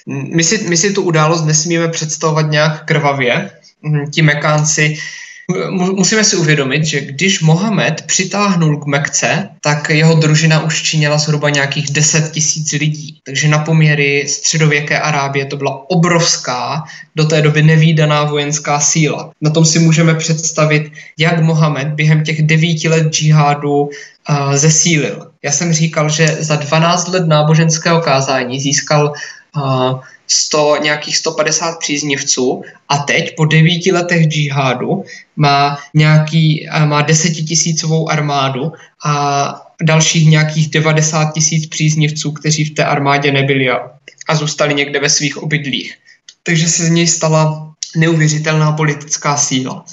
my 0.07 0.45
si, 0.45 0.69
my 0.69 0.77
si 0.77 0.93
tu 0.93 1.03
událost 1.03 1.45
nesmíme 1.45 1.89
představovat 1.89 2.51
nějak 2.51 2.85
krvavě. 2.85 3.51
Hm, 3.83 4.11
ti 4.11 4.23
Mekánci 4.23 4.99
Musíme 5.71 6.25
si 6.25 6.37
uvědomit, 6.37 6.85
že 6.85 7.01
když 7.01 7.41
Mohamed 7.41 8.03
přitáhnul 8.07 8.77
k 8.77 8.87
Mekce, 8.87 9.49
tak 9.61 9.91
jeho 9.91 10.15
družina 10.15 10.63
už 10.63 10.83
činila 10.83 11.19
zhruba 11.19 11.51
nějakých 11.51 11.91
10 11.91 12.33
tisíc 12.33 12.73
lidí. 12.73 13.21
Takže 13.25 13.49
na 13.49 13.59
poměry 13.59 14.25
středověké 14.29 15.01
Arábie 15.01 15.47
to 15.47 15.57
byla 15.57 15.91
obrovská, 15.91 16.85
do 17.17 17.25
té 17.25 17.43
doby 17.43 17.63
nevýdaná 17.63 18.25
vojenská 18.25 18.81
síla. 18.81 19.31
Na 19.41 19.51
tom 19.51 19.65
si 19.65 19.79
můžeme 19.79 20.15
představit, 20.15 20.93
jak 21.19 21.43
Mohamed 21.43 21.89
během 21.89 22.25
těch 22.25 22.43
devíti 22.43 22.89
let 22.89 23.13
džihádu 23.13 23.91
zesílil. 24.55 25.31
Já 25.43 25.53
jsem 25.53 25.73
říkal, 25.73 26.09
že 26.09 26.37
za 26.41 26.57
12 26.57 27.09
let 27.09 27.27
náboženského 27.27 28.01
kázání 28.01 28.61
získal 28.61 29.13
uh, 29.57 30.01
100, 30.27 30.77
nějakých 30.83 31.17
150 31.17 31.79
příznivců 31.79 32.63
a 32.89 32.99
teď 32.99 33.37
po 33.37 33.45
devíti 33.45 33.93
letech 33.93 34.27
džihádu 34.27 35.05
má 35.37 35.79
nějaký, 35.95 36.69
má 36.85 37.03
desetitisícovou 37.03 38.11
armádu 38.11 38.73
a 39.05 39.55
dalších 39.83 40.29
nějakých 40.29 40.71
90 40.71 41.33
tisíc 41.33 41.67
příznivců, 41.67 42.33
kteří 42.33 42.65
v 42.65 42.75
té 42.75 42.85
armádě 42.85 43.33
nebyli 43.33 43.71
a, 43.71 43.91
a 44.29 44.35
zůstali 44.35 44.75
někde 44.75 45.01
ve 45.01 45.11
svých 45.11 45.37
obydlích. 45.37 45.95
Takže 46.43 46.69
se 46.69 46.85
z 46.85 46.91
něj 46.91 47.07
stala 47.07 47.75
neuvěřitelná 47.97 48.73
politická 48.73 49.37
síla. 49.37 49.85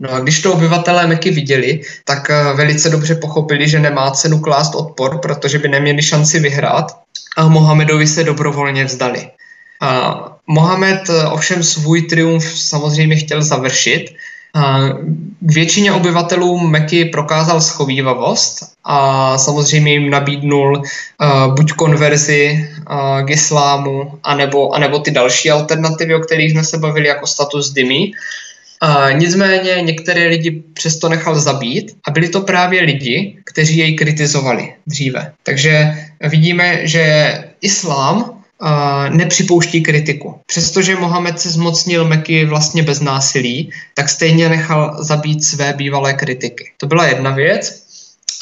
No 0.00 0.12
a 0.12 0.20
když 0.20 0.42
to 0.42 0.52
obyvatelé 0.52 1.06
Meky 1.06 1.30
viděli, 1.30 1.80
tak 2.04 2.30
eh, 2.30 2.52
velice 2.54 2.90
dobře 2.90 3.14
pochopili, 3.14 3.68
že 3.68 3.80
nemá 3.80 4.10
cenu 4.10 4.40
klást 4.40 4.74
odpor, 4.74 5.18
protože 5.18 5.58
by 5.58 5.68
neměli 5.68 6.02
šanci 6.02 6.40
vyhrát 6.40 6.98
a 7.36 7.48
Mohamedovi 7.48 8.06
se 8.06 8.24
dobrovolně 8.24 8.84
vzdali. 8.84 9.30
Mohamed 10.46 11.10
eh, 11.10 11.26
ovšem 11.26 11.62
svůj 11.62 12.02
triumf 12.02 12.44
samozřejmě 12.44 13.16
chtěl 13.16 13.42
završit. 13.42 14.14
K 15.40 15.52
většině 15.52 15.92
obyvatelů 15.92 16.58
Meky 16.58 17.04
prokázal 17.04 17.60
schovývavost 17.60 18.64
a 18.84 19.38
samozřejmě 19.38 19.92
jim 19.92 20.10
nabídnul 20.10 20.76
uh, 20.76 21.54
buď 21.54 21.72
konverzi 21.72 22.68
uh, 22.90 23.26
k 23.26 23.30
islámu, 23.30 24.18
anebo, 24.22 24.74
anebo 24.74 24.98
ty 24.98 25.10
další 25.10 25.50
alternativy, 25.50 26.14
o 26.14 26.20
kterých 26.20 26.50
jsme 26.50 26.64
se 26.64 26.78
bavili, 26.78 27.08
jako 27.08 27.26
status 27.26 27.72
dymy. 27.72 28.10
Nicméně 29.12 29.82
některé 29.82 30.26
lidi 30.26 30.62
přesto 30.72 31.08
nechal 31.08 31.40
zabít 31.40 31.96
a 32.04 32.10
byli 32.10 32.28
to 32.28 32.40
právě 32.40 32.82
lidi, 32.82 33.36
kteří 33.44 33.78
jej 33.78 33.94
kritizovali 33.94 34.72
dříve. 34.86 35.32
Takže 35.42 35.94
vidíme, 36.20 36.86
že 36.86 37.34
islám 37.60 38.37
nepřipouští 39.10 39.82
kritiku. 39.82 40.40
Přestože 40.46 40.96
Mohamed 40.96 41.40
se 41.40 41.50
zmocnil 41.50 42.04
Meky 42.04 42.44
vlastně 42.44 42.82
bez 42.82 43.00
násilí, 43.00 43.70
tak 43.94 44.08
stejně 44.08 44.48
nechal 44.48 44.96
zabít 45.04 45.44
své 45.44 45.72
bývalé 45.72 46.14
kritiky. 46.14 46.72
To 46.76 46.86
byla 46.86 47.06
jedna 47.06 47.30
věc. 47.30 47.88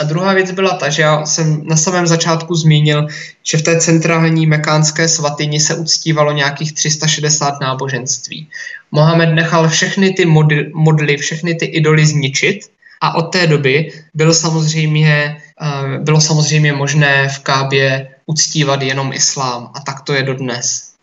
A 0.01 0.05
druhá 0.05 0.35
věc 0.35 0.51
byla 0.51 0.71
ta, 0.71 0.89
že 0.89 1.03
já 1.03 1.27
jsem 1.27 1.67
na 1.67 1.77
samém 1.77 2.07
začátku 2.07 2.55
zmínil, 2.55 3.07
že 3.43 3.59
v 3.59 3.63
té 3.63 3.81
centrální 3.81 4.47
mekánské 4.47 5.09
svatyni 5.09 5.61
se 5.61 5.75
uctívalo 5.75 6.33
nějakých 6.33 6.73
360 6.73 7.61
náboženství. 7.61 8.49
Mohamed 8.93 9.29
nechal 9.29 9.69
všechny 9.69 10.13
ty 10.13 10.27
modly, 10.27 10.71
modly 10.75 11.17
všechny 11.17 11.55
ty 11.55 11.65
idoly 11.65 12.07
zničit 12.07 12.61
a 13.01 13.15
od 13.15 13.23
té 13.23 13.47
doby 13.47 13.93
bylo 14.15 14.35
samozřejmě, 14.35 15.37
eh, 15.63 15.99
bylo 15.99 16.21
samozřejmě 16.21 16.73
možné 16.73 17.29
v 17.29 17.39
Kábě 17.39 18.09
uctívat 18.27 18.83
jenom 18.83 19.13
islám 19.13 19.71
a 19.75 19.81
tak 19.81 20.01
to 20.01 20.13
je 20.13 20.23
dodnes. 20.23 20.97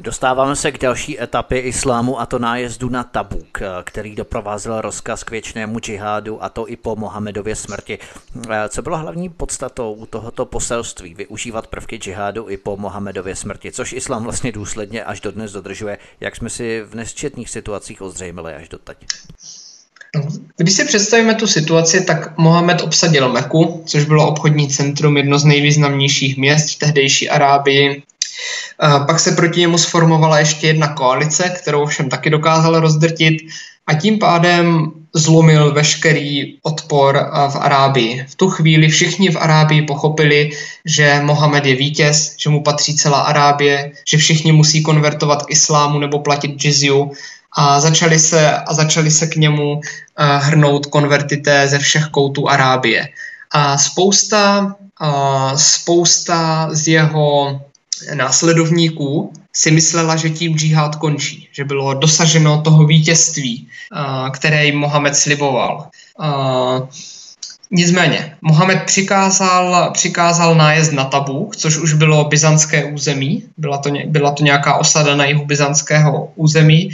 Dostáváme 0.00 0.56
se 0.56 0.72
k 0.72 0.78
další 0.78 1.22
etapě 1.22 1.60
islámu 1.60 2.20
a 2.20 2.26
to 2.26 2.38
nájezdu 2.38 2.88
na 2.88 3.04
Tabuk, 3.04 3.58
který 3.84 4.14
doprovázel 4.14 4.80
rozkaz 4.80 5.24
k 5.24 5.30
věčnému 5.30 5.78
džihádu 5.78 6.42
a 6.42 6.48
to 6.48 6.68
i 6.68 6.76
po 6.76 6.96
Mohamedově 6.96 7.56
smrti. 7.56 7.98
Co 8.68 8.82
bylo 8.82 8.98
hlavní 8.98 9.28
podstatou 9.28 10.06
tohoto 10.10 10.46
poselství 10.46 11.14
využívat 11.14 11.66
prvky 11.66 11.96
džihádu 11.96 12.48
i 12.48 12.56
po 12.56 12.76
Mohamedově 12.76 13.36
smrti, 13.36 13.72
což 13.72 13.92
islám 13.92 14.24
vlastně 14.24 14.52
důsledně 14.52 15.04
až 15.04 15.20
dodnes 15.20 15.52
dodržuje, 15.52 15.98
jak 16.20 16.36
jsme 16.36 16.50
si 16.50 16.82
v 16.82 16.94
nesčetných 16.94 17.50
situacích 17.50 18.02
ozřejmili 18.02 18.54
až 18.54 18.68
doteď? 18.68 19.06
No, 20.16 20.22
když 20.56 20.74
si 20.74 20.84
představíme 20.84 21.34
tu 21.34 21.46
situaci, 21.46 22.04
tak 22.04 22.38
Mohamed 22.38 22.82
obsadil 22.82 23.28
Meku, 23.28 23.82
což 23.86 24.04
bylo 24.04 24.28
obchodní 24.28 24.68
centrum, 24.68 25.16
jedno 25.16 25.38
z 25.38 25.44
nejvýznamnějších 25.44 26.36
měst 26.36 26.70
v 26.70 26.78
tehdejší 26.78 27.30
Arábii. 27.30 28.02
Pak 29.06 29.20
se 29.20 29.32
proti 29.32 29.60
němu 29.60 29.78
sformovala 29.78 30.38
ještě 30.38 30.66
jedna 30.66 30.88
koalice, 30.88 31.48
kterou 31.62 31.86
všem 31.86 32.08
taky 32.08 32.30
dokázal 32.30 32.80
rozdrtit 32.80 33.34
a 33.86 33.94
tím 33.94 34.18
pádem 34.18 34.92
zlomil 35.14 35.72
veškerý 35.72 36.58
odpor 36.62 37.30
v 37.52 37.56
Arábii. 37.56 38.26
V 38.28 38.34
tu 38.34 38.50
chvíli 38.50 38.88
všichni 38.88 39.30
v 39.30 39.36
Arábii 39.36 39.82
pochopili, 39.82 40.50
že 40.84 41.20
Mohamed 41.22 41.66
je 41.66 41.76
vítěz, 41.76 42.34
že 42.38 42.50
mu 42.50 42.62
patří 42.62 42.96
celá 42.96 43.20
Arábie, 43.20 43.92
že 44.08 44.16
všichni 44.18 44.52
musí 44.52 44.82
konvertovat 44.82 45.46
k 45.46 45.50
islámu 45.50 45.98
nebo 45.98 46.18
platit 46.18 46.56
džizju 46.56 47.12
a 47.56 47.80
začali 47.80 48.18
se, 48.18 48.50
a 48.50 48.74
začali 48.74 49.10
se 49.10 49.26
k 49.26 49.36
němu 49.36 49.80
hrnout 50.18 50.86
konvertité 50.86 51.68
ze 51.68 51.78
všech 51.78 52.04
koutů 52.04 52.48
Arábie. 52.48 53.08
A 53.50 53.78
spousta, 53.78 54.76
spousta 55.56 56.68
z 56.72 56.88
jeho 56.88 57.60
následovníků 58.14 59.32
si 59.52 59.70
myslela, 59.70 60.16
že 60.16 60.30
tím 60.30 60.58
džihad 60.58 60.96
končí, 60.96 61.48
že 61.52 61.64
bylo 61.64 61.94
dosaženo 61.94 62.62
toho 62.62 62.86
vítězství, 62.86 63.68
které 64.32 64.64
jim 64.66 64.78
Mohamed 64.78 65.16
sliboval. 65.16 65.86
Nicméně, 67.70 68.36
Mohamed 68.42 68.82
přikázal, 68.82 69.90
přikázal 69.92 70.54
nájezd 70.54 70.92
na 70.92 71.04
Tabuk, 71.04 71.56
což 71.56 71.76
už 71.76 71.92
bylo 71.92 72.24
byzantské 72.24 72.84
území, 72.84 73.42
byla 73.56 73.78
to, 73.78 73.90
byla 74.06 74.32
to 74.32 74.44
nějaká 74.44 74.74
osada 74.74 75.16
na 75.16 75.24
jihu 75.24 75.44
byzantského 75.44 76.32
území. 76.36 76.90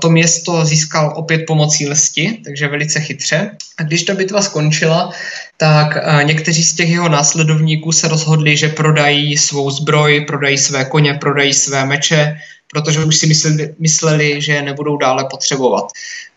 To 0.00 0.10
město 0.10 0.64
získal 0.64 1.12
opět 1.16 1.38
pomocí 1.46 1.88
lsti, 1.88 2.38
takže 2.44 2.68
velice 2.68 3.00
chytře. 3.00 3.50
A 3.78 3.82
když 3.82 4.02
ta 4.02 4.14
bitva 4.14 4.42
skončila, 4.42 5.10
tak 5.56 5.96
někteří 6.22 6.64
z 6.64 6.74
těch 6.74 6.90
jeho 6.90 7.08
následovníků 7.08 7.92
se 7.92 8.08
rozhodli, 8.08 8.56
že 8.56 8.68
prodají 8.68 9.36
svou 9.36 9.70
zbroj, 9.70 10.24
prodají 10.26 10.58
své 10.58 10.84
koně, 10.84 11.14
prodají 11.14 11.52
své 11.52 11.86
meče, 11.86 12.36
protože 12.72 13.04
už 13.04 13.16
si 13.16 13.26
mysleli, 13.26 13.74
mysleli 13.78 14.42
že 14.42 14.52
je 14.52 14.62
nebudou 14.62 14.96
dále 14.96 15.24
potřebovat. 15.30 15.84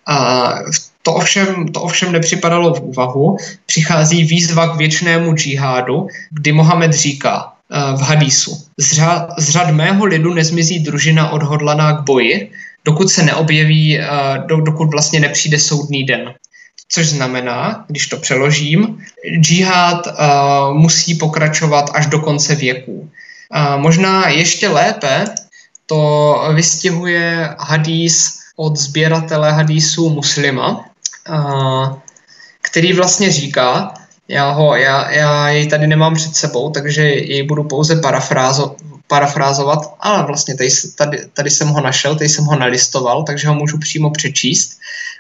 A 0.06 0.50
to 1.04 1.14
ovšem, 1.14 1.68
to 1.68 1.82
ovšem 1.82 2.12
nepřipadalo 2.12 2.74
v 2.74 2.82
úvahu. 2.82 3.38
Přichází 3.66 4.24
výzva 4.24 4.68
k 4.68 4.78
věčnému 4.78 5.34
džihádu, 5.34 6.08
kdy 6.32 6.52
Mohamed 6.52 6.94
říká 6.94 7.54
v 7.98 8.02
hadísu. 8.02 8.62
Z 8.78 8.94
řad, 8.94 9.28
z 9.38 9.50
řad 9.50 9.72
mého 9.72 10.06
lidu 10.06 10.34
nezmizí 10.34 10.80
družina 10.80 11.30
odhodlaná 11.30 11.94
k 11.98 12.04
boji, 12.04 12.52
dokud 12.86 13.10
se 13.10 13.24
neobjeví, 13.24 14.00
dokud 14.46 14.92
vlastně 14.92 15.20
nepřijde 15.20 15.60
soudný 15.60 16.04
den. 16.04 16.34
Což 16.92 17.10
znamená, 17.10 17.86
když 17.88 18.08
to 18.08 18.18
přeložím, 18.18 19.06
džihad 19.42 20.08
uh, 20.08 20.14
musí 20.78 21.16
pokračovat 21.16 21.90
až 21.94 22.06
do 22.06 22.20
konce 22.20 22.56
věků. 22.56 23.10
Uh, 23.56 23.82
možná 23.82 24.30
ještě 24.30 24.68
lépe 24.68 25.26
to 25.86 26.42
vystihuje 26.54 27.56
hadís 27.60 28.40
od 28.56 28.78
sběratele 28.78 29.52
hadísů 29.52 30.10
muslima, 30.10 30.86
který 32.62 32.94
vlastně 32.94 33.32
říká, 33.32 33.94
já, 34.28 34.50
ho, 34.52 34.76
já, 34.76 35.12
já 35.12 35.50
jej 35.50 35.68
tady 35.68 35.88
nemám 35.88 36.16
před 36.16 36.36
sebou, 36.36 36.70
takže 36.70 37.02
jej 37.02 37.44
budu 37.44 37.64
pouze 37.64 38.02
parafrázo, 38.02 38.76
parafrázovat, 39.10 39.80
ale 40.00 40.24
vlastně 40.24 40.56
tady, 40.56 40.70
tady, 40.96 41.18
tady 41.34 41.50
jsem 41.50 41.68
ho 41.68 41.82
našel, 41.82 42.16
tady 42.16 42.30
jsem 42.30 42.46
ho 42.46 42.56
nalistoval, 42.56 43.24
takže 43.24 43.48
ho 43.48 43.56
můžu 43.56 43.78
přímo 43.78 44.10
přečíst. 44.10 44.80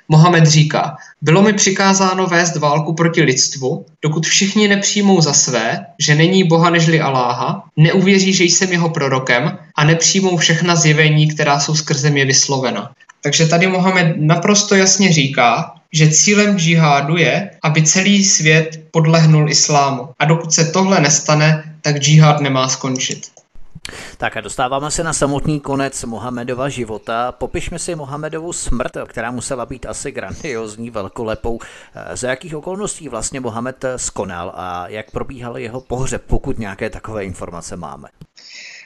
Mohamed 0.10 0.48
říká, 0.48 0.98
bylo 1.22 1.42
mi 1.42 1.54
přikázáno 1.54 2.28
vést 2.28 2.56
válku 2.56 2.94
proti 2.94 3.22
lidstvu, 3.22 3.86
dokud 4.02 4.26
všichni 4.26 4.68
nepřijmou 4.68 5.22
za 5.22 5.34
své, 5.34 5.86
že 6.00 6.16
není 6.16 6.44
Boha 6.44 6.70
nežli 6.70 7.02
Aláha, 7.02 7.64
neuvěří, 7.78 8.34
že 8.34 8.44
jsem 8.44 8.72
jeho 8.72 8.90
prorokem 8.90 9.58
a 9.76 9.84
nepřijmou 9.84 10.38
všechna 10.38 10.76
zjevení, 10.76 11.28
která 11.28 11.60
jsou 11.60 11.76
skrze 11.76 12.10
mě 12.10 12.26
vyslovena. 12.26 12.92
Takže 13.22 13.48
tady 13.48 13.68
Mohamed 13.68 14.16
naprosto 14.18 14.76
jasně 14.76 15.14
říká, 15.14 15.74
že 15.94 16.12
cílem 16.12 16.58
džihádu 16.58 17.18
je, 17.18 17.50
aby 17.64 17.84
celý 17.84 18.24
svět 18.24 18.82
podlehnul 18.92 19.50
islámu. 19.50 20.10
A 20.20 20.26
dokud 20.26 20.54
se 20.54 20.66
tohle 20.66 21.02
nestane, 21.02 21.76
tak 21.82 21.98
džihad 21.98 22.42
nemá 22.42 22.68
skončit. 22.68 23.39
Tak 24.18 24.38
a 24.38 24.42
dostáváme 24.42 24.92
se 24.92 25.04
na 25.04 25.14
samotný 25.14 25.60
konec 25.60 26.04
Mohamedova 26.04 26.70
života. 26.70 27.32
Popišme 27.32 27.80
si 27.80 27.96
Mohamedovu 27.96 28.54
smrt, 28.54 28.92
která 29.08 29.32
musela 29.32 29.66
být 29.66 29.86
asi 29.86 30.12
grandiozní, 30.12 30.90
velkolepou. 30.90 31.60
Za 32.14 32.30
jakých 32.30 32.56
okolností 32.56 33.10
vlastně 33.10 33.40
Mohamed 33.40 33.86
skonal 33.96 34.54
a 34.56 34.88
jak 34.88 35.12
probíhal 35.12 35.58
jeho 35.58 35.82
pohřeb, 35.82 36.24
pokud 36.28 36.60
nějaké 36.60 36.90
takové 36.90 37.24
informace 37.24 37.76
máme? 37.76 38.08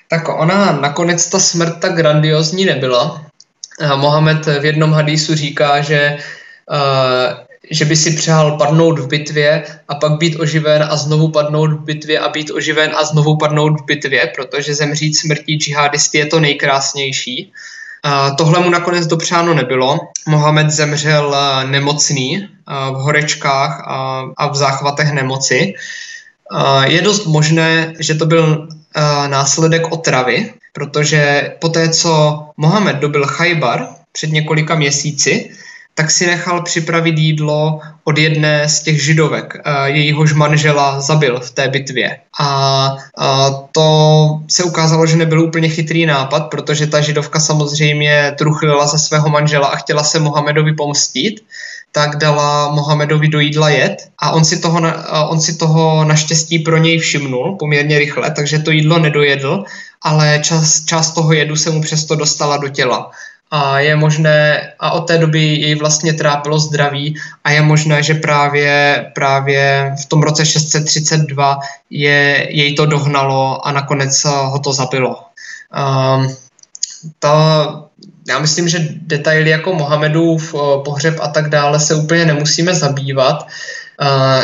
Tak 0.10 0.30
ona 0.30 0.72
nakonec 0.72 1.30
ta 1.30 1.40
smrt 1.40 1.80
tak 1.80 1.96
grandiozní 1.96 2.66
nebyla. 2.66 3.26
Mohamed 3.96 4.46
v 4.46 4.66
jednom 4.66 4.92
hadísu 4.92 5.36
říká, 5.36 5.82
že 5.82 6.18
uh, 6.72 6.78
že 7.72 7.86
by 7.86 7.96
si 7.96 8.12
přál 8.12 8.58
padnout 8.58 9.00
v 9.00 9.08
bitvě 9.08 9.64
a 9.88 9.96
pak 9.96 10.12
být 10.12 10.40
oživen 10.40 10.84
a 10.90 10.98
znovu 10.98 11.32
padnout 11.32 11.72
v 11.72 11.84
bitvě 11.84 12.20
a 12.20 12.30
být 12.30 12.52
oživen 12.52 12.92
a 12.96 13.04
znovu 13.06 13.38
padnout 13.38 13.82
v 13.82 13.86
bitvě, 13.86 14.32
protože 14.36 14.76
zemřít 14.76 15.18
smrtí 15.18 15.56
džihadisty 15.56 16.18
je 16.18 16.26
to 16.26 16.40
nejkrásnější. 16.40 17.52
Tohle 18.38 18.60
mu 18.60 18.70
nakonec 18.70 19.08
dopřáno 19.08 19.54
nebylo. 19.54 20.00
Mohamed 20.28 20.70
zemřel 20.70 21.28
uh, 21.28 21.70
nemocný 21.70 22.38
uh, 22.38 22.98
v 22.98 23.02
horečkách 23.02 23.84
a, 23.88 24.24
a 24.38 24.48
v 24.48 24.56
záchvatech 24.56 25.12
nemoci. 25.12 25.74
Je 26.84 27.02
dost 27.02 27.26
možné, 27.26 27.94
že 28.00 28.14
to 28.14 28.26
byl 28.26 28.68
následek 29.28 29.92
otravy, 29.92 30.54
protože 30.74 31.52
poté, 31.62 31.90
co 31.90 32.40
Mohamed 32.58 32.96
dobil 32.96 33.26
Chajbar 33.26 33.88
před 34.12 34.32
několika 34.32 34.76
měsíci, 34.76 35.50
tak 35.96 36.12
si 36.12 36.28
nechal 36.28 36.62
připravit 36.62 37.18
jídlo 37.18 37.80
od 38.04 38.18
jedné 38.18 38.70
z 38.70 38.84
těch 38.84 39.04
židovek. 39.04 39.54
Jejíhož 39.86 40.34
manžela 40.34 41.02
zabil 41.02 41.40
v 41.40 41.52
té 41.52 41.68
bitvě. 41.68 42.18
A, 42.40 42.96
to 43.72 44.40
se 44.48 44.64
ukázalo, 44.64 45.06
že 45.06 45.18
nebyl 45.18 45.42
úplně 45.42 45.70
chytrý 45.70 46.06
nápad, 46.06 46.40
protože 46.40 46.88
ta 46.88 47.02
židovka 47.02 47.40
samozřejmě 47.40 48.36
truchlila 48.38 48.88
za 48.88 48.98
svého 48.98 49.30
manžela 49.30 49.68
a 49.68 49.76
chtěla 49.76 50.04
se 50.04 50.20
Mohamedovi 50.20 50.74
pomstit 50.74 51.42
tak 51.94 52.16
dala 52.18 52.72
Mohamedovi 52.72 53.28
do 53.28 53.40
jídla 53.40 53.70
jet 53.70 54.10
a 54.20 54.32
on 54.32 54.46
si, 54.46 54.60
toho, 54.60 54.82
on 55.30 55.42
si 55.42 55.56
toho 55.56 56.06
naštěstí 56.06 56.60
pro 56.60 56.78
něj 56.78 57.00
všimnul 57.00 57.56
poměrně 57.60 58.00
rychle, 58.00 58.32
takže 58.32 58.60
to 58.60 58.72
jídlo 58.72 59.00
nedojedl, 59.00 59.64
ale 60.02 60.40
čas, 60.44 60.86
část 60.86 61.12
toho 61.12 61.34
jedu 61.34 61.56
se 61.56 61.72
mu 61.72 61.82
přesto 61.82 62.16
dostala 62.16 62.58
do 62.58 62.70
těla 62.70 63.12
a 63.56 63.80
je 63.80 63.96
možné, 63.96 64.74
a 64.80 64.92
od 64.92 65.02
té 65.02 65.18
doby 65.18 65.40
jej 65.40 65.76
vlastně 65.76 66.14
trápilo 66.14 66.60
zdraví 66.60 67.16
a 67.44 67.52
je 67.52 67.62
možné, 67.62 68.04
že 68.04 68.14
právě, 68.14 69.06
právě 69.16 69.94
v 70.04 70.06
tom 70.06 70.24
roce 70.24 70.46
632 70.46 71.60
je, 71.90 72.48
jej 72.50 72.74
to 72.74 72.86
dohnalo 72.86 73.68
a 73.68 73.72
nakonec 73.72 74.26
ho 74.26 74.60
to 74.60 74.74
zabilo. 74.74 75.22
Um, 75.70 76.36
to, 77.20 77.30
já 78.28 78.40
myslím, 78.40 78.70
že 78.70 78.88
detaily 78.92 79.50
jako 79.50 79.74
Mohamedův 79.74 80.56
pohřeb 80.86 81.20
a 81.22 81.28
tak 81.28 81.50
dále 81.50 81.80
se 81.80 81.96
úplně 81.96 82.26
nemusíme 82.26 82.76
zabývat. 82.76 83.48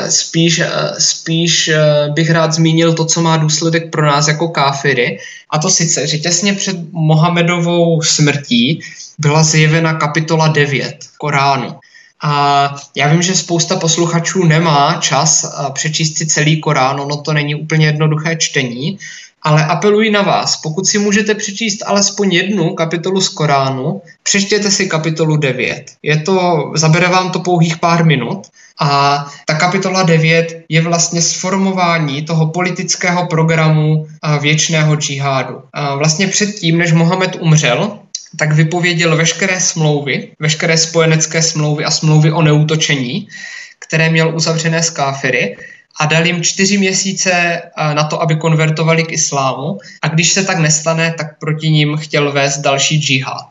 Spíš, 0.09 0.61
spíš 0.99 1.71
bych 2.13 2.31
rád 2.31 2.53
zmínil 2.53 2.93
to, 2.93 3.05
co 3.05 3.21
má 3.21 3.37
důsledek 3.37 3.89
pro 3.89 4.05
nás 4.05 4.27
jako 4.27 4.47
káfiry. 4.47 5.19
A 5.49 5.59
to 5.59 5.69
sice, 5.69 6.07
že 6.07 6.17
těsně 6.17 6.53
před 6.53 6.77
Mohamedovou 6.91 8.01
smrtí 8.01 8.81
byla 9.17 9.43
zjevena 9.43 9.93
kapitola 9.93 10.47
9 10.47 10.97
Koránu. 11.17 11.75
A 12.21 12.75
já 12.95 13.07
vím, 13.07 13.21
že 13.21 13.35
spousta 13.35 13.75
posluchačů 13.75 14.43
nemá 14.43 14.97
čas 15.01 15.45
přečíst 15.73 16.17
si 16.17 16.27
celý 16.27 16.61
Korán, 16.61 16.99
ono 16.99 17.17
to 17.17 17.33
není 17.33 17.55
úplně 17.55 17.85
jednoduché 17.85 18.35
čtení, 18.35 18.99
ale 19.41 19.65
apeluji 19.65 20.11
na 20.11 20.21
vás, 20.21 20.57
pokud 20.57 20.87
si 20.87 20.99
můžete 20.99 21.35
přečíst 21.35 21.83
alespoň 21.85 22.33
jednu 22.33 22.75
kapitolu 22.75 23.21
z 23.21 23.29
Koránu, 23.29 24.01
přečtěte 24.23 24.71
si 24.71 24.87
kapitolu 24.87 25.37
9. 25.37 25.85
Je 26.03 26.19
to, 26.19 26.71
zabere 26.75 27.07
vám 27.07 27.31
to 27.31 27.39
pouhých 27.39 27.77
pár 27.77 28.05
minut 28.05 28.47
A 28.81 29.25
ta 29.45 29.53
kapitola 29.53 30.03
9 30.03 30.63
je 30.69 30.81
vlastně 30.81 31.21
sformování 31.21 32.21
toho 32.21 32.47
politického 32.47 33.27
programu 33.27 34.07
věčného 34.41 34.95
džihádu. 34.95 35.61
Vlastně 35.97 36.27
předtím, 36.27 36.77
než 36.77 36.91
Mohamed 36.91 37.37
umřel, 37.39 37.99
tak 38.37 38.51
vypověděl 38.51 39.17
veškeré 39.17 39.59
smlouvy, 39.59 40.31
veškeré 40.39 40.77
spojenecké 40.77 41.41
smlouvy 41.41 41.85
a 41.85 41.91
smlouvy 41.91 42.31
o 42.31 42.41
neútočení, 42.41 43.27
které 43.79 44.09
měl 44.09 44.35
uzavřené 44.35 44.83
s 44.83 44.89
káfiry 44.89 45.57
a 45.99 46.05
dal 46.05 46.25
jim 46.25 46.43
čtyři 46.43 46.77
měsíce 46.77 47.61
na 47.93 48.03
to, 48.03 48.21
aby 48.21 48.35
konvertovali 48.35 49.03
k 49.03 49.11
islámu 49.11 49.77
a 50.01 50.07
když 50.07 50.29
se 50.29 50.43
tak 50.43 50.59
nestane, 50.59 51.13
tak 51.17 51.39
proti 51.39 51.69
ním 51.69 51.97
chtěl 51.97 52.31
vést 52.31 52.57
další 52.57 53.01
džihad. 53.01 53.45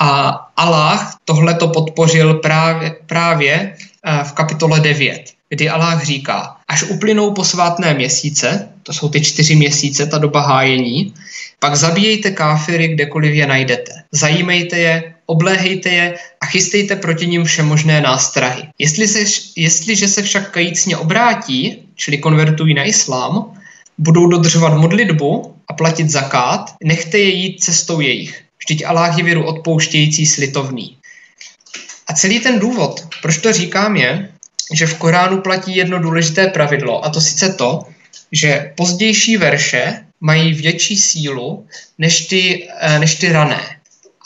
A 0.00 0.28
Allah 0.56 1.16
tohle 1.24 1.54
to 1.54 1.68
podpořil 1.68 2.34
právě, 2.34 2.94
právě 3.06 3.76
v 4.22 4.32
kapitole 4.32 4.80
9, 4.80 5.22
kdy 5.48 5.68
Allah 5.68 6.02
říká, 6.02 6.56
až 6.68 6.82
uplynou 6.82 7.30
posvátné 7.30 7.94
měsíce, 7.94 8.68
to 8.82 8.92
jsou 8.92 9.08
ty 9.08 9.20
čtyři 9.20 9.56
měsíce, 9.56 10.06
ta 10.06 10.18
doba 10.18 10.40
hájení, 10.40 11.14
pak 11.58 11.76
zabíjejte 11.76 12.30
káfiry, 12.30 12.88
kdekoliv 12.88 13.34
je 13.34 13.46
najdete. 13.46 13.92
Zajímejte 14.12 14.78
je, 14.78 15.14
obléhejte 15.26 15.88
je 15.88 16.14
a 16.40 16.46
chystejte 16.46 16.96
proti 16.96 17.26
nim 17.26 17.44
všemožné 17.44 18.00
nástrahy. 18.00 18.62
Jestli 18.78 19.08
se, 19.08 19.18
jestliže 19.56 20.08
se 20.08 20.22
však 20.22 20.50
kajícně 20.50 20.96
obrátí, 20.96 21.78
čili 21.94 22.18
konvertují 22.18 22.74
na 22.74 22.84
islám, 22.84 23.54
budou 23.98 24.26
dodržovat 24.26 24.74
modlitbu 24.74 25.54
a 25.68 25.72
platit 25.72 26.10
zakát, 26.10 26.74
nechte 26.84 27.18
je 27.18 27.28
jít 27.28 27.60
cestou 27.60 28.00
jejich. 28.00 28.42
Vždyť 28.58 28.84
Allah 28.86 29.18
je 29.18 29.24
věru 29.24 29.44
odpouštějící 29.44 30.26
slitovný. 30.26 30.96
A 32.12 32.14
celý 32.14 32.40
ten 32.40 32.58
důvod, 32.58 33.08
proč 33.22 33.38
to 33.38 33.52
říkám, 33.52 33.96
je, 33.96 34.28
že 34.72 34.86
v 34.86 34.94
Koránu 34.94 35.40
platí 35.40 35.76
jedno 35.76 35.98
důležité 35.98 36.46
pravidlo, 36.46 37.04
a 37.04 37.10
to 37.10 37.20
sice 37.20 37.52
to, 37.52 37.80
že 38.32 38.72
pozdější 38.76 39.36
verše 39.36 40.04
mají 40.20 40.52
větší 40.52 40.96
sílu 40.96 41.66
než 41.98 42.26
ty, 42.26 42.68
eh, 42.80 42.98
než 42.98 43.14
ty 43.14 43.32
rané. 43.32 43.60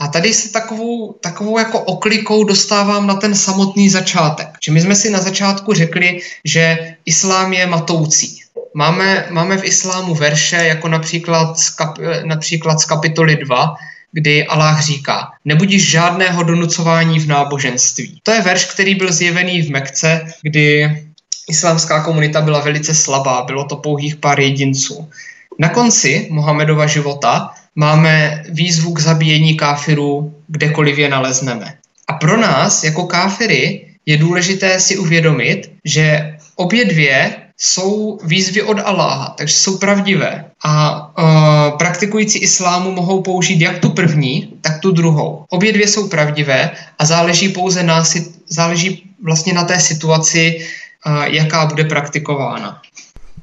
A 0.01 0.09
tady 0.09 0.35
se 0.35 0.53
takovou, 0.53 1.13
takovou 1.13 1.59
jako 1.59 1.81
oklikou 1.81 2.45
dostávám 2.45 3.07
na 3.07 3.15
ten 3.15 3.35
samotný 3.35 3.89
začátek. 3.89 4.49
Že 4.63 4.73
my 4.73 4.81
jsme 4.81 4.95
si 4.95 5.11
na 5.11 5.21
začátku 5.21 5.73
řekli, 5.73 6.21
že 6.45 6.95
islám 7.05 7.53
je 7.53 7.67
matoucí. 7.67 8.43
Máme, 8.75 9.27
máme 9.31 9.59
v 9.59 9.65
islámu 9.65 10.15
verše, 10.15 10.57
jako 10.57 10.89
například 10.89 11.59
z, 11.59 11.71
kap, 11.71 11.99
například 12.25 12.81
z 12.81 12.85
kapitoly 12.85 13.37
2, 13.37 13.75
kdy 14.17 14.47
Allah 14.47 14.81
říká, 14.81 15.31
nebudíš 15.45 15.91
žádného 15.91 16.43
donucování 16.43 17.21
v 17.21 17.27
náboženství. 17.27 18.21
To 18.23 18.31
je 18.33 18.41
verš, 18.41 18.65
který 18.65 18.95
byl 18.95 19.13
zjevený 19.13 19.63
v 19.63 19.71
Mekce, 19.71 20.25
kdy 20.43 20.97
islámská 21.49 22.05
komunita 22.05 22.41
byla 22.41 22.61
velice 22.61 22.95
slabá, 22.95 23.45
bylo 23.45 23.65
to 23.65 23.77
pouhých 23.77 24.17
pár 24.17 24.41
jedinců. 24.41 25.09
Na 25.59 25.69
konci 25.69 26.29
Mohamedova 26.31 26.87
života 26.87 27.51
máme 27.75 28.43
výzvu 28.49 28.93
k 28.93 29.01
zabíjení 29.01 29.57
káfirů, 29.57 30.35
kdekoliv 30.49 30.99
je 30.99 31.09
nalezneme. 31.09 31.75
A 32.09 32.13
pro 32.13 32.41
nás 32.41 32.85
jako 32.85 33.05
káfiry 33.05 33.87
je 34.07 34.17
důležité 34.17 34.81
si 34.81 34.97
uvědomit, 34.97 35.71
že 35.85 36.37
obě 36.57 36.85
dvě 36.85 37.37
jsou 37.59 38.19
výzvy 38.25 38.63
od 38.63 38.79
Aláha, 38.85 39.35
takže 39.39 39.55
jsou 39.55 39.79
pravdivé. 39.79 40.45
A 40.65 41.07
uh, 41.19 41.79
praktikující 41.79 42.39
islámu 42.39 42.93
mohou 42.93 43.23
použít 43.23 43.61
jak 43.61 43.79
tu 43.79 43.91
první, 43.91 44.53
tak 44.61 44.81
tu 44.81 44.93
druhou. 44.93 45.45
Obě 45.49 45.73
dvě 45.73 45.89
jsou 45.89 46.09
pravdivé 46.09 46.71
a 46.99 47.05
záleží 47.05 47.49
pouze 47.49 47.83
na, 47.83 48.05
záleží 48.49 49.11
vlastně 49.23 49.53
na 49.53 49.65
té 49.65 49.81
situaci, 49.81 50.67
uh, 51.07 51.23
jaká 51.25 51.67
bude 51.67 51.85
praktikována. 51.85 52.83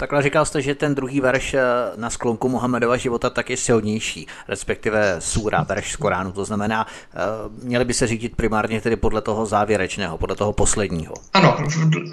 Takhle 0.04 0.24
říkal 0.24 0.46
jste, 0.46 0.62
že 0.62 0.76
ten 0.76 0.96
druhý 0.96 1.22
verš 1.22 1.54
eh, 1.54 1.62
na 1.96 2.10
sklonku 2.10 2.50
Mohamedova 2.50 2.98
života 2.98 3.30
tak 3.30 3.50
je 3.50 3.58
silnější, 3.58 4.28
respektive 4.48 5.16
sůra, 5.20 5.64
verš 5.64 5.92
z 5.92 5.96
Koránu. 5.96 6.32
To 6.32 6.46
znamená, 6.46 6.88
eh, 6.88 7.18
měli 7.64 7.86
by 7.86 7.94
se 7.94 8.08
řídit 8.08 8.36
primárně 8.36 8.82
tedy 8.82 8.96
podle 8.96 9.22
toho 9.22 9.46
závěrečného, 9.46 10.18
podle 10.18 10.36
toho 10.36 10.54
posledního. 10.54 11.14
Ano, 11.34 11.58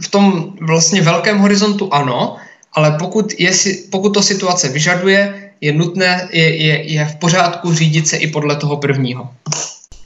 v 0.02 0.08
tom 0.08 0.52
vlastně 0.60 1.02
velkém 1.02 1.38
horizontu 1.38 1.94
ano, 1.94 2.36
ale 2.72 2.96
pokud, 2.98 3.32
je, 3.38 3.50
pokud 3.90 4.14
to 4.14 4.22
situace 4.22 4.68
vyžaduje, 4.68 5.50
je 5.60 5.72
nutné, 5.72 6.28
je, 6.32 6.56
je, 6.56 6.92
je 6.92 7.04
v 7.04 7.16
pořádku 7.16 7.74
řídit 7.74 8.08
se 8.08 8.16
i 8.16 8.26
podle 8.26 8.56
toho 8.56 8.76
prvního. 8.76 9.30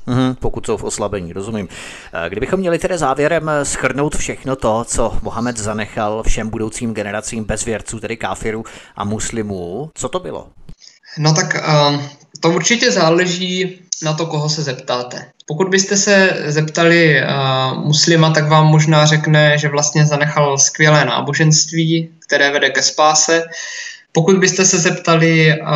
Mm, 0.07 0.35
pokud 0.35 0.67
jsou 0.67 0.77
v 0.77 0.85
oslabení, 0.85 1.33
rozumím. 1.33 1.69
Eh, 2.13 2.31
kdybychom 2.31 2.61
měli 2.61 2.79
tedy 2.79 2.99
závěrem 2.99 3.49
eh, 3.49 3.65
schrnout 3.65 4.17
všechno 4.17 4.57
to, 4.57 4.85
co 4.85 5.19
Mohamed 5.23 5.57
zanechal 5.57 6.23
všem 6.23 6.51
budoucím 6.51 6.95
generacím 6.95 7.45
bezvěrců, 7.45 8.01
tedy 8.01 8.17
káfirů 8.17 8.65
a 8.97 9.05
muslimů, 9.05 9.91
co 9.95 10.09
to 10.09 10.21
bylo? 10.21 10.49
No 11.19 11.35
tak 11.35 11.55
uh, 11.55 12.03
to 12.41 12.51
určitě 12.51 12.91
záleží 12.91 13.79
na 14.03 14.13
to, 14.13 14.27
koho 14.27 14.49
se 14.49 14.63
zeptáte. 14.63 15.27
Pokud 15.47 15.69
byste 15.69 15.97
se 15.97 16.43
zeptali 16.47 17.23
uh, 17.23 17.85
muslima, 17.85 18.31
tak 18.31 18.49
vám 18.49 18.67
možná 18.67 19.07
řekne, 19.07 19.59
že 19.59 19.69
vlastně 19.69 20.07
zanechal 20.07 20.59
skvělé 20.59 21.05
náboženství, 21.05 22.11
které 22.27 22.53
vede 22.53 22.71
ke 22.71 22.83
spáse. 22.83 23.45
Pokud 24.13 24.39
byste 24.39 24.65
se 24.65 24.79
zeptali 24.79 25.61
uh, 25.61 25.69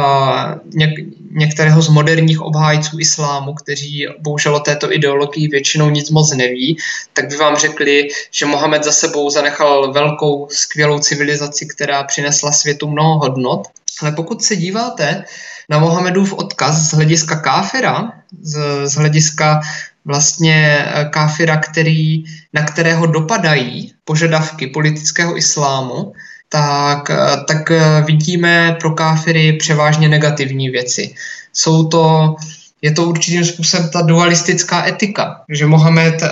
něk- 0.71 1.07
některého 1.31 1.83
z 1.83 1.89
moderních 1.89 2.41
obhájců 2.41 2.99
islámu, 2.99 3.55
kteří 3.55 4.07
bohužel 4.21 4.57
o 4.57 4.61
této 4.61 4.93
ideologii 4.93 5.49
většinou 5.49 5.91
nic 5.91 6.11
moc 6.11 6.33
neví, 6.33 6.77
tak 7.13 7.29
by 7.29 7.37
vám 7.37 7.57
řekli, 7.57 8.09
že 8.31 8.47
Mohamed 8.47 8.85
za 8.85 8.93
sebou 8.93 9.31
zanechal 9.31 9.93
velkou, 9.93 10.49
skvělou 10.51 10.99
civilizaci, 10.99 11.67
která 11.67 12.03
přinesla 12.03 12.53
světu 12.53 12.89
mnoho 12.89 13.19
hodnot. 13.19 13.69
Ale 14.03 14.13
pokud 14.13 14.43
se 14.43 14.57
díváte 14.57 15.25
na 15.69 15.79
Mohamedův 15.79 16.33
odkaz 16.33 16.77
z 16.77 16.95
hlediska 16.95 17.37
káfira, 17.37 18.13
z, 18.41 18.59
z 18.85 18.95
hlediska 18.95 19.61
vlastně 20.05 20.87
káfira, 21.11 21.57
který, 21.57 22.25
na 22.53 22.63
kterého 22.63 23.07
dopadají 23.07 23.93
požadavky 24.05 24.67
politického 24.67 25.37
islámu, 25.37 26.13
tak, 26.49 27.11
tak 27.49 27.73
vidíme 28.07 28.77
pro 28.81 28.91
káfiry 28.91 29.53
převážně 29.53 30.09
negativní 30.09 30.71
věci. 30.71 31.15
Jsou 31.53 31.89
to, 31.89 32.35
je 32.83 32.93
to 32.93 33.05
určitým 33.05 33.45
způsobem 33.45 33.91
ta 33.93 34.03
dualistická 34.03 34.87
etika, 34.87 35.45
že 35.49 35.67
Mohamed 35.67 36.23
uh, 36.23 36.29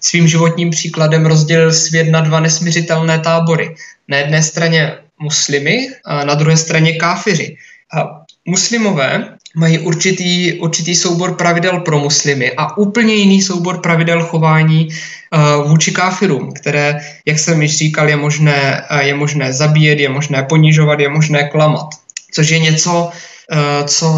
svým 0.00 0.28
životním 0.28 0.70
příkladem 0.70 1.26
rozdělil 1.26 1.72
svět 1.72 2.10
na 2.10 2.20
dva 2.20 2.40
nesměřitelné 2.40 3.18
tábory. 3.18 3.74
Na 4.08 4.16
jedné 4.16 4.42
straně 4.42 4.92
muslimy, 5.18 5.88
a 6.04 6.24
na 6.24 6.34
druhé 6.34 6.56
straně 6.56 6.92
káfiři. 6.92 7.56
A 7.94 8.20
muslimové 8.44 9.36
mají 9.56 9.78
určitý, 9.78 10.52
určitý 10.60 10.94
soubor 10.94 11.34
pravidel 11.34 11.80
pro 11.80 11.98
muslimy 11.98 12.52
a 12.56 12.76
úplně 12.76 13.14
jiný 13.14 13.42
soubor 13.42 13.80
pravidel 13.80 14.22
chování 14.22 14.88
uh, 14.88 15.68
vůči 15.68 15.92
káfirům, 15.92 16.52
které, 16.52 17.00
jak 17.26 17.38
jsem 17.38 17.62
již 17.62 17.76
říkal, 17.76 18.08
je 18.08 18.16
možné, 18.16 18.86
uh, 18.90 18.98
je 18.98 19.14
možné 19.14 19.52
zabíjet, 19.52 19.98
je 19.98 20.08
možné 20.08 20.42
ponižovat, 20.42 21.00
je 21.00 21.08
možné 21.08 21.48
klamat. 21.48 21.86
Což 22.32 22.48
je 22.48 22.58
něco, 22.58 23.10
uh, 23.52 23.86
co, 23.86 24.08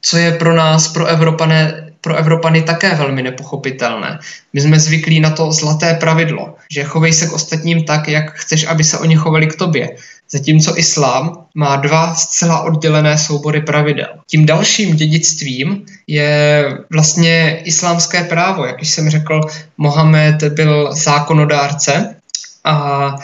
co 0.00 0.16
je 0.16 0.32
pro 0.32 0.54
nás, 0.54 0.88
pro 0.88 1.06
Evropané, 1.06 1.88
pro 2.00 2.16
Evropany 2.16 2.62
také 2.62 2.94
velmi 2.94 3.22
nepochopitelné. 3.22 4.18
My 4.52 4.60
jsme 4.60 4.80
zvyklí 4.80 5.20
na 5.20 5.30
to 5.30 5.52
zlaté 5.52 5.94
pravidlo, 5.94 6.54
že 6.70 6.84
chovej 6.84 7.12
se 7.12 7.26
k 7.26 7.32
ostatním 7.32 7.84
tak, 7.84 8.08
jak 8.08 8.32
chceš, 8.32 8.66
aby 8.66 8.84
se 8.84 8.98
oni 8.98 9.16
chovali 9.16 9.46
k 9.46 9.56
tobě. 9.56 9.88
Zatímco 10.30 10.78
islám 10.78 11.44
má 11.54 11.76
dva 11.76 12.14
zcela 12.14 12.60
oddělené 12.60 13.18
soubory 13.18 13.60
pravidel. 13.60 14.08
Tím 14.26 14.46
dalším 14.46 14.96
dědictvím 14.96 15.86
je 16.06 16.64
vlastně 16.90 17.62
islámské 17.64 18.24
právo. 18.24 18.66
Jak 18.66 18.82
jsem 18.82 19.10
řekl, 19.10 19.40
Mohamed 19.76 20.42
byl 20.42 20.94
zákonodárce 20.94 22.16
a, 22.64 23.14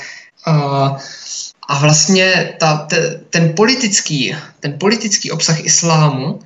a 0.46 0.96
a 1.68 1.78
vlastně 1.78 2.54
ta, 2.60 2.76
te, 2.76 3.20
ten, 3.30 3.52
politický, 3.56 4.36
ten 4.60 4.78
politický 4.78 5.30
obsah 5.30 5.64
islámu 5.64 6.40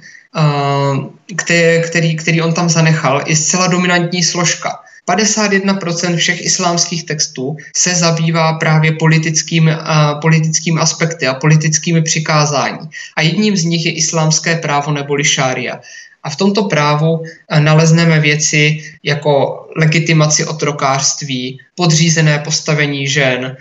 který, 1.37 1.83
který, 1.83 2.17
který 2.17 2.43
on 2.43 2.53
tam 2.53 2.69
zanechal, 2.69 3.23
je 3.27 3.37
zcela 3.37 3.67
dominantní 3.67 4.23
složka. 4.23 4.81
51% 5.09 6.17
všech 6.17 6.45
islámských 6.45 7.05
textů 7.05 7.57
se 7.77 7.95
zabývá 7.95 8.53
právě 8.53 8.93
politickým, 8.93 9.67
uh, 9.67 10.21
politickým 10.21 10.79
aspekty 10.79 11.27
a 11.27 11.35
politickými 11.35 12.03
přikázání. 12.03 12.89
A 13.17 13.23
jedním 13.23 13.57
z 13.57 13.65
nich 13.65 13.87
je 13.87 13.93
islámské 13.93 14.57
právo 14.57 14.93
neboli 14.93 15.25
šária. 15.25 15.81
A 16.23 16.31
v 16.31 16.37
tomto 16.37 16.65
právu 16.65 17.23
nalezneme 17.59 18.21
věci 18.21 18.79
jako 19.03 19.65
legitimaci 19.77 20.45
otrokářství, 20.45 21.61
podřízené 21.75 22.39
postavení 22.39 23.09
žen, 23.09 23.57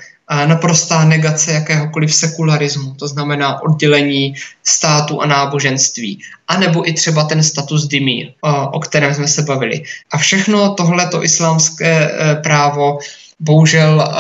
naprostá 0.46 1.06
negace 1.06 1.52
jakéhokoliv 1.52 2.16
sekularismu, 2.16 2.94
to 2.94 3.08
znamená 3.08 3.62
oddělení 3.62 4.36
státu 4.64 5.22
a 5.22 5.26
náboženství, 5.26 6.20
anebo 6.48 6.90
i 6.90 6.94
třeba 6.94 7.24
ten 7.24 7.44
status 7.44 7.88
dymí, 7.88 8.36
o 8.72 8.80
kterém 8.80 9.16
jsme 9.16 9.28
se 9.28 9.42
bavili. 9.42 9.84
A 10.12 10.18
všechno 10.18 10.74
tohleto 10.74 11.24
islámské 11.24 12.12
e, 12.12 12.36
právo 12.36 13.00
bohužel, 13.40 14.14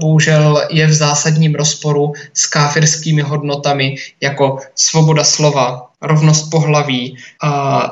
bohužel 0.00 0.62
je 0.70 0.86
v 0.86 0.92
zásadním 0.92 1.54
rozporu 1.54 2.12
s 2.34 2.46
káfirskými 2.46 3.22
hodnotami 3.22 3.96
jako 4.20 4.58
svoboda 4.74 5.24
slova, 5.24 5.86
rovnost 6.02 6.50
pohlaví, 6.50 7.16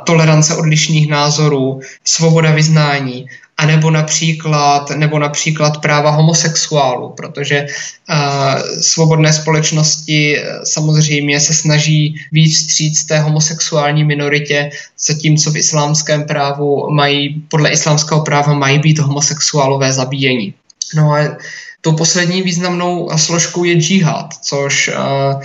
tolerance 0.05 0.57
odlišných 0.57 1.11
názorů, 1.11 1.81
svoboda 2.05 2.51
vyznání 2.51 3.27
a 3.57 3.67
nebo 3.67 3.91
například, 3.91 4.91
nebo 4.91 5.19
například 5.19 5.79
práva 5.79 6.11
homosexuálů, 6.11 7.09
protože 7.17 7.67
uh, 7.67 8.81
svobodné 8.81 9.33
společnosti 9.33 10.39
eh, 10.39 10.61
samozřejmě 10.65 11.41
se 11.41 11.55
snaží 11.55 12.15
víc 12.33 12.57
vstříc 12.57 13.05
té 13.05 13.19
homosexuální 13.19 14.05
minoritě, 14.05 14.71
zatímco 15.07 15.51
v 15.51 15.57
islámském 15.57 16.25
právu 16.25 16.91
mají, 16.91 17.43
podle 17.49 17.71
islámského 17.71 18.21
práva 18.21 18.55
mají 18.55 18.79
být 18.79 18.99
homosexuálové 18.99 19.93
zabíjení. 19.93 20.55
No 20.95 21.13
a 21.13 21.37
tou 21.81 21.93
poslední 21.93 22.43
významnou 22.43 23.11
složkou 23.17 23.65
je 23.65 23.75
džihad, 23.75 24.35
což 24.43 24.89
uh, 24.89 25.43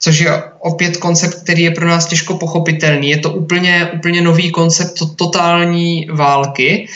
což 0.00 0.18
je 0.18 0.42
opět 0.58 0.96
koncept, 0.96 1.34
který 1.42 1.62
je 1.62 1.70
pro 1.70 1.88
nás 1.88 2.06
těžko 2.06 2.34
pochopitelný. 2.34 3.10
Je 3.10 3.18
to 3.18 3.30
úplně, 3.30 3.90
úplně 3.94 4.20
nový 4.20 4.50
koncept 4.50 4.94
totální 5.16 6.08
války, 6.12 6.88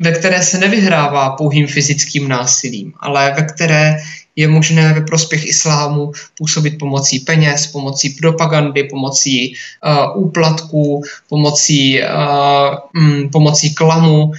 ve 0.00 0.12
které 0.12 0.42
se 0.42 0.58
nevyhrává 0.58 1.30
pouhým 1.30 1.66
fyzickým 1.66 2.28
násilím, 2.28 2.92
ale 3.00 3.34
ve 3.36 3.42
které 3.42 3.96
je 4.36 4.48
možné 4.48 4.92
ve 4.92 5.00
prospěch 5.00 5.46
islámu 5.46 6.12
působit 6.38 6.78
pomocí 6.78 7.18
peněz, 7.18 7.66
pomocí 7.66 8.10
propagandy, 8.10 8.84
pomocí 8.84 9.54
uh, 9.54 10.24
úplatků, 10.24 11.02
pomocí, 11.28 12.00
uh, 12.02 13.02
mm, 13.02 13.28
pomocí 13.28 13.74
klamu, 13.74 14.24
uh, 14.24 14.32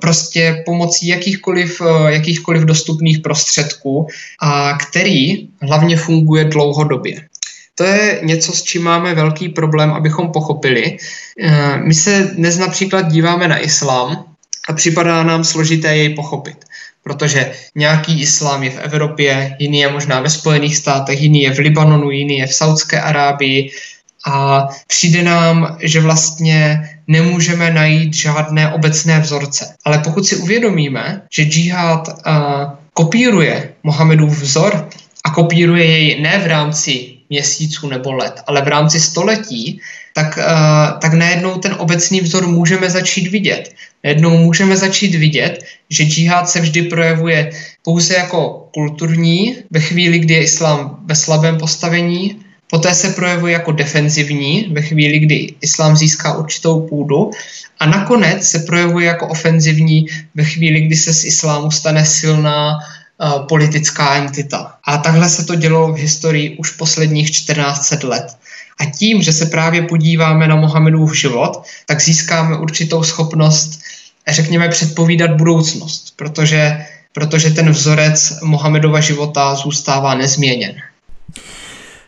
prostě 0.00 0.62
pomocí 0.66 1.06
jakýchkoliv, 1.06 1.80
uh, 1.80 2.06
jakýchkoliv 2.06 2.62
dostupných 2.62 3.18
prostředků, 3.18 4.06
a 4.40 4.78
který 4.78 5.48
hlavně 5.62 5.96
funguje 5.96 6.44
dlouhodobě. 6.44 7.14
To 7.74 7.84
je 7.84 8.20
něco, 8.22 8.52
s 8.52 8.62
čím 8.62 8.82
máme 8.82 9.14
velký 9.14 9.48
problém, 9.48 9.90
abychom 9.90 10.32
pochopili. 10.32 10.96
Eh, 11.40 11.76
my 11.76 11.94
se 11.94 12.30
dnes 12.34 12.58
například 12.58 13.02
díváme 13.12 13.48
na 13.48 13.58
islám 13.58 14.24
a 14.68 14.72
připadá 14.72 15.22
nám 15.22 15.44
složité 15.44 15.96
jej 15.96 16.14
pochopit, 16.14 16.64
protože 17.02 17.52
nějaký 17.74 18.20
islám 18.20 18.62
je 18.62 18.70
v 18.70 18.78
Evropě, 18.78 19.56
jiný 19.58 19.78
je 19.78 19.92
možná 19.92 20.20
ve 20.20 20.30
Spojených 20.30 20.76
státech, 20.76 21.20
jiný 21.20 21.42
je 21.42 21.54
v 21.54 21.58
Libanonu, 21.58 22.10
jiný 22.10 22.38
je 22.38 22.46
v 22.46 22.54
Saudské 22.54 23.00
Arábii 23.00 23.70
a 24.26 24.68
přijde 24.86 25.22
nám, 25.22 25.78
že 25.82 26.00
vlastně 26.00 26.88
nemůžeme 27.06 27.70
najít 27.70 28.14
žádné 28.14 28.72
obecné 28.72 29.20
vzorce. 29.20 29.74
Ale 29.84 29.98
pokud 29.98 30.26
si 30.26 30.36
uvědomíme, 30.36 31.22
že 31.30 31.44
džihad 31.44 32.08
uh, 32.08 32.32
kopíruje 32.94 33.72
Mohamedův 33.82 34.40
vzor 34.40 34.88
a 35.24 35.30
kopíruje 35.30 35.84
jej 35.84 36.22
ne 36.22 36.38
v 36.38 36.46
rámci 36.46 37.13
měsíců 37.30 37.88
nebo 37.88 38.12
let, 38.12 38.40
ale 38.46 38.62
v 38.62 38.68
rámci 38.68 39.00
století, 39.00 39.80
tak, 40.14 40.38
uh, 40.38 40.98
tak 41.00 41.12
najednou 41.12 41.58
ten 41.58 41.74
obecný 41.78 42.20
vzor 42.20 42.46
můžeme 42.46 42.90
začít 42.90 43.26
vidět. 43.26 43.74
Najednou 44.04 44.36
můžeme 44.38 44.76
začít 44.76 45.14
vidět, 45.14 45.64
že 45.90 46.04
džihad 46.04 46.48
se 46.48 46.60
vždy 46.60 46.82
projevuje 46.82 47.50
pouze 47.82 48.14
jako 48.14 48.68
kulturní, 48.74 49.56
ve 49.70 49.80
chvíli, 49.80 50.18
kdy 50.18 50.34
je 50.34 50.42
islám 50.42 51.02
ve 51.04 51.14
slabém 51.14 51.58
postavení, 51.58 52.40
poté 52.70 52.94
se 52.94 53.10
projevuje 53.10 53.52
jako 53.52 53.72
defenzivní, 53.72 54.68
ve 54.72 54.82
chvíli, 54.82 55.18
kdy 55.18 55.54
islám 55.60 55.96
získá 55.96 56.38
určitou 56.38 56.80
půdu, 56.80 57.30
a 57.80 57.86
nakonec 57.86 58.48
se 58.48 58.58
projevuje 58.58 59.06
jako 59.06 59.28
ofenzivní 59.28 60.06
ve 60.34 60.44
chvíli, 60.44 60.80
kdy 60.80 60.96
se 60.96 61.14
z 61.14 61.24
islámu 61.24 61.70
stane 61.70 62.06
silná 62.06 62.78
Eh, 62.78 62.93
politická 63.48 64.14
entita. 64.14 64.74
A 64.84 64.98
takhle 64.98 65.28
se 65.28 65.44
to 65.44 65.54
dělo 65.54 65.92
v 65.92 65.96
historii 65.96 66.56
už 66.56 66.70
posledních 66.70 67.30
14 67.30 68.02
let. 68.02 68.36
A 68.80 68.84
tím, 68.84 69.22
že 69.22 69.32
se 69.32 69.46
právě 69.46 69.82
podíváme 69.82 70.48
na 70.48 70.56
Mohamedův 70.56 71.16
život, 71.16 71.62
tak 71.86 72.00
získáme 72.00 72.58
určitou 72.58 73.02
schopnost, 73.02 73.80
řekněme, 74.28 74.68
předpovídat 74.68 75.30
budoucnost, 75.30 76.12
protože, 76.16 76.86
protože 77.12 77.50
ten 77.50 77.70
vzorec 77.70 78.40
Mohamedova 78.42 79.00
života 79.00 79.54
zůstává 79.54 80.14
nezměněn. 80.14 80.74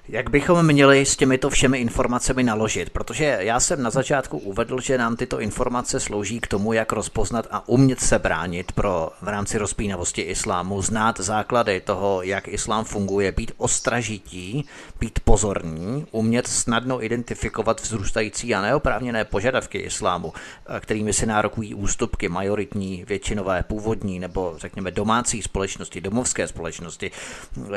Jak 0.08 0.30
bychom 0.30 0.66
měli 0.66 1.06
s 1.06 1.16
těmito 1.16 1.50
všemi 1.50 1.78
informacemi 1.78 2.42
naložit? 2.42 2.90
Protože 2.90 3.38
já 3.40 3.60
jsem 3.60 3.82
na 3.82 3.90
začátku 3.90 4.38
uvedl, 4.38 4.80
že 4.80 4.98
nám 4.98 5.16
tyto 5.16 5.40
informace 5.40 6.00
slouží 6.00 6.40
k 6.40 6.46
tomu, 6.46 6.72
jak 6.72 6.92
rozpoznat 6.92 7.46
a 7.50 7.68
umět 7.68 8.00
se 8.00 8.18
bránit 8.18 8.72
pro 8.72 9.10
v 9.22 9.28
rámci 9.28 9.58
rozpínavosti 9.58 10.22
islámu, 10.22 10.82
znát 10.82 11.20
základy 11.20 11.80
toho, 11.80 12.22
jak 12.22 12.48
islám 12.48 12.84
funguje, 12.84 13.32
být 13.32 13.52
ostražití, 13.56 14.64
být 15.00 15.20
pozorní, 15.24 16.06
umět 16.10 16.46
snadno 16.46 17.04
identifikovat 17.04 17.80
vzrůstající 17.80 18.54
a 18.54 18.62
neoprávněné 18.62 19.24
požadavky 19.24 19.78
islámu, 19.78 20.32
kterými 20.80 21.12
se 21.12 21.26
nárokují 21.26 21.74
ústupky 21.74 22.28
majoritní, 22.28 23.04
většinové, 23.08 23.62
původní 23.62 24.18
nebo 24.18 24.54
řekněme 24.56 24.90
domácí 24.90 25.42
společnosti, 25.42 26.00
domovské 26.00 26.48
společnosti. 26.48 27.10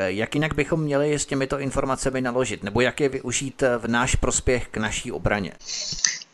Jak 0.06 0.34
jinak 0.34 0.54
bychom 0.54 0.80
měli 0.80 1.18
s 1.18 1.26
těmito 1.26 1.58
informacemi 1.58 2.19
naložit, 2.22 2.64
nebo 2.64 2.80
jak 2.80 3.00
je 3.00 3.08
využít 3.08 3.62
v 3.78 3.88
náš 3.88 4.14
prospěch 4.14 4.66
k 4.70 4.76
naší 4.76 5.12
obraně? 5.12 5.52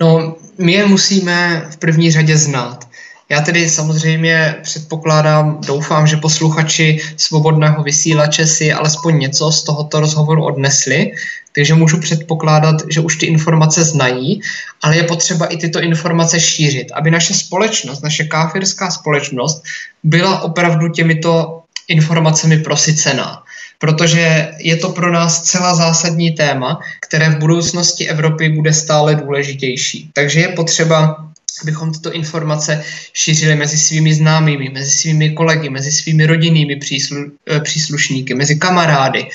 No, 0.01 0.37
my 0.59 0.73
je 0.73 0.87
musíme 0.87 1.67
v 1.71 1.77
první 1.77 2.13
řadě 2.13 2.39
znát. 2.39 2.89
Já 3.29 3.41
tedy 3.41 3.69
samozřejmě 3.69 4.55
předpokládám, 4.63 5.61
doufám, 5.67 6.07
že 6.07 6.17
posluchači 6.17 7.01
svobodného 7.17 7.83
vysílače 7.83 8.47
si 8.47 8.73
alespoň 8.73 9.19
něco 9.19 9.53
z 9.53 9.63
tohoto 9.63 10.01
rozhovoru 10.01 10.45
odnesli, 10.45 11.13
takže 11.55 11.75
můžu 11.75 12.01
předpokládat, 12.01 12.77
že 12.91 13.01
už 13.01 13.17
ty 13.17 13.27
informace 13.27 13.85
znají, 13.85 14.41
ale 14.83 14.97
je 14.97 15.03
potřeba 15.03 15.47
i 15.47 15.57
tyto 15.57 15.81
informace 15.81 16.41
šířit, 16.41 16.93
aby 16.93 17.11
naše 17.11 17.35
společnost, 17.35 18.03
naše 18.03 18.25
káfirská 18.25 18.91
společnost 18.91 19.63
byla 20.03 20.43
opravdu 20.43 20.89
těmito 20.89 21.63
informacemi 21.89 22.59
prosycená 22.59 23.43
protože 23.78 24.51
je 24.59 24.77
to 24.77 24.89
pro 24.89 25.12
nás 25.12 25.43
celá 25.43 25.74
zásadní 25.74 26.31
téma, 26.31 26.81
které 27.01 27.31
v 27.31 27.39
budoucnosti 27.39 28.09
Evropy 28.09 28.48
bude 28.48 28.73
stále 28.73 29.15
důležitější. 29.15 30.11
Takže 30.12 30.40
je 30.40 30.48
potřeba 30.48 31.27
abychom 31.62 31.93
tyto 31.93 32.12
informace 32.12 32.85
šířili 33.12 33.57
mezi 33.57 33.78
svými 33.78 34.15
známými, 34.15 34.69
mezi 34.69 34.90
svými 34.90 35.31
kolegy, 35.31 35.70
mezi 35.70 35.93
svými 35.93 36.27
rodinnými 36.27 36.77
příslu, 36.77 37.32
eh, 37.51 37.61
příslušníky, 37.61 38.35
mezi 38.35 38.57
kamarády, 38.57 39.28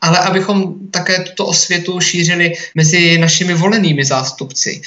ale 0.00 0.18
abychom 0.18 0.74
také 0.90 1.20
tuto 1.20 1.46
osvětu 1.46 2.00
šířili 2.00 2.52
mezi 2.74 3.18
našimi 3.18 3.54
volenými 3.54 4.04
zástupci. 4.04 4.80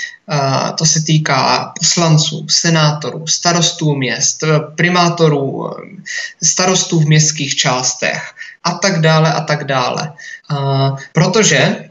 To 0.77 0.85
se 0.85 1.01
týká 1.01 1.73
poslanců, 1.80 2.45
senátorů, 2.49 3.27
starostů 3.27 3.95
měst, 3.95 4.43
primátorů, 4.75 5.69
starostů 6.43 6.99
v 6.99 7.05
městských 7.05 7.55
částech 7.55 8.34
a 8.64 8.72
tak 8.72 9.02
dále 9.02 9.34
a 9.34 9.41
tak 9.41 9.64
dále. 9.64 10.11
Protože 11.14 11.90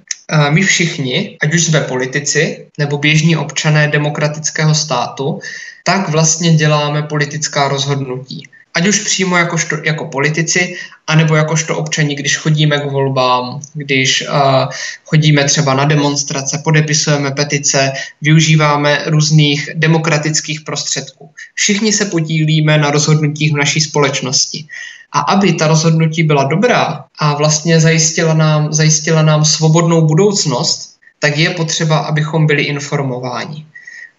my 0.50 0.62
všichni, 0.62 1.38
ať 1.42 1.54
už 1.54 1.64
jsme 1.64 1.80
politici 1.80 2.66
nebo 2.78 2.98
běžní 2.98 3.36
občané 3.36 3.88
demokratického 3.88 4.74
státu, 4.74 5.40
tak 5.84 6.08
vlastně 6.08 6.54
děláme 6.54 7.02
politická 7.02 7.68
rozhodnutí 7.68 8.48
ať 8.74 8.86
už 8.86 8.98
přímo 8.98 9.36
jakožto, 9.36 9.76
jako 9.84 10.04
politici, 10.04 10.76
anebo 11.06 11.36
jakožto 11.36 11.76
občani, 11.76 12.14
když 12.14 12.36
chodíme 12.36 12.78
k 12.78 12.90
volbám, 12.90 13.60
když 13.74 14.22
uh, 14.22 14.68
chodíme 15.04 15.44
třeba 15.44 15.74
na 15.74 15.84
demonstrace, 15.84 16.60
podepisujeme 16.64 17.30
petice, 17.30 17.92
využíváme 18.22 19.02
různých 19.06 19.70
demokratických 19.74 20.60
prostředků. 20.60 21.30
Všichni 21.54 21.92
se 21.92 22.04
podílíme 22.04 22.78
na 22.78 22.90
rozhodnutích 22.90 23.52
v 23.52 23.56
naší 23.56 23.80
společnosti. 23.80 24.66
A 25.12 25.20
aby 25.20 25.52
ta 25.52 25.66
rozhodnutí 25.66 26.22
byla 26.22 26.44
dobrá 26.44 27.04
a 27.18 27.34
vlastně 27.34 27.80
zajistila 27.80 28.34
nám, 28.34 28.72
zajistila 28.72 29.22
nám 29.22 29.44
svobodnou 29.44 30.06
budoucnost, 30.06 30.96
tak 31.18 31.36
je 31.36 31.50
potřeba, 31.50 31.98
abychom 31.98 32.46
byli 32.46 32.62
informováni. 32.62 33.66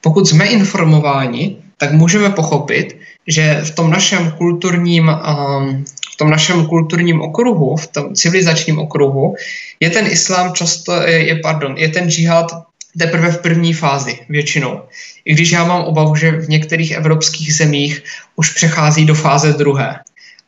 Pokud 0.01 0.27
jsme 0.27 0.45
informováni, 0.45 1.57
tak 1.77 1.91
můžeme 1.91 2.29
pochopit, 2.29 2.97
že 3.27 3.61
v 3.63 3.71
tom 3.71 3.91
našem 3.91 4.31
kulturním, 4.31 5.07
um, 5.07 5.83
v 6.13 6.15
tom 6.17 6.29
našem 6.29 6.65
kulturním 6.65 7.21
okruhu, 7.21 7.75
v 7.75 7.87
tom 7.87 8.15
civilizačním 8.15 8.79
okruhu, 8.79 9.35
je 9.79 9.89
ten 9.89 10.07
islám 10.07 10.53
často, 10.53 11.01
je, 11.01 11.35
pardon, 11.35 11.77
je 11.77 11.89
ten 11.89 12.09
džihad 12.09 12.51
teprve 12.97 13.31
v 13.31 13.41
první 13.41 13.73
fázi 13.73 14.19
většinou. 14.29 14.81
I 15.25 15.33
když 15.33 15.51
já 15.51 15.63
mám 15.63 15.81
obavu, 15.81 16.15
že 16.15 16.31
v 16.31 16.49
některých 16.49 16.91
evropských 16.91 17.55
zemích 17.55 18.03
už 18.35 18.53
přechází 18.53 19.05
do 19.05 19.15
fáze 19.15 19.53
druhé. 19.53 19.99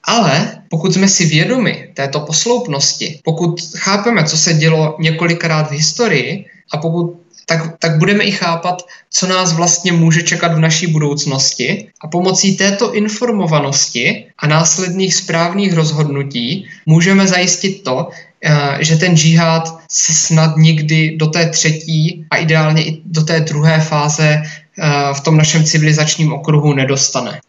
Ale 0.06 0.61
pokud 0.69 0.94
jsme 0.94 1.07
si 1.07 1.26
vědomi 1.26 1.90
této 1.94 2.19
posloupnosti, 2.19 3.19
pokud 3.23 3.61
chápeme, 3.77 4.23
co 4.23 4.38
se 4.38 4.53
dělo 4.53 4.95
několikrát 4.99 5.68
v 5.68 5.72
historii 5.72 6.45
a 6.72 6.77
pokud 6.77 7.26
tak, 7.45 7.77
tak 7.80 7.98
budeme 7.98 8.23
i 8.23 8.32
chápat, 8.32 8.82
co 9.10 9.27
nás 9.27 9.53
vlastně 9.53 9.91
může 9.91 10.23
čekat 10.23 10.53
v 10.53 10.60
naší 10.60 10.88
budoucnosti 10.88 11.88
a 12.02 12.07
pomocí 12.07 12.57
této 12.57 12.94
informovanosti 12.94 14.26
a 14.38 14.48
následných 14.48 15.15
správných 15.15 15.73
rozhodnutí 15.73 16.68
můžeme 16.86 17.27
zajistit 17.27 17.84
to, 17.84 18.10
eh, 18.41 18.77
že 18.80 18.95
ten 18.95 19.18
džihad 19.18 19.77
se 19.90 20.14
snad 20.14 20.57
nikdy 20.57 21.18
do 21.18 21.27
té 21.27 21.49
třetí 21.49 22.26
a 22.30 22.38
ideálně 22.38 22.86
i 22.86 23.02
do 23.06 23.23
té 23.23 23.40
druhé 23.40 23.82
fáze 23.82 24.41
eh, 24.41 25.14
v 25.14 25.22
tom 25.22 25.38
našem 25.38 25.64
civilizačním 25.64 26.34
okruhu 26.34 26.73
nedostane. 26.73 27.40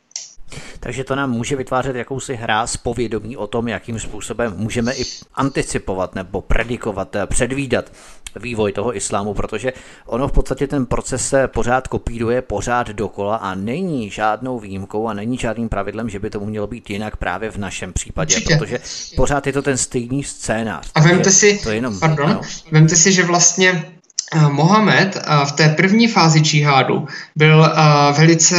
Takže 0.87 1.05
to 1.05 1.15
nám 1.15 1.31
může 1.31 1.57
vytvářet 1.57 1.97
jakousi 1.97 2.35
hra 2.35 2.67
s 2.67 2.77
povědomí 2.77 3.37
o 3.37 3.47
tom, 3.47 3.69
jakým 3.69 3.99
způsobem 3.99 4.55
můžeme 4.57 4.95
i 4.95 5.05
anticipovat 5.35 6.15
nebo 6.15 6.41
predikovat, 6.41 7.17
eh, 7.17 7.27
předvídat 7.27 7.93
vývoj 8.37 8.73
toho 8.73 8.97
islámu, 8.97 9.35
protože 9.35 9.73
ono 10.07 10.29
v 10.29 10.33
podstatě 10.33 10.67
ten 10.67 10.87
proces 10.87 11.29
se 11.29 11.49
pořád 11.49 11.89
kopíruje, 11.89 12.43
pořád 12.43 12.89
dokola 12.89 13.37
a 13.37 13.55
není 13.55 14.11
žádnou 14.11 14.59
výjimkou 14.59 15.09
a 15.09 15.15
není 15.15 15.39
žádným 15.39 15.69
pravidlem, 15.69 16.09
že 16.09 16.19
by 16.19 16.31
tomu 16.31 16.47
mělo 16.47 16.67
být 16.67 16.91
jinak 16.91 17.17
právě 17.17 17.51
v 17.51 17.57
našem 17.57 17.93
případě, 17.93 18.35
Určitě. 18.35 18.57
protože 18.57 18.79
pořád 19.17 19.47
je 19.47 19.53
to 19.53 19.63
ten 19.63 19.77
stejný 19.77 20.25
scénář. 20.25 20.91
A 20.95 21.01
vemte 21.01 21.31
si, 21.31 21.61
to 21.63 21.71
jenom, 21.71 22.01
pardon, 22.01 22.31
no. 22.31 22.41
vemte 22.73 22.97
si, 22.97 23.13
že 23.13 23.25
vlastně 23.25 23.93
eh, 24.33 24.41
Mohamed 24.49 25.17
eh, 25.17 25.47
v 25.47 25.53
té 25.53 25.69
první 25.69 26.09
fázi 26.09 26.41
džihádu 26.41 27.07
byl 27.37 27.73
velice 28.19 28.57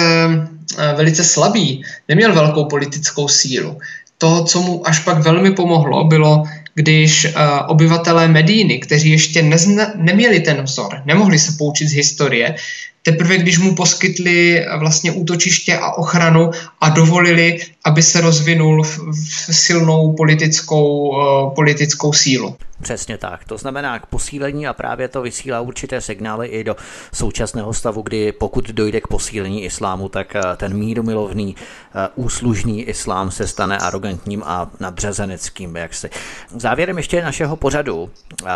velice 0.95 1.23
slabý, 1.23 1.83
neměl 2.07 2.33
velkou 2.33 2.65
politickou 2.65 3.27
sílu. 3.27 3.79
To, 4.17 4.43
co 4.43 4.61
mu 4.61 4.87
až 4.87 4.99
pak 4.99 5.17
velmi 5.17 5.51
pomohlo, 5.51 6.03
bylo, 6.03 6.43
když 6.73 7.25
uh, 7.25 7.31
obyvatelé 7.67 8.27
Medíny, 8.27 8.79
kteří 8.79 9.09
ještě 9.09 9.41
nezna, 9.41 9.85
neměli 9.95 10.39
ten 10.39 10.61
vzor, 10.61 11.01
nemohli 11.05 11.39
se 11.39 11.51
poučit 11.57 11.87
z 11.87 11.93
historie, 11.93 12.55
teprve 13.01 13.37
když 13.37 13.57
mu 13.57 13.75
poskytli 13.75 14.65
vlastně 14.79 15.11
útočiště 15.11 15.77
a 15.77 15.91
ochranu 15.91 16.51
a 16.81 16.89
dovolili, 16.89 17.57
aby 17.87 18.03
se 18.03 18.21
rozvinul 18.21 18.83
v, 18.83 18.99
v 19.11 19.55
silnou 19.55 20.13
politickou, 20.13 21.09
uh, 21.09 21.53
politickou 21.53 22.13
sílu. 22.13 22.55
Přesně 22.81 23.17
tak. 23.17 23.45
To 23.45 23.57
znamená 23.57 23.99
k 23.99 24.05
posílení 24.05 24.67
a 24.67 24.73
právě 24.73 25.07
to 25.07 25.21
vysílá 25.21 25.61
určité 25.61 26.01
signály 26.01 26.47
i 26.47 26.63
do 26.63 26.75
současného 27.13 27.73
stavu, 27.73 28.01
kdy 28.01 28.31
pokud 28.31 28.69
dojde 28.69 29.01
k 29.01 29.07
posílení 29.07 29.63
islámu, 29.63 30.09
tak 30.09 30.35
eh, 30.35 30.41
ten 30.57 30.77
mírumilovný, 30.77 31.55
eh, 31.55 32.09
úslužný 32.15 32.83
islám 32.83 33.31
se 33.31 33.47
stane 33.47 33.77
arrogantním 33.77 34.43
a 34.45 34.71
nadřazeneckým. 34.79 35.75
Jaksi. 35.75 36.09
Závěrem 36.55 36.97
ještě 36.97 37.21
našeho 37.21 37.55
pořadu 37.55 38.09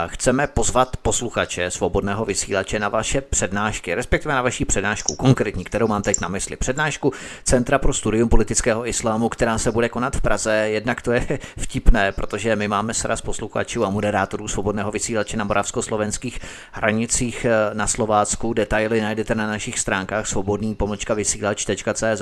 chceme 0.08 0.48
pozvat 0.48 0.98
posluchače 0.98 1.72
svobodného 1.72 2.26
vysílače 2.26 2.80
na 2.80 2.90
vaše 2.90 3.22
přednášky, 3.22 3.96
respektive 3.96 4.34
na 4.34 4.42
vaší 4.42 4.66
přednášku 4.66 5.16
konkrétní, 5.16 5.64
kterou 5.64 5.88
mám 5.88 6.02
teď 6.02 6.22
na 6.22 6.28
mysli. 6.28 6.56
Přednášku 6.56 7.14
Centra 7.44 7.80
pro 7.80 7.94
studium 7.94 8.30
politického 8.30 8.88
islámu, 8.88 9.21
která 9.30 9.58
se 9.58 9.72
bude 9.72 9.90
konat 9.90 10.16
v 10.16 10.22
Praze. 10.22 10.54
Jednak 10.54 11.02
to 11.02 11.12
je 11.12 11.40
vtipné, 11.58 12.12
protože 12.12 12.56
my 12.56 12.68
máme 12.68 12.94
sraz 12.94 13.22
posluchačů 13.22 13.86
a 13.86 13.90
moderátorů 13.90 14.48
svobodného 14.48 14.92
vysílače 14.92 15.38
na 15.38 15.44
moravskoslovenských 15.44 16.40
hranicích 16.72 17.46
eh, 17.46 17.74
na 17.74 17.88
Slovácku. 17.88 18.54
Detaily 18.54 19.02
najdete 19.02 19.36
na 19.36 19.48
našich 19.48 19.80
stránkách 19.80 20.28
svobodný 20.28 20.76
pomlčka 20.76 21.14
vysílač.cz. 21.14 22.22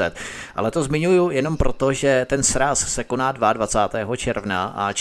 Ale 0.55 0.71
to 0.71 0.83
zmiňuji 0.83 1.35
jenom 1.35 1.57
proto, 1.57 1.93
že 1.93 2.25
ten 2.29 2.43
sraz 2.43 2.93
se 2.93 3.03
koná 3.03 3.31
22. 3.31 4.15
června 4.15 4.63
a 4.65 4.91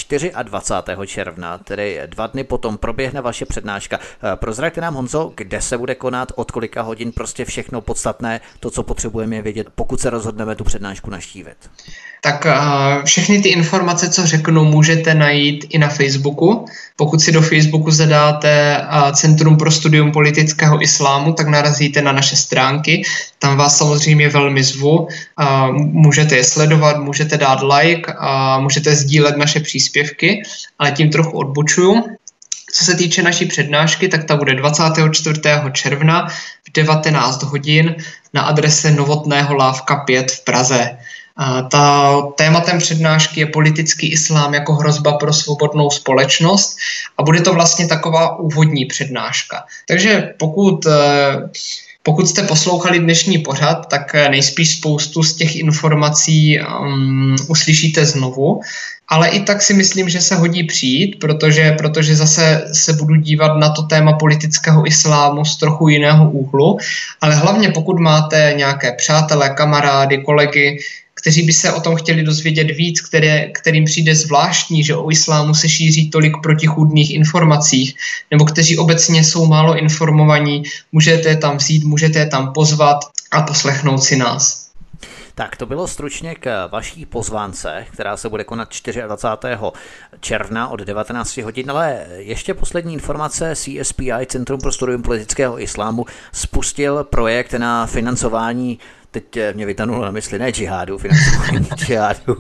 24. 0.42 1.06
června, 1.06 1.58
tedy 1.58 2.00
dva 2.06 2.26
dny 2.26 2.44
potom 2.44 2.78
proběhne 2.78 3.20
vaše 3.20 3.44
přednáška. 3.44 3.98
Eh, 3.98 4.36
prozraďte 4.36 4.80
nám, 4.80 4.94
Honzo, 4.94 5.32
kde 5.34 5.60
se 5.60 5.78
bude 5.78 5.94
konat, 5.94 6.32
od 6.34 6.50
kolika 6.50 6.82
hodin, 6.82 7.12
prostě 7.12 7.44
všechno 7.44 7.80
podstatné, 7.80 8.40
to, 8.60 8.70
co 8.70 8.82
potřebujeme 8.82 9.42
vědět, 9.42 9.66
pokud 9.74 10.00
se 10.00 10.10
rozhodneme 10.10 10.54
tu 10.54 10.64
přednášku 10.64 11.10
naštívit. 11.10 11.70
Tak 12.20 12.46
uh, 12.46 13.04
všechny 13.04 13.42
ty 13.42 13.48
informace, 13.48 14.10
co 14.10 14.26
řeknu, 14.26 14.64
můžete 14.64 15.14
najít 15.14 15.64
i 15.68 15.78
na 15.78 15.88
Facebooku. 15.88 16.64
Pokud 16.96 17.20
si 17.20 17.32
do 17.32 17.42
Facebooku 17.42 17.90
zadáte 17.90 18.80
uh, 18.80 19.12
Centrum 19.12 19.56
pro 19.56 19.70
studium 19.70 20.12
politického 20.12 20.82
islámu, 20.82 21.32
tak 21.32 21.48
narazíte 21.48 22.02
na 22.02 22.12
naše 22.12 22.36
stránky. 22.36 23.02
Tam 23.38 23.56
vás 23.56 23.78
samozřejmě 23.78 24.28
velmi 24.28 24.62
zvu. 24.62 24.98
Uh, 24.98 25.08
můžete 25.76 26.36
je 26.36 26.44
sledovat, 26.44 26.98
můžete 26.98 27.36
dát 27.36 27.60
like, 27.62 28.12
můžete 28.58 28.96
sdílet 28.96 29.36
naše 29.36 29.60
příspěvky, 29.60 30.42
ale 30.78 30.92
tím 30.92 31.10
trochu 31.10 31.38
odbočuju. 31.38 32.04
Co 32.72 32.84
se 32.84 32.94
týče 32.94 33.22
naší 33.22 33.46
přednášky, 33.46 34.08
tak 34.08 34.24
ta 34.24 34.36
bude 34.36 34.54
24. 34.54 35.40
června 35.72 36.28
v 36.68 36.72
19 36.74 37.42
hodin 37.42 37.94
na 38.34 38.42
adrese 38.42 38.90
Novotného 38.90 39.54
Lávka 39.54 39.96
5 39.96 40.30
v 40.30 40.44
Praze. 40.44 40.98
Ta 41.70 42.22
tématem 42.34 42.78
přednášky 42.78 43.40
je 43.40 43.46
politický 43.46 44.12
islám 44.12 44.54
jako 44.54 44.74
hrozba 44.74 45.12
pro 45.12 45.32
svobodnou 45.32 45.90
společnost 45.90 46.76
a 47.18 47.22
bude 47.22 47.40
to 47.40 47.54
vlastně 47.54 47.86
taková 47.86 48.38
úvodní 48.38 48.84
přednáška. 48.84 49.64
Takže 49.88 50.34
pokud 50.38 50.86
eh, 50.86 51.48
pokud 52.02 52.28
jste 52.28 52.42
poslouchali 52.42 52.98
dnešní 52.98 53.38
pořad, 53.38 53.86
tak 53.88 54.14
eh, 54.14 54.28
nejspíš 54.28 54.78
spoustu 54.78 55.22
z 55.22 55.34
těch 55.34 55.56
informací 55.56 56.60
um, 56.60 57.36
uslyšíte 57.48 58.06
znovu, 58.06 58.60
ale 59.08 59.28
i 59.28 59.40
tak 59.40 59.62
si 59.62 59.74
myslím, 59.74 60.08
že 60.08 60.20
se 60.20 60.34
hodí 60.34 60.64
přijít, 60.64 61.16
protože, 61.20 61.72
protože 61.72 62.16
zase 62.16 62.68
se 62.72 62.92
budu 62.92 63.16
dívat 63.16 63.56
na 63.56 63.68
to 63.68 63.82
téma 63.82 64.12
politického 64.12 64.86
islámu 64.86 65.44
z 65.44 65.56
trochu 65.56 65.88
jiného 65.88 66.30
úhlu, 66.30 66.78
ale 67.20 67.34
hlavně 67.34 67.68
pokud 67.68 67.98
máte 67.98 68.54
nějaké 68.56 68.92
přátelé, 68.92 69.50
kamarády, 69.50 70.18
kolegy, 70.18 70.78
kteří 71.14 71.42
by 71.42 71.52
se 71.52 71.72
o 71.72 71.80
tom 71.80 71.96
chtěli 71.96 72.22
dozvědět 72.22 72.70
víc, 72.70 73.00
které, 73.00 73.50
kterým 73.50 73.84
přijde 73.84 74.14
zvláštní, 74.14 74.84
že 74.84 74.94
o 74.94 75.10
islámu 75.10 75.54
se 75.54 75.68
šíří 75.68 76.10
tolik 76.10 76.32
protichůdných 76.42 77.14
informacích, 77.14 77.94
nebo 78.30 78.44
kteří 78.44 78.78
obecně 78.78 79.24
jsou 79.24 79.46
málo 79.46 79.78
informovaní, 79.78 80.62
můžete 80.92 81.28
je 81.28 81.36
tam 81.36 81.56
vzít, 81.56 81.84
můžete 81.84 82.18
je 82.18 82.26
tam 82.26 82.52
pozvat 82.52 82.98
a 83.30 83.42
poslechnout 83.42 83.98
si 83.98 84.16
nás. 84.16 84.67
Tak 85.38 85.56
to 85.56 85.66
bylo 85.66 85.86
stručně 85.86 86.34
k 86.34 86.68
vaší 86.68 87.06
pozvánce, 87.06 87.86
která 87.92 88.16
se 88.16 88.28
bude 88.28 88.44
konat 88.44 88.68
24. 89.06 89.56
června 90.20 90.68
od 90.68 90.80
19 90.80 91.36
hodin, 91.36 91.70
ale 91.70 92.06
ještě 92.16 92.54
poslední 92.54 92.94
informace 92.94 93.54
CSPI, 93.56 94.26
Centrum 94.26 94.60
pro 94.60 94.72
studium 94.72 95.02
politického 95.02 95.62
islámu, 95.62 96.06
spustil 96.32 97.04
projekt 97.04 97.52
na 97.52 97.86
financování 97.86 98.78
teď 99.10 99.38
mě 99.54 99.66
vytanulo 99.66 100.04
na 100.04 100.10
mysli 100.10 100.38
ne 100.38 100.50
džihádu, 100.50 100.98
financování 100.98 101.66
džihádu, 101.74 102.36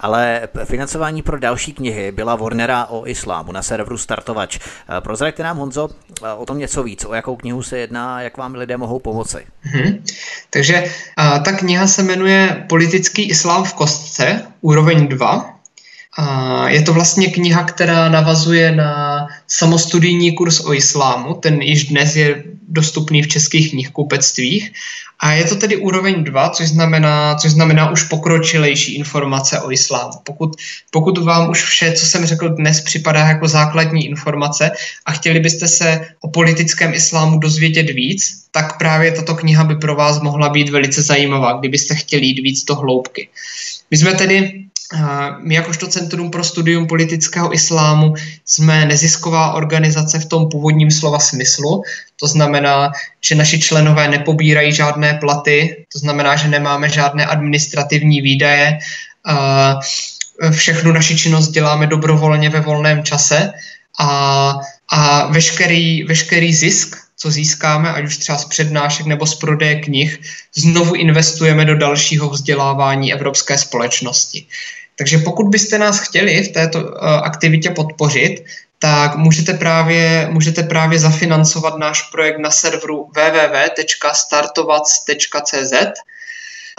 ale 0.00 0.48
financování 0.64 1.22
pro 1.22 1.38
další 1.38 1.72
knihy 1.72 2.12
byla 2.12 2.36
Warnera 2.36 2.86
o 2.86 3.06
islámu 3.06 3.52
na 3.52 3.62
serveru 3.62 3.98
Startovač. 3.98 4.58
Prozraďte 5.00 5.42
nám, 5.42 5.56
Honzo, 5.56 5.88
o 6.36 6.46
tom 6.46 6.58
něco 6.58 6.82
víc, 6.82 7.04
o 7.04 7.14
jakou 7.14 7.36
knihu 7.36 7.62
se 7.62 7.78
jedná, 7.78 8.22
jak 8.22 8.36
vám 8.36 8.54
lidé 8.54 8.76
mohou 8.76 8.98
pomoci. 8.98 9.46
Hmm. 9.60 10.04
Takže 10.50 10.84
ta 11.44 11.52
kniha 11.52 11.86
se 11.86 12.02
jmenuje 12.02 12.64
Politický 12.68 13.28
islám 13.28 13.64
v 13.64 13.74
kostce, 13.74 14.42
úroveň 14.60 15.08
2. 15.08 15.57
A 16.18 16.68
je 16.68 16.82
to 16.82 16.92
vlastně 16.92 17.26
kniha, 17.26 17.62
která 17.64 18.08
navazuje 18.08 18.72
na 18.72 19.26
samostudijní 19.46 20.32
kurz 20.32 20.60
o 20.60 20.74
islámu. 20.74 21.34
Ten 21.34 21.62
již 21.62 21.84
dnes 21.84 22.16
je 22.16 22.44
dostupný 22.68 23.22
v 23.22 23.28
českých 23.28 23.70
knihkupectvích. 23.70 24.72
A 25.20 25.32
je 25.32 25.44
to 25.44 25.54
tedy 25.56 25.76
úroveň 25.76 26.24
2, 26.24 26.50
což 26.50 26.68
znamená, 26.68 27.34
což 27.34 27.50
znamená 27.50 27.90
už 27.90 28.02
pokročilejší 28.02 28.94
informace 28.94 29.60
o 29.60 29.72
islámu. 29.72 30.12
Pokud, 30.22 30.56
pokud 30.90 31.18
vám 31.18 31.50
už 31.50 31.64
vše, 31.64 31.92
co 31.92 32.06
jsem 32.06 32.26
řekl 32.26 32.48
dnes, 32.48 32.80
připadá 32.80 33.28
jako 33.28 33.48
základní 33.48 34.06
informace 34.06 34.70
a 35.06 35.12
chtěli 35.12 35.40
byste 35.40 35.68
se 35.68 36.06
o 36.20 36.28
politickém 36.28 36.94
islámu 36.94 37.38
dozvědět 37.38 37.90
víc, 37.90 38.44
tak 38.50 38.78
právě 38.78 39.12
tato 39.12 39.34
kniha 39.34 39.64
by 39.64 39.74
pro 39.76 39.94
vás 39.94 40.20
mohla 40.20 40.48
být 40.48 40.68
velice 40.68 41.02
zajímavá, 41.02 41.52
kdybyste 41.52 41.94
chtěli 41.94 42.26
jít 42.26 42.42
víc 42.42 42.64
do 42.64 42.74
hloubky. 42.74 43.28
My 43.90 43.96
jsme 43.96 44.14
tedy 44.14 44.64
my 45.38 45.54
jakožto 45.54 45.86
Centrum 45.86 46.30
pro 46.30 46.44
studium 46.44 46.86
politického 46.86 47.54
islámu 47.54 48.14
jsme 48.44 48.86
nezisková 48.86 49.52
organizace 49.52 50.18
v 50.18 50.26
tom 50.26 50.48
původním 50.48 50.90
slova 50.90 51.18
smyslu. 51.18 51.82
To 52.20 52.26
znamená, 52.26 52.92
že 53.20 53.34
naši 53.34 53.60
členové 53.60 54.08
nepobírají 54.08 54.72
žádné 54.72 55.14
platy, 55.14 55.84
to 55.92 55.98
znamená, 55.98 56.36
že 56.36 56.48
nemáme 56.48 56.88
žádné 56.88 57.26
administrativní 57.26 58.20
výdaje. 58.20 58.78
Všechnu 60.50 60.92
naši 60.92 61.16
činnost 61.16 61.48
děláme 61.48 61.86
dobrovolně 61.86 62.50
ve 62.50 62.60
volném 62.60 63.02
čase 63.02 63.52
a, 64.00 64.54
a 64.92 65.26
veškerý, 65.26 66.04
veškerý 66.04 66.54
zisk, 66.54 67.07
co 67.18 67.30
získáme, 67.30 67.92
ať 67.92 68.04
už 68.04 68.16
třeba 68.16 68.38
z 68.38 68.44
přednášek 68.44 69.06
nebo 69.06 69.26
z 69.26 69.34
prodeje 69.34 69.80
knih, 69.80 70.20
znovu 70.54 70.94
investujeme 70.94 71.64
do 71.64 71.76
dalšího 71.76 72.30
vzdělávání 72.30 73.12
evropské 73.12 73.58
společnosti. 73.58 74.46
Takže 74.98 75.18
pokud 75.18 75.46
byste 75.46 75.78
nás 75.78 76.00
chtěli 76.00 76.42
v 76.42 76.52
této 76.52 76.80
uh, 76.80 76.88
aktivitě 77.02 77.70
podpořit, 77.70 78.44
tak 78.78 79.16
můžete 79.16 79.54
právě, 79.54 80.28
můžete 80.30 80.62
právě 80.62 80.98
zafinancovat 80.98 81.78
náš 81.78 82.02
projekt 82.02 82.38
na 82.38 82.50
serveru 82.50 83.10
www.startovac.cz 83.14 85.72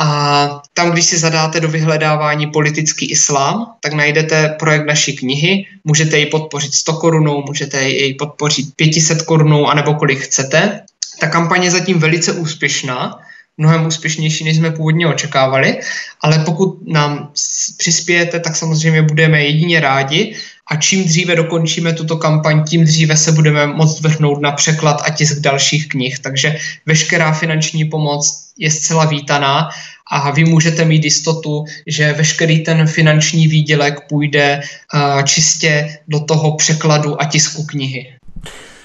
a 0.02 0.62
tam, 0.74 0.92
když 0.92 1.06
si 1.06 1.18
zadáte 1.18 1.60
do 1.60 1.68
vyhledávání 1.68 2.48
politický 2.48 3.12
islám, 3.12 3.74
tak 3.80 3.94
najdete 3.94 4.56
projekt 4.60 4.86
naší 4.88 5.16
knihy, 5.18 5.66
můžete 5.84 6.20
ji 6.20 6.26
podpořit 6.26 6.74
100 6.74 6.94
korunou, 6.94 7.44
můžete 7.48 7.84
ji 7.84 8.14
podpořit 8.14 8.66
500 8.76 9.22
korunou, 9.22 9.68
anebo 9.68 9.94
kolik 9.94 10.20
chcete. 10.20 10.82
Ta 11.20 11.28
kampaně 11.28 11.68
je 11.68 11.72
zatím 11.72 12.00
velice 12.00 12.32
úspěšná, 12.32 13.20
mnohem 13.60 13.86
úspěšnější, 13.86 14.44
než 14.44 14.58
jsme 14.58 14.72
původně 14.72 15.08
očekávali, 15.08 15.80
ale 16.22 16.40
pokud 16.40 16.88
nám 16.88 17.32
přispějete, 17.78 18.40
tak 18.40 18.56
samozřejmě 18.56 19.02
budeme 19.02 19.44
jedině 19.44 19.80
rádi 19.80 20.36
a 20.72 20.76
čím 20.76 21.04
dříve 21.04 21.36
dokončíme 21.36 21.94
tuto 21.94 22.18
kampaň, 22.18 22.64
tím 22.64 22.86
dříve 22.86 23.18
se 23.18 23.32
budeme 23.32 23.68
moct 23.68 24.02
vrhnout 24.02 24.42
na 24.42 24.52
překlad 24.52 25.02
a 25.06 25.10
tisk 25.10 25.40
dalších 25.40 25.90
knih. 25.90 26.20
Takže 26.20 26.58
veškerá 26.86 27.32
finanční 27.32 27.86
pomoc 27.86 28.44
je 28.58 28.72
zcela 28.72 29.06
vítaná 29.06 29.70
a 30.12 30.32
vy 30.32 30.46
můžete 30.46 30.86
mít 30.86 31.04
jistotu, 31.04 31.66
že 31.88 32.14
veškerý 32.14 32.60
ten 32.60 32.88
finanční 32.88 33.48
výdělek 33.48 34.08
půjde 34.10 34.62
uh, 34.94 35.24
čistě 35.24 35.98
do 36.08 36.20
toho 36.20 36.56
překladu 36.56 37.22
a 37.22 37.26
tisku 37.26 37.64
knihy. 37.64 38.14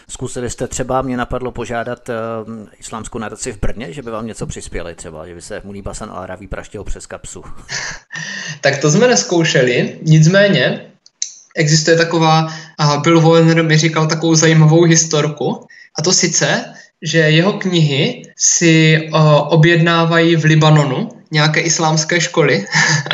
Zkusili 0.08 0.50
jste 0.50 0.68
třeba, 0.68 1.02
mě 1.02 1.16
napadlo 1.16 1.50
požádat 1.50 2.08
uh, 2.08 2.14
islámskou 2.78 3.18
nadaci 3.18 3.52
v 3.52 3.60
Brně, 3.60 3.92
že 3.92 4.02
by 4.02 4.10
vám 4.10 4.26
něco 4.26 4.46
přispěli 4.46 4.94
třeba, 4.94 5.26
že 5.26 5.34
by 5.34 5.42
se 5.42 5.60
Mulí 5.64 5.82
Basan 5.82 6.10
al 6.10 6.26
Raví 6.26 6.46
praštěl 6.46 6.84
přes 6.84 7.06
kapsu. 7.06 7.44
tak 8.60 8.78
to 8.78 8.90
jsme 8.90 9.08
neskoušeli, 9.08 9.98
nicméně 10.02 10.86
existuje 11.56 11.96
taková, 11.96 12.46
uh, 12.80 13.02
Bill 13.02 13.20
Warner 13.20 13.62
mi 13.62 13.78
říkal 13.78 14.06
takovou 14.06 14.34
zajímavou 14.34 14.82
historku, 14.82 15.66
a 15.98 16.02
to 16.02 16.12
sice, 16.12 16.64
že 17.02 17.18
jeho 17.18 17.52
knihy 17.52 18.22
si 18.36 18.98
uh, 19.12 19.18
objednávají 19.48 20.36
v 20.36 20.44
Libanonu 20.44 21.08
nějaké 21.34 21.60
islámské 21.60 22.20
školy, 22.20 22.64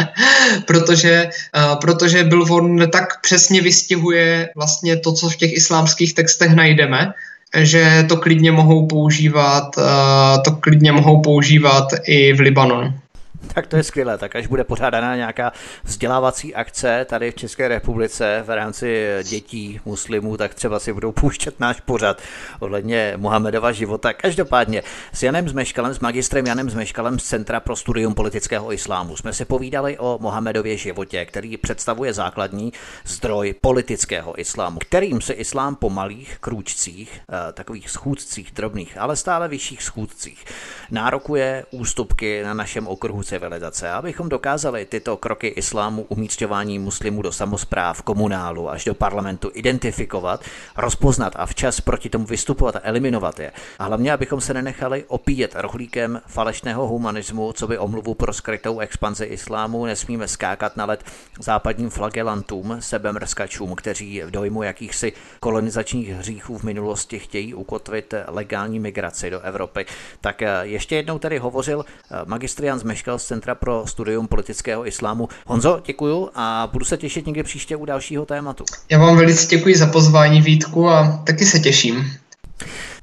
protože, 0.67 1.29
uh, 1.57 1.81
protože 1.81 2.29
Warner 2.51 2.89
tak 2.89 3.21
přesně 3.21 3.61
vystihuje 3.61 4.49
vlastně 4.57 4.97
to, 4.97 5.13
co 5.13 5.29
v 5.29 5.37
těch 5.37 5.53
islámských 5.53 6.15
textech 6.15 6.53
najdeme, 6.55 7.13
že 7.57 8.05
to 8.09 8.17
klidně 8.17 8.53
mohou 8.53 8.87
používat, 8.87 9.77
uh, 9.77 10.43
to 10.45 10.51
klidně 10.61 10.93
mohou 10.93 11.23
používat 11.23 11.89
i 12.05 12.33
v 12.33 12.41
Libanonu. 12.41 12.95
Tak 13.55 13.67
to 13.67 13.77
je 13.77 13.83
skvělé, 13.83 14.19
tak 14.19 14.37
až 14.37 14.47
bude 14.47 14.65
pořádaná 14.65 15.17
nějaká 15.17 15.53
vzdělávací 15.85 16.55
akce 16.55 17.07
tady 17.09 17.31
v 17.31 17.35
České 17.35 17.69
republice 17.69 18.43
v 18.47 18.55
rámci 18.55 19.09
dětí 19.23 19.81
muslimů, 19.85 20.37
tak 20.37 20.55
třeba 20.55 20.79
si 20.79 20.93
budou 20.93 21.13
pouštět 21.13 21.61
náš 21.61 21.81
pořad 21.81 22.23
ohledně 22.61 23.15
Mohamedova 23.17 23.73
života. 23.73 24.13
Každopádně 24.13 24.83
s 25.13 25.23
Janem 25.23 25.49
Zmeškalem, 25.49 25.95
s 25.95 26.01
magistrem 26.01 26.47
Janem 26.47 26.71
Zmeškalem 26.71 27.19
z 27.19 27.25
Centra 27.25 27.61
pro 27.61 27.77
studium 27.77 28.15
politického 28.15 28.73
islámu 28.73 29.17
jsme 29.17 29.33
si 29.33 29.45
povídali 29.45 29.99
o 29.99 30.19
Mohamedově 30.21 30.77
životě, 30.77 31.25
který 31.25 31.57
představuje 31.57 32.13
základní 32.13 32.73
zdroj 33.05 33.55
politického 33.61 34.41
islámu, 34.41 34.79
kterým 34.79 35.21
se 35.21 35.33
islám 35.33 35.77
po 35.77 35.91
malých 35.91 36.39
krůčcích, 36.41 37.21
eh, 37.29 37.53
takových 37.53 37.91
schůdcích 37.91 38.53
drobných, 38.55 38.99
ale 38.99 39.17
stále 39.17 39.49
vyšších 39.49 39.83
schůdcích, 39.83 40.45
nárokuje 40.91 41.65
ústupky 41.71 42.43
na 42.43 42.55
našem 42.55 42.89
okruhu 42.89 43.23
civilizace. 43.31 43.91
Abychom 43.91 44.29
dokázali 44.29 44.85
tyto 44.85 45.17
kroky 45.17 45.47
islámu 45.47 46.03
umístěvání 46.09 46.79
muslimů 46.79 47.23
do 47.23 47.33
samozpráv, 47.33 48.03
komunálu 48.03 48.71
až 48.71 48.85
do 48.85 48.95
parlamentu 48.95 49.51
identifikovat, 49.55 50.45
rozpoznat 50.77 51.33
a 51.37 51.47
včas 51.47 51.81
proti 51.81 52.09
tomu 52.11 52.27
vystupovat 52.27 52.77
a 52.77 52.81
eliminovat 52.83 53.41
je. 53.41 53.53
A 53.79 53.85
hlavně, 53.85 54.13
abychom 54.13 54.41
se 54.41 54.55
nenechali 54.55 55.05
opíjet 55.09 55.55
rohlíkem 55.55 56.21
falešného 56.27 56.87
humanismu, 56.87 57.53
co 57.53 57.67
by 57.67 57.79
omluvu 57.79 58.15
pro 58.15 58.33
skrytou 58.33 58.81
expanzi 58.81 59.25
islámu, 59.25 59.87
nesmíme 59.87 60.29
skákat 60.29 60.77
na 60.77 60.85
let 60.85 61.05
západním 61.39 61.91
flagelantům, 61.91 62.77
sebemrskačům, 62.81 63.75
kteří 63.75 64.23
v 64.23 64.31
dojmu 64.31 64.63
jakýchsi 64.63 65.13
kolonizačních 65.41 66.09
hříchů 66.09 66.59
v 66.59 66.63
minulosti 66.63 67.19
chtějí 67.19 67.55
ukotvit 67.55 68.15
legální 68.27 68.79
migraci 68.79 69.31
do 69.31 69.41
Evropy. 69.41 69.87
Tak 70.21 70.43
eh, 70.43 70.61
ještě 70.63 70.97
jednou 70.97 71.19
tady 71.19 71.39
hovořil 71.39 71.85
eh, 71.85 72.17
magistr 72.25 72.65
Jan 72.65 72.79
Zmeškal 72.79 73.20
z 73.21 73.25
Centra 73.25 73.55
pro 73.55 73.87
studium 73.87 74.29
politického 74.29 74.87
islámu. 74.87 75.29
Honzo, 75.47 75.81
děkuju 75.87 76.31
a 76.35 76.69
budu 76.73 76.85
se 76.85 76.97
těšit 76.97 77.27
někdy 77.27 77.43
příště 77.43 77.77
u 77.77 77.85
dalšího 77.85 78.27
tématu. 78.27 78.65
Já 78.91 78.99
vám 78.99 79.17
velice 79.17 79.47
děkuji 79.47 79.77
za 79.77 79.87
pozvání 79.87 80.43
Vítku 80.43 80.89
a 80.89 81.23
taky 81.27 81.47
se 81.47 81.59
těším. 81.59 82.13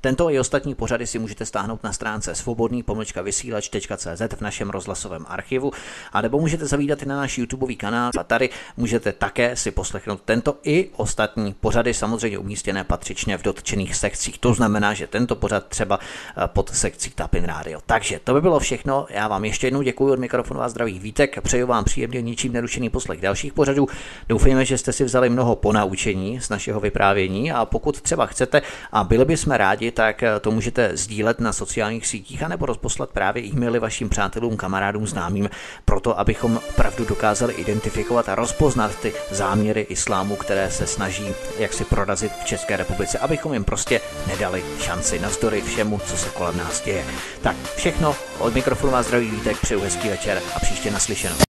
Tento 0.02 0.30
i 0.30 0.40
ostatní 0.40 0.76
pořady 0.76 1.08
si 1.08 1.20
můžete 1.20 1.46
stáhnout 1.46 1.84
na 1.84 1.94
stránce 1.94 2.36
svobodný 2.36 2.84
vysílač.cz 3.24 4.22
v 4.36 4.42
našem 4.42 4.70
rozhlasovém 4.70 5.26
archivu, 5.30 5.72
a 6.14 6.22
nebo 6.22 6.40
můžete 6.40 6.66
zavídat 6.66 7.04
i 7.04 7.06
na 7.06 7.18
náš 7.18 7.38
YouTube 7.38 7.76
kanál 7.76 8.12
a 8.20 8.24
tady 8.24 8.50
můžete 8.78 9.14
také 9.14 9.56
si 9.56 9.72
poslechnout 9.72 10.22
tento 10.26 10.58
i 10.64 10.90
ostatní 10.96 11.54
pořady, 11.54 11.94
samozřejmě 11.94 12.38
umístěné 12.38 12.84
patřičně 12.84 13.38
v 13.38 13.42
dotčených 13.42 13.96
sekcích. 13.96 14.38
To 14.38 14.54
znamená, 14.54 14.94
že 14.94 15.08
tento 15.08 15.36
pořad 15.36 15.68
třeba 15.68 16.00
eh, 16.00 16.48
pod 16.48 16.76
sekcí 16.76 17.10
Tapin 17.10 17.44
Radio. 17.44 17.80
Takže 17.86 18.20
to 18.24 18.34
by 18.34 18.42
bylo 18.42 18.60
všechno. 18.60 19.08
Já 19.10 19.28
vám 19.28 19.46
ještě 19.46 19.68
jednou 19.68 19.82
děkuji 19.82 20.14
od 20.14 20.20
mikrofonu 20.20 20.62
a 20.62 20.70
zdraví 20.70 21.00
Vítek. 21.00 21.42
Přeju 21.42 21.68
vám 21.68 21.84
příjemně 21.84 22.22
ničím 22.22 22.54
nerušený 22.54 22.90
poslech 22.90 23.22
dalších 23.22 23.54
pořadů. 23.54 23.88
Doufejme, 24.30 24.66
že 24.66 24.78
jste 24.78 24.94
si 24.94 25.04
vzali 25.04 25.30
mnoho 25.30 25.56
ponaučení 25.56 26.42
z 26.42 26.50
našeho 26.50 26.80
vyprávění 26.80 27.52
a 27.52 27.66
pokud 27.66 28.02
třeba 28.02 28.26
chcete 28.26 28.62
a 28.92 29.04
byli 29.04 29.26
bychom 29.26 29.54
rádi, 29.54 29.92
tak 29.98 30.24
eh, 30.24 30.40
to 30.40 30.52
můžete 30.52 30.92
sdílet 30.94 31.40
na 31.40 31.54
sociálních 31.54 32.08
sítích 32.08 32.44
anebo 32.44 32.66
rozposlat 32.66 33.10
právě 33.10 33.44
e-maily 33.44 33.80
vašim 33.80 34.10
přátelům, 34.10 34.58
kamarádům, 34.58 35.08
známým, 35.08 35.50
proto 35.86 36.20
abychom 36.20 36.62
pravdu 36.76 37.06
dokázali 37.06 37.54
identifikovat 37.54 38.30
a 38.30 38.36
rozpoznat 38.36 39.00
ty 39.00 39.14
záměry 39.32 39.82
islámu, 39.82 40.36
které 40.36 40.72
se 40.72 40.88
snaží 40.88 41.28
jak 41.60 41.74
si 41.74 41.86
prorazit 41.86 42.32
v 42.32 42.46
České 42.46 42.78
republice, 42.78 43.20
abychom 43.20 43.54
jim 43.54 43.64
prostě 43.64 44.02
nedali 44.28 44.64
šanci 44.80 45.20
navzdory 45.20 45.62
všemu, 45.62 46.00
co 46.06 46.18
se 46.18 46.30
kolem 46.30 46.58
nás 46.58 46.82
děje. 46.82 47.06
Tak 47.42 47.56
všechno 47.76 48.16
od 48.40 48.54
mikrofonu 48.54 48.92
vás 48.92 49.06
zdraví 49.06 49.30
vítek, 49.30 49.58
přeju 49.62 49.82
hezký 49.82 50.10
večer 50.10 50.42
a 50.56 50.60
příště 50.60 50.92
naslyšenou. 50.92 51.57